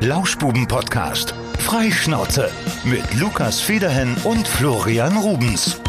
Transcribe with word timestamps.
Lauschbuben-Podcast. 0.00 1.34
Freischnauze. 1.58 2.52
Mit 2.84 3.14
Lukas 3.14 3.58
Federhen 3.60 4.16
und 4.22 4.46
Florian 4.46 5.16
Rubens. 5.16 5.80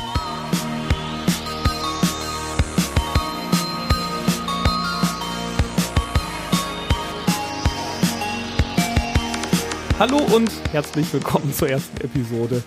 Hallo 10.00 10.18
und 10.34 10.50
herzlich 10.72 11.14
willkommen 11.14 11.54
zur 11.54 11.70
ersten 11.70 12.02
Episode 12.02 12.64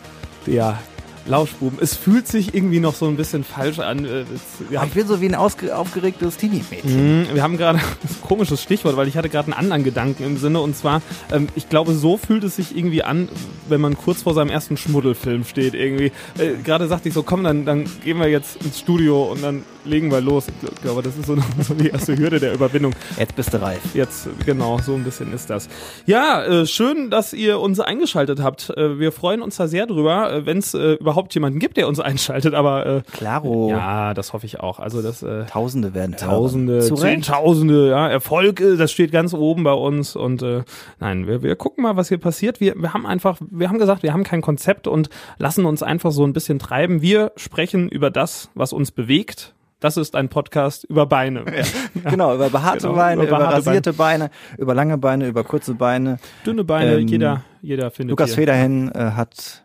der 0.46 0.78
Lauschbuben. 1.26 1.78
Es 1.80 1.96
fühlt 1.96 2.26
sich 2.26 2.54
irgendwie 2.54 2.80
noch 2.80 2.94
so 2.94 3.06
ein 3.06 3.16
bisschen 3.16 3.44
falsch 3.44 3.78
an. 3.78 4.04
Äh, 4.04 4.24
wir 4.68 4.80
Aber 4.80 4.88
ich 4.88 4.94
bin 4.94 5.06
so 5.06 5.20
wie 5.20 5.26
ein 5.26 5.34
aufgeregtes 5.34 6.36
Teenie-Mädchen. 6.36 7.20
Mhm, 7.22 7.34
Wir 7.34 7.42
haben 7.42 7.56
gerade 7.56 7.78
ein 8.02 8.26
komisches 8.26 8.62
Stichwort, 8.62 8.96
weil 8.96 9.08
ich 9.08 9.16
hatte 9.16 9.28
gerade 9.28 9.46
einen 9.46 9.58
anderen 9.58 9.84
Gedanken 9.84 10.24
im 10.24 10.36
Sinne 10.36 10.60
und 10.60 10.76
zwar, 10.76 11.02
ähm, 11.30 11.48
ich 11.54 11.68
glaube, 11.68 11.94
so 11.94 12.16
fühlt 12.16 12.44
es 12.44 12.56
sich 12.56 12.76
irgendwie 12.76 13.02
an, 13.02 13.28
wenn 13.68 13.80
man 13.80 13.96
kurz 13.96 14.22
vor 14.22 14.34
seinem 14.34 14.50
ersten 14.50 14.76
Schmuddelfilm 14.76 15.44
steht 15.44 15.74
irgendwie. 15.74 16.12
Äh, 16.38 16.54
gerade 16.64 16.88
sagte 16.88 17.08
ich 17.08 17.14
so, 17.14 17.22
komm, 17.22 17.44
dann, 17.44 17.64
dann 17.64 17.84
gehen 18.04 18.18
wir 18.18 18.28
jetzt 18.28 18.62
ins 18.64 18.78
Studio 18.78 19.24
und 19.24 19.42
dann 19.42 19.64
legen 19.84 20.10
wir 20.10 20.20
los. 20.20 20.46
Ich 20.48 20.82
glaube, 20.82 21.02
das 21.02 21.16
ist 21.16 21.26
so, 21.26 21.36
so 21.60 21.74
die 21.74 21.88
erste 21.88 22.16
Hürde 22.16 22.40
der 22.40 22.54
Überwindung. 22.54 22.94
Jetzt 23.18 23.34
bist 23.36 23.52
du 23.52 23.60
reif. 23.60 23.80
Jetzt, 23.94 24.28
genau, 24.44 24.78
so 24.78 24.94
ein 24.94 25.04
bisschen 25.04 25.32
ist 25.32 25.50
das. 25.50 25.68
Ja, 26.06 26.42
äh, 26.44 26.66
schön, 26.66 27.10
dass 27.10 27.32
ihr 27.32 27.58
uns 27.60 27.80
eingeschaltet 27.80 28.40
habt. 28.40 28.70
Äh, 28.70 28.98
wir 28.98 29.12
freuen 29.12 29.42
uns 29.42 29.56
da 29.56 29.68
sehr 29.68 29.86
drüber, 29.86 30.32
äh, 30.32 30.46
wenn 30.46 30.58
es 30.58 30.74
äh, 30.74 30.96
überhaupt 31.12 31.34
jemanden 31.34 31.58
gibt, 31.58 31.76
der 31.76 31.88
uns 31.88 32.00
einschaltet, 32.00 32.54
aber 32.54 32.86
äh, 32.86 33.02
Klaro. 33.12 33.68
ja, 33.68 34.14
das 34.14 34.32
hoffe 34.32 34.46
ich 34.46 34.60
auch. 34.60 34.78
Also 34.80 35.02
das 35.02 35.22
äh, 35.22 35.44
Tausende 35.44 35.92
werden. 35.92 36.16
Tausende. 36.16 36.80
Zehntausende, 36.80 37.90
ja, 37.90 38.08
Erfolg, 38.08 38.60
äh, 38.60 38.76
das 38.76 38.90
steht 38.92 39.12
ganz 39.12 39.34
oben 39.34 39.62
bei 39.62 39.72
uns 39.74 40.16
und 40.16 40.42
äh, 40.42 40.62
nein, 41.00 41.26
wir, 41.26 41.42
wir 41.42 41.54
gucken 41.56 41.82
mal, 41.82 41.96
was 41.96 42.08
hier 42.08 42.18
passiert. 42.18 42.60
Wir, 42.60 42.74
wir 42.76 42.94
haben 42.94 43.06
einfach, 43.06 43.38
wir 43.50 43.68
haben 43.68 43.78
gesagt, 43.78 44.02
wir 44.02 44.12
haben 44.14 44.24
kein 44.24 44.40
Konzept 44.40 44.86
und 44.88 45.10
lassen 45.38 45.66
uns 45.66 45.82
einfach 45.82 46.12
so 46.12 46.24
ein 46.24 46.32
bisschen 46.32 46.58
treiben. 46.58 47.02
Wir 47.02 47.32
sprechen 47.36 47.88
über 47.90 48.10
das, 48.10 48.48
was 48.54 48.72
uns 48.72 48.90
bewegt. 48.90 49.54
Das 49.80 49.96
ist 49.96 50.14
ein 50.14 50.28
Podcast 50.28 50.84
über 50.84 51.06
Beine. 51.06 51.44
Genau, 52.08 52.34
über 52.34 52.48
behaarte 52.50 52.86
Genau, 52.86 52.94
Beine, 52.94 53.22
über 53.24 53.36
über, 53.36 53.46
rasierte 53.52 53.92
Beine. 53.92 54.30
über 54.56 54.74
lange 54.74 54.96
Beine, 54.96 55.26
über 55.26 55.44
kurze 55.44 55.74
Beine. 55.74 56.18
Dünne 56.46 56.64
Beine, 56.64 56.98
Ähm, 56.98 57.08
jeder, 57.08 57.42
jeder 57.60 57.90
findet 57.90 58.10
Lukas 58.12 58.30
hier. 58.30 58.36
Federhen 58.36 58.90
äh, 58.92 59.10
hat 59.12 59.61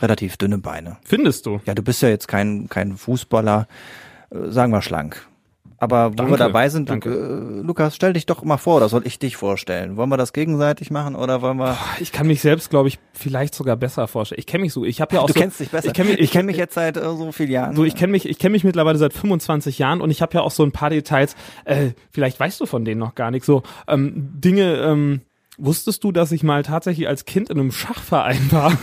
relativ 0.00 0.36
dünne 0.36 0.58
Beine. 0.58 0.96
Findest 1.04 1.46
du? 1.46 1.60
Ja, 1.64 1.74
du 1.74 1.82
bist 1.82 2.02
ja 2.02 2.08
jetzt 2.08 2.28
kein, 2.28 2.68
kein 2.68 2.96
Fußballer, 2.96 3.66
äh, 4.30 4.50
sagen 4.50 4.72
wir 4.72 4.82
schlank. 4.82 5.26
Aber 5.78 6.12
wo 6.12 6.14
Danke, 6.14 6.32
wir 6.32 6.38
dabei 6.38 6.68
sind, 6.70 6.88
danke. 6.88 7.10
äh, 7.10 7.60
Lukas, 7.60 7.94
stell 7.94 8.14
dich 8.14 8.24
doch 8.24 8.42
mal 8.42 8.56
vor, 8.56 8.76
oder 8.78 8.88
soll 8.88 9.06
ich 9.06 9.18
dich 9.18 9.36
vorstellen? 9.36 9.96
Wollen 9.96 10.08
wir 10.08 10.16
das 10.16 10.32
gegenseitig 10.32 10.90
machen 10.90 11.14
oder 11.14 11.42
wollen 11.42 11.58
wir... 11.58 11.76
Ich 12.00 12.12
kann 12.12 12.26
mich 12.26 12.40
selbst, 12.40 12.70
glaube 12.70 12.88
ich, 12.88 12.98
vielleicht 13.12 13.54
sogar 13.54 13.76
besser 13.76 14.08
vorstellen. 14.08 14.38
Ich 14.38 14.46
kenne 14.46 14.62
mich 14.62 14.72
so, 14.72 14.84
ich 14.86 15.02
habe 15.02 15.16
ja 15.16 15.20
auch 15.20 15.26
du 15.26 15.34
so, 15.34 15.40
kennst 15.40 15.60
dich 15.60 15.70
besser. 15.70 15.88
Ich 15.88 15.92
kenne 15.92 16.10
mich, 16.10 16.18
ich 16.20 16.30
kenn 16.30 16.46
mich 16.46 16.56
jetzt 16.56 16.74
seit 16.74 16.96
äh, 16.96 17.02
so 17.02 17.30
vielen 17.30 17.50
Jahren. 17.50 17.76
So, 17.76 17.84
ich 17.84 17.94
kenne 17.94 18.12
mich, 18.12 18.26
ich 18.26 18.38
kenne 18.38 18.52
mich 18.52 18.64
mittlerweile 18.64 18.96
seit 18.96 19.12
25 19.12 19.78
Jahren 19.78 20.00
und 20.00 20.10
ich 20.10 20.22
habe 20.22 20.32
ja 20.34 20.40
auch 20.40 20.50
so 20.50 20.62
ein 20.62 20.72
paar 20.72 20.88
Details. 20.88 21.36
Äh, 21.66 21.90
vielleicht 22.10 22.40
weißt 22.40 22.58
du 22.58 22.64
von 22.66 22.86
denen 22.86 23.00
noch 23.00 23.14
gar 23.14 23.30
nicht. 23.30 23.44
So 23.44 23.62
ähm, 23.86 24.30
Dinge. 24.34 24.76
Ähm, 24.76 25.20
wusstest 25.58 26.04
du, 26.04 26.12
dass 26.12 26.32
ich 26.32 26.42
mal 26.42 26.62
tatsächlich 26.62 27.08
als 27.08 27.24
Kind 27.24 27.50
in 27.50 27.58
einem 27.58 27.72
Schachverein 27.72 28.50
war? 28.50 28.72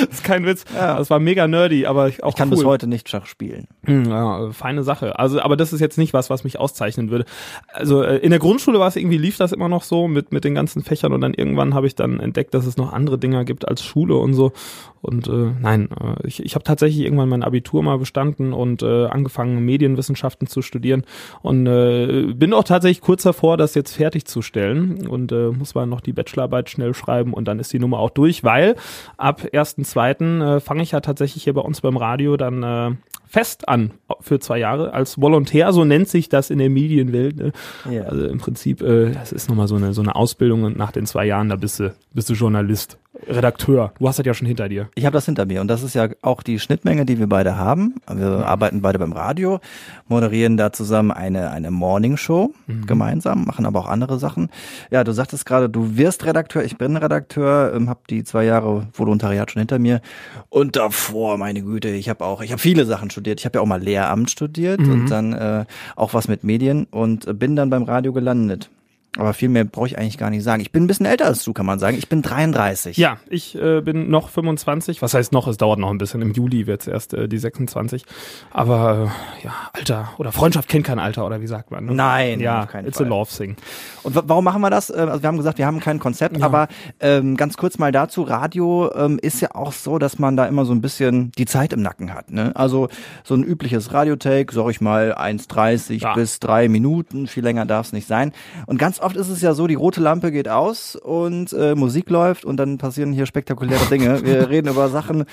das 0.00 0.08
ist 0.18 0.24
kein 0.24 0.46
Witz. 0.46 0.64
Ja. 0.74 0.96
Das 0.98 1.10
war 1.10 1.18
mega 1.18 1.46
nerdy, 1.46 1.86
aber 1.86 2.10
auch 2.22 2.30
ich 2.30 2.36
kann 2.36 2.48
cool. 2.50 2.56
bis 2.56 2.64
heute 2.64 2.86
nicht 2.86 3.08
Schach 3.08 3.26
spielen. 3.26 3.68
Hm, 3.84 4.04
Ja, 4.04 4.50
feine 4.52 4.84
Sache. 4.84 5.18
Also, 5.18 5.40
aber 5.40 5.56
das 5.56 5.72
ist 5.72 5.80
jetzt 5.80 5.98
nicht 5.98 6.12
was, 6.12 6.30
was 6.30 6.44
mich 6.44 6.58
auszeichnen 6.60 7.10
würde. 7.10 7.24
Also 7.72 8.02
äh, 8.02 8.18
in 8.18 8.30
der 8.30 8.38
Grundschule 8.38 8.78
war 8.78 8.86
es 8.86 8.94
irgendwie, 8.96 9.18
lief 9.18 9.38
das 9.38 9.50
immer 9.52 9.68
noch 9.68 9.82
so 9.82 10.06
mit 10.06 10.30
mit 10.32 10.44
den 10.44 10.54
ganzen 10.54 10.84
Fächern 10.84 11.12
und 11.12 11.20
dann 11.20 11.34
irgendwann 11.34 11.74
habe 11.74 11.88
ich 11.88 11.96
dann 11.96 12.20
entdeckt, 12.20 12.54
dass 12.54 12.64
es 12.66 12.76
noch 12.76 12.92
andere 12.92 13.18
Dinger 13.18 13.44
gibt 13.44 13.66
als 13.66 13.82
Schule 13.82 14.16
und 14.16 14.34
so. 14.34 14.52
Und 15.00 15.26
äh, 15.26 15.50
nein, 15.60 15.88
äh, 16.00 16.24
ich, 16.28 16.44
ich 16.44 16.54
habe 16.54 16.62
tatsächlich 16.62 17.04
irgendwann 17.04 17.28
mein 17.28 17.42
Abitur 17.42 17.82
mal 17.82 17.98
bestanden 17.98 18.52
und 18.52 18.82
äh, 18.84 19.06
angefangen 19.06 19.64
Medienwissenschaften 19.64 20.46
zu 20.46 20.62
studieren 20.62 21.02
und 21.42 21.66
äh, 21.66 22.32
bin 22.34 22.54
auch 22.54 22.62
tatsächlich 22.62 23.00
kurz 23.00 23.24
davor, 23.24 23.56
das 23.56 23.74
jetzt 23.74 23.96
fertigzustellen 23.96 25.08
und 25.08 25.32
äh, 25.32 25.48
muss 25.48 25.74
mal 25.74 25.86
noch 25.86 26.00
die 26.00 26.12
Bachelorarbeit 26.12 26.70
schnell 26.70 26.94
schreiben 26.94 27.34
und 27.34 27.48
dann 27.48 27.58
ist 27.58 27.72
die 27.72 27.80
Nummer 27.80 27.98
auch 27.98 28.10
durch, 28.10 28.44
weil 28.44 28.76
ab 29.16 29.42
1.2. 29.52 30.56
Äh, 30.56 30.60
fange 30.60 30.84
ich 30.84 30.92
ja 30.92 31.00
tatsächlich 31.00 31.42
hier 31.42 31.54
bei 31.54 31.62
uns 31.62 31.80
beim 31.80 31.96
Radio 31.96 32.36
dann 32.36 32.62
äh, 32.62 32.90
fest 33.32 33.66
an 33.66 33.92
für 34.20 34.40
zwei 34.40 34.58
Jahre 34.58 34.92
als 34.92 35.18
Volontär, 35.18 35.72
so 35.72 35.86
nennt 35.86 36.06
sich 36.06 36.28
das 36.28 36.50
in 36.50 36.58
der 36.58 36.68
Medienwelt. 36.68 37.36
Ne? 37.36 37.52
Ja. 37.90 38.02
Also 38.02 38.26
im 38.26 38.36
Prinzip, 38.36 38.82
äh, 38.82 39.12
das 39.12 39.32
ist 39.32 39.48
nochmal 39.48 39.68
so 39.68 39.76
eine, 39.76 39.94
so 39.94 40.02
eine 40.02 40.14
Ausbildung 40.14 40.64
und 40.64 40.76
nach 40.76 40.92
den 40.92 41.06
zwei 41.06 41.24
Jahren, 41.24 41.48
da 41.48 41.56
bist 41.56 41.80
du, 41.80 41.94
bist 42.12 42.28
du 42.28 42.34
Journalist, 42.34 42.98
Redakteur. 43.26 43.92
Du 43.98 44.08
hast 44.08 44.18
das 44.18 44.26
ja 44.26 44.34
schon 44.34 44.46
hinter 44.46 44.68
dir. 44.68 44.88
Ich 44.94 45.04
habe 45.04 45.14
das 45.14 45.26
hinter 45.26 45.44
mir 45.44 45.60
und 45.60 45.68
das 45.68 45.82
ist 45.82 45.94
ja 45.94 46.08
auch 46.22 46.42
die 46.42 46.58
Schnittmenge, 46.58 47.04
die 47.04 47.18
wir 47.18 47.28
beide 47.28 47.56
haben. 47.56 47.96
Wir 48.10 48.46
arbeiten 48.46 48.80
beide 48.80 48.98
beim 48.98 49.12
Radio, 49.12 49.60
moderieren 50.08 50.56
da 50.56 50.72
zusammen 50.72 51.10
eine 51.10 51.50
eine 51.50 51.70
Morning 51.70 52.16
Show 52.16 52.54
gemeinsam, 52.86 53.44
machen 53.44 53.66
aber 53.66 53.80
auch 53.80 53.88
andere 53.88 54.18
Sachen. 54.18 54.48
Ja, 54.90 55.04
du 55.04 55.12
sagtest 55.12 55.44
gerade, 55.44 55.68
du 55.68 55.96
wirst 55.96 56.24
Redakteur, 56.24 56.64
ich 56.64 56.78
bin 56.78 56.96
Redakteur, 56.96 57.72
ähm, 57.74 57.88
habe 57.88 58.00
die 58.08 58.24
zwei 58.24 58.44
Jahre 58.44 58.86
Volontariat 58.94 59.50
schon 59.50 59.60
hinter 59.60 59.78
mir 59.78 60.00
und 60.48 60.76
davor, 60.76 61.36
meine 61.38 61.62
Güte, 61.62 61.88
ich 61.88 62.08
habe 62.08 62.24
auch, 62.24 62.40
ich 62.40 62.50
habe 62.50 62.60
viele 62.60 62.86
Sachen 62.86 63.10
studiert. 63.10 63.40
Ich 63.40 63.44
habe 63.46 63.58
ja 63.58 63.62
auch 63.62 63.66
mal 63.66 63.80
Lehramt 63.80 64.30
studiert 64.30 64.80
und 64.80 65.10
dann 65.10 65.32
äh, 65.32 65.64
auch 65.96 66.14
was 66.14 66.28
mit 66.28 66.44
Medien 66.44 66.86
und 66.90 67.38
bin 67.38 67.56
dann 67.56 67.70
beim 67.70 67.82
Radio 67.82 68.12
gelandet. 68.12 68.70
Aber 69.18 69.34
viel 69.34 69.50
mehr 69.50 69.64
brauche 69.64 69.86
ich 69.88 69.98
eigentlich 69.98 70.16
gar 70.16 70.30
nicht 70.30 70.42
sagen. 70.42 70.62
Ich 70.62 70.72
bin 70.72 70.84
ein 70.84 70.86
bisschen 70.86 71.04
älter 71.04 71.26
als 71.26 71.44
du, 71.44 71.52
kann 71.52 71.66
man 71.66 71.78
sagen. 71.78 71.98
Ich 71.98 72.08
bin 72.08 72.22
33. 72.22 72.96
Ja, 72.96 73.18
ich 73.28 73.54
äh, 73.60 73.82
bin 73.82 74.08
noch 74.08 74.30
25. 74.30 75.02
Was 75.02 75.12
heißt 75.12 75.32
noch? 75.32 75.46
Es 75.48 75.58
dauert 75.58 75.78
noch 75.78 75.90
ein 75.90 75.98
bisschen. 75.98 76.22
Im 76.22 76.32
Juli 76.32 76.66
wird's 76.66 76.86
erst 76.86 77.12
äh, 77.12 77.28
die 77.28 77.36
26. 77.36 78.06
Aber 78.52 79.10
äh, 79.42 79.44
ja, 79.44 79.52
Alter 79.74 80.12
oder 80.16 80.32
Freundschaft 80.32 80.66
kennt 80.70 80.86
kein 80.86 80.98
Alter 80.98 81.26
oder 81.26 81.42
wie 81.42 81.46
sagt 81.46 81.70
man? 81.70 81.84
Ne? 81.84 81.94
Nein, 81.94 82.40
ja, 82.40 82.66
it's 82.86 82.96
Fall. 82.96 83.06
a 83.06 83.08
love 83.10 83.30
thing. 83.36 83.56
Und 84.02 84.14
wa- 84.14 84.22
warum 84.26 84.44
machen 84.44 84.62
wir 84.62 84.70
das? 84.70 84.88
Ähm, 84.88 85.10
Also 85.10 85.22
wir 85.22 85.28
haben 85.28 85.36
gesagt, 85.36 85.58
wir 85.58 85.66
haben 85.66 85.80
kein 85.80 85.98
Konzept, 85.98 86.38
Ja. 86.38 86.46
aber 86.46 86.68
ähm, 87.00 87.36
ganz 87.36 87.58
kurz 87.58 87.76
mal 87.78 87.92
dazu, 87.92 88.22
Radio 88.22 88.90
ähm, 88.94 89.18
ist 89.20 89.42
ja 89.42 89.54
auch 89.54 89.72
so, 89.72 89.98
dass 89.98 90.18
man 90.18 90.36
da 90.38 90.46
immer 90.46 90.64
so 90.64 90.72
ein 90.72 90.80
bisschen 90.80 91.32
die 91.32 91.44
Zeit 91.44 91.74
im 91.74 91.82
Nacken 91.82 92.14
hat. 92.14 92.30
Ne? 92.30 92.52
Also 92.56 92.88
so 93.24 93.34
ein 93.34 93.42
übliches 93.44 93.92
Radiotake, 93.92 94.54
sag 94.54 94.70
ich 94.70 94.80
mal, 94.80 95.14
1,30 95.18 96.00
Ja. 96.00 96.14
bis 96.14 96.40
drei 96.40 96.68
Minuten, 96.70 97.26
viel 97.26 97.42
länger 97.44 97.66
darf 97.66 97.88
es 97.88 97.92
nicht 97.92 98.08
sein. 98.08 98.32
Und 98.64 98.78
ganz 98.78 99.01
oft 99.02 99.16
ist 99.16 99.28
es 99.28 99.40
ja 99.42 99.54
so, 99.54 99.66
die 99.66 99.74
rote 99.74 100.00
Lampe 100.00 100.32
geht 100.32 100.48
aus 100.48 100.96
und 100.96 101.52
äh, 101.52 101.74
Musik 101.74 102.08
läuft 102.10 102.44
und 102.44 102.56
dann 102.56 102.78
passieren 102.78 103.12
hier 103.12 103.26
spektakuläre 103.26 103.84
Dinge. 103.86 104.24
Wir 104.24 104.48
reden 104.50 104.68
über 104.68 104.88
Sachen, 104.88 105.24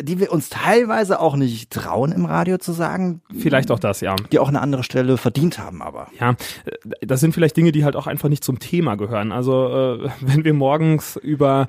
die 0.00 0.18
wir 0.18 0.32
uns 0.32 0.48
teilweise 0.48 1.20
auch 1.20 1.36
nicht 1.36 1.70
trauen 1.70 2.12
im 2.12 2.24
Radio 2.24 2.58
zu 2.58 2.72
sagen, 2.72 3.22
Vielleicht 3.38 3.70
auch 3.70 3.78
das, 3.78 4.00
ja. 4.00 4.16
die 4.32 4.38
auch 4.38 4.48
eine 4.48 4.60
andere 4.60 4.82
Stelle 4.82 5.16
verdient 5.16 5.58
haben 5.58 5.82
aber. 5.82 6.08
Ja, 6.18 6.30
äh, 6.30 7.06
das 7.06 7.20
sind 7.20 7.32
vielleicht 7.32 7.56
Dinge, 7.56 7.72
die 7.72 7.84
halt 7.84 7.96
auch 7.96 8.06
einfach 8.06 8.28
nicht 8.28 8.44
zum 8.44 8.58
Thema 8.58 8.96
gehören. 8.96 9.32
Also 9.32 9.98
äh, 10.04 10.10
wenn 10.20 10.44
wir 10.44 10.54
morgens 10.54 11.16
über 11.16 11.68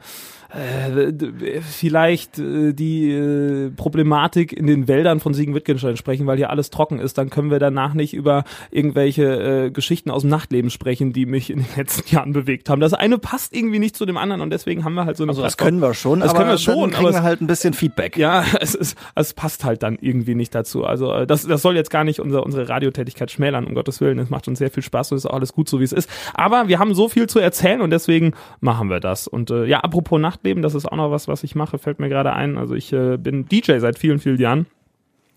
äh, 0.53 1.61
vielleicht 1.61 2.39
äh, 2.39 2.73
die 2.73 3.11
äh, 3.11 3.69
Problematik 3.71 4.53
in 4.53 4.67
den 4.67 4.87
Wäldern 4.87 5.19
von 5.19 5.33
Siegen-Wittgenstein 5.33 5.97
sprechen, 5.97 6.27
weil 6.27 6.37
hier 6.37 6.49
alles 6.49 6.69
trocken 6.69 6.99
ist, 6.99 7.17
dann 7.17 7.29
können 7.29 7.51
wir 7.51 7.59
danach 7.59 7.93
nicht 7.93 8.13
über 8.13 8.43
irgendwelche 8.71 9.65
äh, 9.65 9.71
Geschichten 9.71 10.11
aus 10.11 10.21
dem 10.21 10.29
Nachtleben 10.29 10.69
sprechen, 10.69 11.13
die 11.13 11.25
mich 11.25 11.49
in 11.49 11.59
den 11.59 11.67
letzten 11.75 12.13
Jahren 12.13 12.33
bewegt 12.33 12.69
haben. 12.69 12.79
Das 12.79 12.93
eine 12.93 13.17
passt 13.17 13.55
irgendwie 13.55 13.79
nicht 13.79 13.95
zu 13.95 14.05
dem 14.05 14.17
anderen 14.17 14.41
und 14.41 14.49
deswegen 14.51 14.83
haben 14.83 14.93
wir 14.93 15.05
halt 15.05 15.17
so 15.17 15.23
eine 15.23 15.31
Also 15.31 15.41
das 15.41 15.55
Plattform. 15.55 15.79
können 15.79 15.81
wir 15.81 15.93
schon, 15.93 16.19
Das 16.19 16.29
aber 16.29 16.39
können 16.39 16.49
wir 16.51 16.57
schon, 16.57 16.79
dann 16.81 16.91
kriegen 16.91 17.05
aber 17.07 17.13
wir 17.15 17.23
halt 17.23 17.41
ein 17.41 17.47
bisschen 17.47 17.73
Feedback. 17.73 18.17
Ja, 18.17 18.43
es 18.59 18.75
ist, 18.75 18.97
es 19.15 19.33
passt 19.33 19.63
halt 19.65 19.83
dann 19.83 19.97
irgendwie 19.99 20.35
nicht 20.35 20.53
dazu. 20.55 20.85
Also 20.85 21.11
äh, 21.13 21.27
das, 21.27 21.47
das 21.47 21.61
soll 21.61 21.75
jetzt 21.75 21.89
gar 21.89 22.03
nicht 22.03 22.19
unser, 22.19 22.43
unsere 22.43 22.69
Radiotätigkeit 22.69 23.31
schmälern, 23.31 23.65
um 23.65 23.75
Gottes 23.75 24.01
Willen. 24.01 24.19
Es 24.19 24.29
macht 24.29 24.47
uns 24.47 24.59
sehr 24.59 24.71
viel 24.71 24.83
Spaß 24.83 25.11
und 25.11 25.17
ist 25.17 25.25
auch 25.25 25.33
alles 25.33 25.53
gut 25.53 25.69
so, 25.69 25.79
wie 25.79 25.83
es 25.83 25.91
ist. 25.93 26.09
Aber 26.33 26.67
wir 26.67 26.79
haben 26.79 26.93
so 26.93 27.09
viel 27.09 27.27
zu 27.27 27.39
erzählen 27.39 27.81
und 27.81 27.89
deswegen 27.89 28.33
machen 28.59 28.89
wir 28.89 28.99
das. 28.99 29.27
Und 29.27 29.51
äh, 29.51 29.65
ja, 29.65 29.79
apropos 29.79 30.19
Nachtleben, 30.45 30.61
das 30.61 30.75
ist 30.75 30.85
auch 30.85 30.95
noch 30.95 31.09
was, 31.09 31.27
was 31.27 31.43
ich 31.43 31.55
mache, 31.55 31.79
fällt 31.79 31.99
mir 31.99 32.09
gerade 32.09 32.33
ein. 32.33 32.57
Also 32.57 32.75
ich 32.75 32.93
äh, 32.93 33.17
bin 33.17 33.45
DJ 33.45 33.79
seit 33.79 33.97
vielen, 33.97 34.19
vielen 34.19 34.39
Jahren. 34.39 34.67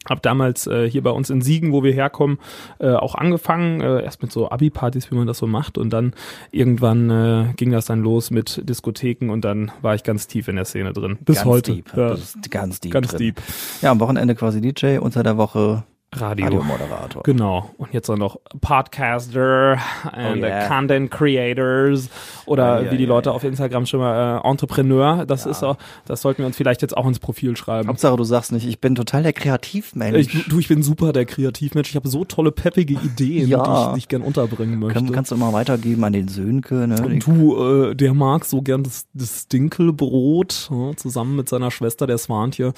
Hab 0.08 0.22
damals 0.22 0.66
äh, 0.66 0.88
hier 0.88 1.02
bei 1.02 1.10
uns 1.10 1.28
in 1.28 1.42
Siegen, 1.42 1.72
wo 1.72 1.82
wir 1.82 1.92
herkommen, 1.92 2.38
äh, 2.78 2.92
auch 2.92 3.14
angefangen, 3.14 3.80
äh, 3.80 4.02
erst 4.02 4.22
mit 4.22 4.30
so 4.30 4.50
Abi-Partys, 4.50 5.10
wie 5.10 5.16
man 5.16 5.26
das 5.26 5.38
so 5.38 5.46
macht, 5.46 5.76
und 5.76 5.90
dann 5.90 6.14
irgendwann 6.50 7.10
äh, 7.10 7.52
ging 7.56 7.72
das 7.72 7.86
dann 7.86 8.02
los 8.02 8.30
mit 8.30 8.62
Diskotheken 8.68 9.30
und 9.30 9.44
dann 9.44 9.70
war 9.82 9.94
ich 9.94 10.04
ganz 10.04 10.26
tief 10.26 10.48
in 10.48 10.56
der 10.56 10.66
Szene 10.66 10.92
drin. 10.92 11.18
Bis 11.20 11.36
ganz 11.36 11.46
heute. 11.46 11.72
Deep. 11.74 11.96
Ja, 11.96 12.12
ist 12.12 12.50
ganz 12.50 12.80
deep. 12.80 12.92
ganz 12.92 13.08
drin. 13.08 13.18
deep. 13.18 13.42
Ja, 13.82 13.90
am 13.90 14.00
Wochenende 14.00 14.34
quasi 14.34 14.60
DJ, 14.60 14.98
unter 14.98 15.22
der 15.22 15.36
Woche 15.36 15.84
Radio. 16.10 16.46
Radiomoderator. 16.46 17.22
Genau. 17.22 17.70
Und 17.76 17.92
jetzt 17.92 18.08
auch 18.08 18.16
noch 18.16 18.38
Podcaster 18.62 19.78
and 20.10 20.42
Oh 20.42 20.46
yeah. 20.46 20.66
Content 20.66 21.10
Creators 21.10 22.08
oder 22.46 22.78
Oh 22.78 22.82
yeah, 22.82 22.90
wie 22.92 22.96
die 22.96 23.04
yeah, 23.04 23.12
Leute 23.14 23.32
auf 23.32 23.44
Instagram 23.44 23.84
schon 23.84 24.00
mal 24.00 24.40
äh, 24.42 24.48
Entrepreneur. 24.48 25.26
Das 25.26 25.44
ist 25.44 25.62
auch, 25.62 25.76
das 26.06 26.22
sollten 26.22 26.38
wir 26.38 26.46
uns 26.46 26.56
vielleicht 26.56 26.80
jetzt 26.80 26.96
auch 26.96 27.06
ins 27.06 27.18
Profil 27.18 27.56
schreiben. 27.58 27.88
Hauptsache, 27.88 28.16
du 28.16 28.24
sagst 28.24 28.52
nicht, 28.52 28.66
ich 28.66 28.80
bin 28.80 28.94
total 28.94 29.22
der 29.22 29.34
Kreativmensch. 29.34 30.16
Ich, 30.34 30.46
du, 30.48 30.58
ich 30.58 30.68
bin 30.68 30.82
super 30.82 31.12
der 31.12 31.26
Kreativmensch. 31.26 31.90
Ich 31.90 31.96
habe 31.96 32.08
so 32.08 32.24
tolle 32.24 32.52
peppige 32.52 32.94
Ideen, 32.94 33.48
Ja. 33.48 33.90
die, 33.92 33.98
ich, 33.98 34.04
ich 34.04 34.08
gern 34.08 34.22
unterbringen 34.22 34.78
möchte. 34.78 34.94
Kann, 34.94 35.12
kannst 35.12 35.30
du 35.30 35.36
mal 35.36 35.52
weitergeben 35.52 36.02
an 36.04 36.14
den 36.14 36.28
Sönke, 36.28 36.88
ne? 36.88 37.18
Du, 37.18 37.90
äh, 37.90 37.94
der 37.94 38.14
mag 38.14 38.46
so 38.46 38.62
gern 38.62 38.82
das, 38.82 39.06
das 39.12 39.48
Dinkelbrot, 39.48 40.70
ja, 40.70 40.96
zusammen 40.96 41.36
mit 41.36 41.48
seiner 41.50 41.70
Schwester, 41.70 42.06
der 42.06 42.16
Swantje. 42.18 42.72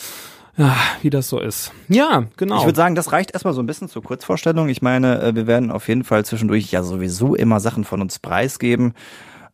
Ja, 0.61 0.77
wie 1.01 1.09
das 1.09 1.31
so 1.31 1.41
ist. 1.41 1.73
Ja, 1.89 2.25
genau. 2.37 2.59
Ich 2.59 2.65
würde 2.67 2.77
sagen, 2.77 2.95
das 2.95 3.13
reicht 3.13 3.31
erstmal 3.31 3.55
so 3.55 3.63
ein 3.63 3.67
bisschen 3.67 3.89
zur 3.89 4.03
Kurzvorstellung. 4.03 4.69
Ich 4.69 4.83
meine, 4.83 5.23
äh, 5.23 5.35
wir 5.35 5.47
werden 5.47 5.71
auf 5.71 5.89
jeden 5.89 6.05
Fall 6.05 6.27
zwischendurch 6.27 6.71
ja 6.71 6.83
sowieso 6.83 7.35
immer 7.35 7.61
Sachen 7.61 7.85
von 7.85 8.03
uns 8.03 8.19
preisgeben. 8.19 8.93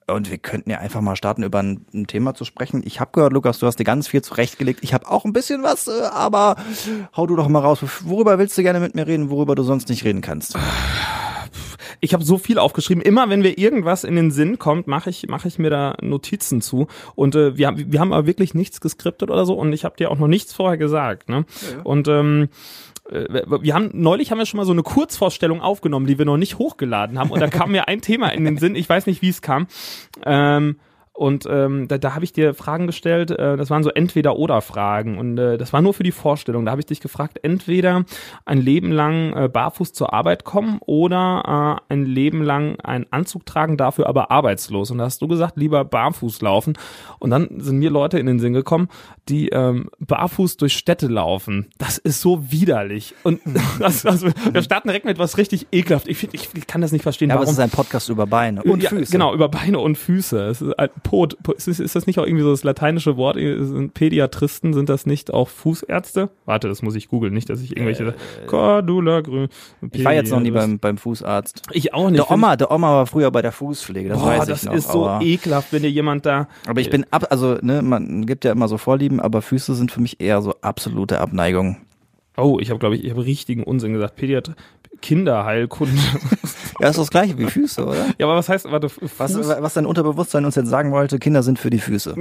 Und 0.08 0.32
wir 0.32 0.38
könnten 0.38 0.68
ja 0.68 0.78
einfach 0.78 1.00
mal 1.00 1.14
starten, 1.14 1.44
über 1.44 1.60
ein, 1.62 1.86
ein 1.94 2.08
Thema 2.08 2.34
zu 2.34 2.44
sprechen. 2.44 2.82
Ich 2.84 2.98
habe 2.98 3.12
gehört, 3.12 3.32
Lukas, 3.32 3.60
du 3.60 3.68
hast 3.68 3.78
dir 3.78 3.84
ganz 3.84 4.08
viel 4.08 4.22
zurechtgelegt. 4.22 4.80
Ich 4.82 4.94
habe 4.94 5.08
auch 5.08 5.24
ein 5.24 5.32
bisschen 5.32 5.62
was, 5.62 5.86
äh, 5.86 5.92
aber 6.12 6.56
hau 7.16 7.28
du 7.28 7.36
doch 7.36 7.46
mal 7.46 7.60
raus. 7.60 7.78
Worüber 8.02 8.40
willst 8.40 8.58
du 8.58 8.62
gerne 8.64 8.80
mit 8.80 8.96
mir 8.96 9.06
reden, 9.06 9.30
worüber 9.30 9.54
du 9.54 9.62
sonst 9.62 9.88
nicht 9.88 10.04
reden 10.04 10.22
kannst? 10.22 10.58
Ich 12.00 12.14
habe 12.14 12.24
so 12.24 12.38
viel 12.38 12.58
aufgeschrieben. 12.58 13.02
Immer 13.02 13.28
wenn 13.28 13.40
mir 13.40 13.58
irgendwas 13.58 14.04
in 14.04 14.16
den 14.16 14.30
Sinn 14.30 14.58
kommt, 14.58 14.86
mache 14.86 15.10
ich 15.10 15.28
mache 15.28 15.48
ich 15.48 15.58
mir 15.58 15.70
da 15.70 15.96
Notizen 16.00 16.60
zu. 16.60 16.86
Und 17.14 17.34
äh, 17.34 17.56
wir 17.56 17.66
haben 17.66 17.92
wir 17.92 18.00
haben 18.00 18.12
aber 18.12 18.26
wirklich 18.26 18.54
nichts 18.54 18.80
geskriptet 18.80 19.30
oder 19.30 19.46
so. 19.46 19.54
Und 19.54 19.72
ich 19.72 19.84
habe 19.84 19.96
dir 19.96 20.10
auch 20.10 20.18
noch 20.18 20.28
nichts 20.28 20.52
vorher 20.52 20.78
gesagt. 20.78 21.28
Ne? 21.28 21.44
Und 21.84 22.08
ähm, 22.08 22.48
äh, 23.10 23.42
wir 23.60 23.74
haben 23.74 23.90
neulich 23.92 24.30
haben 24.30 24.38
wir 24.38 24.46
schon 24.46 24.58
mal 24.58 24.66
so 24.66 24.72
eine 24.72 24.82
Kurzvorstellung 24.82 25.60
aufgenommen, 25.60 26.06
die 26.06 26.18
wir 26.18 26.24
noch 26.24 26.36
nicht 26.36 26.58
hochgeladen 26.58 27.18
haben. 27.18 27.30
Und 27.30 27.40
da 27.40 27.48
kam 27.48 27.72
mir 27.72 27.88
ein 27.88 28.00
Thema 28.00 28.28
in 28.28 28.44
den 28.44 28.58
Sinn. 28.58 28.74
Ich 28.74 28.88
weiß 28.88 29.06
nicht, 29.06 29.22
wie 29.22 29.28
es 29.28 29.42
kam. 29.42 29.66
Ähm, 30.24 30.76
und 31.16 31.46
ähm, 31.50 31.88
da, 31.88 31.98
da 31.98 32.14
habe 32.14 32.24
ich 32.24 32.32
dir 32.32 32.54
Fragen 32.54 32.86
gestellt, 32.86 33.30
äh, 33.30 33.56
das 33.56 33.70
waren 33.70 33.82
so 33.82 33.90
Entweder-Oder-Fragen 33.90 35.18
und 35.18 35.38
äh, 35.38 35.56
das 35.56 35.72
war 35.72 35.80
nur 35.80 35.94
für 35.94 36.02
die 36.02 36.12
Vorstellung. 36.12 36.64
Da 36.64 36.72
habe 36.72 36.80
ich 36.80 36.86
dich 36.86 37.00
gefragt, 37.00 37.38
entweder 37.42 38.04
ein 38.44 38.58
Leben 38.58 38.92
lang 38.92 39.32
äh, 39.32 39.48
barfuß 39.48 39.92
zur 39.92 40.12
Arbeit 40.12 40.44
kommen 40.44 40.78
oder 40.84 41.80
äh, 41.88 41.92
ein 41.92 42.04
Leben 42.04 42.42
lang 42.42 42.78
einen 42.80 43.06
Anzug 43.10 43.46
tragen, 43.46 43.76
dafür 43.76 44.08
aber 44.08 44.30
arbeitslos. 44.30 44.90
Und 44.90 44.98
da 44.98 45.04
hast 45.04 45.22
du 45.22 45.28
gesagt, 45.28 45.56
lieber 45.56 45.84
barfuß 45.84 46.42
laufen. 46.42 46.74
Und 47.18 47.30
dann 47.30 47.60
sind 47.60 47.78
mir 47.78 47.90
Leute 47.90 48.18
in 48.18 48.26
den 48.26 48.38
Sinn 48.38 48.52
gekommen, 48.52 48.88
die 49.28 49.48
ähm, 49.48 49.88
barfuß 50.00 50.58
durch 50.58 50.74
Städte 50.74 51.06
laufen. 51.06 51.70
Das 51.78 51.98
ist 51.98 52.20
so 52.20 52.50
widerlich. 52.50 53.14
Und 53.22 53.40
das, 53.78 54.04
also, 54.04 54.28
wir 54.52 54.62
starten 54.62 54.88
direkt 54.88 55.06
mit 55.06 55.18
was 55.18 55.38
richtig 55.38 55.68
ekelhaft. 55.72 56.08
Ich, 56.08 56.18
find, 56.18 56.34
ich 56.34 56.66
kann 56.66 56.82
das 56.82 56.92
nicht 56.92 57.02
verstehen, 57.02 57.30
Ja, 57.30 57.36
aber 57.36 57.44
warum. 57.44 57.52
es 57.52 57.58
ist 57.58 57.64
ein 57.64 57.70
Podcast 57.70 58.08
über 58.10 58.26
Beine 58.26 58.62
und 58.62 58.82
ja, 58.82 58.90
Füße. 58.90 59.12
Genau, 59.12 59.32
über 59.34 59.48
Beine 59.48 59.78
und 59.78 59.96
Füße. 59.96 60.46
Es 60.46 60.60
ist 60.60 60.78
ein 60.78 60.90
Pot. 61.06 61.36
Po- 61.42 61.52
Ist, 61.52 61.68
ist 61.68 61.94
das 61.96 62.06
nicht 62.06 62.18
auch 62.18 62.24
irgendwie 62.26 62.42
so 62.42 62.50
das 62.50 62.64
lateinische 62.64 63.16
Wort? 63.16 63.36
Sind 63.36 63.94
Pädiatristen, 63.94 64.74
sind 64.74 64.88
das 64.88 65.06
nicht 65.06 65.32
auch 65.32 65.48
Fußärzte? 65.48 66.30
Warte, 66.44 66.68
das 66.68 66.82
muss 66.82 66.94
ich 66.96 67.08
googeln, 67.08 67.32
nicht, 67.32 67.48
dass 67.48 67.60
ich 67.62 67.70
irgendwelche 67.76 68.14
Cordula 68.46 69.20
grün. 69.20 69.48
Ich 69.92 70.04
war 70.04 70.14
jetzt 70.14 70.30
noch 70.30 70.40
nie 70.40 70.50
beim, 70.50 70.78
beim 70.78 70.98
Fußarzt. 70.98 71.62
Ich 71.72 71.94
auch 71.94 72.10
nicht. 72.10 72.18
Der 72.18 72.30
Oma, 72.30 72.56
der 72.56 72.70
Oma 72.70 72.90
war 72.92 73.06
früher 73.06 73.30
bei 73.30 73.42
der 73.42 73.52
Fußpflege, 73.52 74.08
das 74.10 74.18
Boah, 74.20 74.26
weiß 74.28 74.42
ich 74.44 74.48
das 74.48 74.64
noch. 74.64 74.74
ist 74.74 74.90
so 74.90 75.10
ekelhaft, 75.20 75.72
wenn 75.72 75.82
dir 75.82 75.90
jemand 75.90 76.26
da. 76.26 76.48
aber 76.66 76.80
ich 76.80 76.90
bin 76.90 77.06
ab, 77.10 77.26
also 77.30 77.56
ne, 77.62 77.82
man 77.82 78.26
gibt 78.26 78.44
ja 78.44 78.52
immer 78.52 78.68
so 78.68 78.76
Vorlieben, 78.78 79.20
aber 79.20 79.42
Füße 79.42 79.74
sind 79.74 79.92
für 79.92 80.00
mich 80.00 80.20
eher 80.20 80.42
so 80.42 80.54
absolute 80.60 81.20
Abneigung. 81.20 81.78
Oh, 82.38 82.58
ich 82.60 82.68
habe, 82.68 82.78
glaube 82.78 82.96
ich, 82.96 83.04
ich 83.04 83.10
habe 83.12 83.24
richtigen 83.24 83.62
Unsinn 83.62 83.94
gesagt. 83.94 84.16
Pädiatr 84.16 84.54
Kinderheilkunde. 85.00 85.96
Ja, 86.78 86.88
ist 86.90 86.98
das 86.98 87.08
gleiche 87.08 87.38
wie 87.38 87.46
Füße, 87.46 87.86
oder? 87.86 88.06
ja, 88.18 88.26
aber 88.26 88.36
was 88.36 88.50
heißt, 88.50 88.70
warte, 88.70 88.90
Fuß, 88.90 89.12
Was, 89.16 89.34
was 89.34 89.72
dein 89.72 89.86
Unterbewusstsein 89.86 90.44
uns 90.44 90.56
jetzt 90.56 90.68
sagen 90.68 90.92
wollte, 90.92 91.18
Kinder 91.18 91.42
sind 91.42 91.58
für 91.58 91.70
die 91.70 91.78
Füße. 91.78 92.14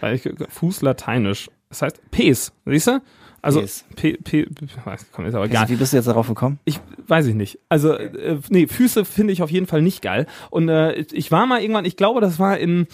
Fuß 0.48 0.82
lateinisch. 0.82 1.50
Das 1.68 1.82
heißt 1.82 2.00
Pes, 2.12 2.52
siehst 2.66 2.86
du? 2.86 3.00
Also 3.42 3.60
Pes. 3.60 3.84
P, 3.94 4.12
P, 4.16 4.46
weiß, 4.84 5.06
komm, 5.12 5.26
ist 5.26 5.34
aber 5.34 5.46
egal. 5.46 5.68
Wie 5.68 5.76
bist 5.76 5.92
du 5.92 5.96
jetzt 5.96 6.06
darauf 6.06 6.28
gekommen? 6.28 6.58
Ich 6.64 6.80
weiß 7.06 7.26
ich 7.26 7.34
nicht. 7.34 7.58
Also 7.68 7.92
äh, 7.94 8.38
nee, 8.48 8.66
Füße 8.66 9.04
finde 9.04 9.32
ich 9.32 9.42
auf 9.42 9.50
jeden 9.50 9.66
Fall 9.66 9.82
nicht 9.82 10.02
geil. 10.02 10.26
Und 10.50 10.68
äh, 10.68 10.92
ich 10.94 11.30
war 11.30 11.46
mal 11.46 11.60
irgendwann, 11.60 11.84
ich 11.84 11.96
glaube, 11.96 12.20
das 12.20 12.38
war 12.38 12.58
in 12.58 12.86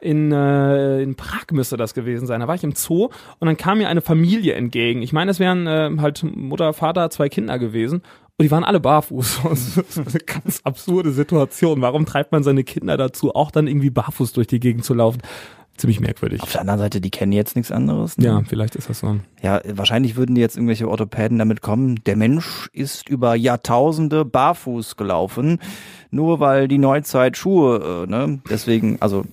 in, 0.00 0.30
äh, 0.30 1.02
in 1.02 1.16
Prag 1.16 1.46
müsste 1.50 1.76
das 1.76 1.94
gewesen 1.94 2.26
sein. 2.26 2.40
Da 2.40 2.46
war 2.48 2.54
ich 2.54 2.62
im 2.62 2.74
Zoo 2.74 3.08
und 3.38 3.46
dann 3.46 3.56
kam 3.56 3.78
mir 3.78 3.88
eine 3.88 4.00
Familie 4.00 4.54
entgegen. 4.54 5.02
Ich 5.02 5.12
meine, 5.12 5.30
es 5.30 5.40
wären 5.40 5.66
äh, 5.66 5.90
halt 5.98 6.22
Mutter, 6.22 6.72
Vater, 6.72 7.10
zwei 7.10 7.28
Kinder 7.28 7.58
gewesen. 7.58 8.02
Und 8.38 8.44
die 8.44 8.50
waren 8.52 8.64
alle 8.64 8.78
barfuß. 8.78 9.40
Das 9.48 9.76
ist 9.76 9.98
eine 9.98 10.20
ganz 10.20 10.60
absurde 10.62 11.10
Situation. 11.10 11.80
Warum 11.82 12.06
treibt 12.06 12.30
man 12.30 12.44
seine 12.44 12.62
Kinder 12.62 12.96
dazu, 12.96 13.34
auch 13.34 13.50
dann 13.50 13.66
irgendwie 13.66 13.90
barfuß 13.90 14.32
durch 14.32 14.46
die 14.46 14.60
Gegend 14.60 14.84
zu 14.84 14.94
laufen? 14.94 15.20
Ziemlich 15.78 16.00
merkwürdig. 16.00 16.42
Auf 16.42 16.52
der 16.52 16.60
anderen 16.60 16.80
Seite, 16.80 17.00
die 17.00 17.10
kennen 17.10 17.32
jetzt 17.32 17.56
nichts 17.56 17.72
anderes. 17.72 18.18
Ne? 18.18 18.26
Ja, 18.26 18.42
vielleicht 18.46 18.76
ist 18.76 18.90
das 18.90 18.98
so. 18.98 19.16
Ja, 19.42 19.60
wahrscheinlich 19.64 20.16
würden 20.16 20.34
die 20.34 20.40
jetzt 20.40 20.56
irgendwelche 20.56 20.88
Orthopäden 20.88 21.38
damit 21.38 21.62
kommen. 21.62 22.00
Der 22.04 22.16
Mensch 22.16 22.68
ist 22.72 23.08
über 23.08 23.34
Jahrtausende 23.36 24.24
barfuß 24.24 24.96
gelaufen, 24.96 25.60
nur 26.10 26.40
weil 26.40 26.66
die 26.68 26.78
Neuzeit 26.78 27.36
Schuhe, 27.36 28.04
äh, 28.06 28.10
ne? 28.10 28.40
Deswegen, 28.50 28.96
also 29.00 29.24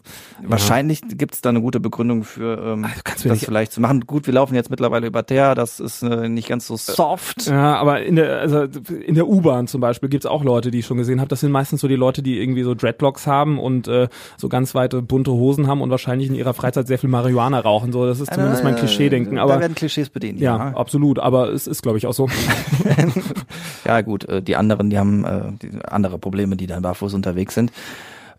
wahrscheinlich 0.44 1.02
gibt's 1.08 1.42
da 1.42 1.50
eine 1.50 1.62
gute 1.62 1.80
Begründung 1.80 2.24
für 2.24 2.60
ähm, 2.74 2.84
Also 2.86 3.02
kannst 3.04 3.26
du 3.26 3.30
das 3.30 3.38
nicht- 3.40 3.46
vielleicht 3.46 3.72
zu 3.72 3.82
machen. 3.82 4.02
Gut, 4.02 4.28
wir 4.28 4.34
laufen 4.34 4.54
jetzt 4.56 4.70
mittlerweile 4.70 5.08
über 5.08 5.26
Teer, 5.26 5.56
das 5.56 5.80
ist 5.80 6.04
äh, 6.04 6.30
nicht 6.30 6.48
ganz 6.48 6.68
so 6.68 6.76
soft. 6.78 7.48
Ja, 7.48 7.76
aber 7.78 8.04
in 8.04 8.16
der, 8.18 8.40
also 8.40 8.64
in 9.06 9.16
der 9.16 9.28
U-Bahn 9.28 9.68
zum 9.68 9.82
Beispiel 9.82 10.10
gibt's 10.10 10.26
auch 10.26 10.44
Leute, 10.44 10.70
die 10.72 10.80
ich 10.80 10.86
schon 10.86 10.98
gesehen 10.98 11.20
habe. 11.20 11.30
Das 11.30 11.40
sind 11.40 11.52
meistens 11.52 11.82
so 11.82 11.88
die 11.88 11.96
Leute, 11.96 12.22
die 12.22 12.40
irgendwie 12.40 12.64
so 12.64 12.76
Dreadlocks 12.76 13.26
haben 13.26 13.58
und 13.60 13.88
äh, 13.88 14.08
so 14.38 14.50
ganz 14.50 14.76
weite 14.76 15.02
bunte 15.02 15.32
Hosen 15.32 15.68
haben 15.68 15.82
und 15.82 15.90
wahrscheinlich 15.90 16.30
in 16.36 16.40
ihrer 16.40 16.54
Freizeit 16.54 16.88
sehr 16.88 17.00
viel 17.00 17.10
Marihuana 17.10 17.60
rauchen. 17.60 17.92
So, 17.92 18.06
das 18.06 18.20
ist 18.20 18.34
zumindest 18.34 18.64
mein 18.64 18.76
Äh, 18.76 18.80
Klischee-Denken. 18.80 19.36
Da 19.38 19.44
Aber 19.44 19.60
werden 19.60 19.76
Klischees 19.76 20.10
bedient. 20.10 20.40
ja, 20.40 20.58
Ja, 20.58 20.76
absolut. 20.76 21.20
Aber 21.20 21.50
es 21.50 21.66
ist, 21.68 21.82
glaube 21.82 21.98
ich, 21.98 22.06
auch 22.08 22.14
so. 22.14 22.28
ja 23.86 24.02
gut, 24.02 24.28
äh, 24.28 24.42
die 24.42 24.56
anderen, 24.56 24.90
die 24.90 24.98
haben 25.00 25.26
äh, 25.26 25.42
andere 25.88 26.18
Probleme, 26.20 26.56
die 26.56 26.68
dann 26.68 26.82
barfuß 26.82 27.14
unterwegs 27.14 27.54
sind. 27.56 27.72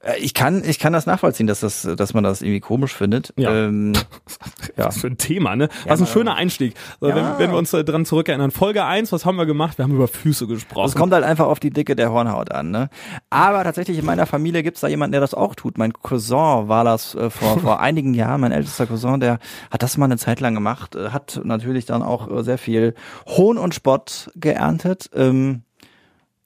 Äh, 0.07 0.19
Ich 0.21 0.35
kann, 0.35 0.63
ich 0.65 0.79
kann 0.79 0.93
das 0.93 1.07
nachvollziehen, 1.07 1.47
dass 1.47 1.61
das, 1.61 1.83
dass 1.97 2.15
man 2.15 2.25
das 2.25 2.43
irgendwie 2.43 2.61
komisch 2.61 2.95
findet. 2.95 3.33
Ja. 3.37 3.51
Ähm, 3.67 3.93
ja. 4.77 4.87
Was 4.87 4.99
für 4.99 5.09
ein 5.09 5.19
Thema, 5.19 5.57
ne? 5.57 5.69
Was 5.87 6.01
ein 6.01 6.07
schöner 6.07 6.35
Einstieg. 6.37 6.75
So, 7.01 7.09
Ja. 7.09 7.17
wenn, 7.17 7.39
wenn 7.39 7.51
wir 7.51 7.59
uns 7.59 7.73
äh, 7.73 7.85
dran 7.85 8.05
zurückerinnern. 8.07 8.51
Folge 8.51 8.85
1, 8.85 9.13
was 9.13 9.25
haben 9.27 9.37
wir 9.37 9.47
gemacht? 9.47 9.79
Wir 9.79 9.85
haben 9.85 9.95
über 9.95 10.09
Füße 10.09 10.47
gesprochen. 10.47 10.87
Es 10.87 10.95
kommt 10.95 11.13
halt 11.13 11.25
einfach 11.25 11.47
auf 11.47 11.61
die 11.61 11.71
Dicke 11.71 11.97
der 11.97 12.13
Hornhaut 12.13 12.53
an, 12.53 12.71
ne? 12.71 12.89
Aber 13.31 13.65
tatsächlich 13.65 13.99
in 13.99 14.05
meiner 14.05 14.27
Familie 14.27 14.63
gibt's 14.63 14.81
da 14.81 14.89
jemanden, 14.89 15.13
der 15.13 15.21
das 15.21 15.35
auch 15.35 15.55
tut. 15.55 15.79
Mein 15.79 15.93
Cousin 15.93 16.69
war 16.69 16.85
das 16.85 17.15
äh, 17.15 17.31
vor, 17.31 17.59
vor 17.61 17.81
einigen 17.81 18.15
Jahren, 18.15 18.41
mein 18.41 18.53
ältester 18.53 18.87
Cousin, 18.87 19.21
der 19.21 19.39
hat 19.71 19.83
das 19.83 19.97
mal 19.97 20.05
eine 20.07 20.19
Zeit 20.19 20.41
lang 20.41 20.55
gemacht, 20.55 20.95
äh, 20.95 21.11
hat 21.11 21.41
natürlich 21.45 21.85
dann 21.87 22.03
auch 22.03 22.31
äh, 22.31 22.43
sehr 22.45 22.59
viel 22.59 22.95
Hohn 23.27 23.59
und 23.59 23.75
Spott 23.75 24.31
geerntet. 24.37 25.11
Ähm, 25.15 25.63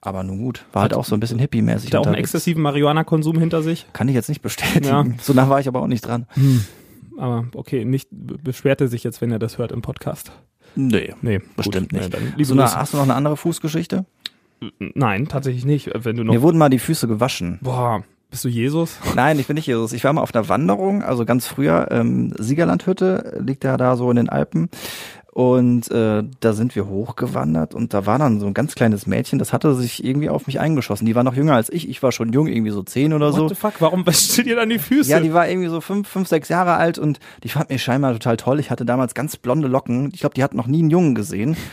aber 0.01 0.23
nun 0.23 0.39
gut, 0.39 0.65
war 0.73 0.81
halt 0.83 0.93
auch 0.93 1.05
so 1.05 1.15
ein 1.15 1.19
bisschen 1.19 1.39
hippie-mäßig. 1.39 1.87
Hat 1.87 1.93
er 1.93 2.01
auch 2.01 2.05
einen 2.07 2.15
exzessiven 2.15 2.61
Marihuana-Konsum 2.63 3.37
hinter 3.39 3.61
sich? 3.61 3.85
Kann 3.93 4.07
ich 4.09 4.15
jetzt 4.15 4.29
nicht 4.29 4.41
bestätigen. 4.41 4.85
Ja. 4.85 5.05
So 5.21 5.33
nah 5.33 5.47
war 5.49 5.59
ich 5.59 5.67
aber 5.67 5.81
auch 5.81 5.87
nicht 5.87 6.01
dran. 6.01 6.25
Aber 7.17 7.45
okay, 7.55 7.85
nicht 7.85 8.07
be- 8.11 8.37
beschwert 8.37 8.81
er 8.81 8.87
sich 8.87 9.03
jetzt, 9.03 9.21
wenn 9.21 9.31
er 9.31 9.39
das 9.39 9.57
hört 9.57 9.71
im 9.71 9.81
Podcast. 9.81 10.31
Nee. 10.75 11.13
Nee, 11.21 11.41
Bestimmt 11.55 11.89
gut, 11.91 11.99
nicht. 12.01 12.37
Nee, 12.37 12.43
So 12.43 12.53
eine, 12.53 12.63
hast 12.73 12.93
du 12.93 12.97
noch 12.97 13.03
eine 13.03 13.13
andere 13.15 13.37
Fußgeschichte? 13.37 14.05
Nein, 14.79 15.27
tatsächlich 15.27 15.65
nicht. 15.65 15.89
Wenn 15.93 16.15
du 16.15 16.23
noch. 16.23 16.33
Mir 16.33 16.41
wurden 16.41 16.57
mal 16.57 16.69
die 16.69 16.79
Füße 16.79 17.07
gewaschen. 17.07 17.59
Boah, 17.61 18.03
bist 18.29 18.43
du 18.43 18.47
Jesus? 18.47 18.97
Nein, 19.15 19.37
ich 19.39 19.47
bin 19.47 19.55
nicht 19.55 19.67
Jesus. 19.67 19.91
Ich 19.91 20.03
war 20.03 20.13
mal 20.13 20.21
auf 20.21 20.33
einer 20.33 20.47
Wanderung, 20.49 21.03
also 21.03 21.25
ganz 21.25 21.45
früher, 21.47 21.87
ähm, 21.91 22.33
Siegerlandhütte 22.37 23.41
liegt 23.45 23.63
ja 23.63 23.75
da 23.77 23.95
so 23.97 24.09
in 24.09 24.15
den 24.17 24.29
Alpen. 24.29 24.69
Und 25.33 25.89
äh, 25.91 26.23
da 26.41 26.51
sind 26.51 26.75
wir 26.75 26.87
hochgewandert 26.87 27.73
und 27.73 27.93
da 27.93 28.05
war 28.05 28.19
dann 28.19 28.41
so 28.41 28.47
ein 28.47 28.53
ganz 28.53 28.75
kleines 28.75 29.07
Mädchen, 29.07 29.39
das 29.39 29.53
hatte 29.53 29.73
sich 29.75 30.03
irgendwie 30.03 30.27
auf 30.27 30.45
mich 30.45 30.59
eingeschossen. 30.59 31.05
Die 31.05 31.15
war 31.15 31.23
noch 31.23 31.35
jünger 31.35 31.55
als 31.55 31.69
ich, 31.71 31.87
ich 31.87 32.03
war 32.03 32.11
schon 32.11 32.33
jung, 32.33 32.47
irgendwie 32.47 32.71
so 32.71 32.83
zehn 32.83 33.13
oder 33.13 33.31
so. 33.31 33.43
What 33.43 33.49
the 33.49 33.55
fuck? 33.55 33.73
Warum 33.79 34.05
wäscht 34.05 34.45
dir 34.45 34.57
dann 34.57 34.69
die 34.69 34.77
Füße? 34.77 35.09
Ja, 35.09 35.21
die 35.21 35.33
war 35.33 35.47
irgendwie 35.47 35.69
so 35.69 35.79
fünf, 35.79 36.09
fünf, 36.09 36.27
sechs 36.27 36.49
Jahre 36.49 36.73
alt 36.73 36.99
und 36.99 37.21
die 37.45 37.49
fand 37.49 37.69
mich 37.69 37.81
scheinbar 37.81 38.11
total 38.11 38.35
toll. 38.35 38.59
Ich 38.59 38.71
hatte 38.71 38.83
damals 38.83 39.13
ganz 39.13 39.37
blonde 39.37 39.69
Locken. 39.69 40.09
Ich 40.13 40.19
glaube, 40.19 40.35
die 40.35 40.43
hat 40.43 40.53
noch 40.53 40.67
nie 40.67 40.79
einen 40.79 40.89
Jungen 40.89 41.15
gesehen. 41.15 41.55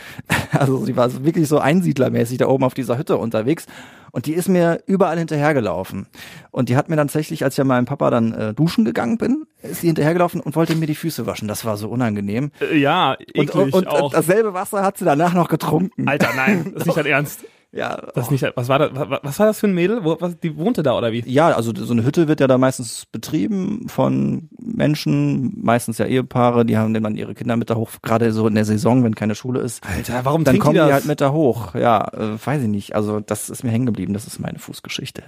Also 0.51 0.83
die 0.83 0.97
war 0.97 1.23
wirklich 1.23 1.47
so 1.47 1.59
einsiedlermäßig 1.59 2.39
da 2.39 2.47
oben 2.47 2.63
auf 2.63 2.73
dieser 2.73 2.97
Hütte 2.97 3.17
unterwegs. 3.17 3.67
Und 4.11 4.25
die 4.25 4.33
ist 4.33 4.47
mir 4.49 4.81
überall 4.85 5.17
hinterhergelaufen. 5.17 6.07
Und 6.51 6.69
die 6.69 6.75
hat 6.75 6.89
mir 6.89 6.95
dann 6.95 7.07
tatsächlich, 7.07 7.43
als 7.43 7.53
ich 7.55 7.57
ja 7.57 7.63
meinem 7.63 7.85
Papa 7.85 8.09
dann 8.09 8.33
äh, 8.33 8.53
duschen 8.53 8.85
gegangen 8.85 9.17
bin, 9.17 9.45
ist 9.61 9.81
die 9.83 9.87
hinterhergelaufen 9.87 10.41
und 10.41 10.55
wollte 10.55 10.75
mir 10.75 10.85
die 10.85 10.95
Füße 10.95 11.25
waschen. 11.25 11.47
Das 11.47 11.65
war 11.65 11.77
so 11.77 11.89
unangenehm. 11.89 12.51
Äh, 12.61 12.77
ja, 12.77 13.15
eklig 13.33 13.55
Und, 13.55 13.73
und, 13.73 13.73
und 13.73 13.87
auch. 13.87 14.11
dasselbe 14.11 14.53
Wasser 14.53 14.83
hat 14.83 14.97
sie 14.97 15.05
danach 15.05 15.33
noch 15.33 15.49
getrunken. 15.49 16.07
Alter, 16.07 16.29
nein, 16.35 16.71
das 16.73 16.81
ist 16.81 16.85
nicht 16.87 16.97
dein 16.97 17.05
Ernst. 17.07 17.39
Ja, 17.71 17.97
Das 18.15 18.25
ist 18.25 18.31
nicht, 18.31 18.43
was 18.55 18.67
war 18.67 18.79
das, 18.79 18.89
was, 18.93 19.39
war 19.39 19.45
das 19.45 19.59
für 19.59 19.67
ein 19.67 19.75
Mädel? 19.75 20.03
Wo, 20.03 20.17
was, 20.19 20.39
die 20.39 20.57
wohnte 20.57 20.81
da 20.81 20.97
oder 20.97 21.11
wie? 21.11 21.23
Ja, 21.27 21.49
also 21.49 21.71
so 21.75 21.93
eine 21.93 22.03
Hütte 22.03 22.27
wird 22.27 22.39
ja 22.39 22.47
da 22.47 22.57
meistens 22.57 23.05
betrieben 23.05 23.87
von 23.87 24.49
Menschen, 24.59 25.53
meistens 25.61 25.99
ja 25.99 26.07
Ehepaare, 26.07 26.65
die 26.65 26.77
haben 26.77 26.95
dann 26.95 27.15
ihre 27.15 27.35
Kinder 27.35 27.57
mit 27.57 27.69
da 27.69 27.75
hoch, 27.75 27.91
gerade 28.01 28.31
so 28.31 28.47
in 28.47 28.55
der 28.55 28.65
Saison, 28.65 29.03
wenn 29.03 29.13
keine 29.13 29.35
Schule 29.35 29.59
ist. 29.59 29.85
Alter, 29.85 30.25
warum 30.25 30.43
Dann 30.45 30.57
kommen 30.57 30.75
die 30.75 30.81
die, 30.81 30.91
halt 30.91 31.05
mit 31.05 31.21
da 31.21 31.31
hoch. 31.31 31.75
Ja, 31.75 32.07
äh, 32.11 32.43
weiß 32.43 32.63
ich 32.63 32.69
nicht. 32.69 32.95
Also 32.95 33.19
das 33.19 33.51
ist 33.51 33.63
mir 33.63 33.69
hängen 33.69 33.85
geblieben. 33.85 34.13
Das 34.13 34.25
ist 34.25 34.39
meine 34.39 34.57
Fußgeschichte. 34.57 35.23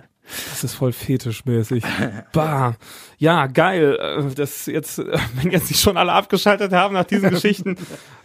Das 0.49 0.63
ist 0.63 0.73
voll 0.73 0.93
fetischmäßig. 0.93 1.83
bah. 2.33 2.75
Ja, 3.17 3.45
geil. 3.47 3.99
Äh, 3.99 4.33
Das 4.33 4.65
jetzt, 4.65 4.97
wenn 5.35 5.51
jetzt 5.51 5.69
nicht 5.69 5.81
schon 5.81 5.97
alle 5.97 6.13
abgeschaltet 6.13 6.73
haben 6.73 6.95
nach 6.95 7.03
diesen 7.05 7.29
Geschichten. 7.31 7.75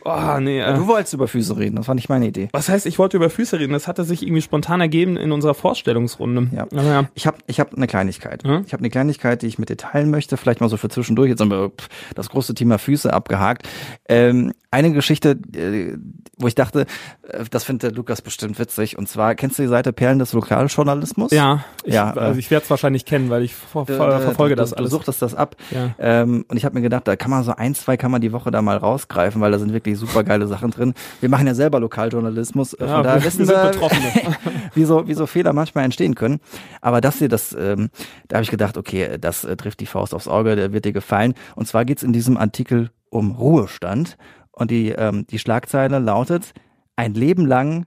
Oh, 0.07 0.39
nee. 0.41 0.61
Äh. 0.61 0.75
Du 0.75 0.87
wolltest 0.87 1.15
über 1.15 1.27
Füße 1.27 1.57
reden. 1.57 1.75
Das 1.77 1.89
war 1.89 1.97
nicht 1.97 2.09
meine 2.09 2.27
Idee. 2.29 2.49
Was 2.53 2.69
heißt, 2.69 2.87
ich 2.87 2.99
wollte 2.99 3.17
über 3.17 3.29
Füße 3.29 3.59
reden? 3.59 3.73
Das 3.73 3.89
hatte 3.89 4.05
sich 4.05 4.23
irgendwie 4.23 4.43
spontan 4.43 4.81
ergeben 4.81 5.17
in 5.17 5.33
unserer 5.33 5.55
Vorstellungsrunde. 5.55 6.49
Ja. 6.55 6.63
Aber 6.63 6.83
ja. 6.85 7.09
Ich 7.15 7.27
habe 7.27 7.39
ich 7.47 7.59
hab 7.59 7.75
eine 7.75 7.89
Kleinigkeit. 7.89 8.45
Ja? 8.45 8.63
Ich 8.65 8.73
habe 8.73 8.83
eine 8.83 8.91
Kleinigkeit, 8.91 9.43
die 9.43 9.47
ich 9.47 9.59
mit 9.59 9.69
dir 9.69 9.77
teilen 9.77 10.11
möchte. 10.11 10.37
Vielleicht 10.37 10.61
mal 10.61 10.69
so 10.69 10.77
für 10.77 10.89
zwischendurch. 10.89 11.31
Jetzt 11.31 11.41
haben 11.41 11.51
wir 11.51 11.73
das 12.15 12.29
große 12.29 12.55
Thema 12.55 12.79
Füße 12.79 13.13
abgehakt. 13.13 13.69
Ähm, 14.09 14.53
eine 14.71 14.93
Geschichte, 14.93 15.39
äh, 15.55 15.97
wo 16.39 16.47
ich 16.47 16.55
dachte, 16.55 16.87
äh, 17.29 17.45
das 17.51 17.65
findet 17.65 17.83
der 17.85 17.93
Lukas 17.93 18.21
bestimmt 18.21 18.59
witzig. 18.59 18.99
Und 18.99 19.09
zwar, 19.09 19.35
kennst 19.35 19.59
du 19.59 19.63
die 19.63 19.69
Seite 19.69 19.93
Perlen 19.93 20.19
des 20.19 20.33
Lokaljournalismus? 20.33 21.33
Ja, 21.33 21.65
ich, 21.85 21.95
Ja, 21.95 22.13
also 22.13 22.39
ich 22.39 22.51
werde 22.51 22.65
es 22.65 22.71
wahrscheinlich 22.71 23.07
kennen, 23.07 23.31
weil 23.31 23.43
ich 23.43 23.55
ver 23.55 23.87
ver 23.87 24.21
verfolge 24.21 24.55
du, 24.55 24.61
das 24.61 24.71
du, 24.71 24.77
alles. 24.77 24.91
Du 24.91 24.97
suchtest 24.97 25.23
das 25.23 25.35
ab. 25.35 25.57
Ja. 25.71 25.95
Ähm, 25.99 26.45
und 26.49 26.57
ich 26.57 26.65
habe 26.65 26.75
mir 26.75 26.83
gedacht, 26.83 27.09
da 27.09 27.17
kann 27.17 27.31
man 27.31 27.43
so 27.43 27.53
ein, 27.53 27.75
zwei 27.75 27.97
kann 27.97 28.11
man 28.11 28.21
die 28.21 28.33
Woche 28.33 28.51
da 28.51 28.61
mal 28.61 28.77
rausgreifen, 28.77 29.41
weil 29.41 29.51
da 29.51 29.59
sind 29.59 29.73
wirklich 29.73 29.96
super 29.97 30.23
geile 30.25 30.47
Sachen 30.47 30.71
drin. 30.71 30.95
Wir 31.21 31.29
machen 31.29 31.47
ja 31.47 31.55
selber 31.55 31.81
Lokaljournalismus. 31.81 32.75
Äh, 32.75 32.87
Ja, 32.87 32.95
von 32.97 33.05
daher 33.05 33.21
wir- 33.21 33.27
wissen 33.27 33.49
wir 33.49 33.73
wie, 34.75 34.85
so, 34.85 35.09
wie 35.09 35.15
so 35.15 35.27
Fehler 35.27 35.53
manchmal 35.53 35.85
entstehen 35.85 36.15
können. 36.15 36.41
Aber 36.81 37.01
das 37.01 37.19
hier, 37.19 37.29
das, 37.29 37.53
ähm, 37.59 37.91
da 38.29 38.37
habe 38.37 38.45
ich 38.45 38.51
gedacht, 38.51 38.77
okay, 38.77 39.19
das 39.21 39.45
äh, 39.45 39.57
trifft 39.57 39.81
die 39.81 39.87
Faust 39.87 40.15
aufs 40.15 40.29
Auge, 40.29 40.57
der 40.57 40.73
wird 40.73 40.85
dir 40.85 40.93
gefallen. 40.93 41.35
Und 41.55 41.67
zwar 41.67 41.85
geht's 41.85 42.03
in 42.03 42.13
diesem 42.13 42.37
Artikel 42.37 42.91
um 43.11 43.33
Ruhestand. 43.33 44.17
Und 44.53 44.71
die, 44.71 44.91
ähm, 44.91 45.27
die 45.29 45.39
Schlagzeile 45.39 45.99
lautet, 45.99 46.53
ein 46.97 47.13
Leben 47.15 47.47
lang 47.47 47.85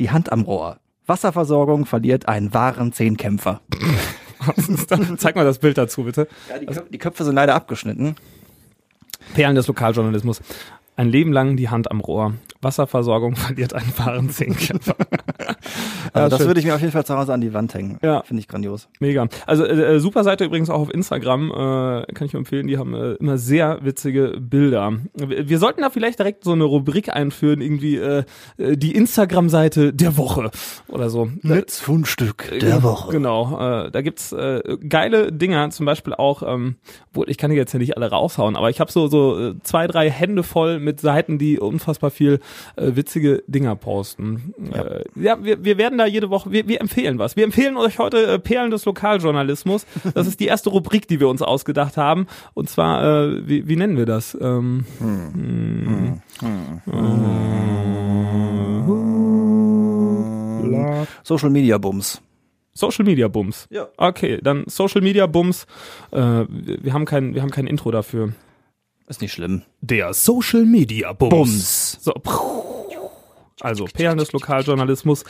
die 0.00 0.10
Hand 0.10 0.32
am 0.32 0.42
Rohr. 0.42 0.78
Wasserversorgung 1.06 1.86
verliert 1.86 2.28
einen 2.28 2.52
wahren 2.52 2.92
Zehnkämpfer. 2.92 3.60
Zeig 5.18 5.36
mal 5.36 5.44
das 5.44 5.58
Bild 5.58 5.78
dazu, 5.78 6.04
bitte. 6.04 6.28
Ja, 6.48 6.58
die, 6.58 6.66
Köpfe, 6.66 6.86
die 6.92 6.98
Köpfe 6.98 7.24
sind 7.24 7.34
leider 7.34 7.54
abgeschnitten. 7.54 8.14
Perlen 9.34 9.56
des 9.56 9.66
Lokaljournalismus. 9.66 10.40
Ein 10.98 11.10
Leben 11.10 11.32
lang 11.32 11.56
die 11.56 11.68
Hand 11.68 11.92
am 11.92 12.00
Rohr. 12.00 12.34
Wasserversorgung 12.60 13.36
verliert 13.36 13.72
einen 13.72 13.96
wahren 13.96 14.30
Zehnkämpfer. 14.30 14.96
Also 16.12 16.24
Ja, 16.24 16.28
das 16.28 16.38
schön. 16.38 16.46
würde 16.48 16.60
ich 16.60 16.66
mir 16.66 16.74
auf 16.74 16.80
jeden 16.80 16.92
Fall 16.92 17.04
zu 17.04 17.16
Hause 17.16 17.32
an 17.32 17.40
die 17.40 17.54
Wand 17.54 17.74
hängen. 17.74 17.98
Ja. 18.02 18.22
Finde 18.22 18.40
ich 18.40 18.48
grandios. 18.48 18.88
Mega. 19.00 19.28
Also 19.46 19.64
äh, 19.64 19.96
äh, 19.96 19.98
super 20.00 20.24
Seite 20.24 20.44
übrigens 20.44 20.70
auch 20.70 20.80
auf 20.80 20.92
Instagram, 20.94 21.50
äh, 21.50 22.12
kann 22.12 22.26
ich 22.26 22.32
nur 22.32 22.40
empfehlen. 22.40 22.66
Die 22.66 22.78
haben 22.78 22.94
äh, 22.94 23.12
immer 23.14 23.38
sehr 23.38 23.78
witzige 23.82 24.38
Bilder. 24.40 24.92
Wir, 25.14 25.58
sollten 25.58 25.82
da 25.82 25.90
vielleicht 25.90 26.18
direkt 26.18 26.44
so 26.44 26.52
eine 26.52 26.64
Rubrik 26.64 27.14
einführen, 27.14 27.60
irgendwie 27.60 27.96
äh, 27.96 28.24
äh, 28.56 28.76
die 28.76 28.94
Instagram-Seite 28.94 29.92
der 29.92 30.16
Woche 30.16 30.50
oder 30.88 31.10
so. 31.10 31.28
Litz 31.42 31.80
Fundstück 31.80 32.50
Äh, 32.52 32.78
Genau, 33.10 33.58
äh, 33.86 33.90
da 33.90 34.00
gibt's 34.02 34.32
äh, 34.32 34.62
geile 34.88 35.32
Dinger, 35.32 35.70
zum 35.70 35.86
Beispiel 35.86 36.14
auch, 36.14 36.42
ähm, 36.42 36.76
wo 37.12 37.24
ich 37.24 37.38
kann 37.38 37.50
die 37.50 37.56
jetzt 37.56 37.72
ja 37.72 37.78
nicht 37.78 37.96
alle 37.96 38.10
raushauen, 38.10 38.56
aber 38.56 38.70
ich 38.70 38.80
habe 38.80 38.90
so 38.92 39.08
so 39.08 39.38
äh, 39.38 39.54
zwei, 39.62 39.86
drei 39.86 40.10
Hände 40.10 40.42
voll 40.42 40.78
mit 40.78 41.00
Seiten, 41.00 41.38
die 41.38 41.58
unfassbar 41.58 42.10
viel 42.10 42.40
äh, 42.76 42.94
witzige 42.94 43.42
Dinger 43.46 43.76
posten. 43.76 44.54
Ja, 44.72 44.82
äh, 44.82 45.04
ja 45.16 45.44
wir, 45.44 45.64
wir 45.64 45.78
werden 45.78 45.97
da 45.98 46.06
jede 46.06 46.30
Woche, 46.30 46.50
wir, 46.50 46.66
wir 46.68 46.80
empfehlen 46.80 47.18
was. 47.18 47.36
Wir 47.36 47.44
empfehlen 47.44 47.76
euch 47.76 47.98
heute 47.98 48.26
äh, 48.26 48.38
Perlen 48.38 48.70
des 48.70 48.84
Lokaljournalismus. 48.84 49.86
Das 50.14 50.26
ist 50.26 50.40
die 50.40 50.46
erste 50.46 50.70
Rubrik, 50.70 51.08
die 51.08 51.20
wir 51.20 51.28
uns 51.28 51.42
ausgedacht 51.42 51.96
haben. 51.96 52.26
Und 52.54 52.70
zwar, 52.70 53.04
äh, 53.04 53.48
wie, 53.48 53.68
wie 53.68 53.76
nennen 53.76 53.96
wir 53.96 54.06
das? 54.06 54.36
Ähm, 54.40 54.84
hm. 54.98 56.20
Äh, 56.42 56.48
Social 61.22 61.50
Media 61.50 61.78
Bums. 61.78 62.20
Social 62.72 63.04
Media 63.04 63.28
Bums. 63.28 63.66
Ja. 63.70 63.88
Okay, 63.96 64.38
dann 64.42 64.64
Social 64.68 65.00
Media 65.00 65.26
Bums. 65.26 65.66
Äh, 66.12 66.44
wir, 66.48 66.84
wir 66.84 66.92
haben 66.92 67.04
kein, 67.04 67.34
wir 67.34 67.42
haben 67.42 67.50
kein 67.50 67.66
Intro 67.66 67.90
dafür. 67.90 68.32
Ist 69.08 69.20
nicht 69.20 69.32
schlimm. 69.32 69.62
Der 69.80 70.14
Social 70.14 70.64
Media 70.64 71.12
Bums. 71.12 71.30
Bums. 71.30 71.98
So. 72.00 72.14
Also 73.60 73.84
Perlen 73.86 74.18
des 74.18 74.32
Lokaljournalismus. 74.32 75.24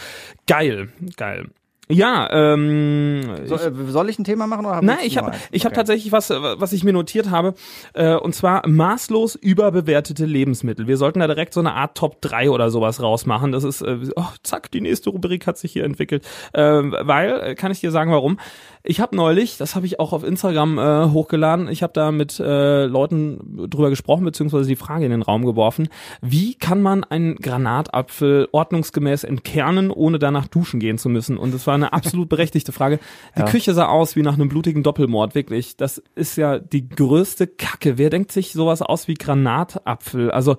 Geil, 0.47 0.89
geil. 1.17 1.47
Ja, 1.91 2.29
ähm, 2.31 3.23
So, 3.47 3.55
äh, 3.55 3.73
soll 3.87 4.11
ich 4.11 4.19
ein 4.19 4.25
Thema 4.25 4.47
machen 4.47 4.67
oder 4.67 4.77
hab 4.77 4.85
Nein, 4.85 4.99
ich 5.05 5.17
habe 5.17 5.33
ich 5.51 5.65
hab 5.65 5.73
Okay. 5.73 5.77
tatsächlich 5.81 6.13
was, 6.13 6.29
was 6.29 6.75
ich 6.75 6.85
mir 6.85 6.93
notiert 6.93 7.31
habe, 7.31 7.55
äh, 7.95 8.15
und 8.15 8.35
zwar 8.35 8.69
maßlos 8.69 9.37
überbewertete 9.37 10.27
Lebensmittel. 10.27 10.87
Wir 10.87 10.99
sollten 10.99 11.21
da 11.21 11.27
direkt 11.27 11.55
so 11.55 11.61
eine 11.61 11.73
Art 11.73 11.97
Top 11.97 12.21
3 12.21 12.51
oder 12.51 12.71
sowas 12.71 13.01
rausmachen. 13.03 13.53
Das 13.53 13.65
ist, 13.65 13.81
äh, 13.81 14.01
oh, 14.17 14.27
zack, 14.43 14.71
die 14.71 14.83
nächste 14.83 15.09
Rubrik 15.09 15.47
hat 15.47 15.57
sich 15.57 15.73
hier 15.73 15.85
entwickelt. 15.85 16.27
Äh, 16.53 16.61
weil, 16.63 17.41
äh, 17.41 17.55
kann 17.55 17.73
ich 17.73 17.81
dir 17.81 17.91
sagen, 17.91 18.13
warum? 18.13 18.39
Ich 18.85 19.01
habe 19.01 19.17
neulich, 19.17 19.57
das 19.59 19.75
habe 19.75 19.87
ich 19.87 20.01
auch 20.01 20.13
auf 20.13 20.25
Instagram 20.25 20.79
äh, 20.79 21.11
hochgeladen, 21.11 21.69
ich 21.69 21.83
habe 21.83 21.93
da 21.93 22.11
mit 22.13 22.39
äh, 22.41 22.85
Leuten 22.87 23.69
drüber 23.69 23.91
gesprochen, 23.91 24.25
beziehungsweise 24.25 24.69
die 24.69 24.77
Frage 24.77 25.05
in 25.05 25.11
den 25.11 25.23
Raum 25.23 25.45
geworfen, 25.45 25.89
wie 26.23 26.55
kann 26.55 26.81
man 26.81 27.05
einen 27.05 27.37
Granatapfel 27.37 28.49
ordnungsgemäß 28.53 29.25
entkernen, 29.25 29.91
ohne 29.91 30.19
danach 30.19 30.47
duschen 30.47 30.81
gehen 30.81 30.99
zu 30.99 31.09
müssen? 31.09 31.39
Und 31.39 31.55
es 31.55 31.67
war 31.67 31.75
eine 31.75 31.93
absolut 31.93 32.29
berechtigte 32.29 32.73
Frage. 32.73 32.99
Die 33.37 33.41
Ja. 33.41 33.47
Küche 33.47 33.75
sah 33.75 33.87
aus 33.87 34.17
wie 34.17 34.23
nach 34.23 34.35
einem 34.35 34.49
blutigen 34.49 34.83
Doppelmord, 34.83 35.35
wirklich. 35.35 35.77
Das 35.77 36.03
ist 36.15 36.37
ja 36.37 36.59
die 36.59 36.89
größte 36.89 37.47
Kacke. 37.47 37.99
Wer 37.99 38.11
denkt 38.11 38.33
sich 38.33 38.53
sowas 38.53 38.83
aus 38.83 39.09
wie 39.09 39.15
Granatapfel? 39.15 40.31
Also 40.31 40.57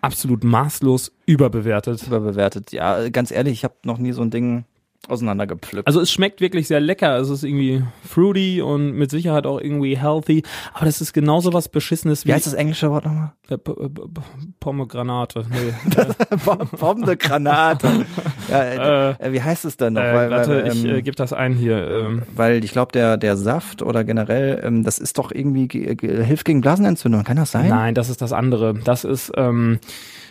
absolut 0.00 0.44
maßlos 0.44 1.12
überbewertet. 1.26 2.06
Überbewertet. 2.06 2.72
Ja, 2.72 3.08
ganz 3.08 3.30
ehrlich, 3.30 3.54
ich 3.54 3.64
habe 3.64 3.74
noch 3.84 3.98
nie 3.98 4.12
so 4.12 4.22
ein 4.22 4.30
Ding 4.30 4.64
auseinandergepflückt. 5.10 5.86
Also 5.86 6.00
es 6.00 6.10
schmeckt 6.10 6.40
wirklich 6.40 6.66
sehr 6.68 6.80
lecker. 6.80 7.16
Es 7.18 7.28
ist 7.28 7.42
irgendwie 7.44 7.82
fruity 8.08 8.60
und 8.62 8.92
mit 8.92 9.10
Sicherheit 9.10 9.46
auch 9.46 9.60
irgendwie 9.60 9.96
healthy. 9.96 10.42
Aber 10.72 10.86
das 10.86 11.00
ist 11.00 11.12
genauso 11.12 11.52
was 11.52 11.68
Beschissenes 11.68 12.24
wie 12.24 12.28
Wie 12.28 12.34
heißt 12.34 12.46
das 12.46 12.54
englische 12.54 12.90
Wort 12.90 13.04
nochmal? 13.04 13.32
äh, 13.48 13.58
P- 13.58 13.72
P- 13.72 13.88
P- 13.88 14.20
Pomegranate. 14.60 15.44
Nee. 15.50 15.74
Bombende 16.78 17.16
Granate. 17.16 18.06
ja, 18.48 18.58
äh, 18.62 19.10
äh, 19.18 19.32
wie 19.32 19.42
heißt 19.42 19.64
es 19.64 19.76
denn 19.76 19.94
noch? 19.94 20.02
äh, 20.02 20.14
weil, 20.14 20.30
warte, 20.30 20.50
weil, 20.64 20.72
ich 20.72 20.84
ähm, 20.84 20.90
äh, 20.96 21.02
gebe 21.02 21.16
das 21.16 21.32
ein 21.32 21.54
hier. 21.54 21.86
Ähm, 21.90 22.22
weil 22.34 22.64
ich 22.64 22.72
glaube, 22.72 22.92
der, 22.92 23.16
der 23.16 23.36
Saft 23.36 23.82
oder 23.82 24.04
generell, 24.04 24.60
ähm, 24.64 24.82
das 24.84 24.98
ist 24.98 25.18
doch 25.18 25.30
irgendwie, 25.32 25.68
ge- 25.68 25.94
ge- 25.94 26.24
hilft 26.24 26.44
gegen 26.44 26.60
Blasenentzündung. 26.60 27.24
Kann 27.24 27.36
das 27.36 27.50
sein? 27.52 27.68
Nein, 27.68 27.94
das 27.94 28.08
ist 28.08 28.22
das 28.22 28.32
andere. 28.32 28.74
Das 28.84 29.04
ist, 29.04 29.32
ähm, 29.36 29.78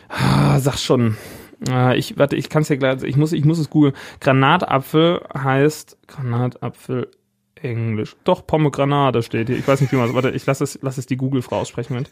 ah, 0.09 0.59
sag 0.59 0.77
schon. 0.77 1.17
Äh, 1.67 1.97
ich, 1.97 2.17
warte, 2.17 2.35
ich 2.35 2.49
kann 2.49 2.63
es 2.63 2.67
dir 2.67 2.77
gleich, 2.77 3.03
ich 3.03 3.15
muss, 3.17 3.31
ich 3.31 3.45
muss 3.45 3.59
es 3.59 3.69
googeln. 3.69 3.93
Granatapfel 4.19 5.21
heißt 5.33 5.97
Granatapfel 6.07 7.11
Englisch. 7.55 8.15
Doch, 8.23 8.45
Pomegranate 8.45 9.23
steht 9.23 9.47
hier. 9.47 9.57
Ich 9.57 9.67
weiß 9.67 9.81
nicht, 9.81 9.91
wie 9.91 9.95
man 9.95 10.09
es, 10.09 10.15
warte, 10.15 10.31
ich 10.31 10.45
lasse 10.45 10.63
es, 10.63 10.79
lass 10.81 10.97
es 10.97 11.05
die 11.05 11.17
Google-Frau 11.17 11.59
aussprechen. 11.59 11.93
Moment. 11.93 12.09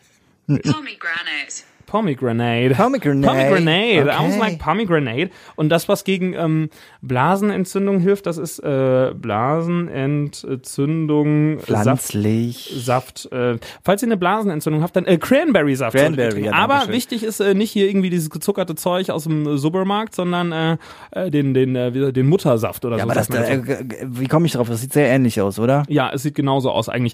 Pomegranate. 1.92 2.74
Pomegranate. 2.76 3.28
Pomegranate. 3.28 3.28
Pomegranate. 3.28 4.08
I 4.08 4.10
was 4.24 4.32
Okay. 4.32 4.40
like 4.40 4.60
Pomegranate. 4.60 5.30
Und 5.58 5.68
das, 5.70 5.90
was 5.90 6.04
gegen 6.06 6.34
ähm, 6.34 6.70
Blasenentzündung 7.02 8.00
hilft, 8.00 8.26
das 8.28 8.38
ist 8.38 8.60
äh, 8.60 9.12
Blasenentzündung, 9.14 11.58
Saft, 11.60 11.68
Pflanzlich. 11.68 12.74
Saft. 12.86 13.30
Äh, 13.32 13.58
falls 13.84 14.02
ihr 14.04 14.08
eine 14.08 14.18
Blasenentzündung 14.18 14.82
habt, 14.84 14.96
dann 14.96 15.06
äh, 15.06 15.18
Cranberry-Saft. 15.18 15.98
Cranberry, 15.98 16.46
ja, 16.46 16.54
Aber 16.54 16.88
wichtig 16.88 17.24
ist 17.24 17.40
äh, 17.40 17.54
nicht 17.54 17.72
hier 17.72 17.88
irgendwie 17.90 18.10
dieses 18.10 18.30
gezuckerte 18.30 18.76
Zeug 18.76 19.10
aus 19.10 19.24
dem 19.26 19.58
Supermarkt, 19.58 20.16
sondern 20.16 20.52
äh, 20.52 20.78
äh, 21.12 21.30
den, 21.30 21.54
den, 21.54 21.76
äh, 21.76 22.12
den 22.14 22.28
Muttersaft 22.28 22.86
oder 22.86 22.98
Ja, 22.98 23.04
so. 23.04 23.10
aber 23.10 23.16
das, 23.20 23.30
äh, 23.30 23.62
wie 24.06 24.28
komme 24.28 24.46
ich 24.46 24.54
drauf? 24.54 24.70
Das 24.70 24.82
sieht 24.82 24.94
sehr 24.94 25.08
ähnlich 25.08 25.42
aus, 25.42 25.60
oder? 25.60 25.84
ja, 25.90 26.10
es 26.14 26.24
sieht 26.24 26.36
genauso 26.36 26.72
aus 26.72 26.90
eigentlich. 26.90 27.14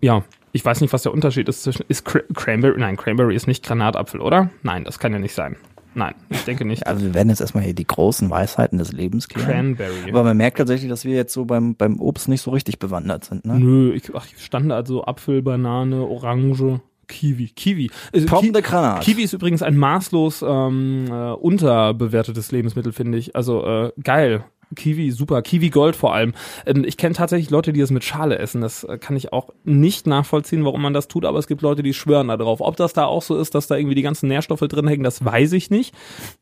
Ja, 0.00 0.22
ich 0.52 0.64
weiß 0.64 0.80
nicht, 0.80 0.92
was 0.92 1.02
der 1.02 1.12
Unterschied 1.12 1.48
ist 1.48 1.62
zwischen. 1.62 1.84
Ist 1.88 2.04
Cra 2.04 2.20
Cranberry? 2.34 2.78
Nein, 2.78 2.96
Cranberry 2.96 3.34
ist 3.34 3.46
nicht 3.46 3.64
Granatapfel, 3.64 4.20
oder? 4.20 4.50
Nein, 4.62 4.84
das 4.84 4.98
kann 4.98 5.12
ja 5.12 5.18
nicht 5.18 5.34
sein. 5.34 5.56
Nein, 5.94 6.14
ich 6.30 6.44
denke 6.44 6.64
nicht. 6.64 6.86
Also 6.92 7.04
wir 7.04 7.14
werden 7.14 7.28
jetzt 7.28 7.40
erstmal 7.40 7.64
hier 7.64 7.74
die 7.74 7.86
großen 7.86 8.30
Weisheiten 8.30 8.78
des 8.78 8.92
Lebens 8.92 9.28
klären. 9.28 9.76
Cranberry. 9.76 10.10
Aber 10.10 10.24
man 10.24 10.36
merkt 10.36 10.58
tatsächlich, 10.58 10.88
dass 10.88 11.04
wir 11.04 11.14
jetzt 11.14 11.32
so 11.32 11.44
beim, 11.44 11.74
beim 11.74 12.00
Obst 12.00 12.28
nicht 12.28 12.42
so 12.42 12.50
richtig 12.50 12.78
bewandert 12.78 13.24
sind. 13.24 13.44
Ne? 13.44 13.58
Nö, 13.58 13.92
ich, 13.92 14.14
ach, 14.14 14.26
ich 14.26 14.42
stand 14.42 14.70
da 14.70 14.84
so 14.84 15.04
Apfel, 15.04 15.42
Banane, 15.42 16.06
Orange, 16.06 16.80
Kiwi. 17.08 17.48
Kiwi. 17.48 17.90
Äh, 18.12 18.22
Pomme 18.22 18.48
Ki 18.48 18.52
de 18.52 18.62
Granat. 18.62 19.02
Kiwi 19.02 19.22
ist 19.22 19.32
übrigens 19.32 19.62
ein 19.62 19.76
maßlos 19.76 20.42
ähm, 20.46 21.06
äh, 21.10 21.32
unterbewertetes 21.32 22.52
Lebensmittel, 22.52 22.92
finde 22.92 23.18
ich. 23.18 23.36
Also 23.36 23.64
äh, 23.64 23.92
geil. 24.02 24.44
Kiwi, 24.74 25.10
super. 25.10 25.42
Kiwi 25.42 25.70
Gold 25.70 25.96
vor 25.96 26.14
allem. 26.14 26.34
Ähm, 26.66 26.84
ich 26.84 26.96
kenne 26.96 27.14
tatsächlich 27.14 27.50
Leute, 27.50 27.72
die 27.72 27.80
das 27.80 27.90
mit 27.90 28.04
Schale 28.04 28.38
essen. 28.38 28.60
Das 28.60 28.84
äh, 28.84 28.98
kann 28.98 29.16
ich 29.16 29.32
auch 29.32 29.50
nicht 29.64 30.06
nachvollziehen, 30.06 30.64
warum 30.64 30.82
man 30.82 30.94
das 30.94 31.08
tut, 31.08 31.24
aber 31.24 31.38
es 31.38 31.46
gibt 31.46 31.62
Leute, 31.62 31.82
die 31.82 31.94
schwören 31.94 32.28
da 32.28 32.36
drauf. 32.36 32.60
Ob 32.60 32.76
das 32.76 32.92
da 32.92 33.06
auch 33.06 33.22
so 33.22 33.36
ist, 33.38 33.54
dass 33.54 33.66
da 33.66 33.76
irgendwie 33.76 33.94
die 33.94 34.02
ganzen 34.02 34.28
Nährstoffe 34.28 34.60
drin 34.60 34.88
hängen, 34.88 35.04
das 35.04 35.24
weiß 35.24 35.52
ich 35.52 35.70
nicht. 35.70 35.94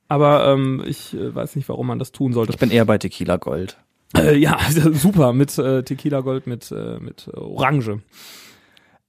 Aber 0.08 0.46
ähm, 0.46 0.82
ich 0.87 1.14
äh, 1.14 1.34
weiß 1.34 1.56
nicht, 1.56 1.68
warum 1.68 1.87
man 1.87 1.99
das 1.99 2.12
tun 2.12 2.32
sollte. 2.32 2.52
Ich 2.52 2.58
bin 2.58 2.70
eher 2.70 2.84
bei 2.84 2.99
Tequila 2.99 3.37
Gold. 3.37 3.78
Äh, 4.16 4.37
ja, 4.37 4.58
super, 4.70 5.32
mit 5.32 5.56
äh, 5.58 5.82
Tequila 5.82 6.20
Gold 6.20 6.46
mit, 6.46 6.70
äh, 6.72 6.99
mit 6.99 7.28
Orange. 7.34 8.00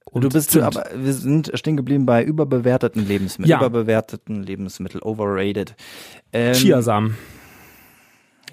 und 0.05 0.23
du 0.23 0.29
bist, 0.29 0.51
Zimt. 0.51 0.63
aber 0.63 0.85
wir 0.95 1.13
sind 1.13 1.51
stehen 1.55 1.77
geblieben 1.77 2.05
bei 2.05 2.23
überbewerteten 2.23 3.07
Lebensmitteln. 3.07 3.49
Ja. 3.49 3.65
Überbewerteten 3.65 4.43
Lebensmittel, 4.43 5.01
overrated. 5.01 5.75
Ähm, 6.33 6.53
Chiasamen. 6.53 7.17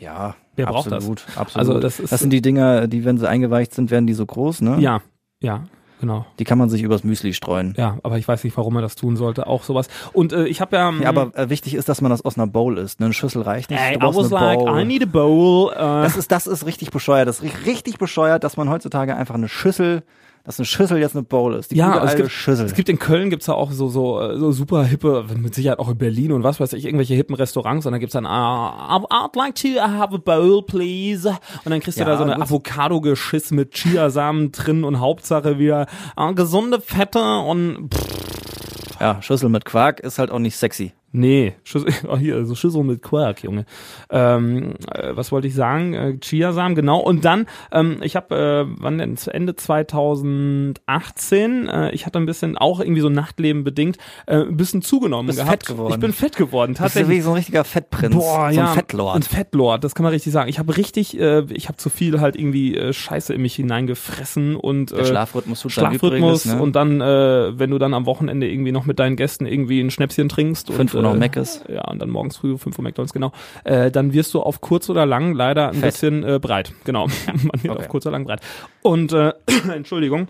Ja, 0.00 0.36
Wer 0.58 0.66
braucht 0.66 0.92
absolut, 0.92 1.24
absolut. 1.36 1.56
Also 1.68 1.80
das 1.80 1.98
ist- 2.00 2.12
das 2.12 2.20
sind 2.20 2.30
die 2.30 2.42
Dinger, 2.42 2.86
die, 2.86 3.04
wenn 3.04 3.16
sie 3.18 3.28
eingeweicht 3.28 3.72
sind, 3.74 3.90
werden 3.90 4.06
die 4.06 4.14
so 4.14 4.26
groß, 4.26 4.60
ne? 4.60 4.76
Ja, 4.80 5.00
ja, 5.40 5.64
genau. 6.00 6.26
Die 6.38 6.44
kann 6.44 6.58
man 6.58 6.68
sich 6.68 6.82
übers 6.82 7.02
Müsli 7.04 7.32
streuen. 7.32 7.74
Ja, 7.76 7.98
aber 8.02 8.18
ich 8.18 8.28
weiß 8.28 8.44
nicht, 8.44 8.56
warum 8.56 8.76
er 8.76 8.82
das 8.82 8.94
tun 8.96 9.16
sollte. 9.16 9.46
Auch 9.46 9.62
sowas. 9.64 9.88
Und 10.12 10.32
äh, 10.32 10.46
ich 10.46 10.60
habe 10.60 10.76
ja. 10.76 10.92
Ja, 11.00 11.08
aber 11.08 11.30
äh, 11.36 11.48
wichtig 11.48 11.74
ist, 11.74 11.88
dass 11.88 12.00
man 12.00 12.10
das 12.10 12.22
aus 12.24 12.36
einer 12.36 12.46
Bowl 12.46 12.76
isst. 12.78 13.00
Ne? 13.00 13.06
Eine 13.06 13.12
Schüssel 13.14 13.42
reicht 13.42 13.70
nicht. 13.70 13.80
Ey, 13.80 13.96
I 13.96 14.00
was 14.02 14.30
like, 14.30 14.58
Bowl. 14.58 14.80
I 14.80 14.84
need 14.84 15.02
a 15.02 15.06
bowl. 15.06 15.70
Äh, 15.72 15.76
Das 15.76 16.16
ist, 16.16 16.30
das 16.32 16.46
ist 16.46 16.66
richtig 16.66 16.90
bescheuert. 16.90 17.26
Das 17.28 17.40
ist 17.40 17.44
ri- 17.52 17.66
richtig 17.66 17.98
bescheuert, 17.98 18.42
dass 18.44 18.56
man 18.56 18.68
heutzutage 18.68 19.14
einfach 19.16 19.34
eine 19.36 19.48
Schüssel, 19.48 20.02
dass 20.44 20.58
eine 20.58 20.66
Schüssel 20.66 20.98
jetzt 20.98 21.14
eine 21.14 21.22
Bowl 21.24 21.54
ist. 21.54 21.70
Die 21.70 21.76
ja, 21.76 22.02
es 22.04 22.16
gibt, 22.16 22.30
Schüssel. 22.30 22.66
es 22.66 22.74
gibt 22.74 22.88
in 22.88 22.98
Köln 22.98 23.30
gibt's 23.30 23.46
ja 23.46 23.54
auch 23.54 23.70
so, 23.72 23.88
so, 23.88 24.20
äh, 24.20 24.38
so 24.38 24.50
super 24.52 24.84
hippe, 24.84 25.24
mit 25.36 25.54
Sicherheit 25.54 25.78
auch 25.78 25.88
in 25.90 25.98
Berlin 25.98 26.32
und 26.32 26.42
was 26.42 26.58
weiß 26.60 26.72
ich, 26.72 26.84
irgendwelche 26.84 27.14
hippen 27.14 27.34
Restaurants 27.34 27.84
und 27.86 27.92
dann 27.92 28.00
gibt's 28.00 28.14
dann, 28.14 28.26
ah, 28.26 28.96
I'd 29.10 29.36
like 29.36 29.54
to 29.56 29.80
have 29.80 30.14
a 30.14 30.18
bowl, 30.18 30.62
please. 30.62 31.28
Und 31.64 31.70
dann 31.70 31.80
kriegst 31.80 31.98
Ja, 31.98 32.04
du 32.04 32.10
da 32.12 32.16
so 32.18 32.24
eine. 32.24 32.40
Avocado-Geschiss 32.40 33.50
mit 33.50 33.72
Chiasamen 33.74 34.52
drin 34.52 34.84
und 34.84 35.00
Hauptsache 35.00 35.58
wieder 35.58 35.86
äh, 36.16 36.32
gesunde 36.34 36.80
Fette 36.80 37.20
und 37.20 37.92
pff, 37.94 39.00
ja, 39.00 39.22
Schüssel 39.22 39.48
mit 39.48 39.64
Quark 39.64 40.00
ist 40.00 40.18
halt 40.18 40.30
auch 40.30 40.38
nicht 40.38 40.56
sexy. 40.56 40.92
Nee, 41.10 41.54
Schüssel, 41.64 41.90
oh 42.08 42.18
hier, 42.18 42.44
so 42.44 42.54
Schüssel 42.54 42.84
mit 42.84 43.02
Quark, 43.02 43.42
Junge. 43.42 43.64
Ähm, 44.10 44.74
äh, 44.92 45.16
was 45.16 45.32
wollte 45.32 45.48
ich 45.48 45.54
sagen? 45.54 45.94
Äh, 45.94 46.18
Chiasamen, 46.20 46.74
genau. 46.74 47.00
Und 47.00 47.24
dann, 47.24 47.46
ähm, 47.72 47.98
ich 48.02 48.14
habe, 48.14 48.66
äh, 48.68 48.74
wann 48.78 48.98
denn? 48.98 49.16
Zu 49.16 49.32
Ende 49.32 49.56
2018, 49.56 51.68
äh, 51.68 51.90
ich 51.92 52.04
hatte 52.04 52.18
ein 52.18 52.26
bisschen, 52.26 52.58
auch 52.58 52.80
irgendwie 52.80 53.00
so 53.00 53.08
Nachtleben 53.08 53.64
bedingt, 53.64 53.96
äh, 54.26 54.36
ein 54.36 54.56
bisschen 54.56 54.82
zugenommen 54.82 55.28
Bist 55.28 55.38
gehabt. 55.38 55.66
fett 55.66 55.66
geworden. 55.66 55.94
Ich 55.94 56.00
bin 56.00 56.12
fett 56.12 56.36
geworden, 56.36 56.74
Das 56.74 56.88
ist 56.88 56.94
tatsächlich. 56.94 57.18
wie 57.18 57.20
so 57.22 57.30
ein 57.30 57.36
richtiger 57.36 57.64
Fettprinz. 57.64 58.14
Boah, 58.14 58.50
so 58.50 58.58
ja, 58.58 58.68
ein 58.68 58.74
Fettlord. 58.74 59.16
Ein 59.16 59.22
Fettlord, 59.22 59.84
das 59.84 59.94
kann 59.94 60.04
man 60.04 60.12
richtig 60.12 60.32
sagen. 60.32 60.50
Ich 60.50 60.58
habe 60.58 60.76
richtig, 60.76 61.18
äh, 61.18 61.44
ich 61.52 61.68
habe 61.68 61.78
zu 61.78 61.88
viel 61.88 62.20
halt 62.20 62.36
irgendwie 62.36 62.76
äh, 62.76 62.92
Scheiße 62.92 63.32
in 63.32 63.40
mich 63.42 63.54
hineingefressen 63.54 64.56
und 64.56 64.90
Der 64.90 64.98
äh, 64.98 65.04
Schlafrhythmus 65.06 65.62
tut 65.62 65.72
Schlafrhythmus 65.72 66.44
Übriges, 66.44 66.46
ne? 66.46 66.60
und 66.60 66.76
dann, 66.76 67.00
äh, 67.00 67.58
wenn 67.58 67.70
du 67.70 67.78
dann 67.78 67.94
am 67.94 68.04
Wochenende 68.04 68.48
irgendwie 68.48 68.72
noch 68.72 68.84
mit 68.84 68.98
deinen 68.98 69.16
Gästen 69.16 69.46
irgendwie 69.46 69.80
ein 69.80 69.90
Schnäpschen 69.90 70.28
trinkst 70.28 70.70
Fünf 70.70 70.97
Uhr 70.98 71.02
noch 71.10 71.14
äh, 71.14 71.18
Meckes. 71.18 71.64
ja 71.68 71.84
und 71.90 72.00
dann 72.00 72.10
morgens 72.10 72.36
früh 72.36 72.56
5 72.56 72.78
Uhr 72.78 72.84
McDonalds 72.84 73.12
genau, 73.12 73.32
äh, 73.64 73.90
dann 73.90 74.12
wirst 74.12 74.34
du 74.34 74.40
auf 74.42 74.60
kurz 74.60 74.88
oder 74.90 75.06
lang 75.06 75.34
leider 75.34 75.68
ein 75.68 75.74
Fett. 75.74 75.92
bisschen 75.92 76.24
äh, 76.24 76.38
breit, 76.38 76.72
genau, 76.84 77.06
man 77.26 77.62
wird 77.62 77.68
Okay. 77.74 77.78
auf 77.80 77.88
kurz 77.88 78.06
oder 78.06 78.12
lang 78.12 78.24
breit 78.24 78.40
und 78.82 79.12
äh, 79.12 79.32
Entschuldigung. 79.74 80.28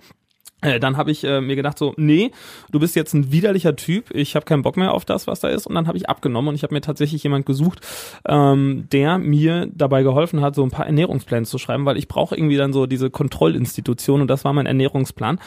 Äh, 0.60 0.80
dann 0.80 0.96
habe 0.96 1.12
ich 1.12 1.22
äh, 1.22 1.40
mir 1.40 1.54
gedacht 1.54 1.78
so, 1.78 1.94
nee, 1.96 2.32
du 2.72 2.80
bist 2.80 2.96
jetzt 2.96 3.14
ein 3.14 3.30
widerlicher 3.30 3.76
Typ, 3.76 4.10
ich 4.12 4.34
habe 4.34 4.44
keinen 4.44 4.62
Bock 4.62 4.76
mehr 4.76 4.92
auf 4.92 5.04
das, 5.04 5.28
was 5.28 5.38
da 5.38 5.48
ist. 5.48 5.68
Und 5.68 5.76
dann 5.76 5.86
habe 5.86 5.96
ich 5.96 6.08
abgenommen 6.08 6.48
und 6.48 6.56
ich 6.56 6.64
habe 6.64 6.74
mir 6.74 6.80
tatsächlich 6.80 7.22
jemand 7.22 7.46
gesucht, 7.46 7.78
ähm, 8.26 8.88
der 8.90 9.18
mir 9.18 9.68
dabei 9.72 10.02
geholfen 10.02 10.40
hat, 10.40 10.56
so 10.56 10.64
ein 10.64 10.72
paar 10.72 10.86
Ernährungspläne 10.86 11.46
zu 11.46 11.58
schreiben, 11.58 11.84
weil 11.86 11.96
ich 11.96 12.08
brauche 12.08 12.34
irgendwie 12.36 12.56
dann 12.56 12.72
so 12.72 12.86
diese 12.86 13.08
Kontrollinstitution 13.08 14.20
und 14.20 14.26
das 14.26 14.44
war 14.44 14.52
mein 14.52 14.66
Ernährungsplan. 14.66 15.38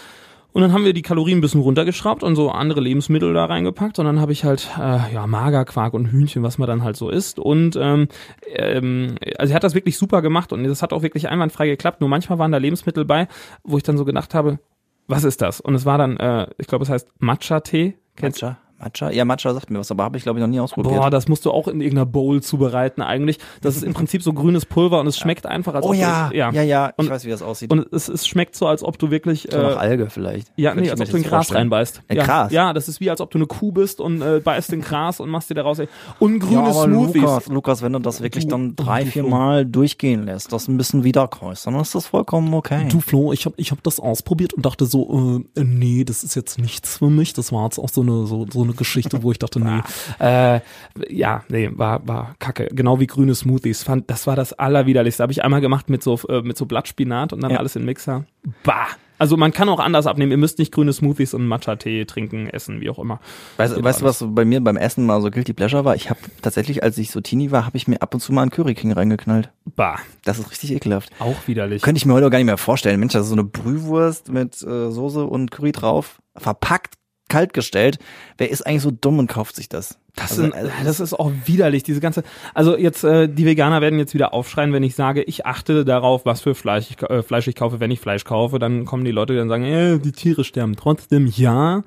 Und 0.53 0.61
dann 0.61 0.73
haben 0.73 0.83
wir 0.83 0.93
die 0.93 1.01
Kalorien 1.01 1.37
ein 1.37 1.41
bisschen 1.41 1.61
runtergeschraubt 1.61 2.23
und 2.23 2.35
so 2.35 2.51
andere 2.51 2.81
Lebensmittel 2.81 3.33
da 3.33 3.45
reingepackt 3.45 3.99
und 3.99 4.05
dann 4.05 4.19
habe 4.19 4.33
ich 4.33 4.43
halt 4.43 4.69
äh, 4.77 5.13
ja 5.13 5.25
Magerquark 5.25 5.93
und 5.93 6.07
Hühnchen, 6.07 6.43
was 6.43 6.57
man 6.57 6.67
dann 6.67 6.83
halt 6.83 6.97
so 6.97 7.09
isst 7.09 7.39
und 7.39 7.77
ähm, 7.77 8.09
ähm, 8.47 9.15
also 9.37 9.53
er 9.53 9.55
hat 9.55 9.63
das 9.63 9.75
wirklich 9.75 9.97
super 9.97 10.21
gemacht 10.21 10.51
und 10.51 10.63
das 10.65 10.81
hat 10.81 10.91
auch 10.91 11.03
wirklich 11.03 11.29
einwandfrei 11.29 11.67
geklappt. 11.67 12.01
Nur 12.01 12.09
manchmal 12.09 12.37
waren 12.37 12.51
da 12.51 12.57
Lebensmittel 12.57 13.05
bei, 13.05 13.27
wo 13.63 13.77
ich 13.77 13.83
dann 13.83 13.97
so 13.97 14.03
gedacht 14.03 14.33
habe, 14.33 14.59
was 15.07 15.23
ist 15.23 15.41
das? 15.41 15.61
Und 15.61 15.75
es 15.75 15.85
war 15.85 15.97
dann, 15.97 16.17
äh, 16.17 16.47
ich 16.57 16.67
glaube, 16.67 16.83
es 16.83 16.89
heißt 16.89 17.07
Matcha-Tee. 17.19 17.95
Matcha? 18.21 18.57
Matcha? 18.81 19.11
Ja, 19.11 19.25
Matcha 19.25 19.53
sagt 19.53 19.69
mir 19.69 19.79
was, 19.79 19.91
aber 19.91 20.03
habe 20.03 20.17
ich 20.17 20.23
glaube 20.23 20.39
ich 20.39 20.41
noch 20.41 20.49
nie 20.49 20.59
ausprobiert. 20.59 20.95
Boah, 20.95 21.09
das 21.09 21.27
musst 21.27 21.45
du 21.45 21.51
auch 21.51 21.67
in 21.67 21.81
irgendeiner 21.81 22.05
Bowl 22.05 22.41
zubereiten 22.41 23.01
eigentlich. 23.01 23.37
Das 23.61 23.75
ist 23.75 23.83
im 23.83 23.93
Prinzip 24.01 24.23
so 24.23 24.33
grünes 24.33 24.65
Pulver 24.65 24.99
und 24.99 25.07
es 25.07 25.17
schmeckt 25.17 25.45
einfach, 25.45 25.73
als 25.75 25.85
oh 25.85 25.89
ob 25.89 25.95
ja, 25.95 26.29
du, 26.29 26.35
ja, 26.37 26.51
ja, 26.51 26.61
ja, 26.63 26.89
ich 26.89 26.97
Und- 26.97 27.09
weiß, 27.09 27.25
wie 27.25 27.29
das 27.29 27.41
aussieht. 27.41 27.71
Und 27.71 27.87
es, 27.93 28.07
es 28.09 28.27
schmeckt 28.27 28.55
so, 28.55 28.67
als 28.67 28.83
ob 28.83 28.97
du 28.97 29.11
wirklich 29.11 29.47
so 29.51 29.57
nach 29.57 29.75
äh, 29.75 29.79
Alge 29.79 30.09
vielleicht. 30.09 30.51
ja, 30.55 30.71
Könnte 30.71 30.83
nee, 30.85 30.91
als 30.91 31.01
ob 31.01 31.09
du 31.09 31.17
in 31.17 31.23
Gras 31.23 31.31
vorstellen. 31.31 31.57
reinbeißt. 31.57 32.01
In 32.07 32.17
ja, 32.17 32.25
Gras? 32.25 32.51
Ja, 32.51 32.73
das 32.73 32.87
ist 32.89 32.99
wie, 32.99 33.09
als 33.09 33.21
ob 33.21 33.31
du 33.31 33.37
eine 33.37 33.47
Kuh 33.47 33.71
bist 33.71 34.01
und 34.01 34.21
äh, 34.21 34.39
beißt 34.43 34.73
in 34.73 34.81
Gras 34.81 35.19
und 35.19 35.29
machst 35.29 35.49
dir 35.49 35.55
daraus 35.55 35.79
und 36.19 36.39
grüne 36.39 36.53
Ja, 36.67 36.73
Smoothies. 36.73 37.21
Lukas, 37.21 37.47
Lukas, 37.47 37.81
wenn 37.81 37.93
du 37.93 37.99
das 37.99 38.21
wirklich 38.21 38.47
dann 38.47 38.75
drei, 38.75 39.05
vier 39.05 39.23
Mal 39.23 39.65
durchgehen 39.65 40.25
lässt, 40.25 40.51
das 40.51 40.67
ein 40.67 40.77
bisschen 40.77 41.03
wiederkäust, 41.03 41.67
dann 41.67 41.75
ist 41.75 41.95
das 41.95 42.07
vollkommen 42.07 42.53
okay. 42.53 42.87
Du 42.89 42.99
Flo, 43.01 43.31
ich 43.33 43.45
habe 43.45 43.55
ich 43.57 43.71
hab 43.71 43.83
das 43.83 43.99
ausprobiert 43.99 44.53
und 44.53 44.65
dachte 44.65 44.85
so, 44.85 45.41
äh, 45.55 45.63
nee, 45.63 46.03
das 46.03 46.23
ist 46.23 46.35
jetzt 46.35 46.57
nichts 46.59 46.97
für 46.97 47.09
mich. 47.09 47.33
Das 47.33 47.51
war 47.51 47.65
jetzt 47.65 47.79
auch 47.79 47.89
so 47.89 48.01
eine 48.01 48.25
so, 48.25 48.45
so 48.51 48.63
eine 48.63 48.70
Geschichte, 48.73 49.23
wo 49.23 49.31
ich 49.31 49.39
dachte, 49.39 49.59
nee. 49.59 49.81
Äh, 50.19 50.61
ja, 51.09 51.43
nee, 51.49 51.69
war, 51.73 52.07
war 52.07 52.35
kacke. 52.39 52.67
Genau 52.71 52.99
wie 52.99 53.07
grüne 53.07 53.35
Smoothies. 53.35 53.83
Fand, 53.83 54.09
das 54.09 54.27
war 54.27 54.35
das 54.35 54.53
Allerwiderlichste. 54.53 55.23
Habe 55.23 55.31
ich 55.33 55.43
einmal 55.43 55.61
gemacht 55.61 55.89
mit 55.89 56.03
so, 56.03 56.19
äh, 56.29 56.41
mit 56.41 56.57
so 56.57 56.65
Blattspinat 56.65 57.33
und 57.33 57.41
dann 57.41 57.51
Ja. 57.51 57.57
alles 57.57 57.75
in 57.75 57.81
den 57.83 57.87
Mixer. 57.87 58.25
Bah. 58.63 58.87
Also 59.17 59.37
man 59.37 59.51
kann 59.53 59.69
auch 59.69 59.79
anders 59.79 60.07
abnehmen. 60.07 60.31
Ihr 60.31 60.37
müsst 60.39 60.57
nicht 60.57 60.71
grüne 60.71 60.91
Smoothies 60.93 61.35
und 61.35 61.45
Matcha-Tee 61.45 62.05
trinken, 62.05 62.47
essen, 62.47 62.81
wie 62.81 62.89
auch 62.89 62.97
immer. 62.97 63.19
Weißt, 63.57 63.75
weißt 63.83 64.01
du, 64.01 64.05
alles. 64.05 64.21
was 64.21 64.25
bei 64.31 64.45
mir 64.45 64.61
beim 64.63 64.77
Essen 64.77 65.05
mal 65.05 65.21
so 65.21 65.29
Guilty 65.29 65.53
Pleasure 65.53 65.85
war? 65.85 65.95
Ich 65.95 66.09
habe 66.09 66.19
tatsächlich, 66.41 66.81
als 66.81 66.97
ich 66.97 67.11
so 67.11 67.21
Teenie 67.21 67.51
war, 67.51 67.67
habe 67.67 67.77
ich 67.77 67.87
mir 67.87 68.01
ab 68.01 68.15
und 68.15 68.19
zu 68.19 68.33
mal 68.33 68.41
einen 68.41 68.49
Curry 68.49 68.73
King 68.73 68.91
reingeknallt. 68.93 69.51
Bah. 69.75 69.99
Das 70.25 70.39
ist 70.39 70.49
richtig 70.49 70.71
ekelhaft. 70.71 71.11
Auch 71.19 71.35
widerlich. 71.45 71.83
Könnte 71.83 71.99
ich 71.99 72.07
mir 72.07 72.13
heute 72.15 72.25
auch 72.25 72.31
gar 72.31 72.39
nicht 72.39 72.47
mehr 72.47 72.57
vorstellen. 72.57 72.99
Mensch, 72.99 73.13
das 73.13 73.23
ist 73.25 73.29
so 73.29 73.35
eine 73.35 73.43
Brühwurst 73.43 74.31
mit 74.31 74.59
äh, 74.63 74.89
Soße 74.89 75.23
und 75.23 75.51
Curry 75.51 75.71
drauf, 75.71 76.19
verpackt, 76.35 76.95
kalt 77.31 77.53
gestellt. 77.53 77.97
Wer 78.37 78.49
ist 78.49 78.65
eigentlich 78.65 78.81
so 78.81 78.91
dumm 78.91 79.19
und 79.19 79.27
kauft 79.27 79.55
sich 79.55 79.69
das? 79.69 79.97
Das, 80.15 80.31
Also, 80.31 80.41
sind, 80.41 80.53
also, 80.53 80.69
das 80.83 80.99
ist 80.99 81.13
auch 81.13 81.31
widerlich, 81.45 81.83
diese 81.83 82.01
ganze. 82.01 82.23
Also 82.53 82.77
jetzt, 82.77 83.03
äh, 83.05 83.29
die 83.29 83.45
Veganer 83.45 83.79
werden 83.79 83.97
jetzt 83.97 84.13
wieder 84.13 84.33
aufschreien, 84.33 84.73
wenn 84.73 84.83
ich 84.83 84.95
sage, 84.95 85.23
ich 85.23 85.45
achte 85.45 85.85
darauf, 85.85 86.25
was 86.25 86.41
für 86.41 86.53
Fleisch 86.53 86.91
ich, 86.91 87.01
äh, 87.09 87.23
Fleisch 87.23 87.47
ich 87.47 87.55
kaufe, 87.55 87.79
wenn 87.79 87.91
ich 87.91 88.01
Fleisch 88.01 88.25
kaufe. 88.25 88.59
Dann 88.59 88.83
kommen 88.85 89.05
die 89.05 89.11
Leute, 89.11 89.33
die 89.33 89.39
dann 89.39 89.47
sagen, 89.47 89.63
äh, 89.63 89.99
die 89.99 90.11
Tiere 90.11 90.43
sterben. 90.43 90.75
Trotzdem 90.75 91.27
ja. 91.27 91.83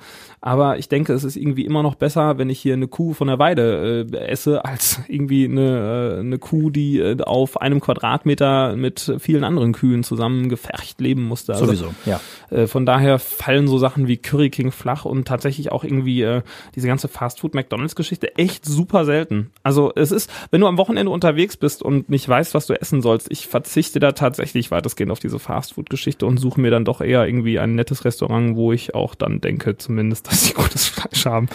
Aber 0.46 0.76
ich 0.76 0.90
denke, 0.90 1.14
es 1.14 1.24
ist 1.24 1.36
irgendwie 1.36 1.64
immer 1.64 1.82
noch 1.82 1.94
besser, 1.94 2.36
wenn 2.36 2.50
ich 2.50 2.60
hier 2.60 2.74
eine 2.74 2.86
Kuh 2.86 3.14
von 3.14 3.28
der 3.28 3.38
Weide 3.38 4.06
äh, 4.12 4.16
esse, 4.18 4.62
als 4.62 5.00
irgendwie 5.08 5.46
eine, 5.46 6.16
äh, 6.16 6.20
eine 6.20 6.38
Kuh, 6.38 6.68
die 6.68 6.98
äh, 6.98 7.18
auf 7.22 7.62
einem 7.62 7.80
Quadratmeter 7.80 8.76
mit 8.76 9.14
vielen 9.20 9.42
anderen 9.42 9.72
Kühen 9.72 10.04
zusammen 10.04 10.50
gefercht 10.50 11.00
leben 11.00 11.22
musste. 11.22 11.54
Also, 11.54 11.64
sowieso, 11.64 11.94
ja. 12.04 12.20
äh, 12.50 12.66
von 12.66 12.84
daher 12.84 13.18
fallen 13.18 13.68
so 13.68 13.78
Sachen 13.78 14.06
wie 14.06 14.18
Curry 14.18 14.50
King 14.50 14.70
flach 14.70 15.06
und 15.06 15.26
tatsächlich 15.26 15.72
auch 15.72 15.82
irgendwie 15.82 16.20
äh, 16.20 16.42
diese 16.74 16.88
ganze 16.88 17.08
Fastfood-McDonalds-Geschichte 17.08 18.36
echt 18.36 18.66
super 18.66 19.06
selten. 19.06 19.50
Also 19.62 19.92
es 19.96 20.12
ist, 20.12 20.30
wenn 20.50 20.60
du 20.60 20.66
am 20.66 20.76
Wochenende 20.76 21.10
unterwegs 21.10 21.56
bist 21.56 21.82
und 21.82 22.10
nicht 22.10 22.28
weißt, 22.28 22.52
was 22.52 22.66
du 22.66 22.78
essen 22.78 23.00
sollst, 23.00 23.30
ich 23.30 23.46
verzichte 23.46 23.98
da 23.98 24.12
tatsächlich 24.12 24.70
weitestgehend 24.70 25.10
auf 25.10 25.20
diese 25.20 25.38
Fastfood-Geschichte 25.38 26.26
und 26.26 26.36
suche 26.36 26.60
mir 26.60 26.70
dann 26.70 26.84
doch 26.84 27.00
eher 27.00 27.26
irgendwie 27.26 27.58
ein 27.58 27.74
nettes 27.74 28.04
Restaurant, 28.04 28.56
wo 28.56 28.72
ich 28.74 28.94
auch 28.94 29.14
dann 29.14 29.40
denke, 29.40 29.78
zumindest, 29.78 30.33
dass 30.34 30.44
sie 30.46 30.52
gutes 30.52 30.86
Fleisch 30.86 31.26
haben. 31.26 31.48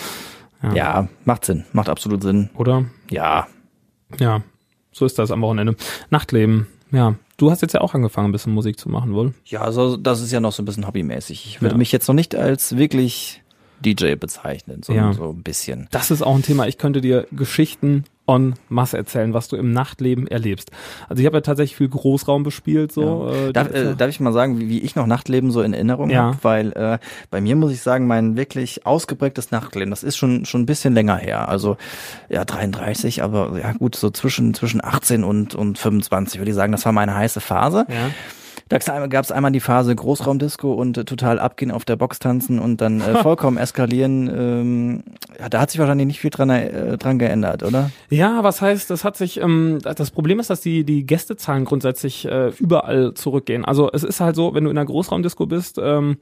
Ja, 0.74 1.08
macht 1.26 1.46
Sinn, 1.46 1.66
macht 1.74 1.88
absolut 1.90 2.22
Sinn. 2.24 2.50
Oder? 2.56 2.86
Ja, 3.10 3.48
Ja, 4.20 4.42
so 4.92 5.06
ist 5.06 5.18
das 5.20 5.32
am 5.32 5.42
Wochenende. 5.42 5.76
Nachtleben, 6.10 6.68
ja. 6.92 7.16
Du 7.38 7.50
hast 7.52 7.62
jetzt 7.62 7.74
ja 7.74 7.80
auch 7.82 7.94
angefangen, 7.94 8.28
ein 8.30 8.32
bisschen 8.34 8.54
Musik 8.54 8.78
zu 8.78 8.90
machen, 8.90 9.14
wohl? 9.14 9.34
ja, 9.46 9.62
also 9.62 9.96
das 9.96 10.20
ist 10.22 10.32
ja 10.34 10.42
noch 10.42 10.52
so 10.52 10.62
ein 10.62 10.66
bisschen 10.66 10.86
hobbymäßig. 10.86 11.46
Ich 11.46 11.62
würde 11.62 11.76
Ja. 11.76 11.78
mich 11.78 11.92
jetzt 11.94 12.08
noch 12.10 12.16
nicht 12.16 12.36
als 12.36 12.76
wirklich 12.76 13.42
DJ 13.86 14.16
bezeichnen, 14.16 14.84
sondern 14.84 15.06
Ja. 15.06 15.14
so 15.14 15.30
ein 15.30 15.44
bisschen. 15.44 15.88
Das 15.92 16.12
ist 16.12 16.22
auch 16.22 16.36
ein 16.36 16.42
Thema. 16.42 16.68
Ich 16.68 16.78
könnte 16.78 17.00
dir 17.00 17.26
Geschichten 17.32 18.04
en 18.36 18.54
masse 18.70 18.98
erzählen, 18.98 19.34
was 19.34 19.48
du 19.48 19.56
im 19.56 19.72
Nachtleben 19.72 20.28
erlebst. 20.28 20.72
Also 21.08 21.22
ich 21.22 21.26
habe 21.26 21.38
ja 21.38 21.42
tatsächlich 21.42 21.76
viel 21.78 21.90
Großraum 21.90 22.44
bespielt, 22.44 22.92
so. 22.92 23.30
Äh, 23.32 23.54
Darf, 23.54 23.72
äh, 23.74 23.96
darf 23.96 24.10
ich 24.10 24.20
mal 24.20 24.32
sagen, 24.34 24.60
wie, 24.60 24.70
wie 24.70 24.80
ich 24.80 24.96
noch 24.96 25.08
Nachtleben 25.08 25.52
so 25.52 25.62
in 25.62 25.74
Erinnerung 25.74 26.10
Ja. 26.10 26.24
habe? 26.24 26.38
Weil 26.44 26.72
äh, 26.74 27.00
bei 27.32 27.42
mir 27.42 27.56
muss 27.56 27.72
ich 27.72 27.82
sagen, 27.82 28.08
mein 28.08 28.36
wirklich 28.38 28.86
ausgeprägtes 28.86 29.52
Nachtleben, 29.52 29.90
das 29.90 30.04
ist 30.04 30.18
schon 30.18 30.46
schon 30.46 30.62
ein 30.62 30.66
bisschen 30.66 30.94
länger 30.94 31.18
her. 31.18 31.50
Also 31.50 31.78
ja 32.30 32.46
33, 32.46 33.24
aber 33.24 33.60
ja 33.60 33.72
gut, 33.74 33.96
so 33.96 34.10
zwischen 34.12 34.54
zwischen 34.54 34.84
18 34.84 35.24
und 35.24 35.56
und 35.56 35.78
25 35.78 36.40
würde 36.40 36.52
ich 36.52 36.56
sagen, 36.56 36.72
das 36.72 36.86
war 36.86 36.92
meine 36.92 37.16
heiße 37.16 37.42
Phase. 37.42 37.86
ja. 37.90 38.10
Da 38.70 39.08
gab 39.08 39.26
es 39.26 39.32
einmal 39.32 39.52
die 39.52 39.60
Phase 39.60 39.96
Großraumdisco 39.96 40.72
und 40.72 40.98
äh, 40.98 41.06
total 41.06 41.40
abgehen 41.40 41.72
auf 41.72 41.86
der 41.86 41.96
Box 41.96 42.20
tanzen 42.20 42.60
und 42.60 42.82
dann 42.82 43.02
äh, 43.02 43.16
vollkommen 43.24 43.58
eskalieren 43.58 44.30
ähm, 44.34 45.04
ja, 45.40 45.48
da 45.50 45.62
hat 45.62 45.72
sich 45.72 45.80
wahrscheinlich 45.80 46.08
nicht 46.08 46.20
viel 46.20 46.30
dran, 46.30 46.50
äh, 46.50 46.98
dran 46.98 47.18
geändert, 47.18 47.64
oder? 47.64 47.92
Ja, 48.10 48.44
was 48.44 48.62
heißt, 48.62 48.90
das 48.90 49.04
hat 49.04 49.16
sich, 49.16 49.40
ähm, 49.40 49.80
das 49.82 50.12
Problem 50.12 50.40
ist, 50.40 50.50
dass 50.50 50.62
die, 50.62 50.84
die 50.84 51.06
Gästezahlen 51.06 51.66
grundsätzlich 51.66 52.26
äh, 52.26 52.50
überall 52.60 53.14
zurückgehen. 53.14 53.64
Also 53.64 53.90
es 53.92 54.04
ist 54.04 54.20
halt 54.20 54.36
so, 54.36 54.54
wenn 54.54 54.66
du 54.66 54.70
in 54.70 54.78
einer 54.78 54.86
Großraumdisco 54.86 55.46
bist, 55.46 55.80
ähm, 55.82 56.18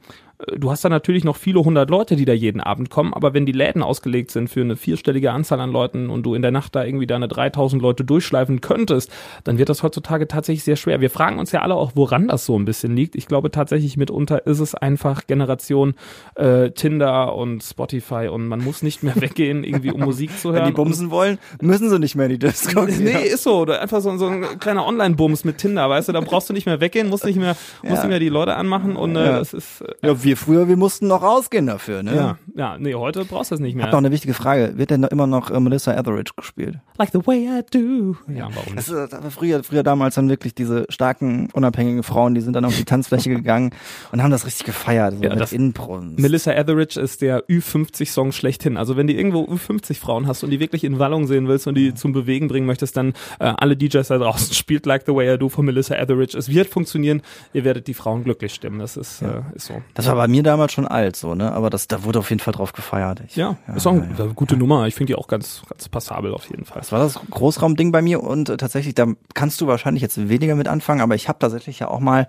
du 0.56 0.70
hast 0.70 0.84
da 0.84 0.88
natürlich 0.88 1.24
noch 1.24 1.36
viele 1.36 1.60
hundert 1.60 1.90
Leute, 1.90 2.14
die 2.14 2.24
da 2.24 2.32
jeden 2.32 2.60
Abend 2.60 2.90
kommen, 2.90 3.12
aber 3.12 3.34
wenn 3.34 3.44
die 3.44 3.52
Läden 3.52 3.82
ausgelegt 3.82 4.30
sind 4.30 4.48
für 4.48 4.60
eine 4.60 4.76
vierstellige 4.76 5.32
Anzahl 5.32 5.60
an 5.60 5.72
Leuten 5.72 6.10
und 6.10 6.22
du 6.22 6.34
in 6.34 6.42
der 6.42 6.52
Nacht 6.52 6.76
da 6.76 6.84
irgendwie 6.84 7.06
deine 7.08 7.26
3000 7.26 7.82
Leute 7.82 8.04
durchschleifen 8.04 8.60
könntest, 8.60 9.10
dann 9.42 9.58
wird 9.58 9.68
das 9.68 9.82
heutzutage 9.82 10.28
tatsächlich 10.28 10.62
sehr 10.62 10.76
schwer. 10.76 11.00
Wir 11.00 11.10
fragen 11.10 11.38
uns 11.38 11.50
ja 11.50 11.62
alle 11.62 11.74
auch, 11.74 11.92
woran 11.94 12.28
das 12.28 12.46
so 12.46 12.56
ein 12.56 12.64
bisschen 12.64 12.94
liegt. 12.94 13.16
Ich 13.16 13.26
glaube 13.26 13.50
tatsächlich 13.50 13.96
mitunter 13.96 14.46
ist 14.46 14.60
es 14.60 14.74
einfach 14.74 15.26
Generation 15.26 15.94
äh, 16.36 16.70
Tinder 16.70 17.34
und 17.34 17.62
Spotify 17.62 18.28
und 18.28 18.46
man 18.46 18.62
muss 18.62 18.82
nicht 18.82 19.02
mehr 19.02 19.16
weggehen, 19.20 19.64
irgendwie 19.64 19.90
um 19.90 20.02
Musik 20.02 20.38
zu 20.38 20.52
hören. 20.52 20.60
Wenn 20.60 20.66
die 20.66 20.72
bumsen 20.72 21.10
wollen, 21.10 21.38
müssen 21.60 21.90
sie 21.90 21.98
nicht 21.98 22.14
mehr 22.14 22.26
in 22.26 22.32
die 22.32 22.38
Disco 22.38 22.86
gehen. 22.86 23.02
Nee, 23.02 23.26
ist 23.26 23.42
so. 23.42 23.58
Oder 23.58 23.80
einfach 23.80 24.00
so, 24.00 24.16
so 24.16 24.26
ein 24.26 24.44
kleiner 24.60 24.86
Online-Bums 24.86 25.44
mit 25.44 25.58
Tinder, 25.58 25.90
weißt 25.90 26.08
du, 26.08 26.12
da 26.12 26.20
brauchst 26.20 26.48
du 26.48 26.52
nicht 26.52 26.66
mehr 26.66 26.80
weggehen, 26.80 27.08
musst 27.08 27.24
nicht 27.24 27.38
mehr, 27.38 27.56
musst 27.82 28.02
nicht 28.02 28.08
mehr 28.08 28.20
die 28.20 28.28
Leute 28.28 28.54
anmachen 28.54 28.94
und 28.94 29.16
äh, 29.16 29.24
das 29.24 29.52
ist 29.52 29.80
äh, 29.80 30.06
Ja, 30.06 30.24
wir 30.28 30.36
früher, 30.36 30.68
wir 30.68 30.76
mussten 30.76 31.06
noch 31.08 31.22
rausgehen 31.22 31.66
dafür, 31.66 32.02
ne? 32.02 32.14
ja, 32.14 32.38
ja, 32.54 32.76
nee, 32.78 32.94
heute 32.94 33.24
brauchst 33.24 33.50
du 33.50 33.54
es 33.54 33.60
nicht 33.60 33.72
Hab 33.74 33.82
mehr. 33.82 33.86
noch 33.92 33.98
eine 33.98 34.10
wichtige 34.10 34.34
Frage. 34.34 34.74
Wird 34.76 34.90
denn 34.90 35.02
immer 35.04 35.26
noch 35.26 35.50
äh, 35.50 35.58
Melissa 35.58 35.94
Etheridge 35.98 36.32
gespielt? 36.36 36.78
like 36.98 37.10
the 37.12 37.24
way 37.26 37.46
I 37.48 37.62
do. 37.72 38.16
Ja, 38.32 38.48
warum 38.54 38.74
Das 38.76 38.88
nicht? 38.88 38.98
ist 38.98 39.14
aber 39.14 39.30
früher, 39.30 39.62
früher 39.64 39.82
damals 39.84 40.16
dann 40.16 40.28
wirklich 40.28 40.54
diese 40.54 40.84
starken, 40.90 41.48
unabhängigen 41.52 42.02
Frauen, 42.02 42.34
die 42.34 42.40
sind 42.40 42.54
dann 42.54 42.64
auf 42.64 42.76
die 42.76 42.84
Tanzfläche 42.84 43.30
gegangen 43.30 43.70
und 44.12 44.22
haben 44.22 44.30
das 44.32 44.44
richtig 44.46 44.66
gefeiert, 44.66 45.14
so 45.16 45.22
Ja, 45.22 45.30
mit 45.30 45.40
das- 45.40 45.52
Inbrunst. 45.52 46.18
Melissa 46.18 46.52
Etheridge 46.52 47.00
ist 47.00 47.22
der 47.22 47.46
Ü50-Song 47.48 48.32
schlechthin. 48.32 48.76
Also 48.76 48.96
wenn 48.96 49.06
du 49.06 49.12
irgendwo 49.14 49.44
Ü50-Frauen 49.44 50.26
hast 50.26 50.42
und 50.44 50.50
die 50.50 50.60
wirklich 50.60 50.84
in 50.84 50.98
Wallung 50.98 51.26
sehen 51.26 51.48
willst 51.48 51.66
und 51.66 51.74
die 51.76 51.94
zum 51.94 52.12
Bewegen 52.12 52.48
bringen 52.48 52.66
möchtest, 52.66 52.96
dann 52.96 53.14
äh, 53.38 53.44
alle 53.56 53.76
DJs 53.76 54.06
da 54.08 54.18
draußen 54.18 54.52
spielt 54.54 54.84
Like 54.86 55.04
the 55.06 55.14
Way 55.14 55.34
I 55.34 55.38
Do 55.38 55.48
von 55.48 55.64
Melissa 55.64 55.94
Etheridge. 55.94 56.36
Es 56.36 56.48
wird 56.48 56.68
funktionieren. 56.68 57.22
Ihr 57.52 57.64
werdet 57.64 57.86
die 57.86 57.94
Frauen 57.94 58.24
glücklich 58.24 58.52
stimmen. 58.52 58.80
Das 58.80 58.96
ist, 58.96 59.22
äh, 59.22 59.42
ist 59.54 59.66
so. 59.66 59.80
Das 59.94 60.06
war 60.06 60.16
bei 60.18 60.28
mir 60.28 60.42
damals 60.42 60.72
schon 60.72 60.86
alt, 60.86 61.16
so, 61.16 61.34
ne? 61.34 61.52
Aber 61.52 61.70
das, 61.70 61.88
da 61.88 62.04
wurde 62.04 62.18
auf 62.18 62.30
jeden 62.30 62.40
Fall 62.40 62.52
drauf 62.52 62.72
gefeiert. 62.72 63.22
Ich, 63.26 63.36
Ja, 63.36 63.56
ist 63.74 63.86
auch 63.86 63.92
eine 63.92 64.34
gute 64.34 64.56
Nummer. 64.56 64.86
Ich 64.86 64.94
finde 64.94 65.12
die 65.12 65.14
auch 65.14 65.28
ganz, 65.28 65.62
ganz 65.68 65.88
passabel 65.88 66.34
auf 66.34 66.50
jeden 66.50 66.64
Fall. 66.64 66.78
Das 66.80 66.92
war 66.92 66.98
das 66.98 67.18
Großraumding 67.30 67.92
bei 67.92 68.02
mir 68.02 68.22
und 68.22 68.48
äh, 68.48 68.56
tatsächlich, 68.56 68.94
da 68.94 69.06
kannst 69.34 69.60
du 69.60 69.66
wahrscheinlich 69.66 70.02
jetzt 70.02 70.28
weniger 70.28 70.56
mit 70.56 70.68
anfangen, 70.68 71.00
aber 71.00 71.14
ich 71.14 71.28
habe 71.28 71.38
tatsächlich 71.38 71.78
ja 71.78 71.88
auch 71.88 72.00
mal 72.00 72.26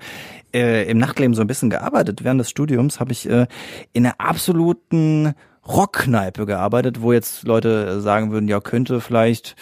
äh, 0.53 0.89
im 0.89 0.97
Nachtleben 0.99 1.33
so 1.33 1.41
ein 1.41 1.47
bisschen 1.47 1.69
gearbeitet. 1.69 2.23
Während 2.23 2.39
des 2.39 2.49
Studiums 2.49 2.99
habe 2.99 3.11
ich 3.11 3.27
äh, 3.27 3.47
in 3.91 4.05
einer 4.05 4.15
absoluten 4.19 5.33
Rockkneipe 5.67 6.45
gearbeitet, 6.45 7.01
wo 7.01 7.13
jetzt 7.13 7.43
Leute 7.43 7.97
äh, 7.97 7.99
sagen 8.01 8.31
würden, 8.31 8.47
ja, 8.47 8.59
könnte 8.59 9.01
vielleicht 9.01 9.55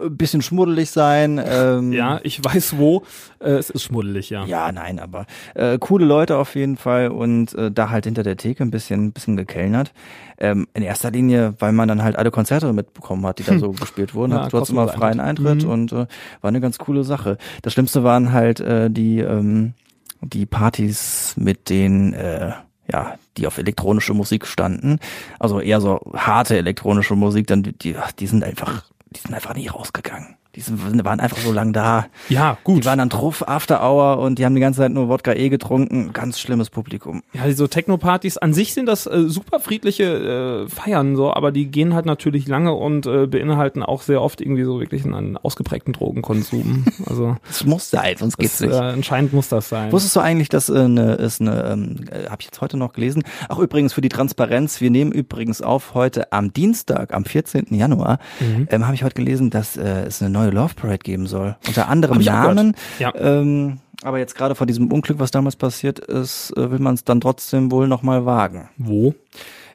ein 0.00 0.16
bisschen 0.16 0.42
schmuddelig 0.42 0.90
sein. 0.90 1.40
Ähm, 1.44 1.92
Ja, 1.92 2.18
ich 2.24 2.42
weiß 2.44 2.78
wo. 2.78 3.02
Äh, 3.38 3.50
es 3.52 3.70
ist 3.70 3.82
schmuddelig, 3.84 4.30
ja. 4.30 4.44
Ja, 4.44 4.72
nein, 4.72 4.98
aber 4.98 5.26
äh, 5.54 5.78
coole 5.78 6.04
Leute 6.04 6.36
auf 6.36 6.54
jeden 6.56 6.76
Fall 6.76 7.08
und 7.08 7.54
äh, 7.54 7.70
da 7.70 7.90
halt 7.90 8.06
hinter 8.06 8.22
der 8.24 8.36
Theke 8.36 8.62
ein 8.64 8.70
bisschen, 8.70 9.06
ein 9.06 9.12
bisschen 9.12 9.36
gekellnert. 9.36 9.92
Ähm, 10.38 10.66
in 10.74 10.82
erster 10.82 11.12
Linie, 11.12 11.54
weil 11.60 11.70
man 11.72 11.86
dann 11.86 12.02
halt 12.02 12.16
alle 12.16 12.32
Konzerte 12.32 12.72
mitbekommen 12.72 13.24
hat, 13.26 13.38
die 13.38 13.44
da 13.44 13.58
so 13.58 13.70
gespielt 13.80 14.14
wurden. 14.14 14.32
Ja, 14.32 14.42
hat 14.44 14.50
trotzdem 14.50 14.74
mal 14.76 14.86
kostenloser 14.86 15.06
freien 15.14 15.20
Eintritt 15.20 15.62
Mhm. 15.64 15.70
und 15.70 15.92
äh, 15.92 15.96
war 15.96 16.48
eine 16.48 16.60
ganz 16.60 16.78
coole 16.78 17.04
Sache. 17.04 17.38
Das 17.62 17.72
Schlimmste 17.74 18.02
waren 18.02 18.32
halt 18.32 18.58
äh, 18.58 18.90
die, 18.90 19.20
ähm, 19.20 19.74
die 20.20 20.46
Partys 20.46 21.34
mit 21.36 21.68
den 21.70 22.14
äh, 22.14 22.52
ja, 22.90 23.16
die 23.36 23.46
auf 23.46 23.58
elektronische 23.58 24.14
Musik 24.14 24.46
standen, 24.46 24.98
also 25.38 25.60
eher 25.60 25.80
so 25.80 26.00
harte 26.14 26.56
elektronische 26.56 27.14
Musik, 27.14 27.46
dann 27.46 27.62
die, 27.62 27.96
die, 28.18 28.26
sind 28.26 28.44
einfach, 28.44 28.84
die 29.10 29.20
sind 29.20 29.34
einfach 29.34 29.54
nie 29.54 29.68
rausgegangen. 29.68 30.36
Die 30.54 30.60
sind, 30.60 31.02
waren 31.04 31.18
einfach 31.18 31.38
so 31.38 31.50
lang 31.50 31.72
da. 31.72 32.06
Ja, 32.28 32.58
gut. 32.62 32.82
Die 32.82 32.84
waren 32.84 32.98
dann 32.98 33.08
Truff 33.08 33.42
After 33.48 33.82
Hour 33.82 34.18
und 34.18 34.38
die 34.38 34.44
haben 34.44 34.54
die 34.54 34.60
ganze 34.60 34.80
Zeit 34.80 34.92
nur 34.92 35.08
Wodka 35.08 35.32
E 35.32 35.48
getrunken. 35.48 36.12
Ganz 36.12 36.38
schlimmes 36.38 36.68
Publikum. 36.68 37.22
Ja, 37.32 37.50
so 37.54 37.66
Techno-Partys 37.66 38.36
an 38.36 38.52
sich 38.52 38.74
sind 38.74 38.84
das 38.84 39.06
äh, 39.06 39.28
super 39.28 39.60
friedliche 39.60 40.66
äh, 40.66 40.68
Feiern, 40.68 41.16
so, 41.16 41.32
aber 41.32 41.52
die 41.52 41.68
gehen 41.70 41.94
halt 41.94 42.04
natürlich 42.04 42.46
lange 42.48 42.74
und 42.74 43.06
äh, 43.06 43.26
beinhalten 43.26 43.82
auch 43.82 44.02
sehr 44.02 44.20
oft 44.20 44.42
irgendwie 44.42 44.64
so 44.64 44.78
wirklich 44.78 45.06
einen, 45.06 45.38
ausgeprägten 45.38 45.94
Drogenkonsum. 45.94 46.84
Also 47.06 47.36
Das 47.46 47.64
muss 47.64 47.90
sein, 47.90 48.16
sonst 48.18 48.36
geht's 48.36 48.58
das, 48.58 48.68
nicht. 48.68 48.76
äh, 48.78 48.82
anscheinend 48.82 49.32
muss 49.32 49.48
das 49.48 49.68
sein. 49.70 49.90
Wusstest 49.90 50.14
du 50.16 50.20
eigentlich, 50.20 50.48
dass 50.50 50.68
äh, 50.68 50.78
eine, 50.78 51.14
ist 51.14 51.40
eine, 51.40 51.64
ähm, 51.64 51.96
äh, 52.10 52.26
habe 52.28 52.36
ich 52.40 52.46
jetzt 52.46 52.60
heute 52.60 52.76
noch 52.76 52.92
gelesen, 52.92 53.22
auch 53.48 53.58
übrigens 53.58 53.92
für 53.94 54.00
die 54.02 54.08
Transparenz, 54.10 54.80
wir 54.82 54.90
nehmen 54.90 55.12
übrigens 55.12 55.62
auf 55.62 55.94
heute 55.94 56.30
am 56.32 56.52
Dienstag, 56.52 57.14
am 57.14 57.24
14. 57.24 57.66
Januar, 57.70 58.18
Mhm. 58.40 58.68
ähm, 58.70 58.84
habe 58.86 58.94
ich 58.94 59.02
heute 59.04 59.14
gelesen, 59.14 59.50
dass 59.50 59.76
äh, 59.76 60.04
es 60.06 60.20
eine 60.22 60.30
neue 60.30 60.41
Love 60.50 60.74
Parade 60.74 60.98
geben 60.98 61.26
soll. 61.26 61.56
Unter 61.66 61.88
anderem. 61.88 62.18
Namen. 62.18 62.74
Ja. 62.98 63.14
Ähm, 63.14 63.78
aber 64.02 64.18
jetzt 64.18 64.34
gerade 64.34 64.54
vor 64.54 64.66
diesem 64.66 64.90
Unglück, 64.90 65.18
was 65.18 65.30
damals 65.30 65.56
passiert 65.56 65.98
ist, 65.98 66.52
äh, 66.56 66.70
will 66.70 66.78
man 66.78 66.94
es 66.94 67.04
dann 67.04 67.20
trotzdem 67.20 67.70
wohl 67.70 67.88
nochmal 67.88 68.26
wagen. 68.26 68.68
Wo? 68.76 69.14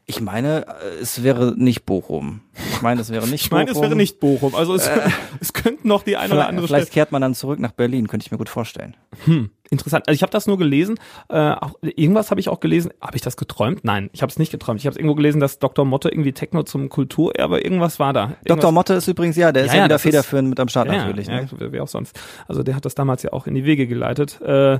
Ich 0.06 0.22
meine, 0.22 0.66
äh, 0.68 1.02
es 1.02 1.24
wäre 1.24 1.54
nicht 1.58 1.86
Bochum. 1.86 2.42
Ich 2.72 2.82
meine, 2.82 3.02
es 3.02 3.10
wäre 3.12 3.28
nicht 3.28 3.46
Ich 3.46 3.52
meine, 3.52 3.70
es 3.70 3.74
Bochum. 3.76 3.84
wäre 3.90 3.96
nicht 3.96 4.20
Bochum. 4.20 4.56
Also 4.56 4.74
es, 4.76 4.90
es 5.40 5.54
könnten 5.54 5.88
noch 5.88 6.04
die 6.04 6.18
eine 6.18 6.34
oder 6.34 6.48
andere 6.48 6.68
vielleicht 6.68 6.88
Stadt. 6.88 6.94
kehrt 6.94 7.12
man 7.12 7.22
dann 7.22 7.34
zurück 7.36 7.60
nach 7.60 7.72
Berlin, 7.72 8.08
könnte 8.08 8.26
ich 8.26 8.32
mir 8.32 8.38
gut 8.38 8.50
vorstellen. 8.50 8.96
Hm, 9.26 9.50
interessant. 9.70 10.08
Also 10.08 10.16
ich 10.16 10.22
habe 10.22 10.32
das 10.32 10.48
nur 10.48 10.58
gelesen. 10.58 11.00
Äh, 11.30 11.52
auch, 11.52 11.74
irgendwas 11.82 12.30
habe 12.32 12.40
ich 12.40 12.50
auch 12.50 12.60
gelesen. 12.60 12.92
Habe 13.02 13.16
ich 13.16 13.22
das 13.22 13.38
geträumt? 13.38 13.84
Nein, 13.84 14.10
ich 14.14 14.22
habe 14.22 14.30
es 14.32 14.40
nicht 14.40 14.52
geträumt. 14.52 14.80
Ich 14.80 14.86
habe 14.86 14.92
es 14.94 14.98
irgendwo 14.98 15.16
gelesen, 15.16 15.40
dass 15.40 15.60
Dr. 15.60 15.86
Motte 15.86 16.10
irgendwie 16.10 16.34
Techno 16.34 16.64
zum 16.64 16.90
Kulturerbe, 16.90 17.60
irgendwas 17.60 18.00
war 18.00 18.14
da. 18.14 18.22
Irgendwas 18.24 18.46
Dr. 18.58 18.72
Motte 18.72 18.94
ist 18.96 19.08
übrigens, 19.08 19.36
ja, 19.38 19.52
der 19.52 19.64
ist 19.66 19.70
Ja, 19.70 19.76
ja, 19.76 19.80
ja, 19.82 19.86
wieder 19.86 20.00
federführend 20.00 20.50
mit 20.50 20.60
am 20.60 20.68
Start 20.68 20.88
Ja, 20.88 20.94
natürlich. 20.98 21.28
ja, 21.28 21.42
Ne? 21.42 21.50
wer 21.58 21.72
wer 21.72 21.84
auch 21.84 21.88
sonst. 21.88 22.20
Also 22.48 22.64
der 22.64 22.76
hat 22.76 22.86
das 22.86 22.96
damals 22.96 23.24
ja 23.24 23.34
auch 23.34 23.48
in 23.48 23.56
die 23.56 23.66
Wege 23.66 23.88
geleitet. 23.88 24.40
Äh, 24.42 24.74
äh, 24.76 24.80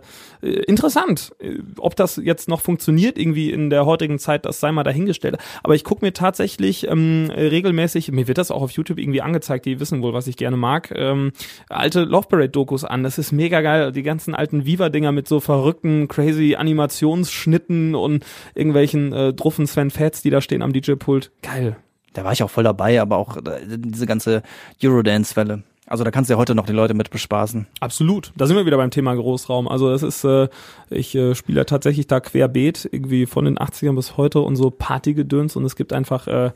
interessant, 0.68 1.34
Äh, 1.40 1.58
ob 1.78 1.96
das 1.96 2.18
jetzt 2.18 2.48
noch 2.50 2.62
funktioniert 2.62 3.18
irgendwie 3.18 3.52
in 3.52 3.70
der 3.70 3.86
heutigen 3.86 4.20
Zeit, 4.20 4.46
das 4.46 4.60
sei 4.60 4.72
mal 4.72 4.84
dahingestellt. 4.84 5.38
Aber 5.64 5.76
ich 5.76 5.84
gucke 5.84 6.06
mir 6.06 6.14
tatsächlich 6.14 6.88
ähm, 6.88 7.30
regelmäßig, 7.36 7.67
mir 7.74 8.28
wird 8.28 8.38
das 8.38 8.52
auch 8.52 8.62
auf 8.62 8.72
YouTube 8.72 9.00
irgendwie 9.00 9.22
angezeigt, 9.22 9.66
die 9.66 9.80
wissen 9.80 10.02
wohl, 10.02 10.14
was 10.14 10.28
ich 10.28 10.38
gerne 10.38 10.58
mag, 10.58 10.92
ähm, 10.96 11.32
alte 11.70 12.04
Love 12.04 12.28
Parade 12.28 12.50
Dokus 12.50 12.84
an. 12.84 13.04
Das 13.04 13.18
ist 13.18 13.32
mega 13.32 13.62
geil. 13.62 13.92
Die 13.92 14.04
ganzen 14.04 14.36
alten 14.36 14.66
Viva-Dinger 14.66 15.12
mit 15.12 15.28
so 15.28 15.40
verrückten, 15.40 16.08
crazy 16.08 16.56
Animationsschnitten 16.56 17.96
und 17.96 18.26
irgendwelchen 18.56 19.14
äh, 19.14 19.34
druffen 19.34 19.68
Sven 19.68 19.92
Fats, 19.92 20.22
die 20.22 20.30
da 20.30 20.42
stehen 20.42 20.62
am 20.62 20.74
DJ-Pult. 20.74 21.32
Geil. 21.42 21.78
Da 22.14 22.24
war 22.24 22.32
ich 22.32 22.42
auch 22.42 22.50
voll 22.50 22.64
dabei, 22.64 23.00
aber 23.00 23.18
auch 23.18 23.38
äh, 23.38 23.60
diese 23.68 24.06
ganze 24.06 24.42
Eurodance-Welle. 24.84 25.64
Also 25.88 26.04
da 26.04 26.12
kannst 26.12 26.30
du 26.30 26.34
ja 26.34 26.38
heute 26.38 26.54
noch 26.54 26.66
die 26.66 26.74
Leute 26.74 26.94
mit 26.94 27.10
bespaßen. 27.10 27.66
Absolut. 27.80 28.34
Da 28.36 28.46
sind 28.46 28.58
wir 28.58 28.66
wieder 28.66 28.76
beim 28.76 28.92
Thema 28.92 29.16
Großraum. 29.16 29.70
Also 29.70 29.90
das 29.90 30.04
ist, 30.04 30.26
äh, 30.26 30.50
ich 30.90 31.16
äh, 31.16 31.34
spiele 31.34 31.66
tatsächlich 31.66 32.08
da 32.08 32.20
querbeet, 32.20 32.90
irgendwie 32.92 33.26
von 33.26 33.46
den 33.46 33.58
80ern 33.58 33.96
bis 33.96 34.18
heute 34.18 34.42
und 34.42 34.58
so 34.58 34.70
Partygedöns 34.70 35.56
und 35.56 35.64
es 35.64 35.78
gibt 35.78 35.94
einfach, 35.94 36.28
äh, 36.28 36.52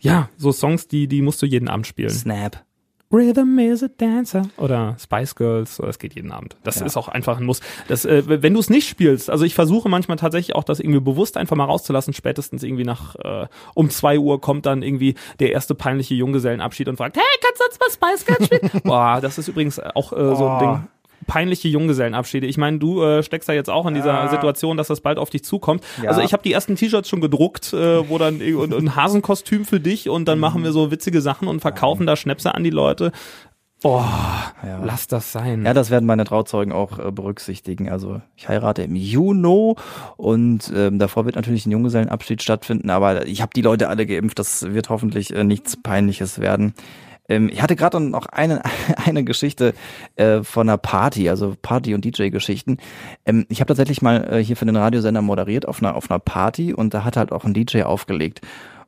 ja, 0.00 0.28
so 0.36 0.52
Songs, 0.52 0.88
die, 0.88 1.06
die 1.08 1.22
musst 1.22 1.40
du 1.42 1.46
jeden 1.46 1.68
Abend 1.68 1.86
spielen. 1.86 2.10
Snap. 2.10 2.62
Rhythm 3.12 3.56
is 3.60 3.84
a 3.84 3.88
Dancer 3.96 4.42
oder 4.56 4.96
Spice 4.98 5.36
Girls, 5.36 5.76
das 5.76 6.00
geht 6.00 6.16
jeden 6.16 6.32
Abend. 6.32 6.56
Das 6.64 6.80
ist 6.80 6.96
auch 6.96 7.06
einfach 7.06 7.38
ein 7.38 7.44
Muss. 7.46 7.60
Das, 7.86 8.04
äh, 8.04 8.24
wenn 8.42 8.52
du 8.52 8.58
es 8.58 8.68
nicht 8.68 8.88
spielst, 8.88 9.30
also 9.30 9.44
ich 9.44 9.54
versuche 9.54 9.88
manchmal 9.88 10.16
tatsächlich 10.16 10.56
auch 10.56 10.64
das 10.64 10.80
irgendwie 10.80 10.98
bewusst 10.98 11.36
einfach 11.36 11.54
mal 11.54 11.66
rauszulassen, 11.66 12.14
spätestens 12.14 12.64
irgendwie 12.64 12.82
nach 12.82 13.14
äh, 13.14 13.46
um 13.74 13.90
zwei 13.90 14.18
Uhr 14.18 14.40
kommt 14.40 14.66
dann 14.66 14.82
irgendwie 14.82 15.14
der 15.38 15.52
erste 15.52 15.76
peinliche 15.76 16.14
Junggesellenabschied 16.14 16.88
und 16.88 16.96
fragt, 16.96 17.16
hey, 17.16 17.22
kannst 17.40 17.60
du 17.60 17.64
uns 17.86 18.00
mal 18.00 18.10
Spice 18.10 18.26
Girls 18.26 18.46
spielen? 18.46 18.70
Boah, 18.84 19.20
das 19.22 19.38
ist 19.38 19.46
übrigens 19.46 19.78
auch 19.78 20.12
äh, 20.12 20.34
so 20.34 20.48
ein 20.48 20.56
Oh. 20.56 20.58
Ding. 20.58 20.88
Peinliche 21.26 21.68
Junggesellenabschiede. 21.68 22.46
Ich 22.46 22.56
meine, 22.58 22.78
du 22.78 23.02
äh, 23.02 23.22
steckst 23.22 23.48
da 23.48 23.52
jetzt 23.52 23.70
auch 23.70 23.86
in 23.86 23.94
dieser 23.94 24.28
Situation, 24.28 24.76
dass 24.76 24.88
das 24.88 25.00
bald 25.00 25.18
auf 25.18 25.30
dich 25.30 25.42
zukommt. 25.44 25.82
Ja. 26.02 26.10
Also 26.10 26.20
ich 26.20 26.32
habe 26.32 26.42
die 26.42 26.52
ersten 26.52 26.76
T-Shirts 26.76 27.08
schon 27.08 27.20
gedruckt, 27.20 27.72
äh, 27.72 28.08
wo 28.08 28.18
dann 28.18 28.40
und, 28.40 28.74
ein 28.74 28.94
Hasenkostüm 28.96 29.64
für 29.64 29.80
dich 29.80 30.08
und 30.08 30.26
dann 30.28 30.38
machen 30.38 30.62
wir 30.62 30.72
so 30.72 30.90
witzige 30.90 31.20
Sachen 31.20 31.48
und 31.48 31.60
verkaufen 31.60 32.06
da 32.06 32.16
Schnäpse 32.16 32.54
an 32.54 32.62
die 32.62 32.70
Leute. 32.70 33.12
Boah, 33.82 34.52
Ja. 34.64 34.82
lass 34.84 35.06
das 35.06 35.32
sein. 35.32 35.66
Ja, 35.66 35.74
das 35.74 35.90
werden 35.90 36.06
meine 36.06 36.24
Trauzeugen 36.24 36.72
auch 36.72 36.98
äh, 36.98 37.12
berücksichtigen. 37.12 37.90
Also 37.90 38.22
ich 38.34 38.48
heirate 38.48 38.82
im 38.82 38.96
Juni 38.96 39.74
und 40.16 40.72
ähm, 40.74 40.98
davor 40.98 41.26
wird 41.26 41.36
natürlich 41.36 41.66
ein 41.66 41.72
Junggesellenabschied 41.72 42.42
stattfinden, 42.42 42.88
aber 42.88 43.26
ich 43.26 43.42
habe 43.42 43.50
die 43.54 43.62
Leute 43.62 43.88
alle 43.88 44.06
geimpft. 44.06 44.38
Das 44.38 44.72
wird 44.72 44.88
hoffentlich 44.88 45.34
äh, 45.34 45.44
nichts 45.44 45.76
Peinliches 45.76 46.40
werden. 46.40 46.72
Ähm, 47.28 47.48
ich 47.52 47.62
hatte 47.62 47.76
gerade 47.76 48.00
noch 48.00 48.26
eine, 48.26 48.62
eine 49.04 49.24
Geschichte 49.24 49.74
äh, 50.16 50.42
von 50.42 50.68
einer 50.68 50.78
Party, 50.78 51.28
also 51.28 51.54
Party- 51.60 51.94
und 51.94 52.04
DJ-Geschichten. 52.04 52.78
Ähm, 53.24 53.46
ich 53.48 53.60
habe 53.60 53.68
tatsächlich 53.68 54.02
mal 54.02 54.24
äh, 54.32 54.44
hier 54.44 54.56
für 54.56 54.66
den 54.66 54.76
Radiosender 54.76 55.22
moderiert 55.22 55.66
auf 55.66 55.82
einer, 55.82 55.96
auf 55.96 56.10
einer 56.10 56.20
Party 56.20 56.72
und 56.72 56.94
da 56.94 57.04
hat 57.04 57.16
halt 57.16 57.32
auch 57.32 57.44
ein 57.44 57.54
DJ 57.54 57.82
aufgelegt. 57.82 58.40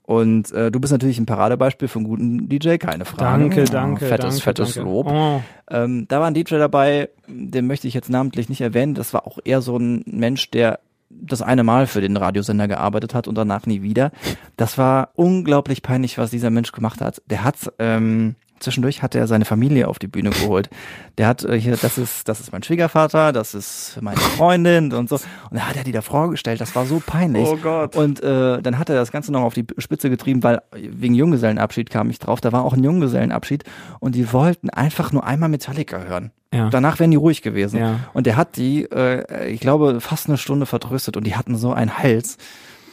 Und 0.03 0.53
äh, 0.53 0.71
du 0.71 0.81
bist 0.81 0.91
natürlich 0.91 1.19
ein 1.19 1.27
Paradebeispiel 1.27 1.87
für 1.87 1.99
einen 1.99 2.09
guten 2.09 2.49
DJ, 2.49 2.77
keine 2.77 3.05
Frage. 3.05 3.43
danke, 3.43 3.63
Oh, 3.63 3.71
danke, 3.71 4.07
Fettes, 4.07 4.25
danke, 4.25 4.41
fettes 4.41 4.75
danke. 4.75 4.91
Lob. 4.91 5.07
Oh. 5.07 5.43
Ähm, 5.71 6.07
da 6.09 6.21
war 6.21 6.29
ein 6.29 6.33
DJ 6.35 6.55
dabei, 6.57 7.11
den 7.27 7.67
möchte 7.67 7.87
ich 7.87 7.93
jetzt 7.93 8.09
namentlich 8.09 8.49
nicht 8.49 8.63
erwähnen. 8.63 8.95
Das 8.95 9.13
war 9.13 9.27
auch 9.27 9.39
eher 9.45 9.61
so 9.61 9.77
ein 9.77 10.03
Mensch, 10.07 10.51
der 10.51 10.81
das 11.11 11.43
eine 11.43 11.65
Mal 11.65 11.87
für 11.87 12.01
den 12.01 12.17
Radiosender 12.17 12.69
gearbeitet 12.69 13.15
hat 13.15 13.29
und 13.29 13.35
danach 13.35 13.67
nie 13.67 13.83
wieder. 13.83 14.13
Das 14.57 14.79
war 14.79 15.11
unglaublich 15.15 15.83
peinlich, 15.83 16.19
was 16.19 16.31
dieser 16.31 16.51
Mensch 16.51 16.73
gemacht 16.73 17.01
hat. 17.01 17.23
Der 17.27 17.45
hat 17.45 17.57
ähm, 17.79 18.35
zwischendurch 18.61 19.03
hat 19.03 19.15
er 19.15 19.27
seine 19.27 19.45
Familie 19.45 19.89
auf 19.89 19.99
die 19.99 20.09
Bühne 20.09 20.31
geholt. 20.31 20.71
Der 21.17 21.27
hat 21.27 21.45
äh, 21.45 21.59
hier, 21.59 21.77
das 21.77 21.99
ist, 21.99 22.29
das 22.29 22.41
ist 22.41 22.53
mein 22.53 22.63
Schwiegervater, 22.63 23.33
das 23.33 23.55
ist 23.55 23.99
meine 24.01 24.19
Freundin 24.19 24.93
und 24.93 25.09
so. 25.09 25.17
Und 25.17 25.57
da 25.59 25.69
hat 25.69 25.77
er 25.77 25.85
die 25.85 25.93
da 25.93 26.03
vorgestellt. 26.03 26.61
Das 26.61 26.75
war 26.75 26.87
so 26.87 27.03
peinlich. 27.05 27.47
Oh 27.47 27.57
Gott. 27.57 27.97
Und 27.97 28.23
äh, 28.23 28.61
dann 28.63 28.79
hat 28.79 28.89
er 28.89 28.97
das 28.97 29.13
Ganze 29.13 29.33
noch 29.33 29.43
auf 29.43 29.55
die 29.55 29.67
Spitze 29.79 30.11
getrieben, 30.11 30.43
weil 30.43 30.61
wegen 30.73 31.15
Junggesellenabschied 31.15 31.91
kam 31.91 32.11
ich 32.11 32.19
drauf. 32.19 32.41
Da 32.41 32.53
war 32.53 32.65
auch 32.65 32.73
ein 32.73 32.85
Junggesellenabschied 32.85 33.65
und 34.01 34.15
die 34.15 34.33
wollten 34.33 34.71
einfach 34.71 35.13
nur 35.13 35.25
einmal 35.25 35.49
Metallica 35.49 35.99
hören. 35.99 36.33
Ja. 36.53 36.71
Danach 36.71 36.99
wären 36.99 37.11
die 37.11 37.17
ruhig 37.17 37.43
gewesen. 37.43 37.79
Ja. 37.79 38.01
Und 38.15 38.27
der 38.27 38.37
hat 38.37 38.57
die, 38.57 38.85
äh, 38.85 39.49
ich 39.51 39.61
glaube, 39.61 40.01
fast 40.01 40.29
eine 40.29 40.39
Stunde 40.39 40.67
vertröstet 40.67 41.17
und 41.17 41.25
die 41.25 41.37
hatten 41.37 41.57
so 41.57 41.73
einen 41.73 41.99
Hals, 41.99 42.39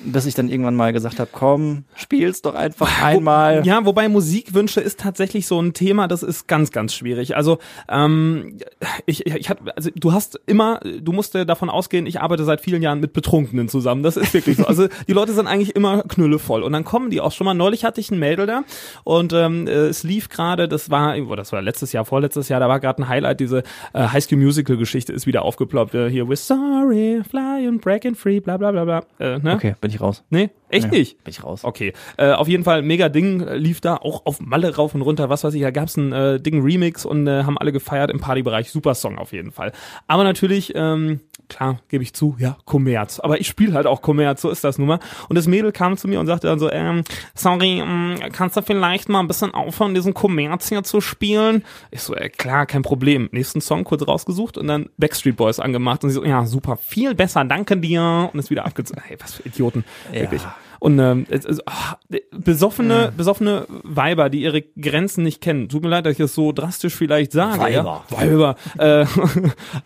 bis 0.04 0.26
ich 0.26 0.36
dann 0.36 0.50
irgendwann 0.50 0.76
mal 0.76 0.94
gesagt 0.94 1.20
habe, 1.20 1.30
komm, 1.32 1.86
spiel's 1.96 2.42
doch 2.42 2.56
einfach 2.56 3.02
einmal. 3.04 3.66
Ja, 3.66 3.86
wobei 3.86 4.08
Musikwünsche 4.10 4.82
ist 4.82 5.00
tatsächlich 5.00 5.48
so 5.48 5.60
ein 5.60 5.74
Thema, 5.74 6.08
das 6.08 6.24
ist 6.24 6.48
ganz, 6.48 6.72
ganz 6.72 6.94
schwierig. 6.94 7.36
Also 7.36 7.60
ähm, 7.90 8.58
ich, 9.06 9.26
ich, 9.26 9.50
hab, 9.50 9.60
also 9.76 9.90
du 9.96 10.14
hast 10.14 10.40
immer, 10.46 10.80
du 10.80 11.12
musst 11.12 11.36
davon 11.36 11.70
ausgehen, 11.70 12.06
ich 12.06 12.22
arbeite 12.22 12.44
seit 12.44 12.62
vielen 12.62 12.82
Jahren 12.82 13.00
mit 13.00 13.14
Betrunkenen 13.14 13.70
zusammen. 13.70 14.04
Das 14.04 14.18
ist 14.18 14.34
wirklich 14.34 14.58
so. 14.58 14.66
Also 14.66 14.88
die 15.08 15.14
Leute 15.14 15.34
sind 15.34 15.48
eigentlich 15.48 15.76
immer 15.76 16.04
knüllevoll 16.04 16.64
und 16.64 16.74
dann 16.74 16.84
kommen 16.84 17.10
die 17.10 17.22
auch 17.22 17.32
schon 17.32 17.46
mal. 17.46 17.54
Neulich 17.54 17.86
hatte 17.86 18.02
ich 18.02 18.12
ein 18.12 18.20
Mädel 18.20 18.46
da 18.46 18.64
und 19.04 19.34
ähm, 19.34 19.68
äh, 19.68 19.72
es 19.72 20.04
lief 20.04 20.30
gerade, 20.30 20.68
das 20.68 20.90
war, 20.90 21.18
oh, 21.18 21.36
das 21.36 21.52
war 21.52 21.62
letztes 21.62 21.92
Jahr, 21.94 22.06
vorletztes 22.06 22.50
Jahr, 22.50 22.60
da 22.60 22.68
war 22.68 22.80
gerade 22.80 23.02
ein 23.02 23.08
Highlight, 23.08 23.40
diese 23.40 23.64
äh, 23.94 24.08
High 24.08 24.24
School 24.24 24.38
Musical 24.40 24.78
Geschichte 24.78 25.14
ist 25.14 25.26
wieder 25.26 25.44
aufgeploppt. 25.44 25.96
Äh, 25.96 26.10
hier, 26.10 26.26
we're 26.26 26.36
sorry, 26.36 27.22
flying, 27.30 27.80
breaking 27.80 28.16
free, 28.16 28.40
bla 28.40 28.58
bla 28.58 28.72
bla 28.72 28.86
bla. 28.86 29.04
Äh, 29.20 29.40
ne? 29.40 29.56
Okay, 29.56 29.76
bin 29.86 29.93
ich 29.93 30.02
raus. 30.02 30.24
Nee, 30.32 30.50
echt 30.76 30.86
Ja, 30.86 30.92
nicht? 30.92 31.24
Bin 31.24 31.32
ich 31.32 31.44
raus. 31.44 31.64
Okay, 31.64 31.94
äh, 32.18 32.32
auf 32.32 32.48
jeden 32.48 32.64
Fall 32.64 32.82
mega 32.82 33.10
Ding 33.10 33.42
äh, 33.42 33.58
lief 33.58 33.82
da 33.82 33.96
auch 33.96 34.26
auf 34.26 34.40
Malle 34.40 34.76
rauf 34.76 34.94
und 34.96 35.02
runter, 35.02 35.30
was 35.30 35.44
weiß 35.44 35.54
ich, 35.54 35.62
da 35.62 35.72
gab's 35.72 35.98
ein 35.98 36.12
äh, 36.14 36.40
Ding 36.40 36.62
Remix 36.62 37.06
und 37.06 37.28
äh, 37.28 37.44
haben 37.44 37.58
alle 37.58 37.72
gefeiert 37.72 38.12
im 38.12 38.20
Partybereich, 38.20 38.70
super 38.72 38.96
Song 38.96 39.18
auf 39.18 39.34
jeden 39.34 39.52
Fall. 39.52 39.72
Aber 40.08 40.24
natürlich, 40.24 40.74
ähm, 40.76 41.20
klar, 41.50 41.80
gebe 41.90 42.04
ich 42.04 42.14
zu, 42.14 42.36
ja, 42.40 42.58
Kommerz, 42.66 43.20
aber 43.20 43.40
ich 43.40 43.48
spiele 43.48 43.74
halt 43.74 43.88
auch 43.88 44.02
Kommerz, 44.02 44.42
so 44.42 44.50
ist 44.50 44.64
das 44.64 44.78
nun 44.78 44.88
mal. 44.88 45.00
Und 45.30 45.36
das 45.38 45.48
Mädel 45.48 45.72
kam 45.72 45.98
zu 45.98 46.08
mir 46.08 46.20
und 46.20 46.28
sagte 46.28 46.48
dann 46.48 46.60
so, 46.60 46.72
ähm, 46.72 47.04
sorry, 47.36 47.80
ähm, 47.80 48.16
kannst 48.32 48.58
du 48.58 48.62
vielleicht 48.62 49.10
mal 49.10 49.20
ein 49.20 49.28
bisschen 49.28 49.54
aufhören, 49.54 49.94
diesen 49.94 50.14
Kommerz 50.14 50.70
hier 50.70 50.84
zu 50.84 51.02
spielen? 51.02 51.64
Ich 51.92 52.02
so, 52.02 52.16
äh, 52.16 52.30
klar, 52.30 52.66
kein 52.66 52.82
Problem. 52.82 53.30
Nächsten 53.32 53.62
Song 53.62 53.84
kurz 53.84 54.08
rausgesucht 54.08 54.58
und 54.58 54.68
dann 54.68 54.90
Backstreet 54.98 55.38
Boys 55.38 55.60
angemacht 55.60 56.04
und 56.04 56.10
sie 56.10 56.16
so, 56.16 56.26
ja, 56.26 56.46
super, 56.46 56.78
viel 56.78 57.16
besser, 57.16 57.46
danke 57.46 57.78
dir 57.78 58.30
und 58.34 58.40
ist 58.40 58.50
wieder 58.50 58.66
abgezogen. 58.66 59.02
Hey, 59.06 59.18
was 59.22 59.36
für 59.36 59.44
Idioten, 59.48 59.84
Ja. 60.14 60.22
wirklich. 60.22 60.42
Und 60.80 61.00
ähm, 61.00 61.26
es, 61.30 61.46
ah, 61.68 61.98
besoffene, 62.32 63.12
besoffene 63.16 63.66
Weiber, 63.84 64.30
die 64.30 64.42
ihre 64.42 64.62
Grenzen 64.62 65.24
nicht 65.24 65.42
kennen. 65.42 65.70
Tut 65.70 65.84
mir 65.84 65.90
leid, 65.90 66.06
dass 66.06 66.14
ich 66.14 66.18
das 66.18 66.36
so 66.36 66.52
drastisch 66.52 66.96
vielleicht 66.96 67.32
sage. 67.32 67.60
Weiber. 67.60 68.04
Ja? 68.10 68.18
Weiber. 68.18 68.56
Äh, 68.78 69.06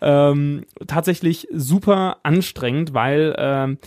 ähm, 0.00 0.64
tatsächlich 0.86 1.48
super 1.52 2.18
anstrengend, 2.22 2.94
weil 2.94 3.34
ähm, 3.38 3.72
äh, 3.74 3.86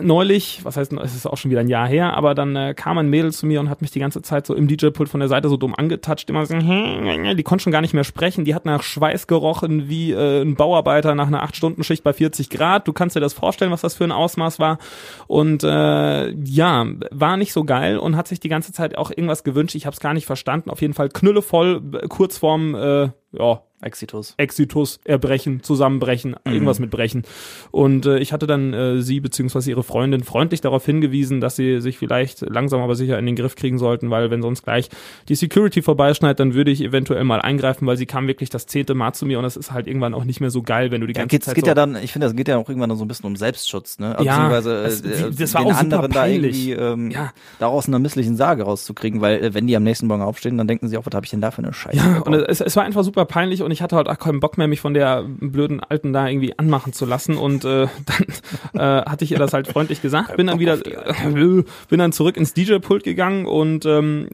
neulich, 0.00 0.60
was 0.62 0.76
heißt, 0.76 0.92
es 0.92 1.16
ist 1.16 1.26
auch 1.26 1.36
schon 1.36 1.50
wieder 1.50 1.60
ein 1.60 1.68
Jahr 1.68 1.88
her, 1.88 2.14
aber 2.14 2.36
dann 2.36 2.54
äh, 2.54 2.72
kam 2.74 2.98
ein 2.98 3.08
Mädel 3.08 3.32
zu 3.32 3.46
mir 3.46 3.58
und 3.58 3.68
hat 3.68 3.82
mich 3.82 3.90
die 3.90 3.98
ganze 3.98 4.22
Zeit 4.22 4.46
so 4.46 4.54
im 4.54 4.68
DJ-Pult 4.68 5.08
von 5.08 5.18
der 5.18 5.28
Seite 5.28 5.48
so 5.48 5.56
dumm 5.56 5.74
angetatscht, 5.74 6.30
immer 6.30 6.46
so, 6.46 6.54
die 6.54 7.42
konnte 7.42 7.64
schon 7.64 7.72
gar 7.72 7.80
nicht 7.80 7.92
mehr 7.92 8.04
sprechen, 8.04 8.44
die 8.44 8.54
hat 8.54 8.64
nach 8.64 8.84
Schweiß 8.84 9.26
gerochen 9.26 9.88
wie 9.88 10.12
äh, 10.12 10.42
ein 10.42 10.54
Bauarbeiter 10.54 11.16
nach 11.16 11.26
einer 11.26 11.44
8-Stunden-Schicht 11.44 12.04
bei 12.04 12.12
40 12.12 12.48
Grad, 12.48 12.86
du 12.86 12.92
kannst 12.92 13.16
dir 13.16 13.20
das 13.20 13.32
vorstellen, 13.32 13.72
was 13.72 13.80
das 13.80 13.94
für 13.94 14.04
ein 14.04 14.12
Ausmaß 14.12 14.60
war. 14.60 14.78
Und 15.26 15.64
äh, 15.64 16.30
ja, 16.30 16.86
war 17.10 17.36
nicht 17.36 17.52
so 17.52 17.64
geil 17.64 17.98
und 17.98 18.16
hat 18.16 18.28
sich 18.28 18.38
die 18.38 18.48
ganze 18.48 18.72
Zeit 18.72 18.96
auch 18.96 19.10
irgendwas 19.10 19.42
gewünscht, 19.42 19.74
ich 19.74 19.86
habe 19.86 19.94
es 19.94 20.00
gar 20.00 20.14
nicht 20.14 20.26
verstanden, 20.26 20.70
auf 20.70 20.80
jeden 20.80 20.94
Fall 20.94 21.08
knüllevoll, 21.08 21.82
äh, 21.92 22.06
kurz 22.06 22.38
vorm, 22.38 22.76
äh, 22.76 23.08
ja, 23.32 23.60
Exitus. 23.82 24.32
Exitus, 24.38 25.00
Erbrechen, 25.04 25.62
Zusammenbrechen, 25.62 26.34
irgendwas 26.46 26.78
mit 26.78 26.90
Brechen. 26.90 27.24
Und 27.70 28.06
äh, 28.06 28.18
ich 28.20 28.32
hatte 28.32 28.46
dann 28.46 28.72
äh, 28.72 29.02
sie 29.02 29.20
beziehungsweise 29.20 29.68
ihre 29.70 29.82
Freundin 29.82 30.24
freundlich 30.24 30.62
darauf 30.62 30.86
hingewiesen, 30.86 31.42
dass 31.42 31.56
sie 31.56 31.82
sich 31.82 31.98
vielleicht 31.98 32.40
langsam 32.40 32.80
aber 32.80 32.94
sicher 32.94 33.18
in 33.18 33.26
den 33.26 33.36
Griff 33.36 33.54
kriegen 33.54 33.76
sollten, 33.78 34.08
weil 34.08 34.30
wenn 34.30 34.40
sonst 34.40 34.62
gleich 34.62 34.88
die 35.28 35.34
Security 35.34 35.82
vorbeischneit, 35.82 36.40
dann 36.40 36.54
würde 36.54 36.70
ich 36.70 36.80
eventuell 36.82 37.22
mal 37.24 37.42
eingreifen, 37.42 37.86
weil 37.86 37.98
sie 37.98 38.06
kam 38.06 38.26
wirklich 38.28 38.48
das 38.48 38.66
zehnte 38.66 38.94
Mal 38.94 39.12
zu 39.12 39.26
mir 39.26 39.36
und 39.38 39.44
das 39.44 39.56
ist 39.58 39.72
halt 39.72 39.86
irgendwann 39.88 40.14
auch 40.14 40.24
nicht 40.24 40.40
mehr 40.40 40.50
so 40.50 40.62
geil, 40.62 40.90
wenn 40.90 41.02
du 41.02 41.06
die 41.06 41.12
Ja, 41.12 41.20
ganze 41.20 41.34
geht, 41.34 41.42
es 41.42 41.46
Zeit 41.46 41.54
geht 41.56 41.64
so 41.64 41.68
ja 41.68 41.74
dann, 41.74 41.96
ich 41.96 42.12
finde, 42.12 42.28
das 42.28 42.34
geht 42.34 42.48
ja 42.48 42.56
auch 42.56 42.68
irgendwann 42.70 42.96
so 42.96 43.04
ein 43.04 43.08
bisschen 43.08 43.26
um 43.26 43.36
Selbstschutz, 43.36 43.98
ne? 43.98 44.16
Ja, 44.18 44.48
beziehungsweise 44.48 44.82
das- 44.84 45.00
äh, 45.02 45.30
das 45.38 45.52
war 45.52 45.60
den 45.62 45.72
auch 45.72 45.78
super 45.78 45.80
anderen 45.80 46.12
da 46.12 46.26
irgendwie 46.26 46.72
ähm, 46.72 47.10
Ja. 47.10 47.34
daraus 47.58 47.88
einer 47.88 47.98
misslichen 47.98 48.36
Sage 48.36 48.62
rauszukriegen, 48.62 49.20
weil 49.20 49.44
äh, 49.44 49.54
wenn 49.54 49.66
die 49.66 49.76
am 49.76 49.82
nächsten 49.82 50.06
Morgen 50.06 50.22
aufstehen, 50.22 50.56
dann 50.56 50.66
denken 50.66 50.88
sie 50.88 50.96
auch, 50.96 51.04
was 51.04 51.14
habe 51.14 51.26
ich 51.26 51.30
denn 51.30 51.42
da 51.42 51.50
für 51.50 51.58
eine 51.58 51.74
Scheiße? 51.74 51.96
Ja, 51.98 52.20
und 52.20 52.32
gebaut? 52.32 52.46
es, 52.48 52.62
es 52.62 52.74
war 52.74 52.84
einfach 52.84 53.04
super 53.04 53.25
peinlich 53.26 53.62
und 53.62 53.70
ich 53.70 53.82
hatte 53.82 53.96
halt 53.96 54.08
auch 54.08 54.18
keinen 54.18 54.40
Bock 54.40 54.58
mehr, 54.58 54.68
mich 54.68 54.80
von 54.80 54.94
der 54.94 55.24
blöden 55.24 55.80
Alten 55.80 56.12
da 56.12 56.28
irgendwie 56.28 56.58
anmachen 56.58 56.92
zu 56.92 57.04
lassen 57.04 57.36
und 57.36 57.64
äh, 57.64 57.86
dann 58.72 58.80
äh, 58.80 59.04
hatte 59.04 59.24
ich 59.24 59.32
ihr 59.32 59.38
das 59.38 59.52
halt 59.52 59.68
freundlich 59.68 60.02
gesagt, 60.02 60.36
bin 60.36 60.46
dann 60.46 60.58
wieder, 60.58 60.74
äh, 60.84 61.14
bin 61.88 61.98
dann 61.98 62.12
zurück 62.12 62.36
ins 62.36 62.54
DJ-Pult 62.54 63.04
gegangen 63.04 63.46
und 63.46 63.84
ähm, 63.86 64.28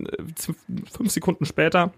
fünf 0.91 1.11
Sekunden 1.11 1.45
später 1.45 1.93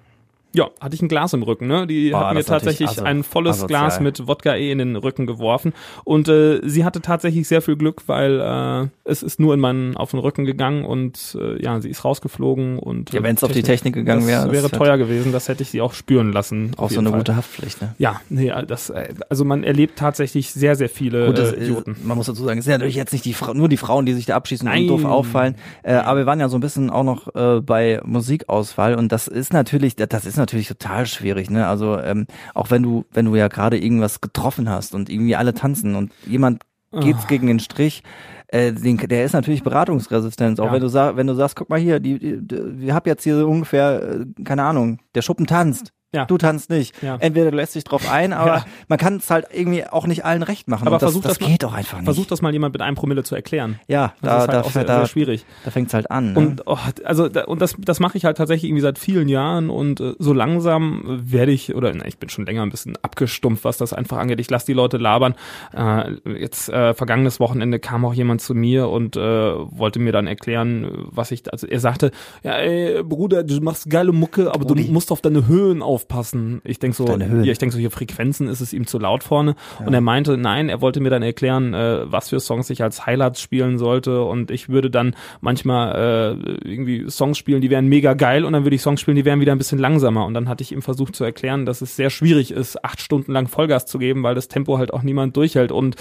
ja, 0.54 0.70
hatte 0.80 0.94
ich 0.94 1.02
ein 1.02 1.08
Glas 1.08 1.32
im 1.32 1.42
Rücken, 1.42 1.66
ne? 1.66 1.86
Die 1.86 2.10
Boah, 2.10 2.28
hat 2.28 2.34
mir 2.34 2.44
tatsächlich 2.44 3.02
ein 3.02 3.24
volles 3.24 3.58
asozial. 3.58 3.80
Glas 3.80 4.00
mit 4.00 4.26
Wodka 4.26 4.54
E 4.54 4.70
in 4.70 4.78
den 4.78 4.96
Rücken 4.96 5.26
geworfen. 5.26 5.72
Und 6.04 6.28
äh, 6.28 6.60
sie 6.64 6.84
hatte 6.84 7.00
tatsächlich 7.02 7.46
sehr 7.48 7.60
viel 7.60 7.76
Glück, 7.76 8.02
weil 8.06 8.40
äh, 8.40 8.88
es 9.04 9.22
ist 9.22 9.40
nur 9.40 9.52
in 9.52 9.60
meinen 9.60 9.96
auf 9.96 10.12
den 10.12 10.20
Rücken 10.20 10.44
gegangen 10.44 10.84
und 10.84 11.36
äh, 11.40 11.62
ja, 11.62 11.80
sie 11.80 11.90
ist 11.90 12.04
rausgeflogen 12.04 12.78
und 12.78 13.12
Ja, 13.12 13.20
äh, 13.20 13.22
wenn's 13.24 13.42
auf 13.44 13.52
die 13.52 13.62
Technik 13.62 13.94
gegangen 13.94 14.26
wäre, 14.26 14.44
das 14.44 14.52
wäre 14.52 14.70
teuer 14.70 14.96
gewesen, 14.96 15.32
das 15.32 15.48
hätte 15.48 15.62
ich 15.62 15.70
sie 15.70 15.80
auch 15.80 15.92
spüren 15.92 16.32
lassen. 16.32 16.70
auch 16.76 16.88
so 16.90 17.00
eine 17.00 17.10
Fall. 17.10 17.18
gute 17.18 17.36
Haftpflicht, 17.36 17.82
ne? 17.82 17.94
Ja, 17.98 18.20
nee, 18.28 18.52
das, 18.68 18.90
äh, 18.90 19.08
also 19.28 19.44
man 19.44 19.64
erlebt 19.64 19.98
tatsächlich 19.98 20.52
sehr, 20.52 20.76
sehr 20.76 20.88
viele 20.88 21.26
Gut, 21.26 21.38
das, 21.38 21.52
äh, 21.52 21.64
Idioten. 21.64 21.96
man 22.04 22.16
muss 22.16 22.26
dazu 22.26 22.44
sagen, 22.44 22.58
es 22.60 22.64
sind 22.64 22.72
natürlich 22.72 22.94
jetzt 22.94 23.12
nicht 23.12 23.24
die 23.24 23.34
Fra 23.34 23.52
nur 23.54 23.68
die 23.68 23.76
Frauen, 23.76 24.06
die 24.06 24.12
sich 24.14 24.26
da 24.26 24.36
abschießen 24.36 24.66
Nein. 24.68 24.82
und 24.82 24.88
doof 24.88 25.04
auffallen. 25.04 25.56
Aber 25.82 26.18
wir 26.20 26.26
waren 26.26 26.38
ja 26.40 26.48
so 26.48 26.56
ein 26.56 26.60
bisschen 26.60 26.90
auch 26.90 27.02
noch 27.02 27.34
äh, 27.34 27.60
bei 27.60 28.00
Musikauswahl 28.04 28.94
und 28.94 29.10
das 29.10 29.26
ist 29.28 29.52
natürlich, 29.52 29.96
das 29.96 30.24
ist 30.24 30.36
natürlich 30.36 30.43
total 30.46 31.06
schwierig, 31.06 31.50
ne? 31.50 31.66
Also 31.66 31.98
ähm, 31.98 32.26
auch 32.54 32.70
wenn 32.70 32.82
du, 32.82 33.04
wenn 33.12 33.26
du 33.26 33.34
ja 33.36 33.48
gerade 33.48 33.78
irgendwas 33.78 34.20
getroffen 34.20 34.68
hast 34.68 34.94
und 34.94 35.08
irgendwie 35.10 35.36
alle 35.36 35.54
tanzen 35.54 35.94
und 35.94 36.12
jemand 36.26 36.62
geht's 36.92 37.24
Ah. 37.24 37.28
gegen 37.28 37.46
den 37.48 37.58
Strich, 37.60 38.02
äh, 38.48 38.72
den, 38.72 38.96
der 38.98 39.24
ist 39.24 39.32
natürlich 39.32 39.62
beratungsresistent. 39.64 40.60
Auch 40.60 40.66
Ja. 40.66 40.72
wenn 40.72 40.80
du 40.80 40.88
sagst, 40.88 41.16
wenn 41.16 41.26
du 41.26 41.34
sagst, 41.34 41.56
guck 41.56 41.68
mal 41.70 41.78
hier, 41.80 41.98
die, 42.00 42.18
die, 42.18 42.38
die, 42.40 42.80
wir 42.80 42.94
haben 42.94 43.02
jetzt 43.06 43.24
hier 43.24 43.36
so 43.38 43.48
ungefähr, 43.48 44.02
äh, 44.20 44.42
keine 44.44 44.62
Ahnung, 44.64 45.00
der 45.14 45.22
Schuppen 45.22 45.46
tanzt. 45.46 45.92
Ja. 46.14 46.24
Du 46.26 46.38
tanzt 46.38 46.70
nicht. 46.70 46.94
Ja. 47.02 47.16
Entweder 47.20 47.50
du 47.50 47.56
lässt 47.56 47.74
dich 47.74 47.84
drauf 47.84 48.10
ein, 48.10 48.32
aber 48.34 48.56
Ja. 48.58 48.64
man 48.88 48.98
kann 48.98 49.16
es 49.16 49.30
halt 49.30 49.46
irgendwie 49.52 49.84
auch 49.86 50.06
nicht 50.06 50.24
allen 50.24 50.42
recht 50.42 50.68
machen. 50.68 50.86
Aber 50.86 50.96
das, 50.96 51.02
versuch 51.10 51.22
das, 51.22 51.32
das 51.38 51.40
mal- 51.40 51.50
geht 51.52 51.62
doch 51.62 51.72
einfach 51.74 51.98
nicht. 51.98 52.04
Versucht 52.04 52.30
das 52.30 52.40
mal 52.42 52.52
jemand 52.52 52.72
mit 52.72 52.82
einem 52.82 52.96
Promille 52.96 53.22
zu 53.24 53.34
erklären. 53.34 53.80
Ja, 53.88 54.14
Das 54.22 54.30
da, 54.30 54.36
ist 54.36 54.40
halt 54.40 54.52
da, 54.52 54.60
auch 54.62 54.70
sehr, 54.70 54.84
da, 54.84 54.98
sehr 54.98 55.06
schwierig. 55.08 55.44
da 55.64 55.70
fängt's 55.70 55.92
halt 55.92 56.10
an. 56.10 56.32
Ne? 56.32 56.38
Und 56.38 56.62
oh, 56.66 56.78
also 57.04 57.28
da, 57.28 57.44
und 57.44 57.60
das 57.60 57.74
das 57.78 58.00
mache 58.00 58.16
ich 58.16 58.24
halt 58.24 58.36
tatsächlich 58.36 58.70
irgendwie 58.70 58.82
seit 58.82 58.98
vielen 58.98 59.28
Jahren 59.28 59.70
und 59.70 60.00
äh, 60.00 60.14
so 60.18 60.32
langsam 60.32 61.02
werde 61.06 61.52
ich 61.52 61.74
oder 61.74 61.92
na, 61.94 62.06
ich 62.06 62.18
bin 62.18 62.28
schon 62.28 62.46
länger 62.46 62.62
ein 62.62 62.70
bisschen 62.70 62.96
abgestumpft, 63.02 63.64
was 63.64 63.76
das 63.76 63.92
einfach 63.92 64.18
angeht. 64.18 64.38
Ich 64.40 64.48
lasse 64.50 64.66
die 64.66 64.72
Leute 64.72 64.96
labern. 64.98 65.34
Äh, 65.76 66.12
jetzt 66.38 66.68
äh, 66.68 66.94
vergangenes 66.94 67.40
Wochenende 67.40 67.78
kam 67.80 68.04
auch 68.04 68.14
jemand 68.14 68.40
zu 68.40 68.54
mir 68.54 68.88
und 68.88 69.16
äh, 69.16 69.20
wollte 69.20 69.98
mir 69.98 70.12
dann 70.12 70.26
erklären, 70.26 70.90
was 71.10 71.30
ich 71.32 71.50
also 71.52 71.66
er 71.66 71.80
sagte, 71.80 72.10
ja 72.42 72.52
ey, 72.58 73.02
Bruder, 73.02 73.42
du 73.42 73.60
machst 73.60 73.90
geile 73.90 74.12
Mucke, 74.12 74.48
aber 74.54 74.64
Brudi. 74.64 74.86
du 74.86 74.92
musst 74.92 75.10
auf 75.10 75.20
deine 75.20 75.46
Höhen 75.46 75.82
aufpassen. 76.04 76.60
Ich 76.64 76.78
denk 76.78 76.94
so, 76.94 77.06
ja, 77.06 77.52
ich 77.52 77.58
denk 77.58 77.72
so 77.72 77.78
hier 77.78 77.90
Frequenzen 77.90 78.48
ist 78.48 78.60
es 78.60 78.72
ihm 78.72 78.86
zu 78.86 78.98
laut 78.98 79.24
vorne? 79.24 79.56
Und 79.84 79.94
er 79.94 80.00
meinte, 80.00 80.36
nein, 80.36 80.68
er 80.68 80.80
wollte 80.80 81.00
mir 81.00 81.10
dann 81.10 81.22
erklären, 81.22 81.74
äh, 81.74 82.10
was 82.10 82.28
für 82.28 82.40
Songs 82.40 82.70
ich 82.70 82.82
als 82.82 83.06
Highlights 83.06 83.40
spielen 83.40 83.78
sollte. 83.78 84.22
Und 84.22 84.50
ich 84.50 84.68
würde 84.68 84.90
dann 84.90 85.16
manchmal 85.40 86.38
äh, 86.44 86.68
irgendwie 86.68 87.10
Songs 87.10 87.38
spielen, 87.38 87.60
die 87.60 87.70
wären 87.70 87.86
mega 87.86 88.14
geil. 88.14 88.44
Und 88.44 88.52
dann 88.52 88.64
würde 88.64 88.76
ich 88.76 88.82
Songs 88.82 89.00
spielen, 89.00 89.16
die 89.16 89.24
wären 89.24 89.40
wieder 89.40 89.52
ein 89.52 89.58
bisschen 89.58 89.78
langsamer. 89.78 90.26
Und 90.26 90.34
dann 90.34 90.48
hatte 90.48 90.62
ich 90.62 90.72
ihm 90.72 90.82
versucht 90.82 91.16
zu 91.16 91.24
erklären, 91.24 91.66
dass 91.66 91.80
es 91.80 91.96
sehr 91.96 92.10
schwierig 92.10 92.50
ist, 92.50 92.84
acht 92.84 93.00
Stunden 93.00 93.32
lang 93.32 93.48
Vollgas 93.48 93.86
zu 93.86 93.98
geben, 93.98 94.22
weil 94.22 94.34
das 94.34 94.48
Tempo 94.48 94.78
halt 94.78 94.92
auch 94.92 95.02
niemand 95.02 95.36
durchhält. 95.36 95.72
Und 95.72 95.96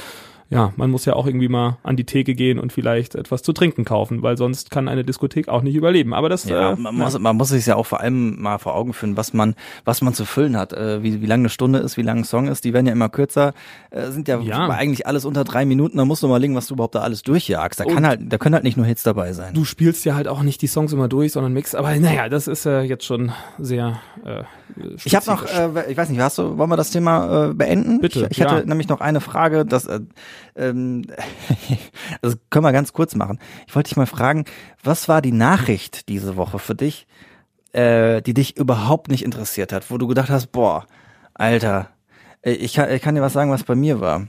ja, 0.50 0.72
man 0.76 0.92
muss 0.92 1.06
ja 1.06 1.14
auch 1.14 1.26
irgendwie 1.26 1.48
mal 1.48 1.78
an 1.84 1.96
die 1.96 2.04
Theke 2.04 2.36
gehen 2.36 2.60
und 2.60 2.72
vielleicht 2.74 3.16
etwas 3.16 3.42
zu 3.42 3.54
trinken 3.54 3.86
kaufen, 3.86 4.22
weil 4.22 4.38
sonst 4.38 4.70
kann 4.72 4.88
eine 4.88 5.04
Diskothek 5.04 5.48
auch 5.48 5.62
nicht 5.64 5.76
überleben. 5.76 6.14
Aber 6.14 6.30
das, 6.30 6.44
ja, 6.46 6.74
äh, 6.74 6.76
man, 6.76 6.96
muss, 6.96 7.18
man 7.18 7.36
muss 7.36 7.50
sich 7.50 7.66
ja 7.66 7.76
auch 7.76 7.86
vor 7.86 8.02
allem 8.02 8.42
mal 8.42 8.58
vor 8.60 8.76
Augen 8.76 8.94
führen, 8.94 9.18
was 9.18 9.34
man, 9.34 9.56
was 9.86 10.02
man 10.02 10.14
zu 10.14 10.26
füllen 10.26 10.56
hat, 10.58 10.74
äh, 10.74 11.02
wie, 11.02 11.22
wie 11.22 11.26
lange 11.26 11.42
eine 11.42 11.50
Stunde 11.50 11.80
ist, 11.80 11.98
wie 11.98 12.02
lang 12.04 12.20
ein 12.20 12.24
Song 12.24 12.48
ist. 12.48 12.66
Die 12.66 12.74
werden 12.74 12.86
ja 12.86 12.92
immer 12.94 13.10
kürzer, 13.10 13.54
äh, 13.90 14.12
sind 14.12 14.28
ja, 14.28 14.40
Ja. 14.40 14.68
eigentlich 14.70 15.08
alles 15.08 15.26
unter 15.26 15.44
drei 15.44 15.66
Minuten. 15.66 15.98
Da 15.98 16.06
musst 16.06 16.22
du 16.24 16.28
mal 16.28 16.38
legen, 16.40 16.56
was 16.56 16.68
du 16.68 16.76
überhaupt 16.76 16.96
da 16.96 17.00
alles 17.02 17.24
durchjagst. 17.24 17.80
Da 17.80 17.86
kann 17.86 18.06
halt, 18.06 18.22
da 18.32 18.38
können 18.38 18.54
halt 18.56 18.64
nicht 18.64 18.78
nur 18.78 18.86
Hits 18.86 19.04
dabei 19.04 19.34
sein. 19.34 19.54
du 19.54 19.66
spielst 19.66 20.06
ja 20.06 20.16
halt 20.16 20.28
auch 20.28 20.44
nicht 20.44 20.62
die 20.62 20.68
Songs 20.68 20.94
immer 20.94 21.08
durch, 21.08 21.32
sondern 21.32 21.54
mix. 21.54 21.74
Aber 21.76 21.96
naja, 21.96 22.30
das 22.30 22.48
ist 22.48 22.66
ja 22.66 22.82
jetzt 22.82 23.06
schon 23.06 23.32
sehr, 23.58 24.00
äh, 24.26 24.44
Ich 25.04 25.16
habe 25.16 25.26
noch, 25.26 25.46
äh, 25.46 25.92
ich 25.92 25.98
weiß 25.98 26.10
nicht, 26.10 26.20
hast 26.20 26.38
du, 26.38 26.58
wollen 26.58 26.70
wir 26.70 26.78
das 26.78 26.92
Thema 26.92 27.50
äh, 27.50 27.54
beenden? 27.54 28.00
Bitte, 28.00 28.28
Ich, 28.30 28.38
ich 28.38 28.42
hatte 28.42 28.60
ja. 28.60 28.66
nämlich 28.66 28.88
noch 28.88 29.02
eine 29.02 29.22
Frage, 29.22 29.66
das, 29.66 29.86
äh, 29.86 30.02
ähm, 30.56 31.06
das 32.22 32.38
können 32.50 32.66
wir 32.66 32.72
ganz 32.72 32.94
kurz 32.94 33.16
machen. 33.16 33.40
Ich 33.68 33.76
wollte 33.76 33.90
dich 33.90 33.98
mal 33.98 34.06
fragen, 34.06 34.46
was 34.84 35.08
war 35.10 35.22
die 35.22 35.32
Nachricht 35.32 36.10
diese 36.10 36.36
Woche 36.36 36.60
für 36.60 36.76
dich, 36.76 37.08
äh, 37.74 38.22
die 38.22 38.34
dich 38.34 38.58
überhaupt 38.58 39.10
nicht 39.10 39.24
interessiert 39.24 39.74
hat, 39.74 39.90
wo 39.90 39.98
du 39.98 40.08
gedacht 40.08 40.30
hast, 40.30 40.48
boah, 40.48 40.86
Alter, 41.34 41.90
äh, 41.90 41.93
ich 42.44 42.74
kann, 42.74 42.92
ich 42.92 43.02
kann 43.02 43.16
dir 43.16 43.22
was 43.22 43.34
sagen, 43.34 43.52
was 43.52 43.64
bei 43.64 43.76
mir 43.76 44.02
war. 44.02 44.28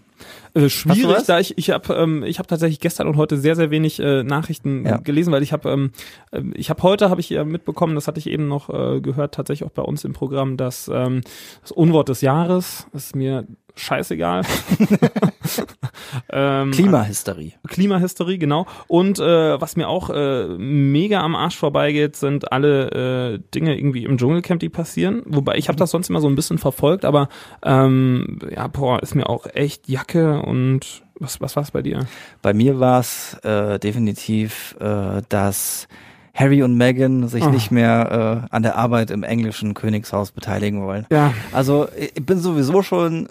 Äh, 0.54 0.68
schwierig, 0.68 1.24
da 1.26 1.40
ich 1.40 1.58
ich 1.58 1.70
habe 1.70 1.94
ähm, 1.94 2.22
ich 2.22 2.38
habe 2.38 2.46
tatsächlich 2.46 2.78
gestern 2.80 3.08
und 3.08 3.16
heute 3.16 3.36
sehr 3.36 3.56
sehr 3.56 3.70
wenig 3.70 3.98
äh, 4.00 4.22
Nachrichten 4.22 4.86
Ja. 4.86 4.98
gelesen, 4.98 5.32
weil 5.32 5.42
ich 5.42 5.52
habe 5.52 5.68
ähm, 5.70 5.90
ähm, 6.32 6.52
ich 6.56 6.70
habe 6.70 6.82
heute 6.84 7.10
habe 7.10 7.20
ich 7.20 7.28
ja 7.30 7.44
mitbekommen, 7.44 7.94
das 7.96 8.06
hatte 8.06 8.20
ich 8.20 8.28
eben 8.28 8.46
noch 8.46 8.70
äh, 8.70 9.00
gehört, 9.00 9.34
tatsächlich 9.34 9.68
auch 9.68 9.72
bei 9.74 9.82
uns 9.82 10.04
im 10.04 10.12
Programm, 10.12 10.56
dass 10.56 10.88
ähm, 10.92 11.22
das 11.62 11.72
Unwort 11.72 12.08
des 12.08 12.20
Jahres 12.20 12.86
ist 12.92 13.16
mir 13.16 13.46
scheißegal. 13.76 14.42
ähm, 16.30 16.70
Klimahysterie. 16.70 17.52
Klimahysterie, 17.68 18.38
genau. 18.38 18.66
Und 18.86 19.18
äh, 19.18 19.60
was 19.60 19.76
mir 19.76 19.88
auch 19.88 20.10
äh, 20.10 20.46
mega 20.58 21.20
am 21.20 21.34
Arsch 21.34 21.56
vorbeigeht, 21.56 22.16
sind 22.16 22.52
alle 22.52 23.34
äh, 23.34 23.40
Dinge 23.54 23.76
irgendwie 23.76 24.04
im 24.04 24.16
Dschungelcamp, 24.18 24.60
die 24.60 24.68
passieren. 24.68 25.22
Wobei 25.26 25.56
ich 25.56 25.68
habe 25.68 25.76
das 25.76 25.90
sonst 25.90 26.10
immer 26.10 26.20
so 26.20 26.28
ein 26.28 26.34
bisschen 26.36 26.58
verfolgt, 26.58 27.04
aber 27.04 27.28
ähm, 27.64 28.38
ja, 28.54 28.66
boah, 28.68 29.02
ist 29.02 29.14
mir 29.14 29.28
auch 29.28 29.46
echt 29.52 29.88
Jacke 29.88 30.40
und 30.42 31.02
was 31.18 31.40
was 31.40 31.56
war's 31.56 31.70
bei 31.70 31.82
dir? 31.82 32.06
Bei 32.42 32.52
mir 32.54 32.80
war 32.80 33.00
es 33.00 33.34
äh, 33.44 33.78
definitiv, 33.78 34.76
äh, 34.80 35.22
dass 35.28 35.86
Harry 36.34 36.64
und 36.64 36.76
Meghan 36.76 37.28
sich 37.28 37.44
Ah. 37.44 37.50
nicht 37.50 37.70
mehr 37.70 38.44
äh, 38.50 38.54
an 38.54 38.64
der 38.64 38.76
Arbeit 38.76 39.12
im 39.12 39.22
englischen 39.22 39.74
Königshaus 39.74 40.32
beteiligen 40.32 40.82
wollen. 40.84 41.06
Ja, 41.12 41.32
Also 41.52 41.86
ich 41.96 42.26
bin 42.26 42.38
sowieso 42.40 42.82
schon 42.82 43.28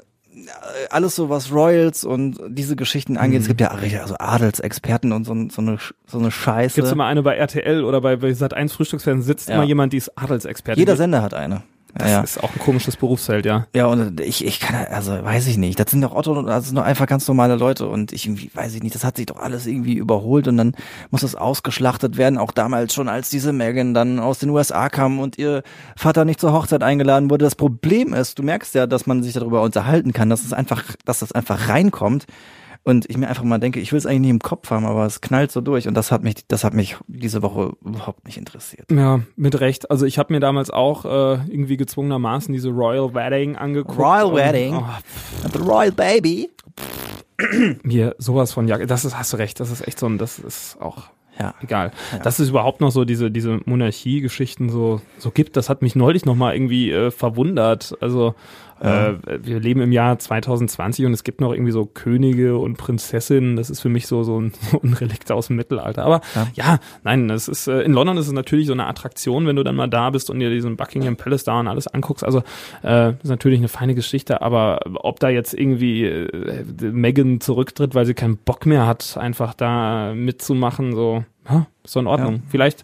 alles 0.89 1.15
so 1.15 1.29
was 1.29 1.51
Royals 1.51 2.03
und 2.03 2.37
diese 2.47 2.75
Geschichten 2.75 3.17
angeht. 3.17 3.39
Mhm. 3.39 3.43
Es 3.43 3.47
gibt 3.47 3.61
ja 3.61 3.67
richtig- 3.69 4.01
also 4.01 4.15
Adelsexperten 4.19 5.11
und 5.11 5.25
so, 5.25 5.33
so 5.49 5.61
eine 5.61 5.77
so 6.07 6.19
eine 6.19 6.31
Scheiße. 6.31 6.75
gibt's 6.75 6.91
immer 6.91 7.05
eine 7.05 7.23
bei 7.23 7.35
RTL 7.35 7.83
oder 7.83 8.01
bei, 8.01 8.15
bei 8.17 8.29
Sat1 8.29 8.73
Frühstücksfernsehen 8.73 9.23
sitzt 9.25 9.49
Ja. 9.49 9.55
immer 9.55 9.63
jemand, 9.63 9.93
die 9.93 9.97
ist 9.97 10.11
Adelsexperte. 10.17 10.79
Jeder 10.79 10.95
Sender 10.95 11.21
hat 11.21 11.33
eine. 11.33 11.63
Das 11.95 12.09
ja, 12.09 12.21
ist 12.21 12.43
auch 12.43 12.51
ein 12.51 12.59
komisches 12.59 12.97
Berufsfeld, 12.97 13.45
ja. 13.45 13.67
ja, 13.75 13.85
und 13.85 14.19
ich, 14.19 14.43
ich 14.43 14.59
kann, 14.59 14.87
also 14.87 15.11
weiß 15.11 15.45
ich 15.45 15.57
nicht. 15.57 15.79
Das 15.79 15.91
sind 15.91 16.01
doch 16.01 16.15
Otto, 16.15 16.41
das 16.41 16.65
sind 16.65 16.75
doch 16.75 16.83
einfach 16.83 17.05
ganz 17.05 17.27
normale 17.27 17.55
Leute 17.55 17.87
und 17.87 18.11
ich 18.11 18.25
irgendwie, 18.25 18.49
weiß 18.53 18.73
ich 18.73 18.81
nicht, 18.81 18.95
das 18.95 19.03
hat 19.03 19.17
sich 19.17 19.27
doch 19.27 19.37
alles 19.37 19.67
irgendwie 19.67 19.93
überholt 19.93 20.47
und 20.47 20.57
dann 20.57 20.73
muss 21.11 21.21
das 21.21 21.35
ausgeschlachtet 21.35 22.17
werden. 22.17 22.39
Auch 22.39 22.51
damals 22.51 22.95
schon, 22.95 23.09
als 23.09 23.29
diese 23.29 23.53
Megan 23.53 23.93
dann 23.93 24.19
aus 24.19 24.39
den 24.39 24.49
USA 24.49 24.89
kam 24.89 25.19
und 25.19 25.37
ihr 25.37 25.61
Vater 25.95 26.25
nicht 26.25 26.39
zur 26.39 26.51
Hochzeit 26.51 26.81
eingeladen 26.81 27.29
wurde. 27.29 27.45
Das 27.45 27.55
Problem 27.55 28.13
ist, 28.13 28.39
du 28.39 28.43
merkst 28.43 28.73
ja, 28.73 28.87
dass 28.87 29.05
man 29.05 29.21
sich 29.21 29.33
darüber 29.33 29.61
unterhalten 29.61 30.13
kann, 30.13 30.31
dass 30.31 30.43
es 30.43 30.53
einfach, 30.53 30.83
dass 31.05 31.19
das 31.19 31.31
einfach 31.31 31.69
reinkommt. 31.69 32.25
Und 32.85 33.09
ich 33.09 33.17
mir 33.17 33.29
einfach 33.29 33.43
mal 33.45 33.59
denke, 33.59 33.79
ich 33.79 33.93
will 33.93 33.97
es 33.97 34.05
eigentlich 34.05 34.19
nicht 34.21 34.29
im 34.31 34.39
Kopf 34.39 34.69
haben, 34.69 34.85
aber 34.85 35.05
es 35.05 35.21
knallt 35.21 35.51
so 35.53 35.61
durch 35.61 35.87
und 35.87 35.93
das 35.93 36.11
hat 36.11 36.21
mich, 36.21 36.45
das 36.49 36.65
hat 36.65 36.73
mich 36.73 36.97
diese 37.07 37.41
Woche 37.41 37.73
überhaupt 37.83 38.25
nicht 38.25 38.37
interessiert. 38.37 38.91
Ja, 38.91 39.21
mit 39.37 39.57
Recht. 39.61 39.89
Also 39.89 40.05
ich 40.05 40.17
habe 40.19 40.33
mir 40.33 40.41
damals 40.41 40.69
auch 40.69 41.05
äh, 41.05 41.33
irgendwie 41.49 41.77
gezwungenermaßen 41.77 42.53
diese 42.53 42.69
Royal 42.71 43.13
Wedding 43.13 43.55
angeguckt. 43.55 43.97
Royal 43.97 44.25
und, 44.25 44.35
Wedding? 44.35 44.75
Oh, 44.75 45.49
The 45.53 45.59
Royal 45.59 45.91
Baby. 45.93 46.49
mir 47.83 48.15
sowas 48.17 48.51
von 48.53 48.67
Jacke. 48.67 48.85
Das 48.87 49.05
ist, 49.05 49.17
hast 49.17 49.33
du 49.33 49.37
recht, 49.37 49.59
das 49.59 49.71
ist 49.71 49.87
echt 49.87 49.99
so 49.99 50.05
ein, 50.07 50.17
das 50.17 50.39
ist 50.39 50.77
auch 50.81 51.03
Ja. 51.39 51.53
egal. 51.61 51.91
Dass 52.23 52.39
es 52.39 52.49
überhaupt 52.49 52.81
noch 52.81 52.91
so 52.91 53.05
diese, 53.05 53.31
diese 53.31 53.59
Monarchie-Geschichten 53.65 54.69
so, 54.69 55.01
so 55.17 55.31
gibt, 55.31 55.57
das 55.57 55.69
hat 55.69 55.81
mich 55.81 55.95
neulich 55.95 56.25
nochmal 56.25 56.55
irgendwie 56.55 56.91
äh, 56.91 57.11
verwundert. 57.11 57.95
Also 58.01 58.35
äh, 58.83 59.13
wir 59.43 59.59
leben 59.59 59.81
im 59.81 59.91
Jahr 59.91 60.19
2020 60.19 61.05
und 61.05 61.13
es 61.13 61.23
gibt 61.23 61.41
noch 61.41 61.53
irgendwie 61.53 61.71
so 61.71 61.85
Könige 61.85 62.57
und 62.57 62.77
Prinzessinnen. 62.77 63.55
Das 63.55 63.69
ist 63.69 63.79
für 63.81 63.89
mich 63.89 64.07
so, 64.07 64.23
so 64.23 64.39
ein, 64.39 64.51
so 64.71 64.79
ein 64.83 64.93
Relikt 64.93 65.31
aus 65.31 65.47
dem 65.47 65.55
Mittelalter. 65.55 66.03
Aber 66.03 66.21
ja, 66.35 66.47
Ja. 66.55 66.79
nein, 67.03 67.29
es 67.29 67.47
ist, 67.47 67.67
äh, 67.67 67.81
in 67.81 67.93
London 67.93 68.17
ist 68.17 68.27
es 68.27 68.33
natürlich 68.33 68.67
so 68.67 68.73
eine 68.73 68.85
Attraktion, 68.87 69.47
wenn 69.47 69.55
du 69.55 69.63
dann 69.63 69.75
mal 69.75 69.87
da 69.87 70.09
bist 70.09 70.29
und 70.29 70.39
dir 70.39 70.49
diesen 70.49 70.75
Buckingham 70.75 71.15
Palace 71.15 71.43
da 71.43 71.59
und 71.59 71.67
alles 71.67 71.87
anguckst. 71.87 72.23
Also 72.23 72.43
äh, 72.83 73.11
ist 73.13 73.25
natürlich 73.29 73.59
eine 73.59 73.67
feine 73.69 73.95
Geschichte, 73.95 74.41
aber 74.41 74.81
ob 74.95 75.19
da 75.19 75.29
jetzt 75.29 75.53
irgendwie 75.53 76.03
äh, 76.05 76.63
Megan 76.81 77.39
zurücktritt, 77.41 77.95
weil 77.95 78.05
sie 78.05 78.13
keinen 78.13 78.37
Bock 78.37 78.65
mehr 78.65 78.85
hat, 78.85 79.17
einfach 79.17 79.53
da 79.53 80.13
mitzumachen, 80.13 80.93
so, 80.93 81.23
ja, 81.49 81.67
ist 81.83 81.93
so 81.93 81.99
in 81.99 82.07
Ordnung. 82.07 82.35
Ja. 82.35 82.41
Vielleicht 82.49 82.83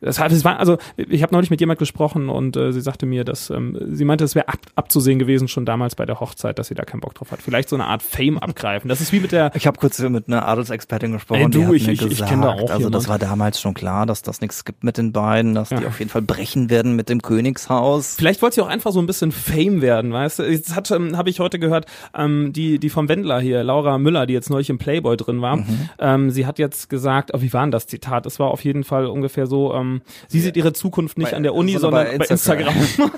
das 0.00 0.18
heißt, 0.18 0.34
es 0.34 0.44
war, 0.44 0.58
also 0.58 0.78
ich 0.96 1.22
habe 1.22 1.34
neulich 1.34 1.50
mit 1.50 1.60
jemand 1.60 1.78
gesprochen 1.78 2.28
und 2.28 2.56
äh, 2.56 2.72
sie 2.72 2.80
sagte 2.80 3.06
mir, 3.06 3.24
dass 3.24 3.50
ähm, 3.50 3.78
sie 3.90 4.04
meinte, 4.04 4.24
es 4.24 4.34
wäre 4.34 4.48
ab, 4.48 4.58
abzusehen 4.74 5.18
gewesen 5.18 5.48
schon 5.48 5.64
damals 5.66 5.94
bei 5.94 6.06
der 6.06 6.20
Hochzeit, 6.20 6.58
dass 6.58 6.68
sie 6.68 6.74
da 6.74 6.84
keinen 6.84 7.00
Bock 7.00 7.14
drauf 7.14 7.30
hat. 7.32 7.40
Vielleicht 7.42 7.68
so 7.68 7.76
eine 7.76 7.86
Art 7.86 8.02
Fame 8.02 8.38
abgreifen. 8.38 8.88
Das 8.88 9.00
ist 9.00 9.12
wie 9.12 9.20
mit 9.20 9.32
der 9.32 9.50
Ich 9.54 9.66
habe 9.66 9.78
kurz 9.78 9.98
mit 10.00 10.28
einer 10.28 10.46
Adelsexpertin 10.46 11.12
gesprochen. 11.12 11.40
Ey, 11.40 11.50
du, 11.50 11.58
die 11.60 11.66
hat 11.66 11.72
ich- 11.74 11.86
mir 11.86 11.92
ich- 11.94 12.02
ich 12.02 12.08
gesagt, 12.10 12.30
kenn 12.30 12.42
da 12.42 12.48
auch 12.50 12.60
also 12.62 12.78
jemand. 12.78 12.94
das 12.94 13.08
war 13.08 13.18
damals 13.18 13.60
schon 13.60 13.74
klar, 13.74 14.06
dass 14.06 14.22
das 14.22 14.40
nichts 14.40 14.64
gibt 14.64 14.84
mit 14.84 14.98
den 14.98 15.12
beiden, 15.12 15.54
dass 15.54 15.70
die 15.70 15.76
Ja. 15.76 15.88
auf 15.88 15.98
jeden 15.98 16.10
Fall 16.10 16.22
brechen 16.22 16.68
werden 16.70 16.94
mit 16.96 17.08
dem 17.08 17.22
Königshaus. 17.22 18.16
Vielleicht 18.16 18.42
wollte 18.42 18.56
sie 18.56 18.60
auch 18.62 18.68
einfach 18.68 18.92
so 18.92 19.00
ein 19.00 19.06
bisschen 19.06 19.32
Fame 19.32 19.80
werden, 19.80 20.12
weißt 20.12 20.40
du? 20.40 20.42
Jetzt 20.44 20.74
hat, 20.74 20.90
ähm, 20.90 21.16
habe 21.16 21.30
ich 21.30 21.40
heute 21.40 21.58
gehört, 21.58 21.86
ähm, 22.16 22.52
die, 22.52 22.78
die 22.78 22.90
vom 22.90 23.08
Wendler 23.08 23.40
hier, 23.40 23.62
Laura 23.64 23.98
Müller, 23.98 24.26
die 24.26 24.34
jetzt 24.34 24.50
neulich 24.50 24.68
im 24.70 24.78
Playboy 24.78 25.16
drin 25.16 25.40
war, 25.40 25.56
Mhm. 25.56 25.88
ähm, 25.98 26.30
sie 26.30 26.46
hat 26.46 26.58
jetzt 26.58 26.90
gesagt, 26.90 27.30
oh, 27.32 27.40
wie 27.40 27.52
war 27.52 27.62
denn 27.62 27.70
das 27.70 27.86
Zitat? 27.86 28.26
Es 28.26 28.38
war 28.38 28.48
auf 28.50 28.64
jeden 28.64 28.84
Fall 28.84 29.06
ungefähr 29.06 29.46
so, 29.46 29.72
ähm, 29.74 29.85
sie 30.28 30.40
sieht 30.40 30.56
ihre 30.56 30.72
Zukunft 30.72 31.18
nicht 31.18 31.30
Bei- 31.30 31.36
an 31.36 31.42
der 31.42 31.54
Uni, 31.54 31.72
sondern 31.78 32.06
sondern 32.06 32.18
bei 32.18 32.26
bei 32.26 32.32
Instagram. 32.32 32.74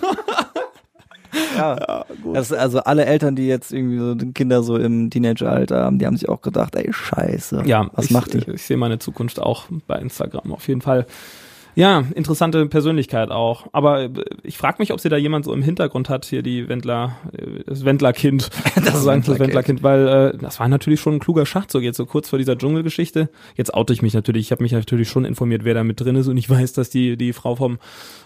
Ja, 1.57 2.05
Das, 2.33 2.53
also 2.53 2.81
alle 2.81 3.05
Eltern, 3.05 3.37
die 3.37 3.47
jetzt 3.47 3.73
irgendwie 3.73 3.99
so 3.99 4.17
Kinder 4.33 4.63
so 4.63 4.77
im 4.77 5.11
Teenageralter 5.11 5.85
haben, 5.85 5.99
die 5.99 6.07
haben 6.07 6.17
sich 6.17 6.29
auch 6.29 6.41
gedacht, 6.41 6.75
ey 6.77 6.91
Scheiße, 6.93 7.63
ja, 7.67 7.91
was 7.93 8.07
ich, 8.07 8.11
macht 8.13 8.33
die? 8.33 8.39
Ich, 8.39 8.49
ich 8.49 8.63
sehe 8.63 8.77
meine 8.77 8.99
Zukunft 8.99 9.41
auch 9.41 9.67
bei 9.87 9.99
Instagram 9.99 10.53
auf 10.53 10.67
jeden 10.69 10.81
Fall. 10.81 11.07
Ja, 11.79 12.03
interessante 12.17 12.67
Persönlichkeit 12.67 13.31
auch. 13.31 13.69
Aber 13.71 14.03
äh, 14.03 14.11
ich 14.43 14.59
frage 14.59 14.79
mich, 14.81 14.93
ob 14.93 14.99
sie 14.99 15.09
da 15.09 15.17
jemand 15.17 15.45
so 15.45 15.55
im 15.55 15.63
Hintergrund 15.63 16.09
hat, 16.09 16.25
hier 16.25 16.43
die 16.43 16.69
Wendler, 16.69 17.19
äh, 17.33 17.63
das 17.65 17.85
Wendler-Kind. 17.85 18.51
das, 18.75 19.05
sagen, 19.05 19.23
das 19.23 19.29
Wendler-Kind. 19.29 19.39
Wendler-Kind, 19.39 19.83
weil 19.85 20.09
äh, 20.09 20.39
das 20.39 20.59
war 20.59 20.67
natürlich 20.67 21.01
schon 21.01 21.15
ein 21.15 21.19
kluger 21.21 21.47
Schachzug 21.47 21.83
jetzt 21.83 21.97
so 21.97 22.05
kurz 22.05 22.29
vor 22.31 22.41
dieser 22.41 22.59
Dschungelgeschichte. 22.59 23.31
Jetzt 23.55 23.75
oute 23.75 23.93
ich 23.93 24.03
mich 24.03 24.13
natürlich. 24.13 24.47
Ich 24.47 24.51
habe 24.51 24.65
mich 24.65 24.73
natürlich 24.73 25.09
schon 25.09 25.25
informiert, 25.25 25.63
wer 25.63 25.75
da 25.75 25.85
mit 25.85 26.01
drin 26.01 26.17
ist 26.17 26.27
und 26.27 26.37
ich 26.37 26.51
weiß, 26.51 26.73
dass 26.73 26.91
die 26.91 27.17
die 27.17 27.33
Frau 27.33 27.55
vom 27.55 27.79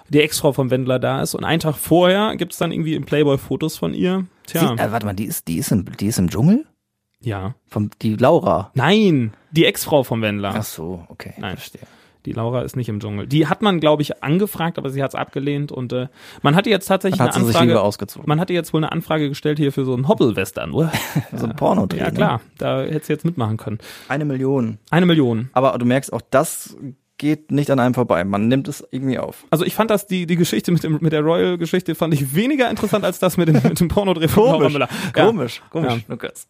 die 0.09 0.23
Ex-Frau 0.23 0.53
vom 0.53 0.71
Wendler 0.71 0.99
da 0.99 1.21
ist. 1.21 1.35
Und 1.35 1.45
einen 1.45 1.61
Tag 1.61 1.77
vorher 1.77 2.35
gibt's 2.37 2.57
dann 2.57 2.73
irgendwie 2.73 2.95
im 2.95 3.05
Playboy 3.05 3.37
Fotos 3.37 3.77
von 3.77 3.93
ihr. 3.93 4.25
Tja, 4.47 4.61
Sie, 4.61 4.83
äh, 4.83 4.93
warte 4.93 5.05
mal, 5.05 5.13
die 5.13 5.27
ist, 5.27 5.47
die 5.47 5.59
ist 5.59 5.73
im, 5.73 5.85
die 6.01 6.07
ist 6.07 6.19
im 6.19 6.31
Dschungel? 6.31 6.65
ja. 7.21 7.55
Vom, 7.69 7.91
die 8.01 8.17
Laura. 8.17 8.71
Nein, 8.73 9.35
die 9.51 9.67
Ex-Frau 9.67 10.05
vom 10.05 10.23
Wendler. 10.23 10.55
Ach 10.57 10.65
so, 10.65 11.05
okay. 11.09 11.35
Nein. 11.37 11.59
Verstehe. 11.59 11.87
Die 12.27 12.33
Laura 12.33 12.63
ist 12.63 12.77
nicht 12.77 12.89
im 12.89 13.01
Dschungel. 13.01 13.27
Die 13.27 13.47
hat 13.49 13.63
man, 13.63 13.81
glaube 13.81 14.03
ich, 14.03 14.23
angefragt, 14.23 14.79
aber 14.79 14.91
sie 14.91 15.03
hat 15.03 15.11
es 15.11 15.15
abgelehnt 15.15 15.73
und 15.73 15.93
äh, 15.93 16.09
man 16.43 16.55
hatte 16.55 16.71
jetzt 16.71 16.87
tatsächlich 16.87 17.21
hat 17.21 17.35
eine 17.35 17.47
Anfrage. 17.47 18.23
Man 18.27 18.41
hatte 18.41 18.53
jetzt 18.53 18.73
wohl 18.73 18.79
eine 18.79 18.93
Anfrage 18.93 19.29
gestellt 19.29 19.59
hier 19.59 19.73
für 19.73 19.85
so 19.85 19.95
einen 19.95 20.09
Hobbel-Western, 20.09 20.73
oder? 20.73 20.93
So 21.35 21.47
ein 21.47 21.57
Pornodreh. 21.57 21.99
Ja 21.99 22.07
ne? 22.07 22.13
klar, 22.13 22.41
da 22.59 22.83
hätte 22.83 23.07
sie 23.07 23.13
jetzt 23.13 23.25
mitmachen 23.25 23.57
können. 23.57 23.79
Eine 24.09 24.25
Million. 24.25 24.79
Eine 24.91 25.07
Million. 25.07 25.49
Aber 25.53 25.77
du 25.79 25.87
merkst, 25.87 26.13
auch 26.13 26.21
das 26.31 26.77
geht 27.23 27.53
nicht 27.53 27.71
an 27.71 27.79
einem 27.79 27.95
vorbei. 27.95 28.25
Man 28.25 28.49
nimmt 28.49 28.69
es 28.69 28.87
irgendwie 28.91 29.19
auf. 29.19 29.45
Also 29.51 29.65
ich 29.65 29.75
fand 29.75 29.91
das, 29.91 30.07
die, 30.07 30.27
die 30.27 30.37
Geschichte 30.37 30.73
mit, 30.73 30.83
dem, 30.83 30.99
mit 31.01 31.13
der 31.13 31.23
Royal-Geschichte 31.23 31.95
fand 31.95 32.13
ich 32.15 32.35
weniger 32.35 32.69
interessant 32.69 33.05
als 33.05 33.19
das 33.19 33.37
mit 33.37 33.49
dem, 33.49 33.55
mit 33.63 33.79
dem 33.79 33.89
Pornodreh 33.89 34.29
von 34.29 34.47
Laura 34.47 34.69
Müller. 34.69 34.89
Ja. 35.17 35.27
Komisch, 35.27 35.63
komisch. 35.71 35.93
Ja. 35.95 35.99
Lukas. 36.09 36.49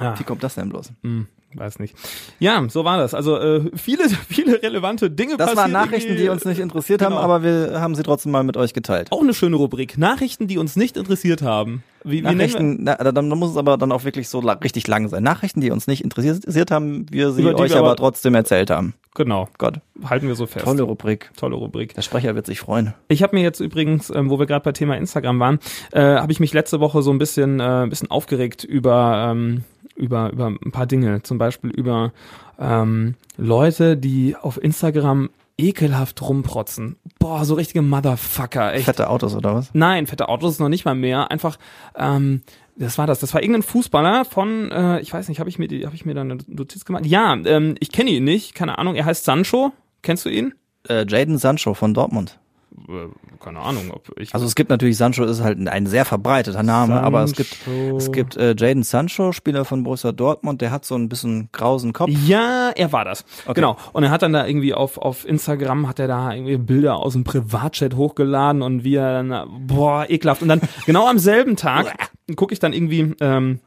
Ja. 0.00 0.18
Wie 0.18 0.24
kommt 0.24 0.42
das 0.42 0.56
denn 0.56 0.68
bloß? 0.68 0.92
Hm, 1.02 1.26
weiß 1.54 1.78
nicht. 1.78 1.94
Ja, 2.38 2.62
so 2.68 2.84
war 2.84 2.98
das. 2.98 3.14
Also 3.14 3.36
äh, 3.38 3.70
viele, 3.76 4.08
viele 4.28 4.62
relevante 4.62 5.10
Dinge 5.10 5.36
Das 5.36 5.56
waren 5.56 5.72
Nachrichten, 5.72 6.10
irgendwie. 6.10 6.22
die 6.24 6.28
uns 6.28 6.44
nicht 6.44 6.58
interessiert 6.60 7.02
haben, 7.02 7.12
Genau. 7.12 7.22
aber 7.22 7.42
wir 7.42 7.80
haben 7.80 7.94
sie 7.94 8.02
trotzdem 8.02 8.32
mal 8.32 8.44
mit 8.44 8.56
euch 8.56 8.74
geteilt. 8.74 9.10
Auch 9.10 9.22
eine 9.22 9.34
schöne 9.34 9.56
Rubrik. 9.56 9.96
Nachrichten, 9.98 10.46
die 10.46 10.58
uns 10.58 10.76
nicht 10.76 10.96
interessiert 10.96 11.42
haben. 11.42 11.82
Wie, 12.04 12.18
wie 12.18 12.22
Nachrichten, 12.22 12.78
na, 12.84 12.94
dann 12.96 13.28
muss 13.28 13.50
es 13.50 13.56
aber 13.56 13.76
dann 13.76 13.90
auch 13.92 14.04
wirklich 14.04 14.28
so 14.28 14.38
richtig 14.38 14.86
lang 14.86 15.08
sein. 15.08 15.22
Nachrichten, 15.24 15.60
die 15.60 15.70
uns 15.70 15.86
nicht 15.88 16.04
interessiert, 16.04 16.70
haben, 16.70 17.06
wir 17.10 17.32
sie 17.32 17.42
die 17.42 17.48
euch 17.54 17.70
wir 17.70 17.78
aber 17.78 17.88
aber- 17.88 17.96
trotzdem 17.96 18.34
erzählt 18.34 18.70
haben. 18.70 18.94
Genau. 19.14 19.48
Gott, 19.58 19.80
Halten 20.04 20.28
wir 20.28 20.36
so 20.36 20.46
fest. 20.46 20.64
tolle 20.64 20.84
Rubrik. 20.84 21.30
Tolle 21.36 21.56
Rubrik. 21.56 21.92
Der 21.94 22.02
Sprecher 22.02 22.36
wird 22.36 22.46
sich 22.46 22.60
freuen. 22.60 22.94
Ich 23.08 23.24
habe 23.24 23.34
mir 23.34 23.42
jetzt 23.42 23.58
übrigens, 23.58 24.10
ähm, 24.10 24.30
wo 24.30 24.38
wir 24.38 24.46
gerade 24.46 24.62
bei 24.62 24.70
Thema 24.70 24.96
Instagram 24.96 25.40
waren, 25.40 25.58
äh, 25.90 26.00
habe 26.00 26.30
ich 26.30 26.38
mich 26.38 26.52
letzte 26.52 26.78
Woche 26.78 27.02
so 27.02 27.10
ein 27.10 27.18
bisschen, 27.18 27.58
äh, 27.58 27.64
ein 27.82 27.88
bisschen 27.90 28.12
aufgeregt 28.12 28.62
über, 28.62 29.30
ähm, 29.32 29.64
über, 29.98 30.30
über 30.32 30.46
ein 30.46 30.72
paar 30.72 30.86
Dinge. 30.86 31.22
Zum 31.22 31.38
Beispiel 31.38 31.70
über 31.70 32.12
ähm, 32.58 33.14
Leute, 33.36 33.96
die 33.96 34.36
auf 34.36 34.62
Instagram 34.62 35.30
ekelhaft 35.58 36.22
rumprotzen. 36.22 36.96
Boah, 37.18 37.44
so 37.44 37.54
richtige 37.54 37.82
Motherfucker, 37.82 38.74
echt. 38.74 38.84
Fette 38.84 39.10
Autos 39.10 39.34
oder 39.34 39.54
was? 39.56 39.70
Nein, 39.74 40.06
fette 40.06 40.28
Autos 40.28 40.52
ist 40.52 40.60
noch 40.60 40.68
nicht 40.68 40.84
mal 40.84 40.94
mehr. 40.94 41.30
Einfach, 41.30 41.58
ähm, 41.96 42.42
das 42.76 42.96
war 42.96 43.06
das. 43.08 43.18
Das 43.18 43.34
war 43.34 43.42
irgendein 43.42 43.64
Fußballer 43.64 44.24
von, 44.24 44.70
äh, 44.70 45.00
ich 45.00 45.12
weiß 45.12 45.28
nicht, 45.28 45.40
habe 45.40 45.50
ich 45.50 45.58
mir 45.58 45.68
habe 45.84 45.96
ich 45.96 46.06
mir 46.06 46.14
da 46.14 46.20
eine 46.20 46.38
Notiz 46.46 46.84
gemacht? 46.84 47.04
Ja, 47.06 47.36
ähm, 47.44 47.74
ich 47.80 47.90
kenne 47.90 48.10
ihn 48.10 48.24
nicht, 48.24 48.54
keine 48.54 48.78
Ahnung. 48.78 48.94
Er 48.94 49.04
heißt 49.04 49.24
Sancho. 49.24 49.72
Kennst 50.02 50.24
du 50.24 50.30
ihn? 50.30 50.54
Äh, 50.88 51.04
Jaden 51.08 51.38
Sancho 51.38 51.74
von 51.74 51.92
Dortmund. 51.92 52.38
Äh, 52.88 53.08
keine 53.42 53.60
Ahnung, 53.60 53.90
ob 53.92 54.18
ich. 54.18 54.34
Also 54.34 54.46
es 54.46 54.54
gibt 54.54 54.70
natürlich, 54.70 54.96
Sancho 54.96 55.24
ist 55.24 55.42
halt 55.42 55.58
ein 55.66 55.86
sehr 55.86 56.04
verbreiteter 56.04 56.62
Name, 56.62 57.00
aber 57.00 57.22
es 57.22 57.32
gibt, 57.34 57.56
Sancho. 57.64 57.96
es 57.96 58.12
gibt 58.12 58.36
äh, 58.36 58.54
Jaden 58.56 58.82
Sancho, 58.82 59.32
Spieler 59.32 59.64
von 59.64 59.84
Borussia 59.84 60.12
Dortmund, 60.12 60.60
der 60.60 60.70
hat 60.70 60.84
so 60.84 60.94
ein 60.94 61.08
bisschen 61.08 61.48
grausen 61.52 61.92
Kopf. 61.92 62.10
Ja, 62.10 62.70
er 62.74 62.92
war 62.92 63.04
das. 63.04 63.24
Genau. 63.54 63.76
Und 63.92 64.04
er 64.04 64.10
hat 64.10 64.22
dann 64.22 64.32
da 64.32 64.46
irgendwie 64.46 64.74
auf, 64.74 64.98
auf 64.98 65.26
Instagram 65.26 65.88
hat 65.88 65.98
er 65.98 66.08
da 66.08 66.32
irgendwie 66.32 66.56
Bilder 66.56 66.96
aus 66.96 67.14
dem 67.14 67.24
Privatchat 67.24 67.96
hochgeladen 67.96 68.62
und 68.62 68.84
wie 68.84 68.96
er 68.96 69.22
dann, 69.22 69.66
boah, 69.66 70.06
ekelhaft. 70.08 70.42
Und 70.42 70.48
dann 70.48 70.60
genau 70.86 71.08
am 71.08 71.18
selben 71.18 71.56
Tag 71.56 72.10
gucke 72.36 72.52
ich 72.52 72.60
dann 72.60 72.72
irgendwie 72.72 73.14
ähm, 73.20 73.60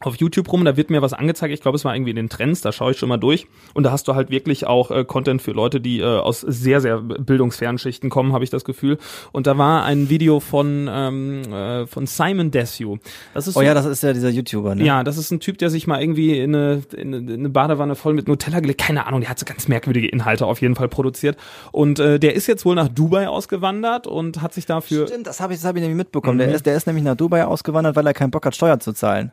auf 0.00 0.16
YouTube 0.16 0.52
rum, 0.52 0.64
da 0.64 0.76
wird 0.76 0.90
mir 0.90 1.00
was 1.00 1.14
angezeigt, 1.14 1.54
ich 1.54 1.60
glaube, 1.62 1.76
es 1.76 1.84
war 1.84 1.94
irgendwie 1.94 2.10
in 2.10 2.16
den 2.16 2.28
Trends, 2.28 2.60
da 2.60 2.70
schaue 2.70 2.90
ich 2.92 2.98
schon 2.98 3.08
mal 3.08 3.16
durch 3.16 3.46
und 3.72 3.82
da 3.84 3.92
hast 3.92 4.06
du 4.08 4.14
halt 4.14 4.28
wirklich 4.30 4.66
auch 4.66 4.90
äh, 4.90 5.04
Content 5.04 5.40
für 5.40 5.52
Leute, 5.52 5.80
die 5.80 6.00
äh, 6.00 6.04
aus 6.04 6.42
sehr, 6.42 6.80
sehr 6.82 6.98
bildungsfernen 7.00 7.78
Schichten 7.78 8.10
kommen, 8.10 8.32
habe 8.34 8.44
ich 8.44 8.50
das 8.50 8.64
Gefühl. 8.64 8.98
Und 9.32 9.46
da 9.46 9.56
war 9.56 9.84
ein 9.84 10.10
Video 10.10 10.40
von, 10.40 10.86
ähm, 10.90 11.42
äh, 11.52 11.86
von 11.86 12.06
Simon 12.06 12.50
Desue. 12.50 12.98
Das 13.32 13.46
ist 13.48 13.56
Oh 13.56 13.60
so- 13.60 13.64
ja, 13.64 13.72
das 13.72 13.86
ist 13.86 14.02
ja 14.02 14.12
dieser 14.12 14.28
YouTuber, 14.28 14.74
ne? 14.74 14.84
ja, 14.84 15.02
das 15.02 15.16
ist 15.16 15.30
ein 15.30 15.40
Typ, 15.40 15.56
der 15.58 15.70
sich 15.70 15.86
mal 15.86 16.00
irgendwie 16.02 16.38
in 16.38 16.54
eine, 16.54 16.82
in 16.94 17.14
eine, 17.14 17.32
in 17.32 17.40
eine 17.40 17.48
Badewanne 17.48 17.94
voll 17.94 18.12
mit 18.12 18.28
Nutella 18.28 18.60
gelegt, 18.60 18.80
keine 18.82 19.06
Ahnung, 19.06 19.20
der 19.22 19.30
hat 19.30 19.38
so 19.38 19.46
ganz 19.46 19.66
merkwürdige 19.66 20.08
Inhalte 20.08 20.44
auf 20.46 20.60
jeden 20.60 20.74
Fall 20.74 20.88
produziert. 20.88 21.38
Und 21.72 21.98
äh, 22.00 22.18
der 22.18 22.34
ist 22.34 22.46
jetzt 22.46 22.64
wohl 22.66 22.74
nach 22.74 22.88
Dubai 22.88 23.28
ausgewandert 23.28 24.06
und 24.06 24.42
hat 24.42 24.52
sich 24.52 24.66
dafür 24.66 25.06
Stimmt, 25.06 25.26
das 25.26 25.40
habe 25.40 25.54
ich, 25.54 25.60
das 25.60 25.66
hab 25.68 25.76
ich 25.76 25.80
nämlich 25.80 25.96
mitbekommen. 25.96 26.36
Mhm. 26.36 26.40
Der, 26.40 26.54
ist, 26.54 26.66
der 26.66 26.76
ist 26.76 26.86
nämlich 26.86 27.04
nach 27.04 27.16
Dubai 27.16 27.44
ausgewandert, 27.46 27.96
weil 27.96 28.06
er 28.06 28.12
keinen 28.14 28.30
Bock 28.30 28.44
hat, 28.44 28.54
Steuer 28.54 28.78
zu 28.78 28.92
zahlen. 28.92 29.32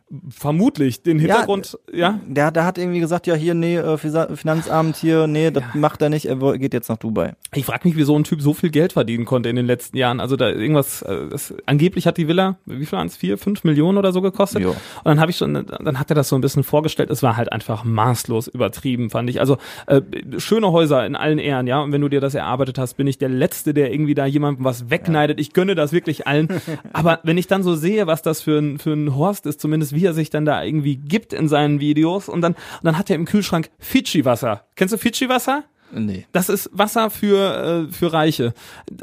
Vermutlich 0.54 1.01
den 1.01 1.20
Hintergrund, 1.20 1.78
ja, 1.91 2.20
Der, 2.28 2.51
der 2.51 2.66
hat 2.66 2.78
irgendwie 2.78 2.99
gesagt, 2.99 3.28
ja 3.28 3.36
hier, 3.36 3.54
nee, 3.54 3.78
äh, 3.78 3.97
Finanzamt 3.97 4.97
hier, 4.97 5.28
nee, 5.28 5.51
das 5.51 5.64
macht 5.74 6.01
er 6.01 6.10
nicht, 6.10 6.26
er 6.26 6.36
geht 6.58 6.74
jetzt 6.74 6.89
nach 6.89 6.97
Dubai. 6.97 7.34
Ich 7.54 7.66
frage 7.66 7.88
mich, 7.88 7.97
wie 7.97 8.04
so 8.04 8.18
ein 8.18 8.24
Typ 8.24 8.41
so 8.41 8.54
viel 8.54 8.70
Geld 8.70 8.93
verdienen 8.93 9.26
konnte 9.26 9.49
in 9.49 9.56
den 9.56 9.66
letzten 9.66 9.97
Jahren. 9.97 10.20
Also 10.20 10.36
da 10.36 10.49
irgendwas, 10.49 11.01
äh, 11.01 11.28
das, 11.30 11.54
angeblich 11.66 12.08
hat 12.08 12.18
die 12.18 12.28
Villa, 12.28 12.58
wie 12.66 12.86
viel 12.86 12.97
waren 12.97 13.08
es, 13.08 13.18
vier, 13.18 13.38
fünf 13.38 13.64
Millionen 13.64 13.97
oder 13.97 14.12
so 14.12 14.22
gekostet. 14.22 14.62
Jo. 14.62 14.70
Und 14.70 14.78
dann 15.06 15.20
habe 15.20 15.32
ich 15.32 15.38
schon, 15.38 15.54
dann 15.54 15.99
hat 15.99 16.12
er 16.12 16.16
das 16.16 16.30
so 16.30 16.36
ein 16.36 16.41
bisschen 16.41 16.64
vorgestellt. 16.64 17.10
Es 17.10 17.24
war 17.24 17.36
halt 17.36 17.51
einfach 17.51 17.84
maßlos 17.84 18.47
übertrieben, 18.47 19.10
fand 19.10 19.30
ich. 19.30 19.39
Also 19.39 19.58
äh, 19.88 20.01
schöne 20.38 20.72
Häuser 20.72 21.06
in 21.06 21.16
allen 21.16 21.39
Ehren, 21.39 21.68
ja. 21.68 21.82
Und 21.82 21.91
wenn 21.91 22.01
du 22.01 22.10
dir 22.10 22.22
das 22.22 22.36
erarbeitet 22.36 22.78
hast, 22.78 22.95
bin 22.95 23.08
ich 23.08 23.18
der 23.18 23.30
Letzte, 23.30 23.74
der 23.74 23.91
irgendwie 23.91 24.16
da 24.16 24.26
jemandem 24.26 24.66
was 24.66 24.89
wegneidet. 24.89 25.39
Ich 25.39 25.54
gönne 25.54 25.76
das 25.76 25.91
wirklich 25.91 26.28
allen. 26.28 26.47
Aber 26.93 27.20
wenn 27.24 27.38
ich 27.38 27.47
dann 27.47 27.64
so 27.64 27.76
sehe, 27.76 28.08
was 28.08 28.22
das 28.22 28.41
für 28.41 28.60
ein, 28.60 28.80
für 28.80 28.93
ein 28.93 29.16
Horst 29.16 29.45
ist, 29.45 29.60
zumindest 29.60 29.93
wie 29.93 30.06
er 30.06 30.14
sich 30.14 30.30
dann 30.30 30.43
da 30.46 30.64
irgendwie 30.64 30.96
gibt 30.98 31.34
in 31.34 31.48
seinen 31.48 31.80
Videos, 31.80 32.30
und 32.30 32.41
dann, 32.41 32.54
und 32.54 32.84
dann 32.84 32.98
hat 32.98 33.10
er 33.10 33.16
im 33.16 33.26
Kühlschrank 33.26 33.70
Fidschi-Wasser. 33.80 34.66
Kennst 34.76 34.94
du 34.94 34.98
Fidschi-Wasser? 34.98 35.64
Nee. 35.91 36.26
Das 36.32 36.50
ist 36.50 36.70
Wasser 36.74 37.10
für, 37.10 37.88
äh, 37.88 37.94
für 37.94 38.12
Reiche. 38.12 38.54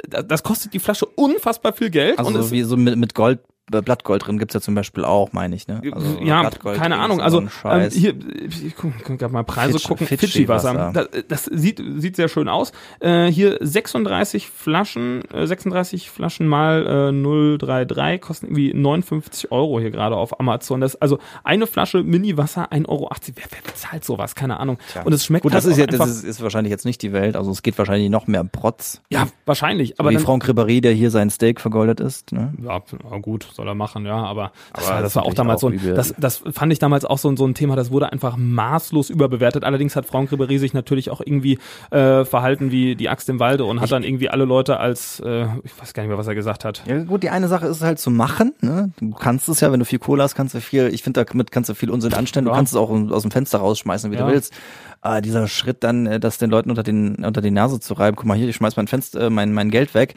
Das 0.08 0.42
kostet 0.42 0.74
die 0.74 0.80
Flasche 0.80 1.06
unfassbar 1.06 1.72
viel 1.72 1.90
Geld. 1.90 2.18
Also 2.18 2.30
und 2.30 2.42
so 2.42 2.50
wie 2.50 2.62
so 2.62 2.76
mit, 2.76 2.96
mit 2.96 3.14
Gold, 3.14 3.40
Blattgold 3.70 4.26
drin 4.26 4.38
gibt's 4.38 4.54
ja 4.54 4.60
zum 4.60 4.74
Beispiel 4.74 5.04
auch, 5.04 5.32
meine 5.32 5.54
ich, 5.54 5.68
ne? 5.68 5.80
Also 5.92 6.18
ja, 6.20 6.40
Blattgold 6.40 6.78
keine 6.78 6.98
Ahnung. 6.98 7.20
Also 7.20 7.40
so 7.62 7.68
ähm, 7.68 7.90
hier, 7.90 8.14
ich 8.44 8.74
guck, 8.76 9.18
grad 9.18 9.32
mal 9.32 9.44
Preise 9.44 9.78
Fidschi- 9.78 9.88
gucken. 9.88 10.06
Fidschi-Wasser. 10.06 10.92
Das, 10.92 11.08
das 11.28 11.44
sieht 11.44 11.82
sieht 11.98 12.16
sehr 12.16 12.28
schön 12.28 12.48
aus. 12.48 12.72
Äh, 13.00 13.26
hier 13.26 13.56
36 13.60 14.48
Flaschen, 14.48 15.22
äh, 15.32 15.46
36 15.46 16.10
Flaschen 16.10 16.46
mal 16.48 17.10
äh, 17.12 17.56
033 17.58 18.20
kosten 18.20 18.46
irgendwie 18.46 18.74
59 18.74 19.52
Euro 19.52 19.80
hier 19.80 19.90
gerade 19.90 20.16
auf 20.16 20.38
Amazon. 20.40 20.80
Das 20.80 20.96
also 20.96 21.18
eine 21.44 21.66
Flasche 21.66 22.02
Mini-Wasser 22.02 22.72
1,80 22.72 22.88
Euro. 22.88 23.10
Wer, 23.10 23.44
wer 23.50 23.62
bezahlt 23.64 24.04
sowas? 24.04 24.34
Keine 24.34 24.58
Ahnung. 24.60 24.78
Und 25.04 25.12
es 25.12 25.24
schmeckt 25.24 25.42
Gut, 25.44 25.54
das 25.54 25.64
halt 25.64 25.72
ist 25.72 25.78
ja, 25.78 25.86
das 25.86 26.10
ist, 26.10 26.24
ist 26.24 26.42
wahrscheinlich 26.42 26.70
jetzt 26.70 26.84
nicht 26.84 27.02
die 27.02 27.12
Welt, 27.12 27.36
also 27.36 27.50
es 27.50 27.62
geht 27.62 27.78
wahrscheinlich 27.78 28.10
noch 28.10 28.26
mehr 28.26 28.44
Protz. 28.44 29.00
ja 29.10 29.28
wahrscheinlich. 29.46 29.92
Aber 29.98 30.00
Aber 30.00 30.10
wie 30.10 30.14
dann, 30.14 30.24
Franck 30.24 30.44
Ribéry, 30.48 30.80
der 30.80 30.92
hier 30.92 31.10
sein 31.10 31.30
Steak 31.30 31.60
vergoldet 31.60 32.00
ist, 32.00 32.32
ne? 32.32 32.52
Ja, 32.62 32.82
gut, 33.20 33.44
soll 33.60 33.68
er 33.68 33.74
machen, 33.74 34.06
ja, 34.06 34.16
aber 34.16 34.52
das, 34.72 34.84
Aber 34.86 34.94
war, 34.96 35.02
das 35.02 35.16
war 35.16 35.26
auch 35.26 35.34
damals 35.34 35.60
natürlich 35.62 35.82
so 35.82 35.88
ein, 35.88 35.92
auch 35.92 35.96
das, 35.96 36.14
das 36.16 36.42
fand 36.52 36.72
ich 36.72 36.78
damals 36.78 37.04
auch 37.04 37.18
so, 37.18 37.28
ein- 37.28 37.36
so 37.36 37.46
ein 37.46 37.52
Thema, 37.54 37.76
das 37.76 37.90
wurde 37.90 38.10
einfach 38.10 38.36
maßlos 38.38 39.10
überbewertet. 39.10 39.64
Allerdings 39.64 39.96
hat 39.96 40.06
Franck 40.06 40.30
Ribéry 40.32 40.58
sich 40.58 40.72
natürlich 40.72 41.10
auch 41.10 41.20
irgendwie 41.22 41.58
äh, 41.90 42.24
verhalten 42.24 42.70
wie 42.70 42.96
die 42.96 43.08
Axt 43.10 43.28
im 43.28 43.38
Walde 43.38 43.66
und 43.66 43.80
hat 43.82 43.92
dann 43.92 44.02
irgendwie 44.02 44.30
alle 44.30 44.44
Leute 44.46 44.78
als, 44.80 45.20
äh, 45.20 45.44
ich 45.62 45.78
weiß 45.78 45.92
gar 45.92 46.02
nicht 46.02 46.08
mehr, 46.08 46.16
was 46.18 46.26
er 46.26 46.34
gesagt 46.34 46.64
hat. 46.64 46.82
Ja 46.86 47.02
gut, 47.04 47.22
die 47.22 47.28
eine 47.30 47.48
Sache 47.48 47.66
ist 47.66 47.82
halt 47.82 47.98
zu 47.98 48.10
machen. 48.10 48.54
Ne? 48.62 48.92
Du 48.98 49.10
kannst 49.10 49.48
es 49.50 49.60
ja, 49.60 49.70
wenn 49.72 49.80
du 49.80 49.84
viel 49.86 49.98
Kohle 49.98 50.22
hast, 50.22 50.34
kannst 50.34 50.54
du 50.54 50.60
viel, 50.62 50.88
ich 50.92 51.02
finde, 51.02 51.24
damit 51.24 51.52
kannst 51.52 51.68
du 51.68 51.74
viel 51.74 51.90
Unsinn 51.90 52.14
anstellen. 52.14 52.46
Du 52.46 52.50
Ja. 52.52 52.56
kannst 52.56 52.72
es 52.72 52.78
auch 52.78 52.90
aus 52.90 53.22
dem 53.22 53.30
Fenster 53.30 53.58
rausschmeißen, 53.58 54.10
wie 54.10 54.16
Ja. 54.16 54.26
du 54.26 54.32
willst. 54.32 54.54
Aber 55.02 55.20
dieser 55.20 55.48
Schritt 55.48 55.82
dann, 55.84 56.06
äh, 56.06 56.18
das 56.20 56.38
den 56.38 56.50
Leuten 56.50 56.70
unter, 56.70 56.82
den, 56.82 57.24
unter 57.24 57.40
die 57.42 57.50
Nase 57.50 57.78
zu 57.80 57.94
reiben, 57.94 58.16
guck 58.16 58.26
mal 58.26 58.36
hier, 58.36 58.48
ich 58.48 58.56
schmeiß 58.56 58.76
mein 58.76 58.86
Fenster, 58.86 59.26
äh, 59.26 59.30
mein, 59.30 59.52
mein 59.52 59.70
Geld 59.70 59.94
weg, 59.94 60.14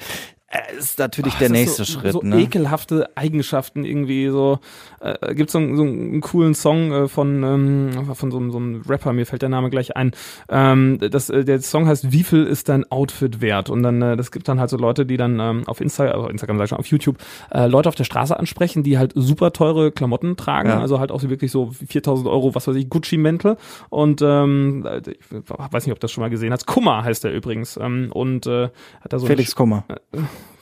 ist 0.78 0.99
natürlich 0.99 1.34
der 1.36 1.49
Das 1.49 1.58
ist 1.58 1.62
nächste 1.66 1.84
so, 1.86 1.99
Schritt. 1.99 2.12
So 2.14 2.22
ne? 2.22 2.39
ekelhafte 2.41 3.10
Eigenschaften 3.16 3.86
irgendwie 3.86 4.30
so. 4.30 4.60
Äh, 4.99 5.34
gibt 5.36 5.49
so, 5.51 5.58
einen- 5.58 5.76
so 5.76 5.84
einen 5.84 6.22
coolen 6.22 6.54
Song 6.54 6.91
äh, 6.91 7.08
von 7.08 7.43
ähm, 7.43 8.16
von 8.16 8.32
so, 8.32 8.38
einem- 8.38 8.51
so 8.51 8.58
einem 8.58 8.82
Rapper, 8.88 9.14
mir 9.14 9.26
fällt 9.26 9.41
der 9.41 9.49
Name 9.49 9.70
gleich 9.70 9.95
ein. 9.97 10.12
Ähm, 10.49 10.99
das, 10.99 11.30
äh, 11.30 11.43
der 11.43 11.60
Song 11.62 11.88
heißt 11.88 12.12
Wie 12.12 12.24
viel 12.24 12.43
ist 12.45 12.70
dein 12.70 12.89
Outfit 12.91 13.41
wert? 13.41 13.70
Und 13.70 13.84
dann 13.84 14.01
äh, 14.01 14.16
das 14.18 14.32
gibt 14.32 14.47
dann 14.47 14.60
halt 14.60 14.70
so 14.70 14.78
Leute, 14.78 15.06
die 15.06 15.18
dann 15.18 15.39
ähm, 15.39 15.64
auf 15.68 15.82
Insta, 15.82 16.06
also 16.06 16.28
Instagram 16.28 16.58
sag 16.58 16.64
ich 16.66 16.70
schon, 16.70 16.78
auf 16.80 16.88
YouTube 16.88 17.18
äh, 17.51 17.68
Leute 17.68 17.89
auf 17.89 17.95
der 17.95 18.04
Straße 18.04 18.38
ansprechen, 18.38 18.84
die 18.84 18.97
halt 18.97 19.14
super 19.16 19.54
teure 19.54 19.91
Klamotten 19.91 20.36
tragen, 20.38 20.70
Ja. 20.70 20.80
also 20.80 20.99
halt 20.99 21.12
auch 21.12 21.20
so 21.20 21.30
wirklich 21.30 21.51
so 21.51 21.72
4000 21.88 22.28
Euro, 22.28 22.54
was 22.56 22.68
weiß 22.68 22.76
ich, 22.76 22.89
Gucci 22.89 23.18
Mäntel. 23.18 23.58
Und 23.89 24.22
ähm, 24.22 24.86
ich 25.08 25.18
weiß 25.49 25.86
nicht, 25.86 25.91
ob 25.93 25.99
du 25.99 26.06
das 26.06 26.12
schon 26.12 26.22
mal 26.22 26.30
gesehen 26.30 26.51
hast. 26.54 26.68
Kummer 26.68 27.04
heißt 27.04 27.24
der 27.24 27.34
übrigens. 27.34 27.78
Ähm, 27.78 28.10
und 28.14 28.45
äh, 28.47 28.70
hat 29.01 29.12
da 29.14 29.20
so 29.20 29.26
Felix 29.28 29.56
Kummer. 29.56 29.86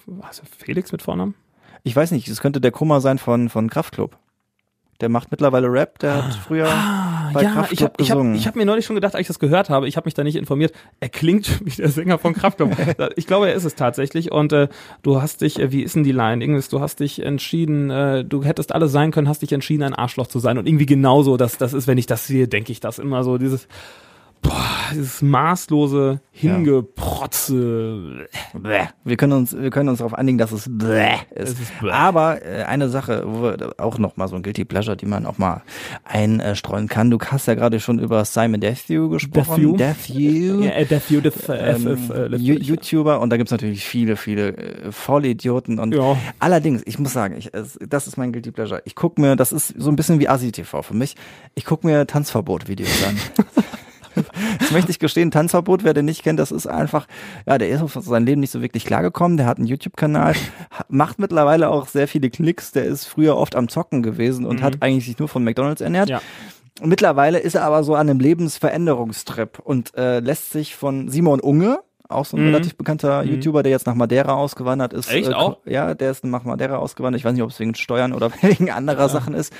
Was, 0.05 0.41
Felix 0.57 0.91
mit 0.91 1.01
Vornamen? 1.01 1.35
Ich 1.83 1.95
weiß 1.95 2.11
nicht, 2.11 2.27
es 2.27 2.41
könnte 2.41 2.61
der 2.61 2.71
Kummer 2.71 3.01
sein 3.01 3.17
von, 3.17 3.49
von 3.49 3.69
Kraftklub. 3.69 4.17
Der 4.99 5.09
macht 5.09 5.31
mittlerweile 5.31 5.67
Rap, 5.71 5.97
der 5.97 6.25
hat 6.25 6.35
früher 6.35 6.65
bei 7.33 7.39
Ah, 7.39 7.43
ja, 7.43 7.51
Kraftklub 7.53 7.71
ich 7.71 7.81
habe 7.81 7.93
ich 7.97 8.11
hab, 8.11 8.17
gesungen. 8.17 8.35
ich 8.35 8.45
hab 8.45 8.55
mir 8.55 8.65
neulich 8.65 8.85
schon 8.85 8.95
gedacht, 8.95 9.15
als 9.15 9.21
ich 9.21 9.27
das 9.27 9.39
gehört 9.39 9.71
habe, 9.71 9.87
ich 9.87 9.97
habe 9.97 10.05
mich 10.05 10.13
da 10.13 10.23
nicht 10.23 10.35
informiert, 10.35 10.73
er 10.99 11.09
klingt 11.09 11.59
wie 11.65 11.71
der 11.71 11.89
Sänger 11.89 12.19
von 12.19 12.33
Kraftklub. 12.33 12.75
ich 13.15 13.25
glaube, 13.25 13.47
er 13.49 13.55
ist 13.55 13.65
es 13.65 13.73
tatsächlich 13.73 14.31
und 14.31 14.53
äh, 14.53 14.67
du 15.01 15.19
hast 15.19 15.41
dich, 15.41 15.59
äh, 15.59 15.71
wie 15.71 15.81
ist 15.81 15.95
denn 15.95 16.03
die 16.03 16.11
Line? 16.11 16.43
Irgendwas, 16.43 16.69
du 16.69 16.81
hast 16.81 16.99
dich 16.99 17.23
entschieden, 17.23 17.89
äh, 17.89 18.23
du 18.23 18.43
hättest 18.43 18.75
alles 18.75 18.91
sein 18.91 19.09
können, 19.09 19.27
hast 19.27 19.41
dich 19.41 19.53
entschieden, 19.53 19.81
ein 19.81 19.95
Arschloch 19.95 20.27
zu 20.27 20.37
sein 20.37 20.59
und 20.59 20.67
irgendwie 20.67 20.85
genauso, 20.85 21.35
das, 21.35 21.57
das 21.57 21.73
ist, 21.73 21.87
wenn 21.87 21.97
ich 21.97 22.05
das 22.05 22.27
sehe, 22.27 22.47
denke 22.47 22.71
ich 22.71 22.79
das 22.79 22.99
immer 22.99 23.23
so, 23.23 23.39
dieses 23.39 23.67
Boah, 24.41 24.65
dieses 24.91 25.21
maßlose 25.21 26.19
Hingeprotze. 26.31 28.27
Bäh. 28.53 28.87
Wir 29.03 29.17
können 29.17 29.33
uns, 29.33 29.55
wir 29.55 29.69
können 29.69 29.89
uns 29.89 29.99
darauf 29.99 30.13
einigen, 30.15 30.37
dass 30.37 30.51
es 30.51 30.65
bäh 30.67 31.13
ist. 31.35 31.53
Es 31.53 31.59
ist 31.59 31.79
bäh. 31.79 31.91
Aber 31.91 32.43
äh, 32.43 32.63
eine 32.63 32.89
Sache, 32.89 33.23
wo 33.25 33.43
wir 33.43 33.75
auch 33.77 33.97
noch 33.99 34.17
mal 34.17 34.27
so 34.27 34.35
ein 34.35 34.41
Guilty 34.43 34.65
Pleasure, 34.65 34.97
die 34.97 35.05
man 35.05 35.25
auch 35.25 35.37
mal 35.37 35.61
einstreuen 36.03 36.87
kann. 36.87 37.11
Du 37.11 37.19
hast 37.19 37.47
ja 37.47 37.53
gerade 37.53 37.79
schon 37.79 37.99
über 37.99 38.25
Simon 38.25 38.59
Desue 38.61 39.09
gesprochen. 39.09 39.77
Desue. 39.77 40.65
Ja, 40.65 40.71
äh, 40.71 40.85
der 40.85 40.97
F, 40.97 41.49
Ähm, 41.49 41.99
äh, 42.11 42.35
YouTuber 42.35 43.19
und 43.19 43.29
da 43.29 43.37
gibt's 43.37 43.51
natürlich 43.51 43.85
viele, 43.85 44.15
viele 44.15 44.57
äh, 44.57 44.91
Vollidioten 44.91 45.79
und 45.79 45.93
Ja. 45.93 46.17
allerdings, 46.39 46.81
ich 46.85 46.97
muss 46.99 47.13
sagen, 47.13 47.35
ich, 47.37 47.51
das 47.51 48.07
ist 48.07 48.17
mein 48.17 48.31
Guilty 48.33 48.51
Pleasure. 48.51 48.81
Ich 48.85 48.95
guck 48.95 49.19
mir, 49.19 49.35
das 49.35 49.51
ist 49.51 49.73
so 49.77 49.89
ein 49.89 49.95
bisschen 49.95 50.19
wie 50.19 50.27
Asi-TV 50.27 50.81
für 50.81 50.95
mich, 50.95 51.15
ich 51.55 51.65
guck 51.65 51.83
mir 51.83 52.07
Tanzverbot-Videos 52.07 53.03
an. 53.07 53.17
Das 54.59 54.71
möchte 54.71 54.91
ich 54.91 54.99
gestehen, 54.99 55.31
Tanzverbot, 55.31 55.83
wer 55.83 55.93
den 55.93 56.05
nicht 56.05 56.23
kennt, 56.23 56.39
das 56.39 56.51
ist 56.51 56.67
einfach, 56.67 57.07
ja, 57.45 57.57
der 57.57 57.69
ist 57.69 57.81
auf 57.81 57.97
sein 58.01 58.25
Leben 58.25 58.41
nicht 58.41 58.51
so 58.51 58.61
wirklich 58.61 58.85
klargekommen, 58.85 59.37
der 59.37 59.45
hat 59.45 59.57
einen 59.57 59.67
YouTube-Kanal, 59.67 60.35
macht 60.89 61.19
mittlerweile 61.19 61.69
auch 61.69 61.87
sehr 61.87 62.07
viele 62.07 62.29
Klicks, 62.29 62.71
der 62.71 62.85
ist 62.85 63.05
früher 63.05 63.37
oft 63.37 63.55
am 63.55 63.67
Zocken 63.67 64.03
gewesen 64.03 64.45
und 64.45 64.61
hat 64.61 64.77
eigentlich 64.81 65.05
sich 65.05 65.19
nur 65.19 65.27
von 65.27 65.43
McDonalds 65.43 65.81
ernährt. 65.81 66.09
Mhm. 66.09 66.13
Ja. 66.13 66.21
Mittlerweile 66.83 67.37
ist 67.37 67.55
er 67.55 67.63
aber 67.63 67.83
so 67.83 67.95
an 67.95 68.09
einem 68.09 68.19
Lebensveränderungstrip 68.19 69.59
und 69.59 69.95
äh, 69.95 70.19
lässt 70.19 70.51
sich 70.51 70.75
von 70.75 71.09
Simon 71.09 71.39
Unge, 71.39 71.79
auch 72.11 72.25
so 72.25 72.37
ein 72.37 72.45
relativ 72.45 72.75
bekannter 72.75 73.23
YouTuber, 73.23 73.63
der 73.63 73.71
jetzt 73.71 73.87
nach 73.87 73.95
Madeira 73.95 74.33
ausgewandert 74.33 74.93
ist. 74.93 75.09
Mhm. 75.09 75.17
Echt 75.17 75.29
äh, 75.29 75.33
auch? 75.33 75.57
Ja, 75.65 75.93
der 75.93 76.11
ist 76.11 76.23
nach 76.23 76.43
Madeira 76.43 76.77
ausgewandert. 76.77 77.19
Ich 77.19 77.25
weiß 77.25 77.33
nicht, 77.33 77.43
ob 77.43 77.49
es 77.49 77.59
wegen 77.59 77.75
Steuern 77.75 78.13
oder 78.13 78.31
wegen 78.41 78.69
anderer 78.69 79.09
Sachen 79.09 79.33
ist. 79.33 79.53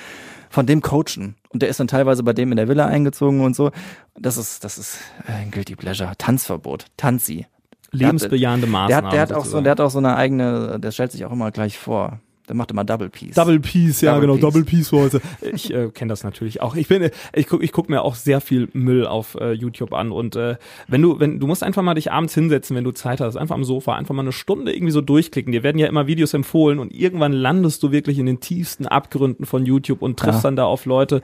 Von 0.50 0.66
dem 0.66 0.82
coachen. 0.82 1.36
Und 1.50 1.62
der 1.62 1.70
ist 1.70 1.80
dann 1.80 1.88
teilweise 1.88 2.24
bei 2.24 2.34
dem 2.34 2.52
in 2.52 2.58
der 2.58 2.68
Villa 2.68 2.86
eingezogen 2.86 3.40
und 3.42 3.56
so. 3.56 3.72
Das 4.20 4.36
ist, 4.36 4.66
das 4.66 4.78
ist 4.78 5.00
ein 5.26 5.50
Guilty 5.50 5.78
Pleasure. 5.78 6.12
Tanzverbot. 6.18 6.88
Tanzi. 6.98 7.48
Lebensbejahende 7.92 8.68
Der 8.68 8.72
Maßnahmen. 8.72 9.06
hat, 9.06 9.14
der 9.14 9.22
hat 9.22 9.34
auch 9.34 9.46
so, 9.46 9.62
der 9.62 9.72
hat 9.72 9.80
auch 9.82 9.90
so 9.90 10.00
eine 10.00 10.16
eigene, 10.16 10.80
der 10.80 10.92
stellt 10.92 11.12
sich 11.12 11.26
auch 11.26 11.32
immer 11.32 11.52
gleich 11.52 11.78
vor. 11.78 12.20
Der 12.52 12.58
macht 12.58 12.70
immer 12.72 12.84
Double 12.84 13.10
Piece. 13.10 13.36
Double 13.36 13.62
Piece, 13.62 14.02
ja 14.02 14.12
Double 14.14 14.28
genau, 14.28 14.34
Piece. 14.34 14.42
Double 14.42 14.64
Piece 14.66 14.92
heute. 14.92 15.22
Ich 15.54 15.74
äh, 15.74 15.88
kenne 15.88 16.10
das 16.10 16.26
natürlich 16.26 16.62
auch. 16.62 16.76
Ich 16.76 16.90
bin, 16.90 17.02
äh, 17.02 17.12
ich 17.34 17.48
guck, 17.48 17.64
ich 17.64 17.72
guck 17.72 17.90
mir 17.90 18.02
auch 18.02 18.16
sehr 18.16 18.42
viel 18.42 18.68
Müll 18.74 19.08
auf 19.08 19.36
äh, 19.40 19.54
YouTube 19.54 19.94
an 19.94 20.12
und 20.12 20.36
äh, 20.36 20.58
wenn 20.90 21.02
du, 21.02 21.18
wenn 21.22 21.40
du 21.40 21.48
musst 21.48 21.64
einfach 21.64 21.82
mal 21.82 21.94
dich 21.94 22.12
abends 22.12 22.34
hinsetzen, 22.34 22.76
wenn 22.76 22.84
du 22.84 22.92
Zeit 22.92 23.22
hast, 23.22 23.38
einfach 23.38 23.56
am 23.56 23.64
Sofa, 23.64 23.96
einfach 23.96 24.14
mal 24.14 24.24
eine 24.24 24.34
Stunde 24.34 24.76
irgendwie 24.76 24.92
so 24.92 25.00
durchklicken. 25.00 25.54
Dir 25.54 25.64
werden 25.64 25.78
ja 25.80 25.88
immer 25.88 26.08
Videos 26.08 26.34
empfohlen 26.34 26.80
und 26.80 26.94
irgendwann 26.94 27.32
landest 27.32 27.82
du 27.84 27.94
wirklich 27.94 28.20
in 28.20 28.26
den 28.26 28.42
tiefsten 28.42 28.86
Abgründen 28.86 29.46
von 29.46 29.66
YouTube 29.66 30.02
und 30.02 30.20
triffst 30.20 30.40
Ja. 30.44 30.50
dann 30.50 30.58
da 30.58 30.66
auf 30.66 30.86
Leute. 30.86 31.22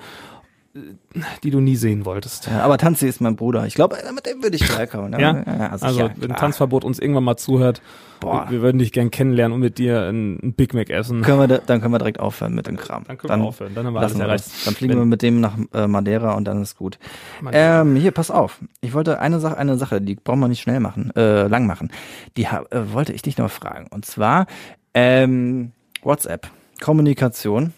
Die 1.44 1.50
du 1.52 1.60
nie 1.60 1.76
sehen 1.76 2.06
wolltest. 2.06 2.48
Ja, 2.48 2.62
aber 2.64 2.78
Tanzi 2.78 3.08
ist 3.08 3.22
mein 3.22 3.36
Bruder. 3.36 3.66
Ich 3.66 3.74
glaube, 3.76 3.98
mit 4.14 4.26
dem 4.26 4.44
würde 4.44 4.56
ich 4.56 4.64
klarkommen. 4.68 5.12
ne? 5.12 5.22
Ja, 5.22 5.68
also 5.72 5.88
sicher, 5.90 6.12
wenn. 6.18 6.30
Tanzverbot 6.36 6.84
uns 6.84 7.00
irgendwann 7.00 7.24
mal 7.24 7.38
zuhört, 7.38 7.82
Boah. 8.20 8.46
wir, 8.50 8.62
würden 8.62 8.80
dich 8.80 8.92
gern 8.92 9.12
kennenlernen 9.12 9.54
und 9.56 9.60
mit 9.62 9.78
dir 9.78 10.10
ein, 10.10 10.54
Big 10.56 10.74
Mac 10.74 10.90
essen. 10.90 11.22
können 11.22 11.40
wir, 11.40 11.48
da- 11.48 11.58
dann 11.66 11.82
können 11.82 11.94
wir 11.94 12.00
direkt 12.00 12.20
aufhören 12.20 12.54
mit 12.56 12.68
dem 12.68 12.78
Kram. 12.78 13.04
Dann 13.08 13.18
können 13.18 13.42
wir 13.42 13.48
aufhören, 13.48 13.74
dann 13.76 13.86
haben 13.86 13.94
wir 13.94 14.00
alles 14.02 14.18
erreicht. 14.20 14.46
Dann 14.66 14.74
fliegen 14.76 14.94
Wenn- 14.94 15.00
wir 15.00 15.06
mit 15.06 15.22
dem 15.22 15.40
nach 15.42 15.54
äh, 15.74 15.88
Madeira 15.88 16.34
und 16.34 16.46
dann 16.46 16.62
ist 16.62 16.78
gut. 16.78 16.98
Ähm, 17.52 17.96
hier, 17.96 18.12
pass 18.12 18.32
auf. 18.32 18.60
Ich 18.82 18.94
wollte 18.94 19.20
eine 19.20 19.40
Sache, 19.40 19.58
eine 19.58 19.78
Sache, 19.78 20.02
die 20.02 20.16
brauchen 20.16 20.40
wir 20.40 20.48
nicht 20.48 20.62
schnell 20.62 20.80
machen, 20.80 21.12
äh, 21.16 21.48
lang 21.48 21.68
machen. 21.68 21.92
Die 22.38 22.44
äh, 22.46 22.60
wollte 22.94 23.14
ich 23.14 23.22
dich 23.22 23.38
noch 23.38 23.52
fragen. 23.52 23.88
Und 23.92 24.06
zwar 24.06 24.48
ähm, 24.94 25.72
WhatsApp, 26.04 26.48
Kommunikation, 26.82 27.74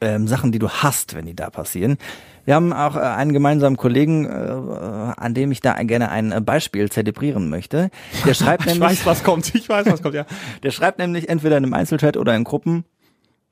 ähm, 0.00 0.28
Sachen, 0.28 0.52
die 0.52 0.58
du 0.58 0.68
hast, 0.68 1.14
wenn 1.14 1.26
die 1.26 1.34
da 1.34 1.50
passieren. 1.50 1.98
Wir 2.44 2.54
haben 2.54 2.72
auch 2.72 2.96
äh, 2.96 3.00
einen 3.00 3.32
gemeinsamen 3.32 3.76
Kollegen, 3.76 4.24
äh, 4.24 4.30
an 4.30 5.34
dem 5.34 5.52
ich 5.52 5.60
da 5.60 5.74
gerne 5.82 6.10
ein 6.10 6.32
äh, 6.32 6.40
Beispiel 6.40 6.90
zelebrieren 6.90 7.50
möchte. 7.50 7.90
Der 8.24 8.34
schreibt 8.34 8.62
Ich 8.62 8.72
nämlich, 8.72 9.00
weiß, 9.00 9.06
was 9.06 9.22
kommt. 9.22 9.54
Ich 9.54 9.68
weiß, 9.68 9.86
was 9.86 10.02
kommt, 10.02 10.14
ja. 10.14 10.24
der 10.62 10.70
schreibt 10.70 10.98
nämlich 10.98 11.28
entweder 11.28 11.58
in 11.58 11.64
einem 11.64 11.74
Einzelchat 11.74 12.16
oder 12.16 12.34
in 12.34 12.44
Gruppen, 12.44 12.84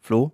Flo? 0.01 0.33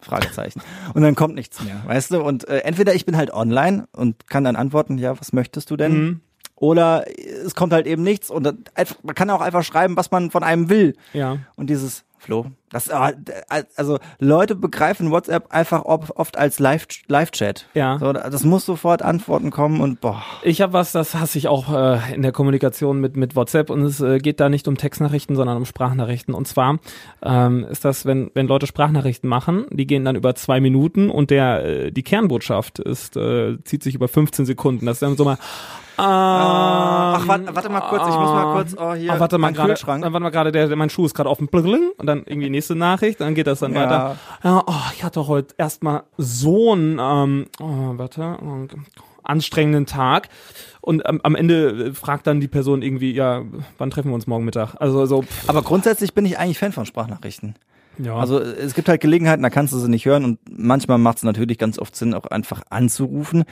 Fragezeichen. 0.00 0.60
Und 0.92 1.02
dann 1.02 1.14
kommt 1.14 1.34
nichts 1.34 1.62
mehr, 1.62 1.80
weißt 1.86 2.10
du? 2.10 2.22
Und 2.22 2.46
äh, 2.48 2.58
entweder 2.58 2.94
ich 2.94 3.06
bin 3.06 3.16
halt 3.16 3.32
online 3.32 3.86
und 3.92 4.28
kann 4.28 4.44
dann 4.44 4.56
antworten, 4.56 4.98
ja, 4.98 5.18
was 5.18 5.32
möchtest 5.32 5.70
du 5.70 5.76
denn? 5.76 5.92
Mhm. 5.92 6.20
Oder 6.56 7.04
es 7.44 7.54
kommt 7.54 7.72
halt 7.72 7.86
eben 7.86 8.02
nichts 8.02 8.30
und 8.30 8.44
man 8.44 9.14
kann 9.14 9.30
auch 9.30 9.40
einfach 9.40 9.64
schreiben, 9.64 9.96
was 9.96 10.10
man 10.10 10.30
von 10.30 10.42
einem 10.42 10.68
will. 10.68 10.96
Ja. 11.12 11.38
Und 11.56 11.68
dieses 11.68 12.04
Flo, 12.18 12.46
das 12.74 12.90
ah, 12.90 13.12
also 13.76 13.98
Leute 14.18 14.56
begreifen 14.56 15.12
WhatsApp 15.12 15.52
einfach 15.54 15.84
oft 15.84 16.36
als 16.36 16.58
Live 16.58 16.88
Live-Chat. 17.06 17.66
Ja. 17.74 17.98
So, 18.00 18.12
das 18.12 18.42
muss 18.42 18.66
sofort 18.66 19.00
Antworten 19.02 19.50
kommen 19.50 19.80
und 19.80 20.00
boah. 20.00 20.22
Ich 20.42 20.60
habe 20.60 20.72
was, 20.72 20.90
das 20.90 21.14
hasse 21.14 21.38
ich 21.38 21.46
auch 21.46 21.72
äh, 21.72 22.14
in 22.14 22.22
der 22.22 22.32
Kommunikation 22.32 23.00
mit, 23.00 23.16
mit 23.16 23.36
WhatsApp 23.36 23.70
und 23.70 23.82
es 23.82 24.00
äh, 24.00 24.18
geht 24.18 24.40
da 24.40 24.48
nicht 24.48 24.66
um 24.66 24.76
Textnachrichten, 24.76 25.36
sondern 25.36 25.56
um 25.56 25.64
Sprachnachrichten. 25.64 26.34
Und 26.34 26.48
zwar 26.48 26.80
ähm, 27.22 27.64
ist 27.70 27.84
das, 27.84 28.06
wenn, 28.06 28.32
wenn 28.34 28.48
Leute 28.48 28.66
Sprachnachrichten 28.66 29.28
machen, 29.30 29.66
die 29.70 29.86
gehen 29.86 30.04
dann 30.04 30.16
über 30.16 30.34
zwei 30.34 30.60
Minuten 30.60 31.10
und 31.10 31.30
der 31.30 31.64
äh, 31.64 31.92
die 31.92 32.02
Kernbotschaft 32.02 32.80
ist, 32.80 33.16
äh, 33.16 33.56
zieht 33.62 33.84
sich 33.84 33.94
über 33.94 34.08
15 34.08 34.46
Sekunden. 34.46 34.86
Das 34.86 34.96
ist 34.96 35.02
dann 35.02 35.16
so 35.16 35.24
mal 35.24 35.38
Ach, 35.96 37.20
Ach, 37.20 37.28
warte, 37.28 37.54
warte 37.54 37.68
mal 37.68 37.80
kurz, 37.82 38.02
ich 38.02 38.14
muss 38.14 38.30
mal 38.30 38.52
kurz, 38.52 38.76
oh, 38.76 38.94
hier, 38.94 39.12
Ah, 39.12 39.20
warte 39.20 39.38
mal 39.38 39.52
gerade, 39.52 39.74
Kühlschrank. 39.74 40.02
warte 40.02 40.20
mal 40.20 40.30
gerade, 40.30 40.50
der, 40.50 40.66
der, 40.66 40.76
mein 40.76 40.90
Schuh 40.90 41.06
ist 41.06 41.14
gerade 41.14 41.28
auf 41.30 41.38
dem 41.38 41.46
Bling 41.46 41.92
und 41.96 42.06
dann 42.06 42.24
irgendwie 42.26 42.50
nächste 42.50 42.63
Nachricht, 42.70 43.20
dann 43.20 43.34
geht 43.34 43.46
das 43.46 43.60
dann 43.60 43.72
Ja. 43.74 43.80
weiter. 43.82 44.16
Ja, 44.42 44.62
oh, 44.66 44.72
ich 44.94 45.04
hatte 45.04 45.26
heute 45.26 45.54
erstmal 45.58 46.04
so 46.16 46.72
einen, 46.72 46.98
ähm, 47.00 47.46
oh, 47.60 47.98
warte, 47.98 48.22
äh, 48.40 48.76
anstrengenden 49.22 49.86
Tag 49.86 50.28
und 50.82 51.06
am, 51.06 51.20
am 51.22 51.34
Ende 51.34 51.86
äh, 51.86 51.92
fragt 51.94 52.26
dann 52.26 52.40
die 52.40 52.48
Person 52.48 52.82
irgendwie, 52.82 53.12
ja, 53.12 53.42
wann 53.78 53.90
treffen 53.90 54.10
wir 54.10 54.14
uns 54.14 54.26
morgen 54.26 54.44
Mittag? 54.44 54.74
Also 54.80 55.06
so, 55.06 55.22
pff, 55.22 55.48
Aber 55.48 55.62
grundsätzlich 55.62 56.12
bin 56.14 56.26
ich 56.26 56.38
eigentlich 56.38 56.58
Fan 56.58 56.72
von 56.72 56.84
Sprachnachrichten. 56.84 57.54
ja, 57.98 58.14
Also 58.16 58.38
es 58.38 58.74
gibt 58.74 58.88
halt 58.88 59.00
Gelegenheiten, 59.00 59.42
da 59.42 59.48
kannst 59.50 59.72
du 59.72 59.78
sie 59.78 59.88
nicht 59.88 60.04
hören 60.04 60.24
und 60.24 60.38
manchmal 60.50 60.98
macht 60.98 61.18
es 61.18 61.22
natürlich 61.22 61.56
ganz 61.58 61.78
oft 61.78 61.96
Sinn, 61.96 62.12
auch 62.12 62.26
einfach 62.26 62.62
anzurufen. 62.70 63.44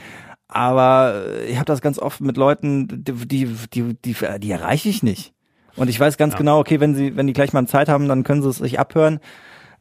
Aber 0.47 1.23
äh, 1.27 1.45
ich 1.45 1.55
habe 1.55 1.65
das 1.65 1.81
ganz 1.81 1.97
oft 1.97 2.21
mit 2.21 2.37
Leuten, 2.37 2.87
die, 3.03 3.13
die, 3.13 3.45
die, 3.73 3.95
die, 4.05 4.15
die 4.39 4.51
erreiche 4.51 4.89
ich 4.89 5.01
nicht. 5.01 5.32
Und 5.75 5.89
ich 5.89 5.99
weiß 5.99 6.17
ganz 6.17 6.33
Ja. 6.33 6.37
genau, 6.37 6.59
okay, 6.59 6.79
wenn 6.79 6.95
sie, 6.95 7.15
wenn 7.15 7.27
die 7.27 7.33
gleich 7.33 7.53
mal 7.53 7.65
Zeit 7.67 7.89
haben, 7.89 8.07
dann 8.07 8.23
können 8.23 8.41
sie 8.41 8.49
es 8.49 8.57
sich 8.57 8.79
abhören. 8.79 9.19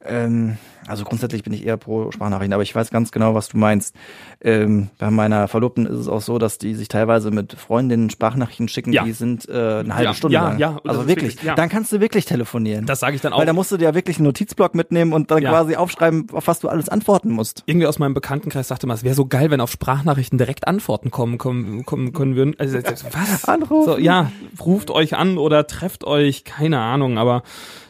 Ähm, 0.05 0.57
also 0.88 1.05
grundsätzlich 1.05 1.44
bin 1.44 1.53
ich 1.53 1.64
eher 1.64 1.76
pro 1.76 2.11
Sprachnachrichten, 2.11 2.53
aber 2.53 2.64
ich 2.64 2.74
weiß 2.74 2.90
ganz 2.90 3.12
genau, 3.12 3.34
was 3.36 3.48
du 3.48 3.57
meinst. 3.57 3.94
Ähm, 4.40 4.88
bei 4.98 5.11
meiner 5.12 5.46
Verlobten 5.46 5.86
ist 5.86 5.96
es 5.96 6.09
auch 6.09 6.20
so, 6.22 6.38
dass 6.38 6.59
die 6.59 6.74
sich 6.74 6.88
teilweise 6.88 7.30
mit 7.30 7.53
Freundinnen 7.53 8.11
Sprachnachrichten 8.11 8.66
schicken, 8.66 8.92
Ja. 8.92 9.05
die 9.05 9.12
sind 9.12 9.48
äh, 9.48 9.53
eine 9.53 9.94
halbe 9.94 10.05
Ja, 10.07 10.14
Stunde 10.14 10.34
ja, 10.34 10.48
lang. 10.48 10.59
ja, 10.59 10.78
also 10.84 11.07
wirklich, 11.07 11.34
wirklich- 11.34 11.42
ja. 11.44 11.55
dann 11.55 11.68
kannst 11.68 11.92
du 11.92 12.00
wirklich 12.00 12.24
telefonieren. 12.24 12.84
das 12.86 12.98
sage 12.98 13.14
ich 13.14 13.22
dann 13.22 13.32
auch. 13.32 13.38
Weil 13.38 13.46
da 13.46 13.53
musst 13.53 13.70
du 13.70 13.76
dir 13.76 13.84
ja 13.84 13.94
wirklich 13.94 14.16
einen 14.16 14.24
Notizblock 14.26 14.74
mitnehmen 14.74 15.12
und 15.12 15.30
dann 15.30 15.40
quasi 15.44 15.76
aufschreiben, 15.76 16.26
auf 16.32 16.48
was 16.48 16.59
du 16.59 16.68
alles 16.68 16.88
antworten 16.88 17.30
musst. 17.30 17.62
irgendwie 17.66 17.86
aus 17.86 18.00
meinem 18.00 18.14
Bekanntenkreis 18.14 18.66
sagte 18.66 18.88
mal, 18.88 18.94
es 18.94 19.05
wäre 19.05 19.14
so 19.14 19.26
geil, 19.26 19.53
wenn 19.53 19.61
auf 19.61 19.70
Sprachnachrichten 19.70 20.36
direkt 20.36 20.66
Antworten 20.66 21.12
kommen, 21.12 21.38
kommen, 21.38 21.86
kommen 21.86 22.12
können 22.12 22.34
würden. 22.34 22.55
Also, 22.59 22.78
was? 22.78 23.44
Anrufen. 23.48 23.84
So, 23.92 23.98
ja, 23.98 24.32
ruft 24.61 24.90
euch 24.90 25.14
an 25.14 25.38
oder 25.38 25.68
trefft 25.68 26.03
euch, 26.05 26.42
keine 26.44 26.80
Ahnung, 26.80 27.18
aber 27.18 27.44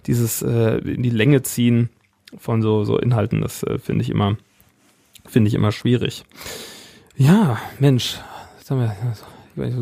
dieses 0.07 0.43
äh, 0.43 0.77
in 0.79 1.03
die 1.03 1.09
Länge 1.11 1.41
ziehen 1.43 1.89
von 2.39 2.63
so, 2.63 2.85
so 2.85 2.99
Inhalten, 2.99 3.41
das 3.41 3.63
äh, 3.63 3.79
finde 3.79 4.03
ich 4.03 4.11
immer, 4.11 4.37
finde 5.27 5.49
ich 5.49 5.55
immer 5.55 5.73
schwierig. 5.73 6.25
Ja, 7.17 7.59
Mensch, 7.79 8.19
jetzt 8.59 8.71
haben 8.71 8.81
wir 8.81 8.95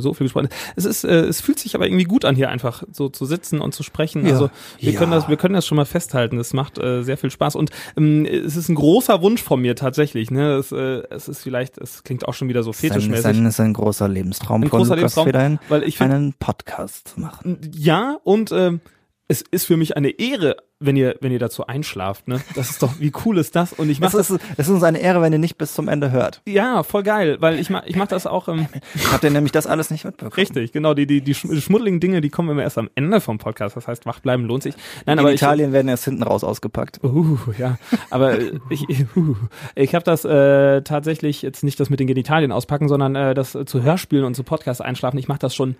so 0.01 0.15
viel 0.15 0.25
gesprochen. 0.25 0.49
Es 0.75 0.85
ist, 0.85 1.05
äh, 1.05 1.21
es 1.27 1.41
fühlt 1.41 1.61
sich 1.61 1.77
aber 1.77 1.87
irgendwie 1.87 2.03
gut 2.03 2.25
an, 2.25 2.35
hier 2.35 2.51
einfach 2.51 2.83
so 2.91 3.09
zu 3.09 3.25
sitzen 3.25 3.61
und 3.61 3.73
zu 3.73 3.85
sprechen. 3.85 4.27
Ja. 4.27 4.33
Also 4.33 4.51
wir 4.81 4.93
Ja. 4.93 4.99
können 4.99 5.13
das, 5.13 5.29
wir 5.29 5.37
können 5.37 5.55
das 5.55 5.65
schon 5.65 5.77
mal 5.77 5.85
festhalten. 5.85 6.39
Es 6.39 6.53
macht 6.53 6.77
äh, 6.79 7.05
sehr 7.05 7.17
viel 7.17 7.31
Spaß 7.31 7.55
und 7.55 7.71
ähm, 7.97 8.27
es 8.27 8.57
ist 8.57 8.69
ein 8.69 8.75
großer 8.75 9.23
Wunsch 9.23 9.41
von 9.45 9.61
mir 9.61 9.77
tatsächlich. 9.77 10.33
Ne, 10.33 10.55
es, 10.55 10.73
äh, 10.73 11.03
es 11.11 11.29
ist 11.29 11.43
vielleicht, 11.45 11.79
es 11.79 12.03
klingt 12.03 12.27
auch 12.27 12.35
schon 12.35 12.49
wieder 12.49 12.65
so 12.65 12.71
Das 12.73 12.79
ist 12.83 12.85
ein, 12.91 13.01
fetischmäßig. 13.01 13.45
ist 13.47 13.61
ein 13.61 13.73
großer 13.75 14.09
Lebenstraum 14.09 14.63
Ein 14.65 14.71
von 14.71 14.79
großer 14.81 14.97
Lukas 14.97 15.15
Lebenstraum, 15.15 15.27
Federhin, 15.27 15.59
weil 15.69 15.85
ich 15.85 15.99
find- 15.99 16.13
einen 16.15 16.33
Podcast 16.33 17.07
zu 17.07 17.21
machen. 17.21 17.61
Ja, 17.73 18.19
und 18.25 18.51
ähm, 18.51 18.81
es 19.31 19.43
ist 19.43 19.65
für 19.67 19.77
mich 19.77 19.97
eine 19.97 20.09
Ehre, 20.11 20.57
wenn 20.81 20.97
ihr, 20.97 21.15
wenn 21.21 21.31
ihr 21.31 21.39
dazu 21.39 21.65
einschlaft. 21.67 22.27
Ne? 22.27 22.41
Das 22.57 22.71
ist 22.71 22.83
doch, 22.83 22.99
wie 22.99 23.13
cool 23.25 23.39
ist 23.39 23.55
das? 23.55 23.73
Und 23.73 23.89
ich 23.91 23.99
Es 23.99 24.01
mache 24.01 24.17
das, 24.17 24.31
ist, 24.31 24.41
es 24.57 24.67
ist 24.67 24.75
uns 24.75 24.83
eine 24.83 24.99
Ehre, 24.99 25.23
wenn 25.23 25.33
ihr 25.33 25.39
nicht 25.39 25.57
bis 25.57 25.73
zum 25.75 25.87
Ende 25.89 26.11
hört. 26.11 26.43
ja, 26.47 26.83
voll 26.83 27.05
geil, 27.05 27.37
weil 27.39 27.61
ich 27.61 27.71
mach, 27.71 27.85
ich 27.87 27.95
mach 27.95 28.09
das 28.09 28.27
auch 28.27 28.49
ähm, 28.49 28.67
Habt 29.13 29.23
ihr 29.23 29.31
nämlich 29.31 29.53
das 29.53 29.69
alles 29.69 29.91
nicht 29.91 30.05
mitbekommen? 30.05 30.33
richtig, 30.33 30.73
genau. 30.73 30.95
Die, 30.95 31.07
die, 31.07 31.21
die 31.21 31.35
schm- 31.37 31.61
schmuddeligen 31.61 32.01
Dinge, 32.01 32.21
die 32.23 32.31
kommen 32.31 32.51
immer 32.51 32.63
erst 32.63 32.77
am 32.79 32.91
Ende 32.97 33.21
vom 33.21 33.39
Podcast. 33.39 33.77
Das 33.77 33.87
heißt, 33.87 34.05
wach 34.05 34.19
bleiben 34.19 34.45
lohnt 34.47 34.65
sich. 34.65 34.75
Nein, 35.07 35.19
In 35.19 35.21
aber 35.21 35.33
ich, 35.33 35.41
Italien 35.41 35.73
werden 35.73 35.87
erst 35.89 36.07
hinten 36.07 36.25
raus 36.25 36.43
ausgepackt. 36.43 36.99
Uh, 37.05 37.39
ja, 37.57 37.79
aber 38.11 38.39
äh, 38.41 38.59
ich, 38.71 38.89
uh, 39.17 39.37
ich 39.77 39.95
habe 39.95 40.05
das 40.05 40.25
äh, 40.25 40.83
tatsächlich 40.83 41.43
jetzt 41.43 41.63
nicht 41.63 41.79
das 41.79 41.89
mit 41.91 42.01
den 42.01 42.09
Genitalien 42.09 42.51
auspacken, 42.51 42.89
sondern 42.89 43.15
äh, 43.15 43.35
das 43.35 43.55
äh, 43.55 43.65
zu 43.65 43.83
Hörspielen 43.85 44.25
und 44.25 44.35
zu 44.35 44.43
Podcasts 44.43 44.81
einschlafen. 44.81 45.19
Ich 45.19 45.29
mache 45.29 45.39
das 45.39 45.55
schon 45.55 45.77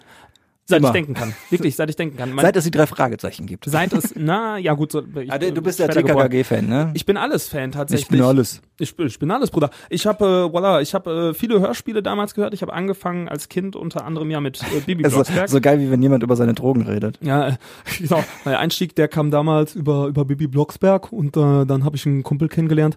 seit 0.71 0.79
Immer. 0.79 0.89
ich 0.89 0.93
denken 0.93 1.15
kann. 1.15 1.35
Wirklich, 1.51 1.77
seit 1.77 1.91
ich 1.91 1.97
denken 1.97 2.17
kann. 2.17 2.33
Mein, 2.33 2.45
Seit 2.45 2.57
es 2.57 2.65
die 2.65 2.71
drei 2.71 2.87
Fragezeichen 2.87 3.47
gibt. 3.47 3.65
seit 3.67 3.93
es, 3.93 4.15
na 4.17 4.57
ja 4.59 4.73
gut, 4.73 4.93
so, 4.93 5.03
ich, 5.21 5.31
Ah, 5.31 5.39
du, 5.39 5.61
bist 5.61 5.79
der. 5.79 5.89
TKKG-Fan, 5.91 6.67
ne? 6.67 6.91
Ich 6.95 7.05
bin 7.05 7.17
alles 7.19 7.49
Fan 7.49 7.73
tatsächlich. 7.73 8.05
Ich 8.07 8.09
bin 8.11 8.23
alles. 8.23 8.63
Ich, 8.79 8.97
bin- 8.97 9.07
ich 9.09 9.19
bin 9.19 9.31
alles, 9.31 9.51
Bruder. 9.51 9.69
Ich 9.91 10.07
habe, 10.07 10.25
äh, 10.25 10.57
voilà, 10.57 10.81
ich 10.81 10.95
habe 10.95 11.31
äh, 11.31 11.35
viele 11.35 11.61
Hörspiele 11.61 12.03
damals 12.03 12.35
gehört. 12.35 12.55
Ich 12.55 12.63
habe 12.63 12.73
angefangen 12.73 13.29
als 13.29 13.49
Kind 13.51 13.77
unter 13.77 14.07
anderem 14.07 14.31
ja 14.31 14.41
mit 14.41 14.61
äh, 14.63 14.81
Bibi 14.87 15.05
Also, 15.05 15.17
Blocksberg. 15.17 15.49
so 15.51 15.61
geil, 15.61 15.79
wie 15.81 15.91
wenn 15.91 16.03
jemand 16.03 16.23
über 16.23 16.35
seine 16.37 16.55
Drogen 16.55 16.83
redet. 16.83 17.19
Ja, 17.21 17.49
äh, 17.49 17.53
genau. 17.99 18.25
Mein 18.47 18.55
Einstieg, 18.55 18.95
der 18.97 19.09
kam 19.09 19.31
damals 19.31 19.75
über, 19.75 20.07
über 20.07 20.25
Bibi 20.25 20.47
Blocksberg 20.47 21.13
und 21.13 21.37
äh, 21.37 21.67
dann 21.67 21.85
habe 21.85 21.97
ich 21.97 22.07
einen 22.07 22.23
Kumpel 22.23 22.49
kennengelernt 22.49 22.97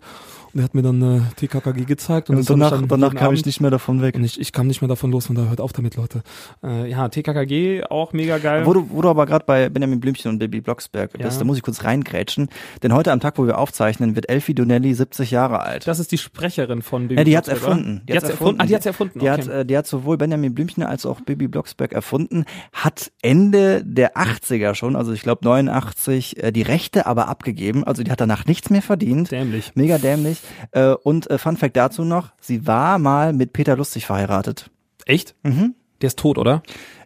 der 0.54 0.64
hat 0.66 0.76
mir 0.76 0.82
dann 0.84 1.02
äh, 1.02 1.22
TKKG 1.36 1.86
gezeigt. 1.86 2.30
Und, 2.30 2.36
Und 2.36 2.42
ich 2.42 2.48
danach, 2.48 2.82
danach 2.88 3.16
kam 3.16 3.34
ich 3.34 3.40
Abend- 3.40 3.46
nicht 3.48 3.60
mehr 3.62 3.72
davon 3.72 4.02
weg. 4.02 4.16
Und 4.16 4.24
ich, 4.24 4.40
ich 4.40 4.52
kam 4.52 4.68
nicht 4.68 4.82
mehr 4.82 4.88
davon 4.88 5.12
los 5.12 5.30
und 5.30 5.36
da 5.36 5.46
hört 5.46 5.60
auf 5.60 5.74
damit, 5.74 5.96
Leute. 5.96 6.22
Äh, 6.64 6.90
ja, 6.90 7.08
TKKG 7.10 7.84
auch 7.90 8.14
mega 8.14 8.38
geil. 8.38 8.66
Wo 8.66 8.74
du, 8.74 8.88
wo 8.92 9.02
du 9.02 9.10
aber 9.10 9.26
gerade 9.26 9.46
bei 9.46 9.70
Benjamin 9.70 10.00
Blümchen 10.00 10.30
und 10.30 10.40
Baby 10.40 10.62
Blocksberg 10.62 11.14
bist, 11.14 11.24
Ja. 11.24 11.40
da 11.40 11.44
muss 11.46 11.58
ich 11.58 11.64
kurz 11.64 11.84
reingrätschen. 11.84 12.50
Denn 12.84 12.94
heute 12.94 13.12
am 13.12 13.20
Tag, 13.20 13.38
wo 13.38 13.46
wir 13.48 13.58
aufzeichnen, 13.58 14.16
wird 14.16 14.30
Elfie 14.30 14.54
Donnelly 14.54 14.94
70 14.94 15.32
Jahre 15.32 15.62
alt. 15.62 15.88
das 15.88 16.00
ist 16.00 16.12
die 16.12 16.18
Sprecherin 16.18 16.82
von 16.82 17.08
Baby 17.08 17.20
Ja, 17.20 17.24
die 17.24 17.38
hat's 17.38 17.48
erfunden. 17.48 18.02
Die, 18.08 18.14
hat's 18.16 18.30
erfunden. 18.30 18.62
Ah, 18.62 18.66
die 18.66 18.76
hat's 18.76 18.86
erfunden. 18.86 19.20
Die, 19.20 19.30
okay. 19.30 19.42
hat, 19.42 19.48
äh, 19.48 19.66
die 19.66 19.78
hat 19.78 19.88
sowohl 19.88 20.18
Benjamin 20.18 20.54
Blümchen 20.54 20.84
als 20.84 21.06
auch 21.06 21.22
Bibi 21.22 21.48
Blocksberg 21.48 21.94
erfunden, 21.94 22.46
hat 22.72 23.12
Ende 23.22 23.84
der 23.84 24.18
80er 24.18 24.76
schon, 24.76 24.96
also 24.96 25.14
ich 25.14 25.22
glaube 25.24 25.44
89, 25.46 26.44
äh, 26.44 26.52
die 26.52 26.62
Rechte 26.62 27.06
aber 27.06 27.28
abgegeben. 27.28 27.84
Also 27.84 28.04
die 28.04 28.12
hat 28.12 28.22
danach 28.22 28.46
nichts 28.46 28.70
mehr 28.70 28.82
verdient. 28.82 29.32
Dämlich. 29.32 29.72
Mega 29.76 29.98
dämlich. 29.98 30.42
Äh, 30.72 30.94
und 30.94 31.30
äh, 31.30 31.38
Fun 31.38 31.58
Fact 31.58 31.76
dazu 31.78 32.04
noch, 32.04 32.32
sie 32.42 32.66
war 32.68 33.00
mal 33.00 33.34
mit 33.34 33.54
Peter 33.54 33.76
Lustig 33.76 34.06
verheiratet. 34.06 34.70
Echt? 35.06 35.36
Mhm. 35.44 35.76
Der 36.02 36.08
ist 36.08 36.20
tot, 36.20 36.38
oder? 36.38 36.64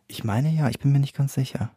Ich 0.07 0.23
meine 0.23 0.49
ja, 0.49 0.69
ich 0.69 0.79
bin 0.79 0.91
mir 0.91 0.99
nicht 0.99 1.15
ganz 1.15 1.33
sicher. 1.33 1.71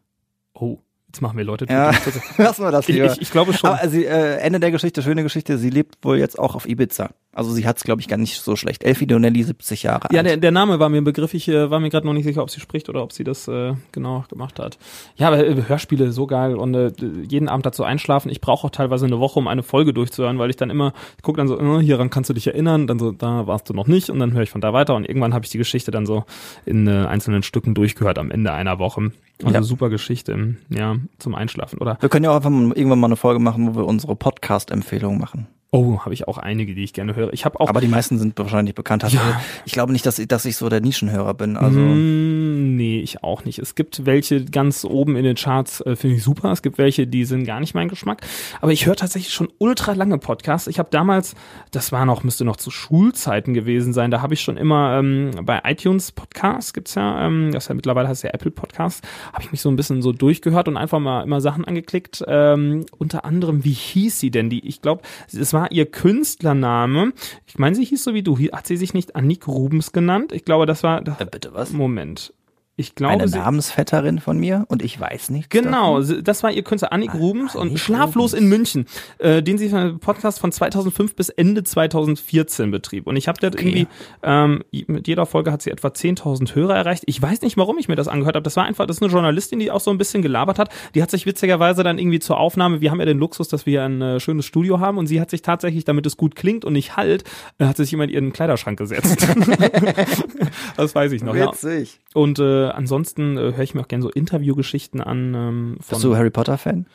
Oh, 0.54 0.78
jetzt 1.08 1.20
machen 1.20 1.36
wir 1.36 1.44
Leute. 1.44 1.66
Ja, 1.68 1.92
lassen 2.38 2.62
wir 2.62 2.70
das 2.70 2.88
Ich, 2.88 2.94
lieber. 2.94 3.12
ich, 3.12 3.20
ich 3.20 3.30
glaube 3.30 3.52
schon. 3.52 3.70
Aber 3.70 3.88
sie, 3.88 4.04
äh, 4.04 4.36
Ende 4.36 4.60
der 4.60 4.70
Geschichte, 4.70 5.02
schöne 5.02 5.22
Geschichte, 5.22 5.58
sie 5.58 5.70
lebt 5.70 5.96
wohl 6.02 6.18
jetzt 6.18 6.38
auch 6.38 6.54
auf 6.54 6.66
Ibiza. 6.68 7.10
Also 7.32 7.52
sie 7.52 7.64
hat's, 7.66 7.84
glaube 7.84 8.00
ich, 8.00 8.08
gar 8.08 8.16
nicht 8.16 8.40
so 8.40 8.56
schlecht. 8.56 8.82
Elfie 8.82 9.06
Donnelly, 9.06 9.44
70 9.44 9.84
Jahre 9.84 10.08
Ja, 10.10 10.18
alt. 10.18 10.26
der, 10.26 10.36
der 10.36 10.50
Name 10.50 10.80
war 10.80 10.88
mir 10.88 10.98
ein 10.98 11.04
Begriff. 11.04 11.32
Ich 11.32 11.46
äh, 11.48 11.70
war 11.70 11.78
mir 11.78 11.88
gerade 11.88 12.04
noch 12.06 12.12
nicht 12.12 12.24
sicher, 12.24 12.42
ob 12.42 12.50
sie 12.50 12.58
spricht 12.60 12.88
oder 12.88 13.02
ob 13.04 13.12
sie 13.12 13.22
das 13.22 13.46
äh, 13.46 13.74
genau 13.92 14.24
gemacht 14.28 14.58
hat. 14.58 14.78
Ja, 15.16 15.28
aber 15.28 15.46
äh, 15.46 15.62
Hörspiele 15.68 16.10
so 16.10 16.26
geil 16.26 16.56
und 16.56 16.74
äh, 16.74 16.90
jeden 17.28 17.48
Abend 17.48 17.66
dazu 17.66 17.84
einschlafen. 17.84 18.30
Ich 18.30 18.40
brauche 18.40 18.66
auch 18.66 18.70
teilweise 18.70 19.06
eine 19.06 19.20
Woche, 19.20 19.38
um 19.38 19.46
eine 19.46 19.62
Folge 19.62 19.94
durchzuhören, 19.94 20.38
weil 20.40 20.50
ich 20.50 20.56
dann 20.56 20.70
immer 20.70 20.92
ich 21.16 21.22
gucke 21.22 21.36
dann 21.36 21.46
so, 21.46 21.58
äh, 21.60 21.82
hieran 21.82 22.10
kannst 22.10 22.30
du 22.30 22.34
dich 22.34 22.48
erinnern, 22.48 22.86
dann 22.88 22.98
so, 22.98 23.12
da 23.12 23.46
warst 23.46 23.68
du 23.70 23.74
noch 23.74 23.86
nicht 23.86 24.10
und 24.10 24.18
dann 24.18 24.32
höre 24.32 24.42
ich 24.42 24.50
von 24.50 24.60
da 24.60 24.72
weiter 24.72 24.96
und 24.96 25.08
irgendwann 25.08 25.32
habe 25.32 25.44
ich 25.44 25.50
die 25.52 25.58
Geschichte 25.58 25.92
dann 25.92 26.06
so 26.06 26.24
in 26.66 26.88
äh, 26.88 27.06
einzelnen 27.06 27.42
Stücken 27.44 27.74
durchgehört 27.74 28.18
am 28.18 28.30
Ende 28.32 28.52
einer 28.52 28.78
Woche. 28.80 29.12
Also 29.44 29.54
Ja. 29.54 29.62
super 29.62 29.88
Geschichte, 29.88 30.56
ja, 30.68 30.96
zum 31.18 31.34
Einschlafen 31.36 31.78
oder 31.78 31.96
Wir 32.00 32.08
können 32.08 32.24
ja 32.24 32.30
auch 32.32 32.36
einfach 32.36 32.50
irgendwann 32.50 32.98
mal 32.98 33.06
eine 33.06 33.16
Folge 33.16 33.38
machen, 33.40 33.68
wo 33.74 33.78
wir 33.80 33.86
unsere 33.86 34.16
Podcast-Empfehlungen 34.16 35.18
machen. 35.20 35.46
Oh, 35.72 36.00
habe 36.00 36.12
ich 36.14 36.26
auch 36.26 36.38
einige, 36.38 36.74
die 36.74 36.82
ich 36.82 36.92
gerne 36.92 37.14
höre. 37.14 37.32
Ich 37.32 37.44
habe 37.44 37.60
auch 37.60 37.68
Aber 37.68 37.80
die 37.80 37.86
meisten 37.86 38.18
sind 38.18 38.36
wahrscheinlich 38.36 38.74
bekannt. 38.74 39.04
Also, 39.04 39.16
Ja. 39.18 39.40
Ich 39.64 39.72
glaube 39.72 39.92
nicht, 39.92 40.04
dass 40.04 40.18
ich, 40.18 40.26
dass 40.26 40.44
ich 40.44 40.56
so 40.56 40.68
der 40.68 40.80
Nischenhörer 40.80 41.34
bin. 41.34 41.56
Also 41.56 41.78
Mm, 41.78 42.74
nee, 42.76 43.00
ich 43.00 43.22
auch 43.22 43.44
nicht. 43.44 43.60
Es 43.60 43.76
gibt 43.76 44.04
welche 44.04 44.44
ganz 44.44 44.84
oben 44.84 45.14
in 45.14 45.22
den 45.22 45.36
Charts, 45.36 45.80
äh, 45.82 45.94
finde 45.94 46.16
ich 46.16 46.24
super. 46.24 46.50
Es 46.50 46.62
gibt 46.62 46.78
welche, 46.78 47.06
die 47.06 47.24
sind 47.24 47.44
gar 47.44 47.60
nicht 47.60 47.74
mein 47.74 47.88
Geschmack. 47.88 48.22
Aber 48.60 48.72
ich 48.72 48.86
höre 48.86 48.96
tatsächlich 48.96 49.32
schon 49.32 49.48
ultra 49.58 49.92
lange 49.92 50.18
Podcasts. 50.18 50.66
Ich 50.66 50.80
habe 50.80 50.88
damals, 50.90 51.36
das 51.70 51.92
war 51.92 52.04
noch, 52.04 52.24
müsste 52.24 52.44
noch 52.44 52.56
zu 52.56 52.72
Schulzeiten 52.72 53.54
gewesen 53.54 53.92
sein, 53.92 54.10
da 54.10 54.22
habe 54.22 54.34
ich 54.34 54.40
schon 54.40 54.56
immer 54.56 54.98
ähm, 54.98 55.30
bei 55.44 55.60
iTunes 55.64 56.10
Podcasts 56.10 56.72
gibt's 56.72 56.96
ja, 56.96 57.26
ähm, 57.26 57.52
das 57.52 57.68
ja 57.68 57.74
mittlerweile 57.76 58.08
heißt 58.08 58.24
ja 58.24 58.30
Apple 58.30 58.50
Podcasts, 58.50 59.02
habe 59.32 59.44
ich 59.44 59.52
mich 59.52 59.60
so 59.60 59.68
ein 59.68 59.76
bisschen 59.76 60.02
so 60.02 60.10
durchgehört 60.12 60.66
und 60.66 60.76
einfach 60.76 60.98
mal 60.98 61.22
immer 61.22 61.40
Sachen 61.40 61.64
angeklickt. 61.64 62.24
Ähm, 62.26 62.86
unter 62.98 63.24
anderem, 63.24 63.64
wie 63.64 63.72
hieß 63.72 64.18
sie 64.18 64.30
denn? 64.32 64.50
Die, 64.50 64.66
ich 64.66 64.82
glaube, 64.82 65.02
es 65.32 65.52
war 65.52 65.59
ihr 65.68 65.86
Künstlername. 65.86 67.12
Ich 67.46 67.58
meine, 67.58 67.74
sie 67.76 67.84
hieß 67.84 68.02
so 68.04 68.14
wie 68.14 68.22
du. 68.22 68.38
Hat 68.38 68.66
sie 68.66 68.76
sich 68.76 68.94
nicht 68.94 69.16
Annik 69.16 69.46
Rubens 69.48 69.92
genannt? 69.92 70.32
Ich 70.32 70.44
glaube, 70.44 70.66
das 70.66 70.82
war. 70.82 71.00
Das, 71.02 71.20
Äh, 71.20 71.26
bitte 71.26 71.52
was? 71.54 71.72
Moment. 71.72 72.32
Ich 72.80 72.94
glaube, 72.94 73.12
Eine 73.12 73.26
Namensvetterin 73.26 74.20
von 74.20 74.38
mir 74.38 74.64
und 74.68 74.82
ich 74.82 74.98
weiß 74.98 75.28
nicht. 75.30 75.50
Genau, 75.50 76.00
sie- 76.00 76.22
das 76.22 76.42
war 76.42 76.50
ihr 76.50 76.62
Künstler 76.64 76.92
Annik 76.92 77.12
Rubens 77.14 77.54
und 77.54 77.68
Annik 77.68 77.78
Schlaflos 77.78 78.32
Rubens. 78.32 78.42
in 78.42 78.48
München, 78.48 78.86
äh, 79.18 79.42
den 79.42 79.58
sie 79.58 79.68
für 79.68 79.76
einen 79.76 79.98
Podcast 80.00 80.40
von 80.40 80.50
2005 80.50 81.14
bis 81.14 81.28
Ende 81.28 81.62
2014 81.62 82.70
betrieb. 82.70 83.06
Und 83.06 83.16
ich 83.16 83.28
habe 83.28 83.38
dort 83.38 83.54
irgendwie, 83.60 83.86
ähm, 84.22 84.64
mit 84.86 85.06
jeder 85.08 85.26
Folge 85.26 85.52
hat 85.52 85.60
sie 85.60 85.70
etwa 85.70 85.88
10.000 85.92 86.54
Hörer 86.54 86.74
erreicht. 86.74 87.02
Ich 87.06 87.20
weiß 87.20 87.42
nicht, 87.42 87.56
warum 87.58 87.76
ich 87.78 87.88
mir 87.88 87.96
das 87.96 88.08
angehört 88.08 88.36
habe. 88.36 88.42
Das 88.44 88.56
war 88.56 88.64
einfach, 88.64 88.86
das 88.86 88.96
ist 88.96 89.02
eine 89.02 89.12
Journalistin, 89.12 89.58
die 89.58 89.70
auch 89.70 89.80
so 89.80 89.90
ein 89.90 89.98
bisschen 89.98 90.22
gelabert 90.22 90.58
hat. 90.58 90.70
Die 90.94 91.02
hat 91.02 91.10
sich 91.10 91.26
witzigerweise 91.26 91.82
dann 91.82 91.98
irgendwie 91.98 92.20
zur 92.20 92.38
Aufnahme, 92.38 92.80
wir 92.80 92.90
haben 92.90 93.00
ja 93.00 93.06
den 93.06 93.18
Luxus, 93.18 93.48
dass 93.48 93.66
wir 93.66 93.72
hier 93.72 93.84
ein 93.84 94.00
äh, 94.00 94.20
schönes 94.20 94.46
Studio 94.46 94.80
haben 94.80 94.96
und 94.96 95.06
sie 95.06 95.20
hat 95.20 95.28
sich 95.28 95.42
tatsächlich, 95.42 95.84
damit 95.84 96.06
es 96.06 96.16
gut 96.16 96.34
klingt 96.34 96.64
und 96.64 96.72
nicht 96.72 96.96
halt, 96.96 97.24
äh, 97.58 97.66
hat 97.66 97.76
sich 97.76 97.92
immer 97.92 98.04
in 98.04 98.10
ihren 98.10 98.32
Kleiderschrank 98.32 98.78
gesetzt. 98.78 99.26
das 100.76 100.94
weiß 100.94 101.12
ich 101.12 101.22
noch, 101.22 101.34
ja. 101.34 101.48
Witzig. 101.48 102.00
Und 102.14 102.38
äh, 102.38 102.69
ansonsten 102.74 103.36
äh, 103.36 103.40
höre 103.54 103.60
ich 103.60 103.74
mir 103.74 103.80
auch 103.82 103.88
gerne 103.88 104.02
so 104.02 104.10
Interviewgeschichten 104.10 105.00
an. 105.00 105.34
Ähm, 105.34 105.76
von, 105.80 105.88
Bist 105.96 106.04
du 106.04 106.16
Harry 106.16 106.30
Potter 106.30 106.58
Fan? 106.58 106.86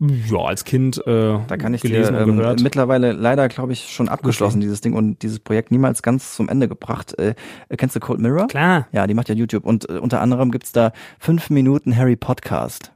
ja, 0.00 0.38
als 0.38 0.64
Kind 0.64 0.98
äh, 1.06 1.38
Da 1.46 1.56
kann 1.56 1.74
ich 1.74 1.82
dir 1.82 1.90
gelesen 1.90 2.16
und 2.16 2.28
ähm, 2.30 2.36
gehört. 2.38 2.60
mittlerweile 2.62 3.12
leider, 3.12 3.46
glaube 3.48 3.72
ich, 3.72 3.92
schon 3.92 4.08
abgeschlossen, 4.08 4.56
Okay. 4.56 4.64
dieses 4.64 4.80
Ding 4.80 4.94
und 4.94 5.22
dieses 5.22 5.38
Projekt 5.38 5.70
niemals 5.70 6.02
ganz 6.02 6.34
zum 6.34 6.48
Ende 6.48 6.66
gebracht. 6.66 7.16
Äh, 7.20 7.34
kennst 7.76 7.94
du 7.94 8.00
Cold 8.00 8.18
Mirror? 8.20 8.48
Klar. 8.48 8.88
Ja, 8.90 9.06
die 9.06 9.14
macht 9.14 9.28
ja 9.28 9.34
YouTube 9.36 9.64
und 9.64 9.88
äh, 9.88 9.98
unter 9.98 10.20
anderem 10.20 10.50
gibt's 10.50 10.72
da 10.72 10.92
fünf 11.20 11.50
Minuten 11.50 11.96
Harry 11.96 12.16
Podcast. 12.16 12.90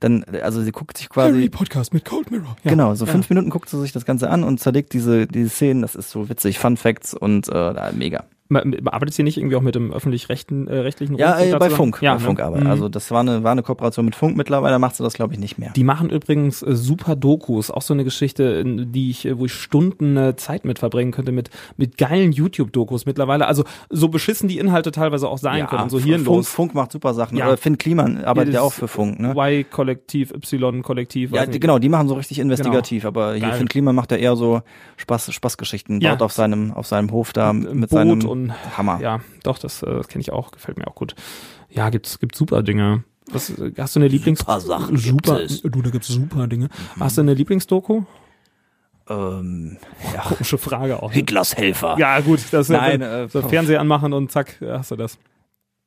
Dann, 0.00 0.24
äh, 0.30 0.40
also 0.40 0.60
sie 0.60 0.72
guckt 0.72 0.98
sich 0.98 1.08
quasi 1.08 1.48
Podcast 1.48 1.94
mit 1.94 2.04
Cold 2.04 2.30
Mirror. 2.30 2.56
Ja. 2.64 2.70
Genau, 2.72 2.94
so 2.96 3.06
fünf 3.06 3.30
Minuten 3.30 3.48
guckt 3.48 3.70
sie 3.70 3.80
sich 3.80 3.92
das 3.92 4.04
Ganze 4.04 4.28
an 4.28 4.44
und 4.44 4.58
zerlegt 4.60 4.92
diese, 4.92 5.26
diese 5.26 5.48
Szenen. 5.48 5.80
Das 5.80 5.94
ist 5.94 6.10
so 6.10 6.28
witzig, 6.28 6.58
Fun 6.58 6.76
Facts 6.76 7.14
und 7.14 7.48
äh, 7.48 7.92
mega. 7.92 8.24
Arbeitet 8.56 9.14
sie 9.14 9.22
nicht 9.22 9.36
irgendwie 9.38 9.56
auch 9.56 9.62
mit 9.62 9.74
dem 9.74 9.92
öffentlich-rechtlichen 9.92 10.68
äh, 10.68 10.78
rechtlichen 10.78 11.16
Ja, 11.16 11.38
äh, 11.38 11.56
bei? 11.56 11.70
Funk, 11.70 11.98
ja, 12.02 12.14
bei 12.14 12.20
ne? 12.20 12.24
Funk 12.24 12.40
aber. 12.40 12.60
Mhm. 12.60 12.66
Also 12.66 12.88
das 12.88 13.10
war 13.10 13.20
eine, 13.20 13.42
war 13.44 13.52
eine 13.52 13.62
Kooperation 13.62 14.04
mit 14.04 14.14
Funk. 14.14 14.36
Mittlerweile 14.36 14.78
macht 14.78 14.96
sie 14.96 15.02
das, 15.02 15.14
glaube 15.14 15.34
ich, 15.34 15.40
nicht 15.40 15.58
mehr. 15.58 15.72
Die 15.74 15.84
machen 15.84 16.10
übrigens 16.10 16.62
äh, 16.62 16.74
super 16.74 17.16
Dokus, 17.16 17.70
auch 17.70 17.82
so 17.82 17.94
eine 17.94 18.04
Geschichte, 18.04 18.42
in 18.44 18.92
die 18.92 19.10
ich, 19.10 19.26
äh, 19.26 19.38
wo 19.38 19.46
ich 19.46 19.52
Stunden 19.52 20.16
äh, 20.16 20.36
Zeit 20.36 20.64
mit 20.64 20.78
verbringen 20.78 21.12
könnte, 21.12 21.32
mit, 21.32 21.50
mit 21.76 21.98
geilen 21.98 22.32
YouTube-Dokus 22.32 23.06
mittlerweile. 23.06 23.46
Also 23.46 23.64
so 23.90 24.08
beschissen 24.08 24.48
die 24.48 24.58
Inhalte 24.58 24.92
teilweise 24.92 25.28
auch 25.28 25.38
sein 25.38 25.66
können, 25.66 25.88
so 25.90 25.98
Funk, 25.98 26.08
hirnlos. 26.08 26.48
Funk 26.48 26.74
macht 26.74 26.92
super 26.92 27.14
Sachen. 27.14 27.36
Ja. 27.36 27.48
Ja. 27.48 27.56
Finn 27.56 27.78
Kliman 27.78 28.24
arbeitet 28.24 28.54
ja 28.54 28.62
auch 28.62 28.72
für 28.72 28.88
Funk, 28.88 29.18
ne? 29.18 29.34
Y-Kollektiv, 29.36 30.32
Y-Kollektiv. 30.32 31.32
Ja, 31.32 31.46
die, 31.46 31.60
genau, 31.60 31.78
die 31.78 31.88
machen 31.88 32.08
so 32.08 32.14
richtig 32.14 32.38
investigativ, 32.38 33.04
aber 33.04 33.32
hier 33.34 33.48
Geil. 33.48 33.52
Finn 33.54 33.68
Kliman 33.68 33.94
macht 33.94 34.10
ja 34.12 34.16
eher 34.16 34.36
so 34.36 34.62
Spaß, 34.96 35.32
Spaßgeschichten, 35.32 36.00
Ja. 36.00 36.12
baut 36.12 36.22
auf 36.22 36.32
seinem, 36.32 36.72
auf 36.72 36.86
seinem 36.86 37.10
Hof 37.10 37.32
da 37.32 37.50
Im 37.50 37.80
mit 37.80 37.90
Boot 37.90 37.90
seinem 37.90 38.20
und 38.50 38.76
Hammer. 38.78 39.00
Ja, 39.00 39.20
doch, 39.42 39.58
das, 39.58 39.82
äh, 39.82 39.86
das 39.86 40.08
kenne 40.08 40.22
ich 40.22 40.32
auch, 40.32 40.50
gefällt 40.50 40.78
mir 40.78 40.86
auch 40.86 40.94
gut. 40.94 41.14
Ja, 41.70 41.90
gibt's 41.90 42.18
gibt 42.18 42.36
super 42.36 42.62
Dinge. 42.62 43.04
Was, 43.30 43.52
hast 43.78 43.96
du 43.96 44.00
eine 44.00 44.08
Lieblings 44.08 44.40
Super 44.40 44.60
Sachen 44.60 44.96
super 44.96 45.38
gibt 45.38 45.50
es. 45.50 45.62
Du, 45.62 45.82
da 45.82 45.90
gibt's 45.90 46.08
super 46.08 46.46
Dinge. 46.46 46.68
Hast 46.98 47.16
du 47.16 47.22
eine 47.22 47.34
Lieblingsdoku? 47.34 48.02
Ähm, 49.08 49.78
ja. 50.14 50.20
Komische 50.22 50.58
Frage 50.58 51.02
auch. 51.02 51.08
ne? 51.08 51.14
Hitlers 51.14 51.56
Helfer. 51.56 51.96
Ja, 51.98 52.20
gut, 52.20 52.40
das 52.50 52.66
ist 52.66 52.70
Nein, 52.70 53.00
ja, 53.00 53.24
äh, 53.24 53.28
so 53.28 53.42
Fernseher 53.42 53.80
anmachen 53.80 54.12
und 54.12 54.30
zack, 54.30 54.60
äh, 54.60 54.70
hast 54.72 54.90
du 54.90 54.96
das. 54.96 55.18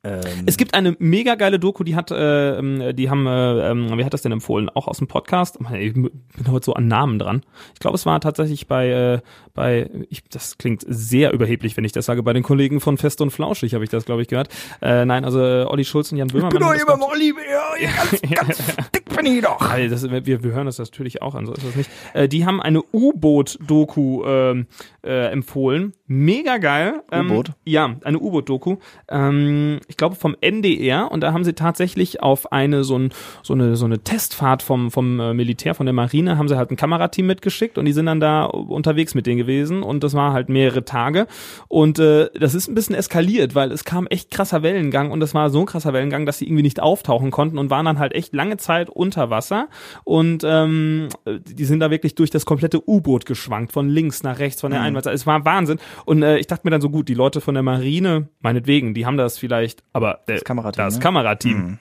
Ähm, 0.06 0.44
Es 0.46 0.56
gibt 0.56 0.74
eine 0.74 0.96
mega 0.98 1.34
geile 1.34 1.58
Doku, 1.58 1.82
die 1.82 1.96
hat, 1.96 2.10
äh, 2.10 2.58
ähm, 2.58 2.94
die 2.94 3.10
haben, 3.10 3.26
äh, 3.26 3.70
ähm, 3.70 3.90
wer 3.94 4.04
hat 4.04 4.14
das 4.14 4.22
denn 4.22 4.32
empfohlen? 4.32 4.68
Auch 4.70 4.86
aus 4.86 4.98
dem 4.98 5.08
Podcast. 5.08 5.60
Mann, 5.60 5.74
Ich 5.74 5.94
bin 5.94 6.10
heute 6.48 6.64
so 6.64 6.74
an 6.74 6.86
Namen 6.86 7.18
dran. 7.18 7.42
Ich 7.74 7.80
glaube, 7.80 7.96
es 7.96 8.06
war 8.06 8.20
tatsächlich 8.20 8.66
bei, 8.68 8.88
äh, 8.88 9.20
bei, 9.54 9.90
ich, 10.10 10.22
das 10.28 10.58
klingt 10.58 10.84
sehr 10.86 11.32
überheblich, 11.32 11.76
wenn 11.76 11.84
ich 11.84 11.92
das 11.92 12.06
sage, 12.06 12.22
bei 12.22 12.32
den 12.32 12.42
Kollegen 12.42 12.80
von 12.80 12.98
Fest 12.98 13.20
und 13.20 13.30
Flauschig 13.30 13.74
habe 13.74 13.84
ich 13.84 13.90
das, 13.90 14.04
glaube 14.04 14.22
ich, 14.22 14.28
gehört. 14.28 14.48
Äh, 14.80 15.04
nein, 15.04 15.24
also 15.24 15.40
äh, 15.40 15.64
Olli 15.64 15.84
Schulz 15.84 16.12
und 16.12 16.18
Jan 16.18 16.28
Böhmermann. 16.28 16.52
haben 16.62 16.76
das 16.76 16.86
gehabt. 16.86 17.12
Oliver, 17.12 17.40
ganz, 17.80 18.22
ganz 18.56 18.76
dick 18.94 19.04
bin 19.16 19.26
ich 19.26 19.42
doch. 19.42 19.60
Also 19.60 19.88
das, 20.08 20.26
wir, 20.26 20.42
wir 20.42 20.52
hören 20.52 20.66
das 20.66 20.78
natürlich 20.78 21.22
auch 21.22 21.34
an, 21.34 21.46
so 21.46 21.52
ist 21.52 21.66
das 21.66 21.74
nicht. 21.74 21.90
Äh, 22.14 22.28
die 22.28 22.44
haben 22.46 22.60
eine 22.60 22.82
U-Boot-Doku 22.92 24.24
ähm, 24.26 24.66
äh, 25.02 25.30
empfohlen. 25.32 25.94
Mega 26.08 26.58
geil. 26.58 27.02
Ähm, 27.10 27.30
U-Boot? 27.30 27.50
Ja, 27.64 27.96
eine 28.04 28.20
U-Boot-Doku. 28.20 28.76
Ähm, 29.08 29.80
ich 29.88 29.96
glaube 29.96 30.14
vom 30.14 30.36
NDR 30.40 31.10
und 31.10 31.20
da 31.20 31.32
haben 31.32 31.42
sie 31.42 31.54
tatsächlich 31.54 32.22
auf 32.22 32.52
eine 32.52 32.84
so, 32.84 32.96
ein, 32.96 33.12
so 33.42 33.54
eine 33.54 33.74
so 33.74 33.86
eine 33.86 33.98
Testfahrt 33.98 34.62
vom 34.62 34.92
vom 34.92 35.18
äh, 35.18 35.34
Militär, 35.34 35.74
von 35.74 35.84
der 35.84 35.92
Marine, 35.92 36.38
haben 36.38 36.46
sie 36.46 36.56
halt 36.56 36.70
ein 36.70 36.76
Kamerateam 36.76 37.26
mitgeschickt 37.26 37.76
und 37.76 37.86
die 37.86 37.92
sind 37.92 38.06
dann 38.06 38.20
da 38.20 38.44
unterwegs 38.44 39.16
mit 39.16 39.26
denen 39.26 39.38
gewesen 39.38 39.82
und 39.82 40.04
das 40.04 40.14
war 40.14 40.32
halt 40.32 40.48
mehrere 40.48 40.84
Tage 40.84 41.26
und 41.66 41.98
äh, 41.98 42.30
das 42.38 42.54
ist 42.54 42.68
ein 42.68 42.76
bisschen 42.76 42.94
eskaliert, 42.94 43.56
weil 43.56 43.72
es 43.72 43.84
kam 43.84 44.06
echt 44.06 44.30
krasser 44.30 44.62
Wellengang 44.62 45.10
und 45.10 45.18
das 45.18 45.34
war 45.34 45.50
so 45.50 45.60
ein 45.60 45.66
krasser 45.66 45.92
Wellengang, 45.92 46.24
dass 46.24 46.38
sie 46.38 46.44
irgendwie 46.46 46.62
nicht 46.62 46.78
auftauchen 46.78 47.32
konnten 47.32 47.58
und 47.58 47.70
waren 47.70 47.84
dann 47.84 47.98
halt 47.98 48.12
echt 48.12 48.32
lange 48.32 48.58
Zeit 48.58 48.90
unter 48.90 49.30
Wasser 49.30 49.66
und 50.04 50.44
ähm, 50.44 51.08
die 51.26 51.64
sind 51.64 51.80
da 51.80 51.90
wirklich 51.90 52.14
durch 52.14 52.30
das 52.30 52.46
komplette 52.46 52.88
U-Boot 52.88 53.26
geschwankt, 53.26 53.72
von 53.72 53.88
links 53.88 54.22
nach 54.22 54.38
rechts, 54.38 54.60
von 54.60 54.70
der 54.70 54.82
einen 54.82 54.94
Seite. 54.94 55.10
Es 55.10 55.26
war 55.26 55.44
Wahnsinn 55.44 55.80
und 56.04 56.22
äh, 56.22 56.38
ich 56.38 56.46
dachte 56.46 56.62
mir 56.66 56.70
dann 56.70 56.80
so 56.80 56.90
gut, 56.90 57.08
die 57.08 57.14
Leute 57.14 57.40
von 57.40 57.54
der 57.54 57.62
Marine, 57.62 58.28
meinetwegen, 58.40 58.94
die 58.94 59.06
haben 59.06 59.16
das 59.16 59.38
vielleicht, 59.38 59.82
aber 59.92 60.20
der, 60.28 60.36
Das 60.36 60.44
Kamerateam, 60.44 60.84
das 60.84 60.94
ne? 60.96 61.00
Kamerateam. 61.00 61.78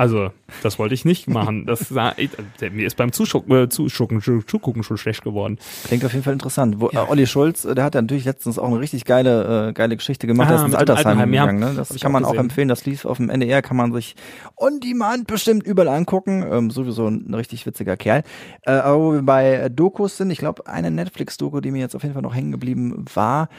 Also, 0.00 0.30
das 0.62 0.78
wollte 0.78 0.94
ich 0.94 1.04
nicht 1.04 1.28
machen. 1.28 1.66
Das 1.66 1.80
sah, 1.80 2.14
ich, 2.16 2.30
der, 2.58 2.70
mir 2.70 2.86
ist 2.86 2.96
beim 2.96 3.12
Zuschucken, 3.12 3.54
äh, 3.54 3.68
Zuschucken, 3.68 4.22
Zugucken 4.22 4.82
schon 4.82 4.96
schlecht 4.96 5.22
geworden. 5.22 5.58
Klingt 5.84 6.02
auf 6.06 6.12
jeden 6.14 6.24
Fall 6.24 6.32
interessant. 6.32 6.80
Wo, 6.80 6.88
äh, 6.88 6.96
Olli 6.96 7.26
Schulz, 7.26 7.66
äh, 7.66 7.74
der 7.74 7.84
hat 7.84 7.94
ja 7.94 8.00
natürlich 8.00 8.24
letztens 8.24 8.58
auch 8.58 8.68
eine 8.68 8.80
richtig 8.80 9.04
geile, 9.04 9.68
äh, 9.68 9.72
geile 9.74 9.98
Geschichte 9.98 10.26
gemacht. 10.26 10.46
Ah, 10.46 10.52
der 10.52 10.60
ist 10.60 10.64
ins 10.68 10.74
Altersheim 10.74 11.18
Altenheim, 11.18 11.34
ja. 11.34 11.44
gegangen. 11.44 11.60
Ne? 11.60 11.74
Das 11.76 11.90
kann 11.90 11.98
auch 11.98 12.12
man 12.12 12.24
auch 12.24 12.30
gesehen. 12.30 12.44
empfehlen. 12.46 12.68
Das 12.68 12.86
lief 12.86 13.04
auf 13.04 13.18
dem 13.18 13.28
NDR, 13.28 13.60
kann 13.60 13.76
man 13.76 13.92
sich 13.92 14.16
on 14.56 14.80
demand 14.80 15.26
bestimmt 15.26 15.64
überall 15.64 15.88
angucken. 15.88 16.46
Ähm, 16.50 16.70
sowieso 16.70 17.06
ein 17.06 17.34
richtig 17.34 17.66
witziger 17.66 17.98
Kerl. 17.98 18.22
Äh, 18.62 18.70
aber 18.70 18.98
wo 18.98 19.12
wir 19.12 19.22
bei 19.22 19.68
Dokus 19.68 20.16
sind, 20.16 20.30
ich 20.30 20.38
glaube, 20.38 20.66
eine 20.66 20.90
Netflix-Doku, 20.90 21.60
die 21.60 21.72
mir 21.72 21.80
jetzt 21.80 21.94
auf 21.94 22.04
jeden 22.04 22.14
Fall 22.14 22.22
noch 22.22 22.34
hängen 22.34 22.52
geblieben 22.52 23.04
war, 23.12 23.50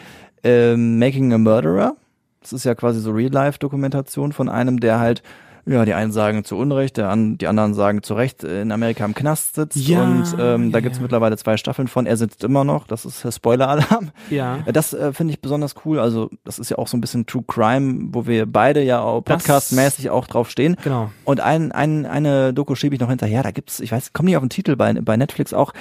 ähm, 0.44 0.98
Making 0.98 1.34
a 1.34 1.38
Murderer. 1.38 1.96
Das 2.42 2.52
ist 2.52 2.64
ja 2.64 2.74
quasi 2.74 3.00
so 3.00 3.12
Real-Life-Dokumentation 3.12 4.34
von 4.34 4.50
einem, 4.50 4.80
der 4.80 5.00
halt 5.00 5.22
ja, 5.66 5.86
die 5.86 5.94
einen 5.94 6.12
sagen 6.12 6.44
zu 6.44 6.58
Unrecht, 6.58 6.98
der 6.98 7.10
an, 7.10 7.38
die 7.38 7.48
anderen 7.48 7.74
sagen 7.74 8.04
zu 8.04 8.14
Recht, 8.14 8.44
äh, 8.44 8.62
in 8.62 8.72
Amerika 8.72 9.06
im 9.06 9.14
Knast 9.14 9.56
sitzt. 9.56 9.78
Ja, 9.78 10.04
und 10.04 10.36
ähm, 10.40 10.72
da 10.72 10.78
ja, 10.78 10.82
gibt's 10.82 10.98
ja. 10.98 11.02
mittlerweile 11.04 11.38
zwei 11.38 11.58
Staffeln 11.58 11.88
von. 11.88 12.06
Er 12.06 12.18
sitzt 12.18 12.44
immer 12.44 12.64
noch. 12.64 12.88
Das 12.88 13.06
ist 13.06 13.26
Spoiler-Alarm. 13.34 14.12
Ja. 14.30 14.60
Äh, 14.66 14.74
Das 14.74 14.94
äh, 14.94 15.14
finde 15.14 15.34
ich 15.34 15.42
besonders 15.42 15.76
cool. 15.86 16.00
Also 16.00 16.30
das 16.44 16.60
ist 16.60 16.70
ja 16.70 16.78
auch 16.78 16.88
so 16.88 16.98
ein 16.98 17.02
bisschen 17.02 17.26
True 17.26 17.44
Crime, 17.48 18.10
wo 18.12 18.26
wir 18.26 18.46
beide 18.46 18.82
ja 18.84 19.02
auch 19.02 19.22
podcastmäßig 19.22 20.10
auch 20.10 20.28
drauf 20.28 20.50
stehen. 20.50 20.76
Genau. 20.84 21.12
Und 21.24 21.40
ein, 21.40 21.72
ein, 21.72 22.06
eine 22.06 22.54
Doku 22.54 22.76
schiebe 22.76 22.96
ich 22.96 23.02
noch 23.02 23.10
hinterher. 23.10 23.44
Da 23.44 23.52
gibt's, 23.52 23.80
ich 23.80 23.92
weiß, 23.92 24.14
komm 24.14 24.26
nicht 24.26 24.38
auf 24.38 24.44
den 24.44 24.50
Titel 24.50 24.76
bei, 24.76 24.94
bei 24.94 25.18
Netflix 25.18 25.54
auch. 25.54 25.74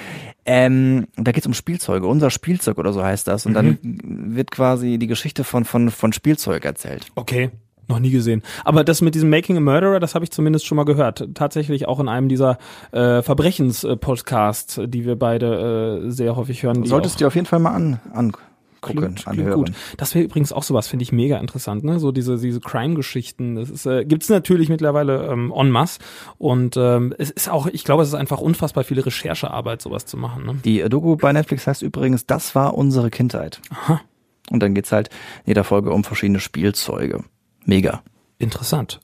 Ähm, 0.45 1.07
da 1.15 1.31
geht's 1.31 1.47
um 1.47 1.53
Spielzeuge. 1.53 2.07
Unser 2.07 2.29
Spielzeug 2.29 2.77
oder 2.77 2.93
so 2.93 3.03
heißt 3.03 3.27
das. 3.27 3.45
Und 3.45 3.53
dann 3.53 3.77
wird 3.81 4.51
quasi 4.51 4.97
die 4.97 5.07
Geschichte 5.07 5.43
von, 5.43 5.65
von, 5.65 5.89
von 5.89 6.13
Spielzeug 6.13 6.65
erzählt. 6.65 7.07
Okay. 7.15 7.51
Noch 7.91 7.99
nie 7.99 8.09
gesehen. 8.11 8.41
Aber 8.63 8.83
das 8.83 9.01
mit 9.01 9.15
diesem 9.15 9.29
Making 9.29 9.57
a 9.57 9.59
Murderer, 9.59 9.99
das 9.99 10.15
habe 10.15 10.23
ich 10.25 10.31
zumindest 10.31 10.65
schon 10.65 10.77
mal 10.77 10.85
gehört. 10.85 11.27
Tatsächlich 11.33 11.87
auch 11.87 11.99
in 11.99 12.07
einem 12.07 12.29
dieser 12.29 12.57
äh, 12.91 13.21
Verbrechens-Podcasts, 13.21 14.81
die 14.85 15.05
wir 15.05 15.17
beide 15.17 16.03
äh, 16.07 16.09
sehr 16.09 16.35
häufig 16.35 16.63
hören. 16.63 16.85
Solltest 16.85 17.15
du 17.15 17.19
dir 17.19 17.27
auf 17.27 17.35
jeden 17.35 17.47
Fall 17.47 17.59
mal 17.59 17.73
an, 17.73 17.99
angucken, 18.13 18.45
Klingt, 18.81 19.01
klingt 19.01 19.27
anhören. 19.27 19.53
gut. 19.53 19.71
Das 19.97 20.15
wäre 20.15 20.25
übrigens 20.25 20.51
auch 20.51 20.63
sowas, 20.63 20.87
finde 20.87 21.03
ich 21.03 21.11
mega 21.11 21.37
interessant, 21.37 21.83
ne? 21.83 21.99
So 21.99 22.11
diese 22.11 22.37
diese 22.39 22.59
Crime-Geschichten. 22.59 23.55
Das 23.55 23.69
ist 23.69 23.85
äh, 23.85 24.05
gibt's 24.05 24.27
natürlich 24.29 24.69
mittlerweile 24.69 25.27
ähm, 25.27 25.53
en 25.55 25.69
masse 25.69 25.99
und 26.39 26.77
ähm, 26.77 27.13
es 27.19 27.29
ist 27.29 27.49
auch, 27.49 27.67
ich 27.67 27.83
glaube, 27.83 28.01
es 28.01 28.09
ist 28.09 28.15
einfach 28.15 28.39
unfassbar 28.39 28.83
viele 28.83 29.05
Recherchearbeit, 29.05 29.81
sowas 29.83 30.07
zu 30.07 30.17
machen. 30.17 30.45
Ne? 30.45 30.55
Die 30.65 30.81
äh, 30.81 30.89
Doku 30.89 31.15
bei 31.15 31.31
Netflix 31.31 31.67
heißt 31.67 31.83
übrigens, 31.83 32.25
das 32.25 32.55
war 32.55 32.73
unsere 32.75 33.11
Kindheit. 33.11 33.61
Aha. 33.69 34.01
Und 34.49 34.61
dann 34.63 34.73
geht's 34.73 34.91
halt 34.91 35.09
in 35.45 35.51
jeder 35.51 35.63
Folge 35.63 35.91
um 35.91 36.03
verschiedene 36.03 36.39
Spielzeuge. 36.39 37.23
Mega. 37.65 38.01
Interessant. 38.37 38.99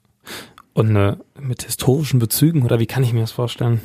Und 0.72 0.94
äh, 0.96 1.16
mit 1.40 1.62
historischen 1.62 2.18
Bezügen 2.18 2.62
oder 2.62 2.78
wie 2.78 2.86
kann 2.86 3.02
ich 3.02 3.12
mir 3.12 3.20
das 3.20 3.32
vorstellen? 3.32 3.80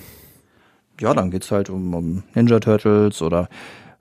Ja, 1.00 1.14
dann 1.14 1.32
geht's 1.32 1.52
halt 1.52 1.70
um, 1.70 1.94
um 1.94 2.24
Ninja 2.36 2.60
Turtles 2.60 3.22
oder 3.22 3.50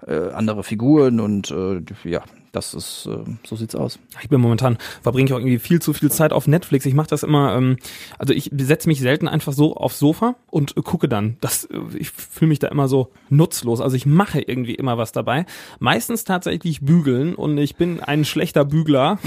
äh, 0.06 0.30
andere 0.30 0.62
Figuren 0.62 1.20
und 1.20 1.50
äh, 1.50 1.80
ja, 2.04 2.22
das 2.52 2.74
ist, 2.74 3.06
äh, 3.06 3.24
so 3.46 3.56
sieht's 3.56 3.74
aus. 3.74 3.98
Ich 4.22 4.28
bin 4.28 4.40
momentan, 4.40 4.76
verbringe 5.02 5.26
ich 5.26 5.32
auch 5.32 5.38
irgendwie 5.38 5.58
viel 5.58 5.80
zu 5.80 5.92
viel 5.94 6.10
Zeit 6.10 6.32
auf 6.32 6.46
Netflix. 6.46 6.84
Ich 6.86 6.94
mache 6.94 7.08
das 7.08 7.22
immer, 7.22 7.56
ähm, 7.56 7.78
also 8.18 8.34
ich 8.34 8.50
setze 8.56 8.88
mich 8.88 9.00
selten 9.00 9.26
einfach 9.26 9.52
so 9.54 9.74
aufs 9.76 9.98
Sofa 9.98 10.36
und 10.50 10.76
äh, 10.76 10.82
gucke 10.82 11.08
dann. 11.08 11.38
Das, 11.40 11.64
äh, 11.64 11.78
ich 11.98 12.10
fühle 12.10 12.50
mich 12.50 12.58
da 12.58 12.68
immer 12.68 12.88
so 12.88 13.10
nutzlos. 13.30 13.80
Also 13.80 13.96
ich 13.96 14.04
mache 14.06 14.40
irgendwie 14.40 14.74
immer 14.74 14.98
was 14.98 15.12
dabei. 15.12 15.46
Meistens 15.78 16.24
tatsächlich 16.24 16.82
bügeln 16.82 17.34
und 17.34 17.56
ich 17.58 17.76
bin 17.76 18.00
ein 18.00 18.24
schlechter 18.24 18.64
Bügler. 18.64 19.18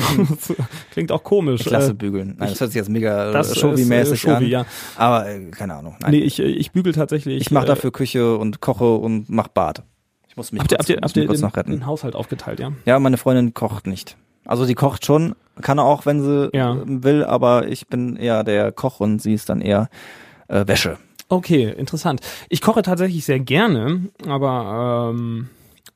Klingt 0.92 1.12
auch 1.12 1.24
komisch. 1.24 1.64
Klasse 1.64 1.92
Äh, 1.92 1.94
bügeln. 1.96 2.36
Nein, 2.38 2.50
das 2.50 2.60
hört 2.60 2.72
sich 2.72 2.78
jetzt 2.78 2.90
mega 2.90 3.32
das 3.32 3.50
das 3.50 3.58
äh, 3.58 4.16
Showy, 4.16 4.34
an. 4.36 4.48
ja. 4.48 4.66
Aber 4.96 5.28
äh, 5.30 5.50
keine 5.52 5.76
Ahnung. 5.76 5.96
Nein. 6.00 6.12
nee, 6.12 6.20
ich, 6.20 6.40
äh, 6.40 6.44
ich 6.44 6.72
bügel 6.72 6.94
tatsächlich. 6.94 7.42
ich 7.42 7.52
mache 7.52 7.66
äh, 7.66 7.70
dafür 7.70 7.92
Küche 7.92 8.38
und 8.38 8.62
koche 8.62 8.94
und 8.96 9.30
mach 9.30 9.48
Bad. 9.48 9.84
Ich 10.36 10.38
muss 10.38 10.52
mich 10.52 10.60
Habt 10.60 10.72
kurz, 10.76 10.90
ihr, 10.90 10.98
habt 11.02 11.16
ihr 11.16 11.28
kurz 11.28 11.40
den, 11.40 11.48
noch 11.48 11.56
retten. 11.56 11.72
den 11.72 11.86
Haushalt 11.86 12.14
aufgeteilt, 12.14 12.60
ja? 12.60 12.74
Ja, 12.84 13.00
meine 13.00 13.16
Freundin 13.16 13.54
kocht 13.54 13.88
nicht. 13.88 14.18
Also 14.46 14.66
die 14.66 14.76
kocht 14.76 15.06
schon, 15.06 15.34
kann 15.62 15.80
auch, 15.80 16.06
wenn 16.06 16.22
sie 16.22 16.50
Ja. 16.54 16.74
äh, 16.76 16.82
will, 16.86 17.24
aber 17.24 17.70
ich 17.70 17.88
bin 17.88 18.18
eher 18.18 18.44
der 18.44 18.74
Koch 18.74 19.00
und 19.00 19.22
sie 19.22 19.34
ist 19.34 19.48
dann 19.48 19.62
eher 19.62 19.88
äh, 20.50 20.68
Wäsche. 20.68 20.98
Okay, 21.30 21.74
interessant. 21.78 22.20
Ich 22.50 22.60
koche 22.60 22.82
tatsächlich 22.82 23.24
sehr 23.24 23.40
gerne, 23.40 24.10
aber 24.28 25.14
ähm, 25.16 25.48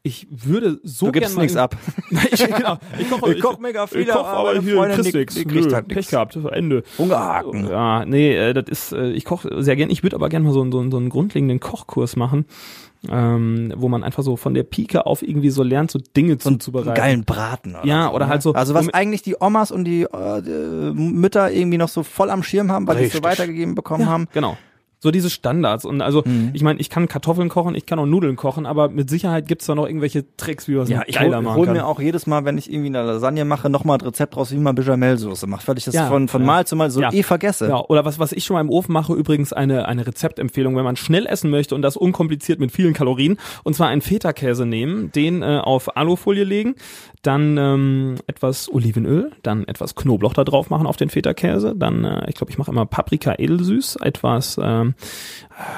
ich 0.04 0.26
würde 0.32 0.80
so 0.84 1.08
Du 1.08 1.12
gibst 1.12 1.38
nichts 1.38 1.58
ab. 1.58 1.76
ich, 2.32 2.44
genau, 2.48 2.78
ich 2.98 3.10
koche, 3.10 3.34
Ich 3.36 3.42
koch 3.42 3.60
mega 3.60 3.86
viel, 3.88 4.02
ich 4.04 4.08
koch, 4.08 4.26
aber 4.26 4.38
aber 4.38 4.54
meine 4.54 4.62
hier 4.64 4.76
Freundin, 4.78 4.96
kriegst 4.96 5.14
die- 5.14 5.18
nix. 5.18 5.34
die 5.36 5.44
kriegt 5.46 5.66
Nö, 5.68 5.76
halt. 5.76 5.88
Pech 5.90 6.08
gehabt, 6.08 6.36
Ende. 6.52 6.84
Hungerhaken. 6.98 7.68
Ja, 7.70 8.06
nee, 8.06 8.34
äh, 8.38 8.54
das 8.54 8.70
ist, 8.70 8.94
äh, 8.94 9.12
ich 9.12 9.26
koche 9.26 9.62
sehr 9.62 9.76
gern. 9.76 9.90
Ich 9.90 10.02
würde 10.02 10.16
aber 10.16 10.30
gerne 10.30 10.46
mal 10.46 10.54
so, 10.54 10.64
so, 10.72 10.90
so 10.90 10.98
einen 10.98 11.10
grundlegenden 11.10 11.60
Kochkurs 11.60 12.16
machen, 12.16 12.46
ähm, 13.08 13.74
wo 13.78 13.88
man 13.88 14.04
einfach 14.04 14.24
so 14.24 14.36
von 14.36 14.54
der 14.54 14.64
Pike 14.64 15.06
auf 15.06 15.22
irgendwie 15.22 15.50
so 15.52 15.64
lernt, 15.64 15.90
so 15.92 16.00
Dinge 16.00 16.38
So 16.40 16.50
einen 16.50 16.60
zuzubereiten. 16.60 16.94
geilen 16.96 17.24
Braten. 17.24 17.76
Oder 17.76 17.86
Ja, 17.86 18.08
so, 18.10 18.16
oder 18.16 18.26
ne? 18.26 18.32
halt 18.32 18.42
so- 18.42 18.54
Also 18.54 18.74
was 18.74 18.90
eigentlich 18.90 19.22
die 19.22 19.36
Omas 19.40 19.72
und 19.72 19.86
die 19.86 20.02
äh, 20.04 20.42
Mütter 20.94 21.52
irgendwie 21.52 21.78
noch 21.78 21.88
so 21.90 22.04
voll 22.04 22.30
am 22.30 22.44
Schirm 22.44 22.72
haben, 22.72 22.88
weil 22.88 22.98
die 22.98 23.04
es 23.06 23.14
so 23.14 23.24
weitergegeben 23.24 23.76
bekommen 23.76 24.02
ja, 24.04 24.08
haben. 24.10 24.28
Genau. 24.34 24.58
So 25.02 25.12
diese 25.12 25.30
Standards. 25.30 25.86
Und 25.86 26.02
also, 26.02 26.24
Mhm. 26.26 26.50
ich 26.54 26.62
meine, 26.62 26.80
ich 26.80 26.90
kann 26.90 27.08
Kartoffeln 27.08 27.48
kochen, 27.50 27.74
ich 27.76 27.86
kann 27.86 28.00
auch 28.00 28.06
Nudeln 28.06 28.36
kochen, 28.36 28.66
aber 28.66 28.90
mit 28.90 29.10
Sicherheit 29.10 29.48
gibt's 29.48 29.66
da 29.66 29.74
noch 29.76 29.86
irgendwelche 29.88 30.26
Tricks, 30.36 30.68
wie 30.68 30.74
man 30.74 30.84
es 30.84 30.90
Ja, 30.90 31.04
ich 31.08 31.16
geiler 31.16 31.38
hol, 31.38 31.44
machen 31.44 31.56
hol 31.58 31.66
kann. 31.68 31.76
mir 31.78 31.86
auch 31.86 32.02
jedes 32.02 32.28
Mal, 32.28 32.44
wenn 32.44 32.58
ich 32.58 32.70
irgendwie 32.72 32.88
eine 32.90 33.04
Lasagne 33.04 33.46
mache, 33.46 33.70
nochmal 33.70 33.98
ein 33.98 34.02
Rezept 34.02 34.36
raus, 34.36 34.52
wie 34.52 34.58
man 34.58 34.76
Bechamelsoße 34.76 35.48
macht, 35.48 35.68
weil 35.70 35.78
ich 35.78 35.86
das 35.86 35.96
Ja, 35.96 36.08
von, 36.08 36.28
von 36.28 36.42
ja. 36.42 36.48
Mal 36.48 36.68
zu 36.68 36.76
Mal 36.76 36.92
so 36.92 37.00
Ja. 37.02 37.14
eh 37.14 37.24
vergesse. 37.24 37.70
Ja, 37.70 37.80
oder 37.88 38.04
was, 38.04 38.20
was 38.20 38.34
ich 38.34 38.44
schon 38.44 38.56
mal 38.56 38.62
im 38.62 38.70
Ofen 38.70 38.92
mache, 38.92 39.14
übrigens 39.14 39.54
eine, 39.54 39.88
eine 39.88 40.06
Rezeptempfehlung, 40.06 40.76
wenn 40.76 40.84
man 40.84 40.98
schnell 40.98 41.26
essen 41.28 41.50
möchte 41.50 41.76
und 41.76 41.82
das 41.82 41.96
unkompliziert 41.96 42.60
mit 42.60 42.72
vielen 42.74 42.94
Kalorien. 42.94 43.38
Und 43.64 43.76
zwar 43.76 43.88
einen 43.88 44.02
Feta-Käse 44.02 44.66
nehmen, 44.66 45.12
den 45.14 45.42
äh, 45.44 45.62
auf 45.64 45.96
Alufolie 45.96 46.44
legen, 46.44 46.76
dann 47.22 47.58
ähm, 47.58 48.16
etwas 48.28 48.70
Olivenöl, 48.72 49.32
dann 49.44 49.66
etwas 49.68 49.96
Knoblauch 49.96 50.34
da 50.34 50.44
drauf 50.44 50.70
machen 50.70 50.88
auf 50.88 50.98
den 50.98 51.10
Feta-Käse, 51.10 51.74
dann, 51.76 52.04
äh, 52.06 52.30
ich 52.30 52.36
glaube, 52.36 52.52
ich 52.52 52.58
mache 52.58 52.72
immer 52.72 52.86
Paprika 52.86 53.36
edelsüß, 53.38 53.98
etwas 54.02 54.60
ähm, 54.62 54.89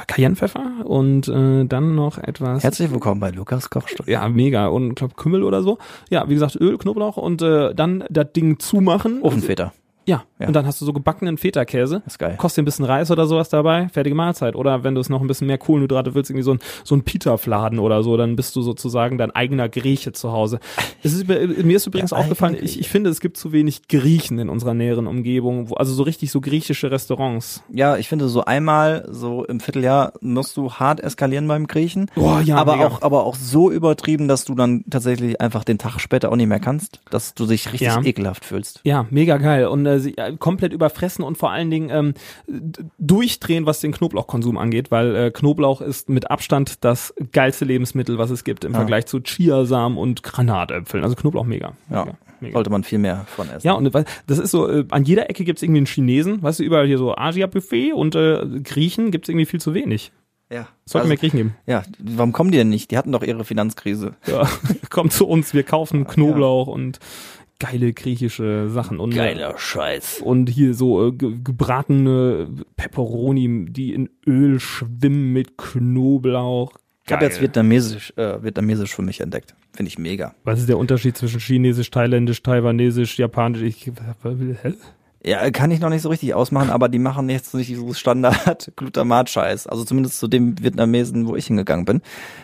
Cayennepfeffer 0.08 0.86
und 0.86 1.28
äh, 1.28 1.66
dann 1.66 1.96
noch 1.96 2.18
etwas 2.18 2.64
Herzlich 2.64 2.92
willkommen 2.92 3.20
bei 3.20 3.32
Lukas 3.32 3.70
Kochstunde. 3.70 4.12
ja, 4.12 4.28
mega. 4.30 4.68
Und 4.68 4.90
ich 4.90 4.96
glaube 4.96 5.16
Kümmel 5.16 5.44
oder 5.44 5.64
so. 5.64 5.78
Ja, 6.10 6.28
wie 6.30 6.34
gesagt, 6.34 6.56
Öl, 6.60 6.78
Knoblauch 6.78 7.18
und 7.18 7.42
äh, 7.42 7.74
dann 7.74 8.04
das 8.10 8.32
Ding 8.34 8.60
zumachen. 8.60 9.22
Ofenfeta. 9.22 9.74
Ja. 10.06 10.24
Ja. 10.40 10.48
Und 10.48 10.54
dann 10.54 10.66
hast 10.66 10.82
du 10.82 10.86
so 10.86 10.94
gebackenen 10.94 11.38
Feta-Käse. 11.38 12.02
Ist 12.08 12.18
geil. 12.18 12.36
Kostet 12.38 12.64
ein 12.64 12.66
bisschen 12.66 12.86
Reis 12.86 13.12
oder 13.12 13.28
sowas 13.28 13.50
dabei, 13.50 13.88
fertige 13.90 14.16
Mahlzeit. 14.16 14.56
Oder 14.56 14.84
wenn 14.84 14.96
du 14.96 15.02
es 15.02 15.10
noch 15.10 15.22
ein 15.22 15.28
bisschen 15.28 15.46
mehr 15.48 15.60
Kohlenhydrate 15.60 16.16
willst, 16.16 16.32
irgendwie 16.32 16.44
so 16.44 16.54
ein, 16.54 16.60
so 16.84 16.96
ein 16.96 17.04
Pita-Fladen 17.04 17.78
oder 17.78 18.02
so, 18.04 18.18
dann 18.18 18.36
bist 18.36 18.56
du 18.56 18.62
sozusagen 18.64 19.18
dein 19.20 19.30
eigener 19.32 19.70
Grieche 19.70 20.12
zu 20.12 20.32
Hause. 20.32 20.60
Es 21.04 21.14
ist, 21.14 21.28
mir 21.28 21.76
ist 21.76 21.86
übrigens 21.86 22.10
Der 22.10 22.20
aufgefallen, 22.20 22.58
ich, 22.60 22.80
ich 22.80 22.90
finde, 22.90 23.10
es 23.12 23.20
gibt 23.20 23.38
zu 23.38 23.52
wenig 23.52 23.88
Griechen 23.88 24.40
in 24.40 24.50
unserer 24.50 24.74
näheren 24.74 25.06
Umgebung. 25.06 25.70
Wo, 25.70 25.76
also 25.76 25.94
so 25.94 26.04
richtig 26.04 26.32
so 26.32 26.42
griechische 26.42 26.90
Restaurants. 26.90 27.64
Ja, 27.72 27.98
ich 27.98 28.10
finde 28.10 28.28
so 28.28 28.44
einmal 28.44 29.08
so 29.12 29.46
im 29.46 29.60
Vierteljahr 29.60 30.14
musst 30.22 30.58
du 30.58 30.72
hart 30.74 31.00
eskalieren 31.02 31.48
beim 31.48 31.68
Griechen. 31.68 32.10
Boah, 32.16 32.42
ja, 32.42 32.56
aber 32.58 32.76
mega. 32.78 32.88
auch, 32.88 33.02
aber 33.04 33.26
auch 33.26 33.36
so 33.36 33.70
übertrieben, 33.70 34.28
dass 34.28 34.46
du 34.46 34.56
dann 34.56 34.84
tatsächlich 34.90 35.40
einfach 35.40 35.64
den 35.64 35.78
Tag 35.78 36.00
später 36.00 36.32
auch 36.32 36.36
nicht 36.36 36.48
mehr 36.48 36.60
kannst, 36.60 37.02
dass 37.12 37.36
du 37.36 37.46
dich 37.46 37.68
richtig 37.72 37.88
Ja. 37.88 38.02
ekelhaft 38.02 38.46
fühlst. 38.46 38.82
Ja, 38.84 39.06
mega 39.12 39.38
geil. 39.38 39.68
Und 39.68 39.86
äh, 39.92 40.00
sie, 40.00 40.18
äh, 40.18 40.36
komplett 40.38 40.74
überfressen 40.74 41.24
und 41.24 41.38
vor 41.38 41.52
allen 41.52 41.70
Dingen 41.70 41.90
ähm, 41.92 42.14
durchdrehen, 42.98 43.66
was 43.66 43.80
den 43.80 43.92
Knoblauchkonsum 43.92 44.58
angeht, 44.58 44.92
weil 44.92 45.16
äh, 45.16 45.32
Knoblauch 45.32 45.82
ist 45.82 46.10
mit 46.10 46.30
Abstand 46.32 46.84
das 46.84 47.14
geilste 47.32 47.66
Lebensmittel, 47.66 48.18
was 48.18 48.30
es 48.30 48.44
gibt 48.44 48.64
im 48.64 48.72
Ja. 48.74 48.80
Vergleich 48.80 49.06
zu 49.06 49.20
Chiasamen 49.22 49.98
und 49.98 50.24
Granatäpfeln. 50.24 51.04
Also 51.04 51.16
Knoblauch 51.16 51.46
mega. 51.46 51.74
Ja. 51.90 52.06
mega, 52.06 52.18
mega. 52.40 52.54
Sollte 52.54 52.70
man 52.70 52.84
viel 52.84 53.00
mehr 53.00 53.26
von 53.28 53.50
essen. 53.50 53.66
Ja, 53.66 53.74
und 53.74 53.92
das 54.28 54.40
ist 54.40 54.52
so, 54.52 54.68
äh, 54.70 54.86
an 54.92 55.04
jeder 55.04 55.30
Ecke 55.30 55.44
gibt's 55.44 55.62
irgendwie 55.64 55.80
einen 55.80 55.88
Chinesen, 55.88 56.42
weißt 56.44 56.60
du, 56.60 56.64
überall 56.64 56.88
hier 56.88 56.98
so 56.98 57.16
Asia-Buffet 57.16 57.94
und 57.94 58.16
äh, 58.16 58.46
Griechen 58.64 59.12
gibt's 59.12 59.30
irgendwie 59.30 59.46
viel 59.46 59.62
zu 59.62 59.74
wenig. 59.74 60.12
ja. 60.52 60.68
Sollte 60.86 61.04
Also, 61.04 61.08
mehr 61.10 61.18
Griechen 61.18 61.38
geben. 61.38 61.56
ja, 61.68 61.84
warum 62.00 62.34
kommen 62.34 62.52
die 62.52 62.58
denn 62.58 62.70
nicht? 62.70 62.92
Die 62.92 62.98
hatten 62.98 63.12
doch 63.12 63.24
ihre 63.24 63.46
Finanzkrise. 63.46 64.16
Ja, 64.28 64.50
kommt 64.90 65.14
zu 65.14 65.28
uns, 65.28 65.54
wir 65.54 65.64
kaufen 65.64 66.06
Knoblauch 66.06 66.68
und 66.68 67.00
geile 67.62 67.94
griechische 67.94 68.70
Sachen. 68.70 69.00
Und, 69.00 69.16
äh, 69.16 69.54
Scheiß. 69.56 70.22
und 70.22 70.50
hier 70.50 70.74
so 70.74 71.08
äh, 71.08 71.12
ge 71.12 71.38
gebratene 71.44 72.50
Peperoni, 72.76 73.68
die 73.70 73.94
in 73.94 74.10
Öl 74.26 74.60
schwimmen 74.60 75.32
mit 75.32 75.58
Knoblauch. 75.58 76.74
Ich 77.06 77.14
habe 77.14 77.26
jetzt 77.26 77.42
vietnamesisch, 77.42 78.14
äh, 78.18 78.42
vietnamesisch 78.44 78.96
für 78.96 79.02
mich 79.02 79.22
entdeckt. 79.22 79.54
Finde 79.74 79.90
ich 79.90 80.00
mega. 80.00 80.34
Was 80.44 80.60
ist 80.60 80.70
der 80.70 80.78
Unterschied 80.78 81.18
zwischen 81.18 81.40
Chinesisch, 81.40 81.92
Thailändisch, 81.92 82.42
Taiwanesisch, 82.42 83.18
Japanisch? 83.20 83.62
Ich, 83.62 83.86
hä? 83.86 84.74
Ja, 85.24 85.52
kann 85.52 85.70
ich 85.70 85.80
noch 85.80 85.90
nicht 85.90 86.02
so 86.02 86.10
richtig 86.10 86.34
ausmachen, 86.34 86.72
aber 86.72 86.90
die 86.90 86.98
machen 86.98 87.30
jetzt 87.30 87.54
nicht 87.54 87.76
so 87.76 87.94
Standard 87.94 88.72
Glutamat-Scheiß. 88.76 89.68
Also 89.68 89.84
zumindest 89.84 90.20
zu 90.20 90.28
dem 90.28 90.60
Vietnamesen, 90.62 91.28
wo 91.28 91.36
ich 91.36 91.46
hingegangen 91.46 91.86
bin. 91.86 92.02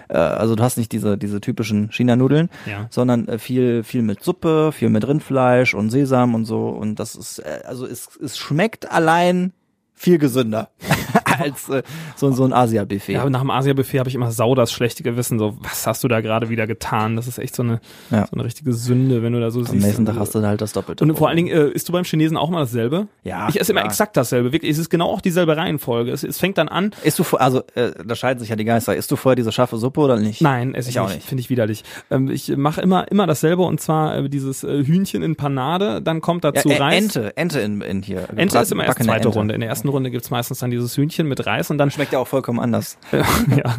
Äh, 0.09 0.17
also 0.17 0.55
du 0.55 0.61
hast 0.63 0.77
nicht 0.77 0.91
diese, 0.91 1.17
diese 1.17 1.41
typischen 1.41 1.91
China-Nudeln, 1.91 2.49
Ja. 2.69 2.85
sondern 2.91 3.27
äh, 3.27 3.39
viel, 3.39 3.83
viel 3.83 4.03
mit 4.03 4.23
Suppe, 4.23 4.71
viel 4.71 4.89
mit 4.89 5.07
Rindfleisch 5.07 5.73
und 5.73 5.89
Sesam 5.89 6.35
und 6.35 6.45
so. 6.45 6.67
Und 6.69 6.99
das 6.99 7.15
ist, 7.15 7.39
äh, 7.39 7.61
also 7.65 7.87
es, 7.87 8.09
es 8.23 8.37
schmeckt 8.37 8.91
allein 8.91 9.53
viel 9.95 10.19
gesünder 10.19 10.69
als 11.43 11.69
äh, 11.69 11.83
so, 12.15 12.31
so 12.31 12.43
ein 12.45 12.53
Asia-Buffet. 12.53 13.13
Ja, 13.13 13.21
aber 13.21 13.29
nach 13.29 13.41
dem 13.41 13.51
Asia-Buffet 13.51 13.99
habe 13.99 14.09
ich 14.09 14.15
immer 14.15 14.31
sau 14.31 14.55
das 14.55 14.71
schlechte 14.71 15.03
Gewissen. 15.03 15.39
So, 15.39 15.57
was 15.61 15.85
hast 15.87 16.03
du 16.03 16.07
da 16.07 16.21
gerade 16.21 16.49
wieder 16.49 16.67
getan? 16.67 17.15
Das 17.15 17.27
ist 17.27 17.37
echt 17.37 17.55
so 17.55 17.63
eine, 17.63 17.79
Ja. 18.11 18.25
so 18.27 18.33
eine 18.33 18.43
richtige 18.45 18.73
Sünde, 18.73 19.23
wenn 19.23 19.33
du 19.33 19.39
da 19.39 19.51
so 19.51 19.59
Am 19.59 19.65
siehst. 19.67 19.85
nächsten 19.85 20.05
Tag 20.05 20.17
hast 20.17 20.35
du 20.35 20.41
halt 20.45 20.61
das 20.61 20.73
Doppelte. 20.73 21.03
und 21.03 21.15
vor 21.17 21.27
allen 21.27 21.37
Dingen, 21.37 21.49
äh, 21.49 21.67
isst 21.69 21.87
du 21.89 21.93
beim 21.93 22.03
Chinesen 22.03 22.37
auch 22.37 22.49
mal 22.49 22.59
dasselbe? 22.61 23.07
Ja, 23.23 23.49
Ich 23.49 23.59
esse 23.59 23.71
immer 23.71 23.81
klar. 23.81 23.91
exakt 23.91 24.17
dasselbe. 24.17 24.51
Wirklich, 24.51 24.71
es 24.71 24.77
ist 24.77 24.89
genau 24.89 25.09
auch 25.09 25.21
dieselbe 25.21 25.55
Reihenfolge. 25.57 26.11
Es, 26.11 26.23
es 26.23 26.39
fängt 26.39 26.57
dann 26.57 26.67
an, 26.69 26.91
Isst 27.03 27.19
du 27.19 27.23
also 27.37 27.63
äh, 27.75 27.91
da 28.05 28.15
scheiden 28.15 28.39
sich 28.39 28.49
ja 28.49 28.55
die 28.55 28.65
Geister. 28.65 28.95
Isst 28.95 29.11
du 29.11 29.15
vorher 29.15 29.35
diese 29.35 29.51
scharfe 29.51 29.77
Suppe 29.77 29.99
oder 30.01 30.17
nicht? 30.17 30.41
Nein, 30.41 30.73
esse 30.75 30.89
ich, 30.89 30.95
Ich 30.95 30.99
auch 30.99 31.09
nicht. 31.13 31.23
Finde 31.23 31.41
ich 31.41 31.49
widerlich. 31.49 31.83
Ähm, 32.11 32.29
ich 32.29 32.55
mache 32.55 32.81
immer 32.81 33.09
immer 33.11 33.27
dasselbe 33.27 33.63
und 33.63 33.79
zwar 33.81 34.17
äh, 34.17 34.29
dieses 34.29 34.63
äh, 34.63 34.83
Hühnchen 34.83 35.21
in 35.23 35.35
Panade, 35.35 36.01
dann 36.01 36.21
kommt 36.21 36.43
Ja, 36.43 36.51
dazu 36.51 36.69
äh, 36.69 36.77
Reis. 36.77 36.95
Ente, 37.03 37.35
Ente 37.37 37.59
in, 37.59 37.81
in 37.81 38.01
hier. 38.01 38.27
Ente 38.35 38.57
ist 38.59 38.71
immer 38.71 38.85
erst 38.85 38.97
zweite 39.03 39.27
Ente. 39.27 39.27
Runde. 39.37 39.53
In 39.53 39.61
der 39.61 39.69
ersten 39.69 39.89
Runde 39.89 40.11
gibt's 40.11 40.29
meistens 40.29 40.59
dann 40.59 40.71
dieses 40.71 40.95
Hühnchen 40.97 41.26
mit 41.27 41.45
Reis 41.45 41.69
und 41.71 41.77
dann 41.77 41.91
Schmeckt 41.91 42.13
ja 42.13 42.19
auch 42.19 42.27
vollkommen 42.27 42.59
anders. 42.59 42.97
ja, 43.11 43.75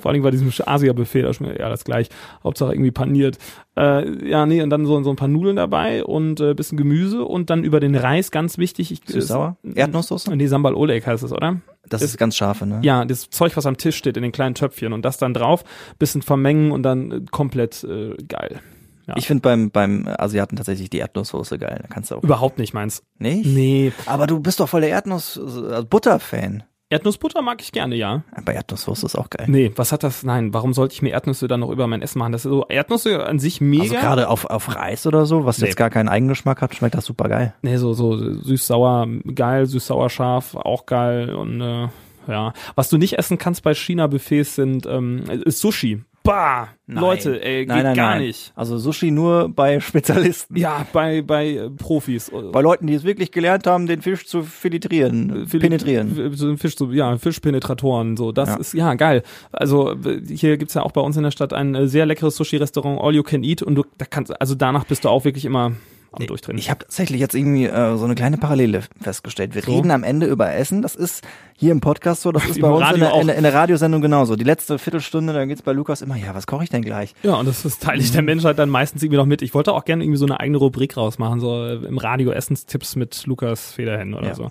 vor 0.00 0.10
allem 0.10 0.22
bei 0.22 0.30
diesem 0.30 0.50
Asia-Buffet, 0.64 1.22
da 1.22 1.32
schmeckt 1.32 1.58
ja 1.58 1.68
das 1.68 1.84
gleich. 1.84 2.08
Hauptsache 2.44 2.72
irgendwie 2.72 2.90
paniert. 2.90 3.38
Äh, 3.76 4.28
ja, 4.28 4.46
nee, 4.46 4.62
und 4.62 4.70
dann 4.70 4.86
so, 4.86 5.02
so 5.02 5.10
ein 5.10 5.16
paar 5.16 5.28
Nudeln 5.28 5.56
dabei 5.56 6.04
und 6.04 6.40
äh, 6.40 6.54
bisschen 6.54 6.78
Gemüse 6.78 7.24
und 7.24 7.50
dann 7.50 7.64
über 7.64 7.80
den 7.80 7.94
Reis, 7.94 8.30
ganz 8.30 8.58
wichtig. 8.58 8.90
Ich, 8.92 9.00
Süß-sauer? 9.06 9.56
ist- 9.62 9.76
Erdnusssoße? 9.76 10.34
Nee, 10.34 10.46
Sambal 10.46 10.74
Oleg 10.74 11.06
heißt 11.06 11.22
es, 11.24 11.32
oder? 11.32 11.60
Das 11.88 12.02
ist, 12.02 12.18
ganz 12.18 12.36
scharfe, 12.36 12.66
ne? 12.66 12.80
Ja, 12.82 13.04
das 13.04 13.30
Zeug, 13.30 13.56
was 13.56 13.64
am 13.66 13.76
Tisch 13.76 13.96
steht 13.96 14.16
in 14.16 14.22
den 14.24 14.32
kleinen 14.32 14.54
Töpfchen 14.54 14.92
und 14.92 15.04
das 15.04 15.18
dann 15.18 15.34
drauf, 15.34 15.62
bisschen 15.98 16.22
vermengen 16.22 16.72
und 16.72 16.82
dann 16.82 17.10
äh, 17.12 17.20
komplett 17.30 17.84
äh, 17.84 18.14
geil. 18.28 18.60
Ja. 19.06 19.14
Ich 19.16 19.26
finde 19.26 19.42
beim, 19.42 19.70
beim 19.70 20.08
Asiaten 20.18 20.56
tatsächlich 20.56 20.90
die 20.90 20.98
Erdnusssoße 20.98 21.58
geil. 21.58 21.78
Da 21.82 21.88
kannst 21.88 22.10
du 22.10 22.16
auch. 22.16 22.22
Überhaupt 22.24 22.58
nicht 22.58 22.74
meins. 22.74 23.02
Nicht? 23.18 23.46
Nee. 23.46 23.92
Aber 24.06 24.26
du 24.26 24.40
bist 24.40 24.58
doch 24.60 24.68
voll 24.68 24.80
der 24.80 24.90
Erdnuss, 24.90 25.36
äh, 25.36 25.82
Butter-Fan. 25.84 26.64
Erdnussbutter 26.88 27.42
mag 27.42 27.60
ich 27.60 27.72
gerne, 27.72 27.96
ja. 27.96 28.22
Aber 28.32 28.52
Erdnusssoße 28.54 29.06
ist 29.06 29.16
auch 29.16 29.28
geil. 29.28 29.46
Nee, 29.48 29.72
was 29.74 29.90
hat 29.90 30.04
das? 30.04 30.22
Nein, 30.22 30.54
warum 30.54 30.72
sollte 30.72 30.94
ich 30.94 31.02
mir 31.02 31.10
Erdnüsse 31.10 31.48
dann 31.48 31.58
noch 31.60 31.70
über 31.70 31.88
mein 31.88 32.00
Essen 32.00 32.20
machen? 32.20 32.30
Das 32.30 32.44
ist 32.44 32.50
so 32.50 32.64
Erdnüsse 32.68 33.26
an 33.26 33.40
sich 33.40 33.60
mega. 33.60 33.82
Also 33.82 33.94
gerade 33.96 34.28
auf, 34.28 34.44
auf 34.44 34.72
Reis 34.74 35.04
oder 35.04 35.26
so, 35.26 35.44
was 35.44 35.58
Nee. 35.58 35.66
jetzt 35.66 35.76
gar 35.76 35.90
keinen 35.90 36.08
Eigengeschmack 36.08 36.62
hat, 36.62 36.76
schmeckt 36.76 36.94
das 36.94 37.04
super 37.04 37.28
geil. 37.28 37.54
Nee, 37.62 37.76
so, 37.78 37.92
so 37.92 38.16
süß-sauer, 38.16 39.08
geil, 39.34 39.66
süß-sauer 39.66 40.10
scharf, 40.10 40.54
auch 40.54 40.86
geil 40.86 41.34
und 41.34 41.60
äh, 41.60 41.88
ja. 42.28 42.52
Was 42.76 42.88
du 42.88 42.98
nicht 42.98 43.18
essen 43.18 43.36
kannst 43.38 43.64
bei 43.64 43.74
China-Buffets 43.74 44.54
sind 44.54 44.86
ähm, 44.86 45.24
ist 45.44 45.58
Sushi. 45.60 46.04
Bah, 46.26 46.68
Nein. 46.88 47.02
Leute, 47.02 47.42
ey, 47.42 47.60
geht 47.60 47.68
nein, 47.68 47.82
nein, 47.84 47.96
gar 47.96 48.18
nicht. 48.18 48.52
Also 48.54 48.78
Sushi 48.78 49.10
nur 49.10 49.48
bei 49.48 49.80
Spezialisten. 49.80 50.56
Ja, 50.56 50.86
bei, 50.92 51.22
bei 51.22 51.50
äh, 51.54 51.70
Profis. 51.70 52.30
Bei 52.52 52.60
Leuten, 52.60 52.86
die 52.86 52.94
es 52.94 53.04
wirklich 53.04 53.32
gelernt 53.32 53.66
haben, 53.66 53.86
den 53.86 54.02
Fisch 54.02 54.26
zu 54.26 54.42
filtrieren, 54.42 55.46
Philipp- 55.48 55.62
penetrieren. 55.62 56.32
So 56.36 56.48
ein 56.48 56.58
Fisch, 56.58 56.76
so, 56.76 56.90
ja, 56.92 57.16
Fischpenetratoren, 57.18 58.16
so. 58.16 58.30
Das 58.32 58.50
Ja. 58.50 58.56
ist, 58.56 58.74
ja, 58.74 58.94
geil. 58.94 59.22
Also, 59.52 59.92
äh, 59.92 60.20
hier 60.28 60.56
gibt's 60.58 60.74
ja 60.74 60.82
auch 60.82 60.92
bei 60.92 61.00
uns 61.00 61.16
in 61.16 61.22
der 61.22 61.30
Stadt 61.30 61.52
ein 61.52 61.74
äh, 61.74 61.88
sehr 61.88 62.06
leckeres 62.06 62.36
Sushi-Restaurant, 62.36 63.00
All 63.00 63.14
You 63.14 63.22
Can 63.22 63.42
Eat, 63.42 63.62
und 63.62 63.74
du, 63.74 63.84
da 63.98 64.04
kannst, 64.04 64.38
also 64.40 64.54
danach 64.54 64.84
bist 64.84 65.04
du 65.04 65.08
auch 65.08 65.24
wirklich 65.24 65.44
immer 65.44 65.72
am 66.16 66.26
Durchdrehen. 66.26 66.58
Ich 66.58 66.70
habe 66.70 66.80
tatsächlich 66.84 67.20
jetzt 67.20 67.34
irgendwie 67.34 67.66
äh, 67.66 67.96
so 67.96 68.04
eine 68.04 68.14
kleine 68.14 68.36
Parallele 68.38 68.82
festgestellt. 69.00 69.54
Wir 69.54 69.62
So. 69.62 69.74
reden 69.74 69.90
am 69.90 70.02
Ende 70.04 70.26
über 70.26 70.52
Essen. 70.52 70.82
Das 70.82 70.94
ist 70.94 71.22
hier 71.58 71.72
im 71.72 71.80
Podcast 71.80 72.20
so, 72.22 72.32
das 72.32 72.44
ist 72.44 72.56
Im 72.56 72.62
bei 72.62 72.68
uns 72.68 72.80
in 72.80 72.84
Radio 72.84 72.98
der, 73.08 73.20
in, 73.20 73.26
der, 73.28 73.36
in 73.36 73.42
der 73.42 73.54
Radiosendung 73.54 74.02
genauso. 74.02 74.36
Die 74.36 74.44
letzte 74.44 74.78
Viertelstunde, 74.78 75.32
da 75.32 75.44
geht's 75.46 75.62
bei 75.62 75.72
Lukas 75.72 76.02
immer, 76.02 76.16
ja, 76.16 76.34
was 76.34 76.46
koche 76.46 76.64
ich 76.64 76.70
denn 76.70 76.82
gleich? 76.82 77.14
Ja, 77.22 77.34
und 77.36 77.46
das 77.48 77.64
ist 77.64 77.82
teile 77.82 78.00
ich 78.02 78.12
der 78.12 78.20
Menschheit 78.22 78.58
dann 78.58 78.68
meistens 78.68 79.02
irgendwie 79.02 79.16
noch 79.16 79.24
mit. 79.26 79.40
Ich 79.40 79.54
wollte 79.54 79.72
auch 79.72 79.84
gerne 79.86 80.04
irgendwie 80.04 80.18
so 80.18 80.26
eine 80.26 80.38
eigene 80.38 80.58
Rubrik 80.58 80.96
rausmachen, 80.98 81.40
so 81.40 81.64
äh, 81.64 81.74
im 81.86 81.96
Radio 81.98 82.30
Essenstipps 82.32 82.94
mit 82.96 83.26
Lukas 83.26 83.72
Federhen 83.72 84.12
oder 84.12 84.28
Ja. 84.28 84.34
so. 84.34 84.50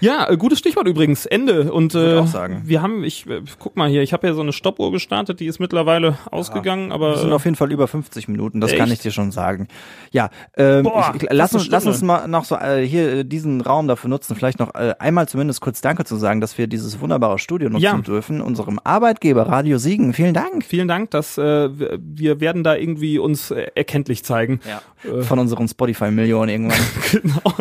Ja, 0.00 0.28
äh, 0.28 0.36
gutes 0.36 0.58
Stichwort 0.58 0.88
übrigens, 0.88 1.24
Ende. 1.26 1.72
Und 1.72 1.94
äh, 1.94 2.16
auch 2.18 2.26
sagen. 2.26 2.62
wir 2.64 2.82
haben, 2.82 3.04
ich 3.04 3.26
äh, 3.28 3.42
guck 3.60 3.76
mal 3.76 3.88
hier, 3.88 4.02
ich 4.02 4.12
habe 4.12 4.26
ja 4.26 4.34
so 4.34 4.40
eine 4.40 4.52
Stoppuhr 4.52 4.90
gestartet, 4.90 5.38
die 5.38 5.46
ist 5.46 5.60
mittlerweile 5.60 6.18
ausgegangen, 6.32 6.90
aber 6.90 7.12
Das 7.12 7.20
sind 7.20 7.30
äh, 7.30 7.34
auf 7.34 7.44
jeden 7.44 7.56
Fall 7.56 7.70
über 7.70 7.86
50 7.86 8.26
Minuten, 8.26 8.60
das 8.60 8.70
Echt? 8.72 8.80
kann 8.80 8.90
ich 8.90 8.98
dir 8.98 9.12
schon 9.12 9.30
sagen. 9.30 9.68
Ja, 10.10 10.30
ähm, 10.56 10.82
Boah, 10.82 10.99
ich, 11.14 11.22
ich, 11.22 11.28
lass, 11.30 11.54
uns, 11.54 11.68
lass 11.68 11.86
uns 11.86 12.02
mal 12.02 12.26
noch 12.28 12.44
so 12.44 12.56
äh, 12.56 12.86
hier 12.86 13.12
äh, 13.18 13.24
diesen 13.24 13.60
Raum 13.60 13.88
dafür 13.88 14.10
nutzen, 14.10 14.36
vielleicht 14.36 14.58
noch 14.58 14.74
äh, 14.74 14.94
einmal 14.98 15.28
zumindest 15.28 15.60
kurz 15.60 15.80
Danke 15.80 16.04
zu 16.04 16.16
sagen, 16.16 16.40
dass 16.40 16.58
wir 16.58 16.66
dieses 16.66 17.00
wunderbare 17.00 17.38
Studio 17.38 17.68
nutzen 17.70 17.82
Ja. 17.82 17.96
dürfen, 17.98 18.40
unserem 18.40 18.78
Arbeitgeber 18.82 19.48
Radio 19.48 19.78
Siegen. 19.78 20.12
Vielen 20.12 20.34
Dank. 20.34 20.64
vielen 20.64 20.88
Dank, 20.88 21.10
dass 21.10 21.38
äh, 21.38 21.70
wir- 21.72 22.40
werden 22.40 22.64
da 22.64 22.74
irgendwie 22.76 23.18
uns 23.18 23.50
äh, 23.50 23.66
erkenntlich 23.74 24.24
zeigen. 24.24 24.60
Ja. 24.68 24.82
Von 25.22 25.38
unseren 25.38 25.66
Spotify-Millionen 25.68 26.48
irgendwann. 26.50 26.78
Genau. 27.10 27.54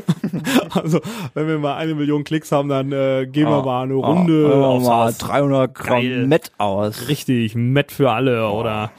Also, 0.76 1.00
wenn 1.34 1.48
wir 1.48 1.58
mal 1.58 1.76
eine 1.78 1.96
Million 1.96 2.24
Klicks 2.24 2.52
haben, 2.52 2.70
dann 2.70 2.92
äh, 2.92 3.26
gehen 3.26 3.48
wir 3.50 3.64
mal 3.64 3.84
eine 3.84 3.96
Runde 3.96 4.52
oh, 4.56 4.64
aufs 4.64 4.86
mal 4.88 5.06
Haus. 5.08 5.18
300 5.18 5.74
Gramm. 5.74 6.28
Met 6.28 6.52
aus. 6.60 7.08
Richtig, 7.08 7.56
Met 7.56 7.92
für 7.92 8.12
alle 8.12 8.50
oder 8.50 8.92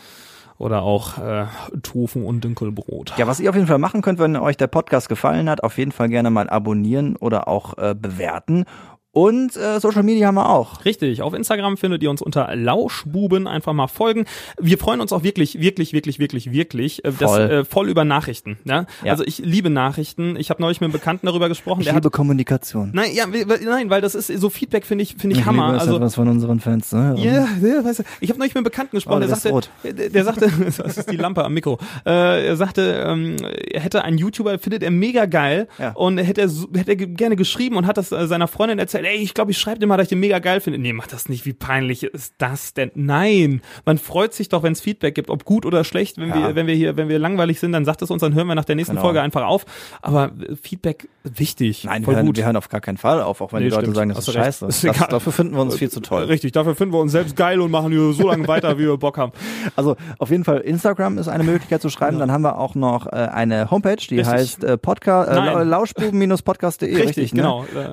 oder 0.60 0.82
auch 0.82 1.18
äh, 1.18 1.46
Tofu 1.82 2.20
und 2.20 2.44
Dinkelbrot. 2.44 3.14
Ja, 3.16 3.26
was 3.26 3.40
ihr 3.40 3.48
auf 3.48 3.56
jeden 3.56 3.66
Fall 3.66 3.78
machen 3.78 4.02
könnt, 4.02 4.18
wenn 4.18 4.36
euch 4.36 4.58
der 4.58 4.66
Podcast 4.66 5.08
gefallen 5.08 5.48
hat, 5.48 5.64
auf 5.64 5.78
jeden 5.78 5.90
Fall 5.90 6.10
gerne 6.10 6.30
mal 6.30 6.50
abonnieren 6.50 7.16
oder 7.16 7.48
auch 7.48 7.78
äh, 7.78 7.94
bewerten. 7.98 8.66
Und 9.12 9.56
äh, 9.56 9.80
Social 9.80 10.04
Media 10.04 10.28
haben 10.28 10.36
wir 10.36 10.48
auch. 10.48 10.84
Richtig, 10.84 11.20
auf 11.22 11.34
Instagram 11.34 11.76
findet 11.76 12.00
ihr 12.02 12.10
uns 12.10 12.22
unter 12.22 12.54
Lauschbuben, 12.54 13.48
einfach 13.48 13.72
mal 13.72 13.88
folgen. 13.88 14.24
Wir 14.60 14.78
freuen 14.78 15.00
uns 15.00 15.12
auch 15.12 15.24
wirklich, 15.24 15.60
wirklich, 15.60 15.92
wirklich, 15.92 16.20
wirklich, 16.20 16.52
wirklich 16.52 17.04
äh, 17.04 17.10
das, 17.18 17.30
Voll. 17.30 17.40
äh, 17.40 17.64
voll 17.64 17.88
über 17.88 18.04
Nachrichten. 18.04 18.58
Ja? 18.64 18.86
Ja. 19.04 19.10
Also 19.12 19.24
ich 19.24 19.38
liebe 19.38 19.68
Nachrichten. 19.68 20.36
Ich 20.36 20.48
habe 20.50 20.62
neulich 20.62 20.80
mit 20.80 20.86
einem 20.86 20.92
Bekannten 20.92 21.26
darüber 21.26 21.48
gesprochen. 21.48 21.80
Ich 21.80 21.86
der 21.86 21.94
liebe 21.94 22.06
hat, 22.06 22.12
Kommunikation. 22.12 22.90
nein, 22.94 23.10
ja, 23.12 23.24
weil- 23.32 23.60
nein, 23.64 23.90
weil 23.90 24.00
das 24.00 24.14
ist 24.14 24.28
so 24.28 24.48
Feedback 24.48 24.86
finde 24.86 25.02
ich 25.02 25.16
finde 25.16 25.34
ich, 25.34 25.40
Ich 25.40 25.46
Hammer. 25.46 25.66
liebe 25.72 25.80
also 25.80 25.96
etwas 25.96 26.14
von 26.14 26.28
unseren 26.28 26.60
Fans. 26.60 26.92
Ne? 26.92 27.16
Ja, 27.18 27.48
ja, 27.66 27.84
weißt 27.84 27.98
du, 27.98 28.02
ich 28.20 28.30
habe 28.30 28.38
neulich 28.38 28.52
mit 28.54 28.58
einem 28.58 28.64
Bekannten 28.64 28.96
gesprochen, 28.96 29.16
Oh, 29.16 29.26
der 29.26 29.28
der 29.28 29.36
ist 29.36 29.42
sagte, 29.42 29.68
der, 29.92 30.10
der 30.10 30.24
sagte, 30.24 30.52
das 30.84 30.98
ist 30.98 31.10
die 31.10 31.16
Lampe 31.16 31.44
am 31.44 31.52
Mikro, 31.52 31.78
äh, 32.06 32.46
er 32.46 32.56
sagte, 32.56 33.04
ähm, 33.08 33.36
er 33.72 33.80
hätte 33.80 34.04
einen 34.04 34.18
YouTuber, 34.18 34.58
findet 34.60 34.84
er 34.84 34.92
mega 34.92 35.26
geil 35.26 35.66
Ja. 35.80 35.90
und 35.94 36.18
hätte 36.18 36.42
er, 36.42 36.48
hätte 36.78 36.90
er 36.92 36.96
ge- 36.96 37.06
gerne 37.08 37.34
geschrieben 37.34 37.76
und 37.76 37.88
hat 37.88 37.96
das 37.96 38.12
äh, 38.12 38.26
seiner 38.28 38.46
Freundin 38.46 38.78
erzählt, 38.78 38.99
ey, 39.04 39.16
ich 39.16 39.34
glaube, 39.34 39.50
ich 39.50 39.58
schreibe 39.58 39.78
dir 39.80 39.86
mal, 39.86 39.96
dass 39.96 40.04
ich 40.04 40.08
den 40.10 40.20
mega 40.20 40.38
geil 40.38 40.60
finde. 40.60 40.78
Nee, 40.78 40.92
mach 40.92 41.06
das 41.06 41.28
nicht, 41.28 41.46
wie 41.46 41.52
peinlich 41.52 42.02
ist 42.04 42.34
das 42.38 42.74
denn? 42.74 42.90
Nein, 42.94 43.62
man 43.84 43.98
freut 43.98 44.32
sich 44.34 44.48
doch, 44.48 44.62
wenn 44.62 44.72
es 44.72 44.80
Feedback 44.80 45.14
gibt, 45.14 45.30
ob 45.30 45.44
gut 45.44 45.64
oder 45.66 45.84
schlecht, 45.84 46.18
wenn 46.18 46.28
Ja. 46.30 46.48
wir, 46.48 46.54
wenn 46.54 46.66
wir 46.66 46.74
hier, 46.74 46.96
wenn 46.96 47.08
wir 47.08 47.18
langweilig 47.18 47.60
sind, 47.60 47.72
dann 47.72 47.84
sagt 47.84 48.02
es 48.02 48.10
uns, 48.10 48.20
dann 48.20 48.34
hören 48.34 48.46
wir 48.46 48.54
nach 48.54 48.64
der 48.64 48.76
nächsten 48.76 48.92
Genau. 48.94 49.02
Folge 49.06 49.22
einfach 49.22 49.44
auf, 49.44 49.64
aber 50.02 50.32
äh, 50.40 50.56
Feedback 50.56 51.08
wichtig, 51.24 51.84
Nein, 51.84 52.06
wir 52.06 52.14
hören, 52.16 52.26
gut. 52.26 52.36
wir 52.36 52.44
hören 52.46 52.56
auf 52.56 52.68
gar 52.68 52.80
keinen 52.80 52.96
Fall 52.96 53.22
auf, 53.22 53.40
auch 53.40 53.52
wenn 53.52 53.60
Nee, 53.62 53.66
die 53.68 53.70
Leute 53.70 53.82
stimmt. 53.84 53.96
sagen, 53.96 54.08
das 54.10 54.18
Hast 54.18 54.28
ist 54.28 54.34
scheiße. 54.34 54.66
Ist 54.66 54.84
Das, 54.84 55.08
dafür 55.08 55.32
finden 55.32 55.54
wir 55.54 55.62
uns 55.62 55.76
viel 55.76 55.90
zu 55.90 56.00
toll. 56.00 56.24
Richtig, 56.30 56.52
dafür 56.52 56.74
finden 56.74 56.94
wir 56.94 57.00
uns 57.00 57.12
selbst 57.12 57.36
geil 57.36 57.60
und 57.60 57.70
machen 57.70 57.90
so 58.12 58.26
lange 58.28 58.46
weiter, 58.48 58.78
wie 58.78 58.84
wir 58.86 58.96
Bock 58.96 59.18
haben. 59.18 59.32
Also 59.76 59.96
auf 60.18 60.30
jeden 60.30 60.44
Fall 60.44 60.58
Instagram 60.58 61.16
ist 61.18 61.28
eine 61.28 61.44
Möglichkeit 61.44 61.80
zu 61.82 61.90
schreiben. 61.90 62.18
Dann 62.18 62.30
haben 62.32 62.42
wir 62.42 62.58
auch 62.58 62.74
noch 62.74 63.06
äh, 63.06 63.10
eine 63.10 63.70
Homepage, 63.70 63.96
die 63.96 64.16
Richtig. 64.16 64.26
heißt 64.26 64.64
äh, 64.64 64.76
Podcast, 64.78 65.30
äh, 65.30 65.62
lauschbuben-podcast.de. 65.64 66.88
Richtig, 66.88 67.06
Richtig, 67.08 67.34
ne? 67.34 67.42
genau. 67.42 67.64
Äh, 67.74 67.92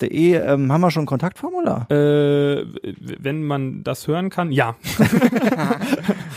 Lauschbuben-podcast.de. 0.00 0.34
Ähm, 0.34 0.72
haben 0.72 0.80
wir 0.80 0.90
schon 0.90 1.02
ein 1.04 1.06
Kontaktformular? 1.06 1.90
Äh, 1.90 2.64
wenn 3.18 3.44
man 3.44 3.84
das 3.84 4.06
hören 4.08 4.30
kann, 4.30 4.52
ja. 4.52 4.76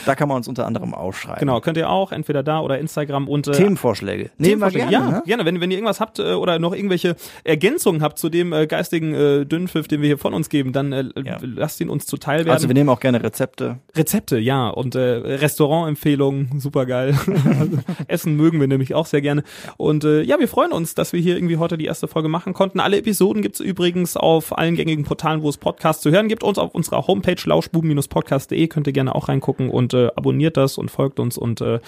Da 0.06 0.14
kann 0.16 0.28
man 0.28 0.38
uns 0.38 0.47
unter 0.47 0.66
anderem 0.68 0.93
aufschreiben. 0.93 1.39
Genau, 1.39 1.60
könnt 1.62 1.78
ihr 1.78 1.89
auch, 1.89 2.12
entweder 2.12 2.43
da 2.43 2.60
oder 2.60 2.78
Instagram 2.78 3.28
und 3.28 3.47
äh, 3.47 3.51
Themenvorschläge. 3.53 4.30
Nehmen 4.38 4.62
wir 4.62 4.70
Themenvorschläge. 4.70 4.89
gerne. 4.89 5.06
ja, 5.12 5.12
ne? 5.18 5.24
gerne. 5.26 5.45
Wenn, 5.45 5.62
wenn 5.62 5.72
ihr 5.72 5.78
irgendwas 5.78 5.99
habt 5.99 6.20
äh, 6.20 6.34
oder 6.34 6.60
noch 6.60 6.74
irgendwelche 6.76 7.16
Ergänzungen 7.43 8.01
habt 8.03 8.20
zu 8.20 8.30
dem 8.30 8.53
äh, 8.53 8.68
geistigen 8.68 9.14
äh, 9.16 9.45
Dünnpfiff, 9.45 9.88
den 9.88 10.01
wir 10.01 10.08
hier 10.08 10.18
von 10.20 10.34
uns 10.34 10.49
geben, 10.49 10.74
dann 10.74 10.91
äh, 10.91 11.06
Ja. 11.24 11.38
lasst 11.41 11.82
ihn 11.82 11.89
uns 11.89 12.06
zuteil 12.06 12.39
werden. 12.39 12.51
Also 12.51 12.68
wir 12.68 12.74
nehmen 12.76 12.89
auch 12.89 12.99
gerne 12.99 13.24
Rezepte. 13.24 13.80
Rezepte, 13.95 14.38
ja, 14.38 14.68
und 14.70 14.93
äh, 14.95 14.99
Restaurantempfehlungen, 14.99 16.60
super 16.60 16.86
geil. 16.86 17.16
also, 17.60 17.78
Essen 18.08 18.36
mögen 18.36 18.60
wir 18.60 18.68
nämlich 18.68 18.93
auch 18.93 19.06
sehr 19.08 19.22
gerne. 19.22 19.43
Und 19.78 20.03
äh, 20.03 20.22
ja, 20.22 20.39
wir 20.39 20.47
freuen 20.47 20.72
uns, 20.72 20.93
dass 20.95 21.14
wir 21.14 21.20
hier 21.20 21.36
irgendwie 21.36 21.58
heute 21.58 21.78
die 21.78 21.86
erste 21.86 22.08
Folge 22.08 22.30
machen 22.30 22.53
konnten. 22.53 22.80
Alle 22.80 22.97
Episoden 22.97 23.41
gibt's 23.46 23.60
übrigens 23.60 24.18
auf 24.18 24.58
allen 24.58 24.74
gängigen 24.76 25.06
Portalen, 25.06 25.43
wo 25.43 25.50
es 25.50 25.58
Podcasts 25.58 26.02
zu 26.02 26.10
hören 26.10 26.28
gibt. 26.28 26.43
Uns 26.43 26.58
auf 26.58 26.74
unserer 26.74 27.06
Homepage 27.06 27.36
lauschbuben-podcast.de 27.46 28.68
könnt 28.70 28.88
ihr 28.88 28.93
gerne 28.93 29.14
auch 29.14 29.30
reingucken 29.30 29.70
und 29.70 29.93
äh, 29.93 30.08
abonniert 30.16 30.58
das 30.58 30.80
und 30.80 30.89
folgt 30.89 31.20
uns 31.20 31.38
und 31.38 31.62
äh, 31.62 31.80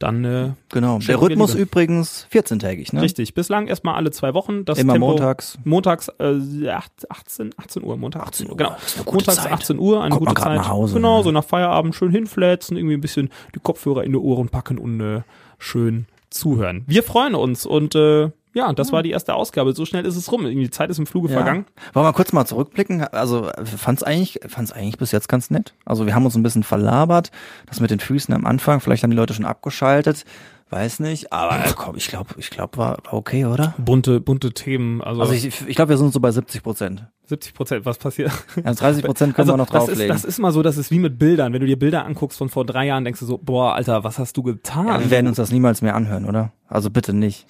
dann 0.00 0.24
äh, 0.24 0.50
Genau. 0.70 0.98
Der 0.98 1.20
Rhythmus 1.22 1.54
übrigens 1.54 2.26
14-tägig, 2.32 2.92
ne? 2.92 3.02
richtig. 3.02 3.34
Bislang 3.34 3.68
erstmal 3.68 3.94
alle 3.94 4.10
zwei 4.10 4.34
Wochen. 4.34 4.64
Das 4.64 4.80
Immer 4.80 4.94
Tempo, 4.94 5.10
montags. 5.10 5.58
Montags 5.62 6.08
äh, 6.18 6.68
acht- 6.70 7.08
18, 7.08 7.50
18 7.56 7.84
Uhr, 7.84 7.96
Montag 7.96 8.22
18 8.24 8.50
Uhr, 8.50 8.56
Genau. 8.56 8.74
Montags 9.06 9.36
Zeit. 9.36 9.52
18 9.52 9.78
Uhr, 9.78 10.02
eine 10.02 10.10
Kommt 10.16 10.26
gute 10.28 10.42
Zeit. 10.42 10.56
nach 10.56 10.68
Hause, 10.68 10.94
genau, 10.94 11.18
ne? 11.18 11.22
so 11.24 11.30
nach 11.30 11.44
Feierabend 11.44 11.94
schön 11.94 12.10
hinflätzen, 12.10 12.76
irgendwie 12.76 12.94
ein 12.96 13.00
bisschen 13.00 13.30
die 13.54 13.60
Kopfhörer 13.60 14.02
in 14.02 14.10
die 14.10 14.18
Ohren 14.18 14.48
packen 14.48 14.78
und 14.78 15.00
äh, 15.00 15.20
schön 15.58 16.06
zuhören. 16.30 16.82
Wir 16.88 17.04
freuen 17.04 17.36
uns 17.36 17.64
und 17.64 17.94
äh, 17.94 18.30
ja, 18.56 18.72
das 18.72 18.90
war 18.90 19.02
die 19.02 19.10
erste 19.10 19.34
Ausgabe. 19.34 19.74
So 19.74 19.84
schnell 19.84 20.06
ist 20.06 20.16
es 20.16 20.32
rum. 20.32 20.46
Die 20.46 20.70
Zeit 20.70 20.88
ist 20.88 20.98
im 20.98 21.06
Fluge 21.06 21.28
vergangen. 21.28 21.66
Wollen 21.92 22.06
wir 22.06 22.12
kurz 22.14 22.32
mal 22.32 22.46
zurückblicken? 22.46 23.02
Also 23.02 23.50
fand's 23.64 24.02
eigentlich, 24.02 24.40
fand's 24.48 24.72
eigentlich 24.72 24.96
bis 24.96 25.12
jetzt 25.12 25.28
ganz 25.28 25.50
nett. 25.50 25.74
Also 25.84 26.06
wir 26.06 26.14
haben 26.14 26.24
uns 26.24 26.36
ein 26.36 26.42
bisschen 26.42 26.62
verlabert. 26.62 27.30
Das 27.66 27.80
mit 27.80 27.90
den 27.90 28.00
Füßen 28.00 28.32
am 28.32 28.46
Anfang, 28.46 28.80
vielleicht 28.80 29.02
haben 29.02 29.10
die 29.10 29.16
Leute 29.16 29.34
schon 29.34 29.44
abgeschaltet. 29.44 30.24
Weiß 30.70 31.00
nicht, 31.00 31.32
aber 31.32 31.62
komm, 31.76 31.96
ich 31.96 32.08
glaube, 32.08 32.30
ich 32.38 32.48
glaube, 32.50 32.78
war, 32.78 32.96
war 33.04 33.14
okay, 33.14 33.44
oder? 33.44 33.74
Bunte, 33.78 34.20
bunte 34.20 34.52
Themen. 34.52 35.00
Also, 35.02 35.20
Also 35.20 35.34
ich, 35.34 35.68
ich 35.68 35.76
glaube, 35.76 35.90
wir 35.90 35.98
sind 35.98 36.12
so 36.14 36.18
bei 36.18 36.32
70 36.32 36.62
Prozent. 36.62 37.06
70 37.26 37.54
Prozent, 37.54 37.84
was 37.84 37.98
passiert? 37.98 38.32
Also 38.64 38.80
30 38.80 39.04
Prozent 39.04 39.34
können 39.34 39.48
wir 39.48 39.56
noch 39.58 39.68
das 39.68 39.82
ist, 39.82 39.88
drauflegen. 39.90 40.08
das 40.08 40.24
ist 40.24 40.38
mal 40.38 40.50
so, 40.50 40.62
das 40.62 40.78
ist 40.78 40.90
wie 40.90 40.98
mit 40.98 41.18
Bildern. 41.18 41.52
Wenn 41.52 41.60
du 41.60 41.66
dir 41.66 41.78
Bilder 41.78 42.04
anguckst 42.06 42.38
von 42.38 42.48
vor 42.48 42.64
drei 42.64 42.86
Jahren, 42.86 43.04
denkst 43.04 43.20
du 43.20 43.26
so, 43.26 43.38
boah, 43.38 43.74
Alter, 43.74 44.02
was 44.02 44.18
hast 44.18 44.36
du 44.38 44.42
getan? 44.42 44.88
ja, 44.88 44.98
wir 44.98 45.10
werden 45.10 45.26
uns 45.28 45.36
das 45.36 45.52
niemals 45.52 45.82
mehr 45.82 45.94
anhören, 45.94 46.24
oder? 46.24 46.52
Also 46.68 46.90
bitte 46.90 47.12
nicht. 47.12 47.46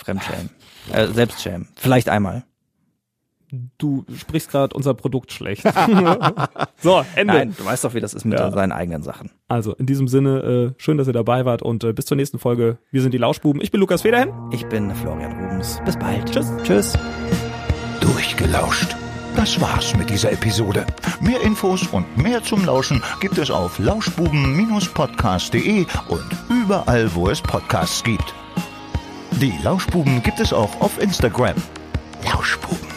Fremdschämen. 0.00 0.50
Äh, 0.92 1.06
Selbstschämen. 1.08 1.68
Vielleicht 1.76 2.08
einmal. 2.08 2.44
du 3.78 4.04
sprichst 4.16 4.48
gerade 4.50 4.74
unser 4.76 4.94
Produkt 4.94 5.32
schlecht. 5.32 5.62
so, 6.80 7.04
Ende. 7.16 7.34
Nein, 7.34 7.54
du 7.58 7.64
weißt 7.64 7.82
doch, 7.84 7.94
wie 7.94 8.00
das 8.00 8.14
ist 8.14 8.24
mit 8.24 8.38
Ja. 8.38 8.50
seinen 8.52 8.70
eigenen 8.72 9.02
Sachen. 9.02 9.30
Also, 9.48 9.74
in 9.74 9.86
diesem 9.86 10.06
Sinne, 10.08 10.38
äh, 10.40 10.72
schön, 10.80 10.96
dass 10.98 11.06
ihr 11.08 11.12
dabei 11.12 11.44
wart 11.44 11.60
und 11.62 11.82
äh, 11.84 11.92
bis 11.92 12.06
zur 12.06 12.16
nächsten 12.16 12.38
Folge. 12.38 12.78
Wir 12.92 13.02
sind 13.02 13.12
die 13.12 13.18
Lauschbuben. 13.18 13.60
Ich 13.60 13.70
bin 13.72 13.80
Lukas 13.80 14.02
Federhen. 14.02 14.32
Ich 14.52 14.66
bin 14.66 14.94
Florian 14.94 15.32
Rubens. 15.32 15.80
Bis 15.84 15.96
bald. 15.98 16.30
Tschüss. 16.32 16.46
Tschüss. 16.62 16.92
Durchgelauscht. 18.00 18.94
Das 19.36 19.60
war's 19.60 19.96
mit 19.96 20.10
dieser 20.10 20.32
Episode. 20.32 20.84
Mehr 21.20 21.40
Infos 21.42 21.86
und 21.88 22.16
mehr 22.18 22.42
zum 22.42 22.64
Lauschen 22.64 23.00
gibt 23.20 23.38
es 23.38 23.48
auf 23.50 23.78
lauschbuben-podcast.de 23.78 25.86
und 26.08 26.24
überall, 26.48 27.14
wo 27.14 27.28
es 27.28 27.40
Podcasts 27.40 28.02
gibt. 28.02 28.34
Die 29.32 29.54
Lauschbuben 29.62 30.22
gibt 30.22 30.40
es 30.40 30.52
auch 30.52 30.80
auf 30.80 31.00
Instagram. 31.00 31.56
Lauschbuben. 32.24 32.89